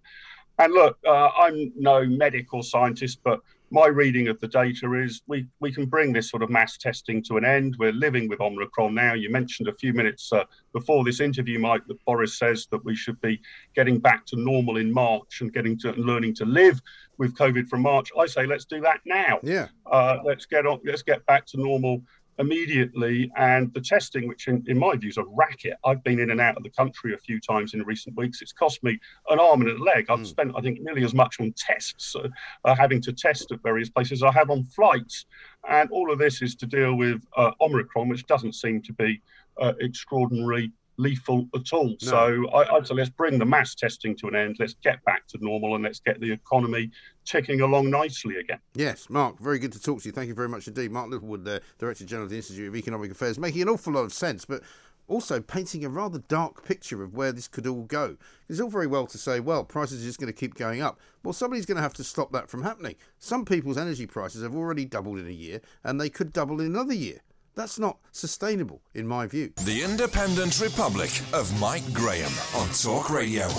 And 0.60 0.74
look, 0.74 0.98
uh, 1.08 1.30
I'm 1.30 1.72
no 1.78 2.06
medical 2.06 2.62
scientist, 2.62 3.20
but 3.24 3.40
my 3.72 3.88
reading 3.88 4.28
of 4.28 4.40
the 4.40 4.48
data 4.48 4.94
is 4.94 5.22
we, 5.28 5.46
we 5.60 5.72
can 5.72 5.86
bring 5.86 6.14
this 6.14 6.30
sort 6.30 6.44
of 6.44 6.50
mass 6.50 6.78
testing 6.78 7.22
to 7.24 7.38
an 7.38 7.46
end. 7.46 7.76
We're 7.78 7.92
living 7.92 8.28
with 8.28 8.42
Omicron 8.42 8.96
now. 8.96 9.14
You 9.14 9.30
mentioned 9.30 9.68
a 9.68 9.74
few 9.74 9.94
minutes 9.94 10.32
uh, 10.34 10.46
before 10.74 11.04
this 11.04 11.20
interview, 11.20 11.60
Mike, 11.60 11.86
that 11.88 12.04
Boris 12.06 12.38
says 12.38 12.68
that 12.72 12.84
we 12.84 12.96
should 12.96 13.20
be 13.22 13.40
getting 13.76 14.00
back 14.00 14.26
to 14.28 14.36
normal 14.36 14.78
in 14.78 14.92
March 14.92 15.42
and 15.42 15.54
getting 15.54 15.78
to 15.80 15.90
and 15.90 16.06
learning 16.06 16.36
to 16.36 16.46
live 16.46 16.82
with 17.18 17.36
COVID 17.36 17.68
from 17.68 17.82
March. 17.82 18.10
I 18.18 18.26
say 18.26 18.46
let's 18.46 18.66
do 18.66 18.80
that 18.82 19.02
now. 19.06 19.40
Yeah. 19.44 19.68
Uh, 19.86 20.18
let's 20.24 20.46
get 20.46 20.66
on. 20.66 20.80
Let's 20.86 21.04
get 21.04 21.26
back 21.26 21.46
to 21.48 21.58
normal 21.58 22.02
immediately. 22.40 23.30
And 23.38 23.72
the 23.74 23.82
testing, 23.82 24.28
which 24.28 24.48
in, 24.48 24.64
in, 24.68 24.80
my 24.80 24.96
view 24.96 25.10
is 25.10 25.18
a 25.18 25.24
racket, 25.24 25.74
I've 25.86 26.04
been 26.04 26.20
in 26.20 26.32
and 26.32 26.42
out 26.42 26.58
of 26.58 26.64
the 26.64 26.70
country 26.72 27.14
a 27.14 27.18
few 27.18 27.40
times 27.40 27.74
in 27.74 27.84
recent 27.84 28.18
weeks. 28.18 28.42
It's 28.42 28.54
cost 28.54 28.84
me 28.84 28.98
an 29.30 29.40
arm 29.40 29.62
and 29.62 29.70
a 29.70 29.84
leg. 29.84 30.06
I've 30.10 30.20
mm. 30.20 30.26
spent, 30.26 30.54
I 30.58 30.62
think, 30.62 30.80
nearly 30.82 31.04
as 31.04 31.14
much 31.14 31.40
on 31.40 31.54
tests, 31.58 32.16
uh, 32.16 32.30
uh, 32.66 32.76
having 32.76 33.02
to 33.02 33.14
test 33.14 33.52
at 33.52 33.62
various 33.62 33.90
places, 33.90 34.24
I 34.24 34.32
have 34.32 34.50
on 34.50 34.64
flights. 34.64 35.26
And 35.70 35.90
all 35.92 36.12
of 36.12 36.18
this 36.18 36.42
is 36.42 36.56
to 36.56 36.66
deal 36.66 36.96
with 36.96 37.22
uh, 37.36 37.52
Omicron, 37.62 38.08
which 38.08 38.26
doesn't 38.26 38.56
seem 38.56 38.82
to 38.84 38.94
be 38.94 39.22
uh, 39.60 39.74
extraordinary 39.82 40.72
lethal 41.00 41.48
at 41.56 41.72
all. 41.72 41.88
No. 41.88 41.98
So 42.00 42.50
I, 42.50 42.74
would 42.74 42.86
say 42.86 42.94
let's 42.94 43.10
bring 43.10 43.40
the 43.40 43.46
mass 43.46 43.74
testing 43.74 44.16
to 44.18 44.28
an 44.28 44.36
end. 44.36 44.58
Let's 44.60 44.76
get 44.84 45.04
back 45.06 45.26
to 45.28 45.38
normal 45.42 45.76
and 45.76 45.84
let's 45.84 46.00
get 46.00 46.20
the 46.20 46.32
economy 46.32 46.92
ticking 47.26 47.62
along 47.62 47.90
nicely 47.90 48.36
again. 48.36 48.60
Yes, 48.76 49.10
Mark, 49.10 49.40
very 49.40 49.60
good 49.60 49.72
to 49.72 49.82
talk 49.82 50.02
to 50.02 50.10
you. 50.10 50.12
Thank 50.12 50.28
you 50.28 50.34
very 50.34 50.50
much 50.50 50.68
indeed. 50.68 50.92
Mark 50.92 51.10
Littlewood, 51.10 51.46
the 51.46 51.62
Director 51.80 52.06
General 52.06 52.26
of 52.26 52.32
the 52.32 52.36
Institute 52.36 52.68
of 52.68 52.76
Economic 52.76 53.12
Affairs, 53.12 53.40
making 53.40 53.62
an 53.62 53.70
awful 53.70 53.94
lot 53.94 54.04
of 54.04 54.14
sense, 54.14 54.46
but 54.46 54.62
also 55.08 55.42
painting 55.42 55.84
a 55.84 55.90
rather 55.90 56.20
dark 56.20 56.66
picture 56.66 57.02
of 57.02 57.16
where 57.16 57.32
this 57.32 57.48
could 57.48 57.66
all 57.66 57.84
go. 57.84 58.18
It's 58.48 58.60
all 58.60 58.70
very 58.70 58.88
well 58.88 59.08
to 59.08 59.18
say, 59.18 59.40
well, 59.40 59.64
prices 59.64 60.04
are 60.04 60.06
just 60.06 60.20
going 60.20 60.32
to 60.32 60.38
keep 60.38 60.54
going 60.56 60.82
up. 60.82 61.00
Well, 61.24 61.34
somebody's 61.34 61.66
going 61.66 61.78
to 61.78 61.82
have 61.82 61.94
to 61.96 62.04
stop 62.04 62.32
that 62.34 62.50
from 62.50 62.64
happening. 62.64 62.96
Some 63.18 63.46
people's 63.46 63.78
energy 63.78 64.06
prices 64.06 64.44
have 64.44 64.56
already 64.56 64.86
doubled 64.86 65.18
in 65.18 65.28
a 65.28 65.32
year, 65.32 65.62
and 65.84 66.00
they 66.00 66.10
could 66.10 66.32
double 66.32 66.60
in 66.60 66.68
another 66.68 66.94
year. 66.94 67.22
That's 67.60 67.78
not 67.78 67.98
sustainable, 68.14 68.80
in 68.94 69.06
my 69.06 69.28
view. 69.28 69.52
The 69.66 69.84
Independent 69.84 70.62
Republic 70.62 71.12
of 71.34 71.60
Mike 71.60 71.84
Graham 71.92 72.32
on 72.56 72.70
Talk 72.70 73.10
Radio. 73.10 73.50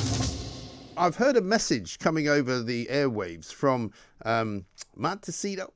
I've 0.96 1.16
heard 1.16 1.36
a 1.36 1.42
message 1.42 1.98
coming 1.98 2.26
over 2.26 2.62
the 2.62 2.86
airwaves 2.86 3.52
from 3.52 3.92
um, 4.24 4.64
Montecito, 4.96 5.70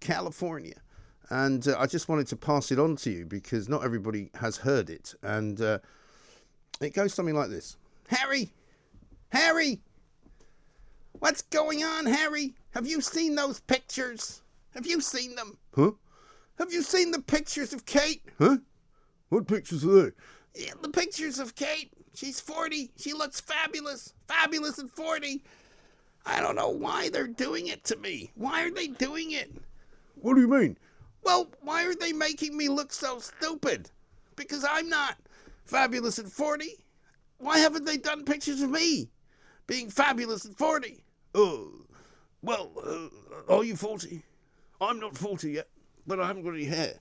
California. 0.00 0.80
And 1.28 1.68
uh, 1.68 1.76
I 1.78 1.84
just 1.84 2.08
wanted 2.08 2.28
to 2.28 2.36
pass 2.36 2.72
it 2.72 2.78
on 2.78 2.96
to 2.96 3.10
you 3.10 3.26
because 3.26 3.68
not 3.68 3.84
everybody 3.84 4.30
has 4.36 4.56
heard 4.56 4.88
it. 4.88 5.14
And 5.20 5.60
uh, 5.60 5.80
it 6.80 6.94
goes 6.94 7.12
something 7.12 7.34
like 7.34 7.50
this 7.50 7.76
Harry! 8.08 8.54
Harry! 9.28 9.82
What's 11.18 11.42
going 11.42 11.84
on, 11.84 12.06
Harry? 12.06 12.54
Have 12.70 12.86
you 12.86 13.02
seen 13.02 13.34
those 13.34 13.60
pictures? 13.60 14.40
Have 14.70 14.86
you 14.86 15.02
seen 15.02 15.34
them? 15.34 15.58
Huh? 15.74 15.90
Have 16.58 16.72
you 16.72 16.82
seen 16.82 17.10
the 17.10 17.20
pictures 17.20 17.72
of 17.72 17.84
Kate? 17.84 18.22
Huh? 18.38 18.58
What 19.28 19.46
pictures 19.46 19.84
are 19.84 20.04
they? 20.04 20.10
Yeah, 20.54 20.72
the 20.80 20.88
pictures 20.88 21.38
of 21.38 21.54
Kate. 21.54 21.92
She's 22.14 22.40
40. 22.40 22.90
She 22.96 23.12
looks 23.12 23.40
fabulous. 23.40 24.14
Fabulous 24.26 24.78
at 24.78 24.88
40. 24.88 25.42
I 26.24 26.40
don't 26.40 26.56
know 26.56 26.70
why 26.70 27.10
they're 27.10 27.26
doing 27.26 27.68
it 27.68 27.84
to 27.84 27.96
me. 27.96 28.30
Why 28.34 28.64
are 28.64 28.70
they 28.70 28.88
doing 28.88 29.32
it? 29.32 29.52
What 30.16 30.34
do 30.34 30.40
you 30.40 30.48
mean? 30.48 30.76
Well, 31.22 31.48
why 31.60 31.84
are 31.84 31.94
they 31.94 32.12
making 32.12 32.56
me 32.56 32.68
look 32.68 32.92
so 32.92 33.18
stupid? 33.18 33.90
Because 34.34 34.64
I'm 34.68 34.88
not 34.88 35.16
fabulous 35.64 36.18
at 36.18 36.26
40. 36.26 36.68
Why 37.38 37.58
haven't 37.58 37.84
they 37.84 37.96
done 37.98 38.24
pictures 38.24 38.62
of 38.62 38.70
me 38.70 39.10
being 39.66 39.90
fabulous 39.90 40.46
at 40.46 40.54
40? 40.54 41.04
Oh, 41.34 41.70
well, 42.42 42.70
uh, 42.82 43.52
are 43.52 43.64
you 43.64 43.76
40? 43.76 44.22
I'm 44.80 45.00
not 45.00 45.16
40 45.16 45.52
yet, 45.52 45.68
but 46.06 46.20
I 46.20 46.26
haven't 46.26 46.44
got 46.44 46.54
any 46.54 46.64
hair. 46.64 46.94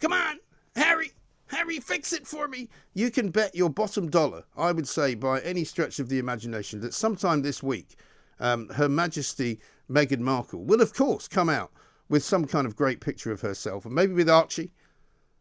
Come 0.00 0.12
on, 0.12 0.38
Harry. 0.74 1.12
Harry, 1.48 1.78
fix 1.78 2.12
it 2.12 2.26
for 2.26 2.48
me. 2.48 2.68
You 2.94 3.10
can 3.10 3.30
bet 3.30 3.54
your 3.54 3.70
bottom 3.70 4.10
dollar, 4.10 4.44
I 4.56 4.72
would 4.72 4.88
say, 4.88 5.14
by 5.14 5.40
any 5.40 5.64
stretch 5.64 6.00
of 6.00 6.08
the 6.08 6.18
imagination, 6.18 6.80
that 6.80 6.92
sometime 6.92 7.42
this 7.42 7.62
week, 7.62 7.96
um, 8.40 8.68
Her 8.70 8.88
Majesty 8.88 9.60
Meghan 9.88 10.18
Markle 10.18 10.64
will, 10.64 10.82
of 10.82 10.92
course, 10.92 11.28
come 11.28 11.48
out 11.48 11.70
with 12.08 12.24
some 12.24 12.46
kind 12.46 12.66
of 12.66 12.76
great 12.76 13.00
picture 13.00 13.30
of 13.30 13.40
herself, 13.40 13.84
and 13.84 13.94
maybe 13.94 14.12
with 14.12 14.28
Archie. 14.28 14.72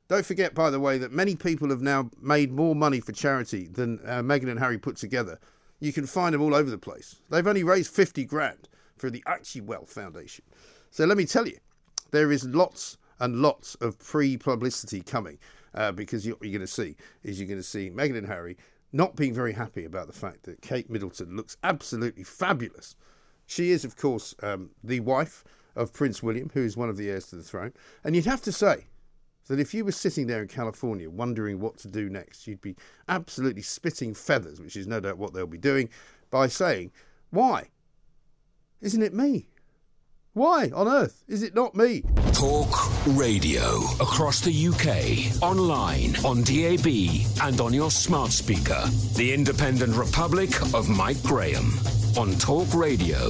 Don't 0.07 0.25
forget, 0.25 0.53
by 0.53 0.69
the 0.69 0.79
way, 0.79 0.99
that 0.99 1.11
many 1.11 1.35
people 1.35 1.69
have 1.69 1.81
now 1.81 2.11
made 2.21 2.51
more 2.51 2.75
money 2.75 2.99
for 2.99 3.11
charity 3.11 3.67
than 3.67 3.99
uh, 4.05 4.21
Meghan 4.21 4.49
and 4.49 4.59
Harry 4.59 4.77
put 4.77 4.97
together. 4.97 5.39
You 5.79 5.91
can 5.91 6.05
find 6.05 6.33
them 6.33 6.41
all 6.41 6.53
over 6.53 6.69
the 6.69 6.77
place. 6.77 7.15
They've 7.29 7.45
only 7.45 7.63
raised 7.63 7.91
50 7.91 8.23
grand 8.25 8.69
for 8.97 9.09
the 9.09 9.23
Archewell 9.25 9.87
Foundation. 9.89 10.45
So 10.91 11.05
let 11.05 11.17
me 11.17 11.25
tell 11.25 11.47
you, 11.47 11.57
there 12.11 12.31
is 12.31 12.45
lots 12.45 12.97
and 13.19 13.37
lots 13.37 13.75
of 13.75 13.97
pre 13.99 14.37
publicity 14.37 15.01
coming 15.01 15.37
uh, 15.73 15.91
because 15.91 16.27
what 16.27 16.41
you're 16.41 16.51
going 16.51 16.61
to 16.61 16.67
see 16.67 16.95
is 17.23 17.39
you're 17.39 17.47
going 17.47 17.59
to 17.59 17.63
see 17.63 17.89
Meghan 17.89 18.17
and 18.17 18.27
Harry 18.27 18.57
not 18.93 19.15
being 19.15 19.33
very 19.33 19.53
happy 19.53 19.85
about 19.85 20.07
the 20.07 20.13
fact 20.13 20.43
that 20.43 20.61
Kate 20.61 20.89
Middleton 20.89 21.35
looks 21.35 21.57
absolutely 21.63 22.23
fabulous. 22.23 22.95
She 23.45 23.71
is, 23.71 23.83
of 23.83 23.97
course, 23.97 24.33
um, 24.41 24.69
the 24.83 25.01
wife 25.01 25.43
of 25.75 25.93
Prince 25.93 26.23
William, 26.23 26.49
who 26.53 26.63
is 26.63 26.77
one 26.77 26.89
of 26.89 26.97
the 26.97 27.09
heirs 27.09 27.27
to 27.27 27.35
the 27.35 27.43
throne. 27.43 27.73
And 28.03 28.15
you'd 28.15 28.25
have 28.25 28.41
to 28.43 28.51
say 28.51 28.85
that 29.47 29.59
if 29.59 29.73
you 29.73 29.85
were 29.85 29.91
sitting 29.91 30.27
there 30.27 30.41
in 30.41 30.47
California 30.47 31.09
wondering 31.09 31.59
what 31.59 31.77
to 31.79 31.87
do 31.87 32.09
next, 32.09 32.47
you'd 32.47 32.61
be 32.61 32.75
absolutely 33.09 33.61
spitting 33.61 34.13
feathers, 34.13 34.61
which 34.61 34.75
is 34.75 34.87
no 34.87 34.99
doubt 34.99 35.17
what 35.17 35.33
they'll 35.33 35.45
be 35.45 35.57
doing, 35.57 35.89
by 36.31 36.47
saying, 36.47 36.91
Why? 37.29 37.69
Isn't 38.81 39.03
it 39.03 39.13
me? 39.13 39.49
Why 40.35 40.69
on 40.75 40.89
earth 40.89 41.23
is 41.29 41.43
it 41.43 41.55
not 41.55 41.75
me? 41.75 42.03
Talk 42.33 42.67
radio 43.15 43.77
across 44.01 44.41
the 44.41 44.51
UK, 44.51 45.41
online, 45.41 46.17
on 46.25 46.43
DAB, 46.43 46.87
and 47.41 47.61
on 47.61 47.73
your 47.73 47.89
smart 47.89 48.31
speaker. 48.31 48.83
The 49.15 49.33
Independent 49.33 49.95
Republic 49.95 50.49
of 50.73 50.89
Mike 50.89 51.23
Graham 51.23 51.71
on 52.17 52.33
Talk 52.33 52.73
Radio. 52.73 53.29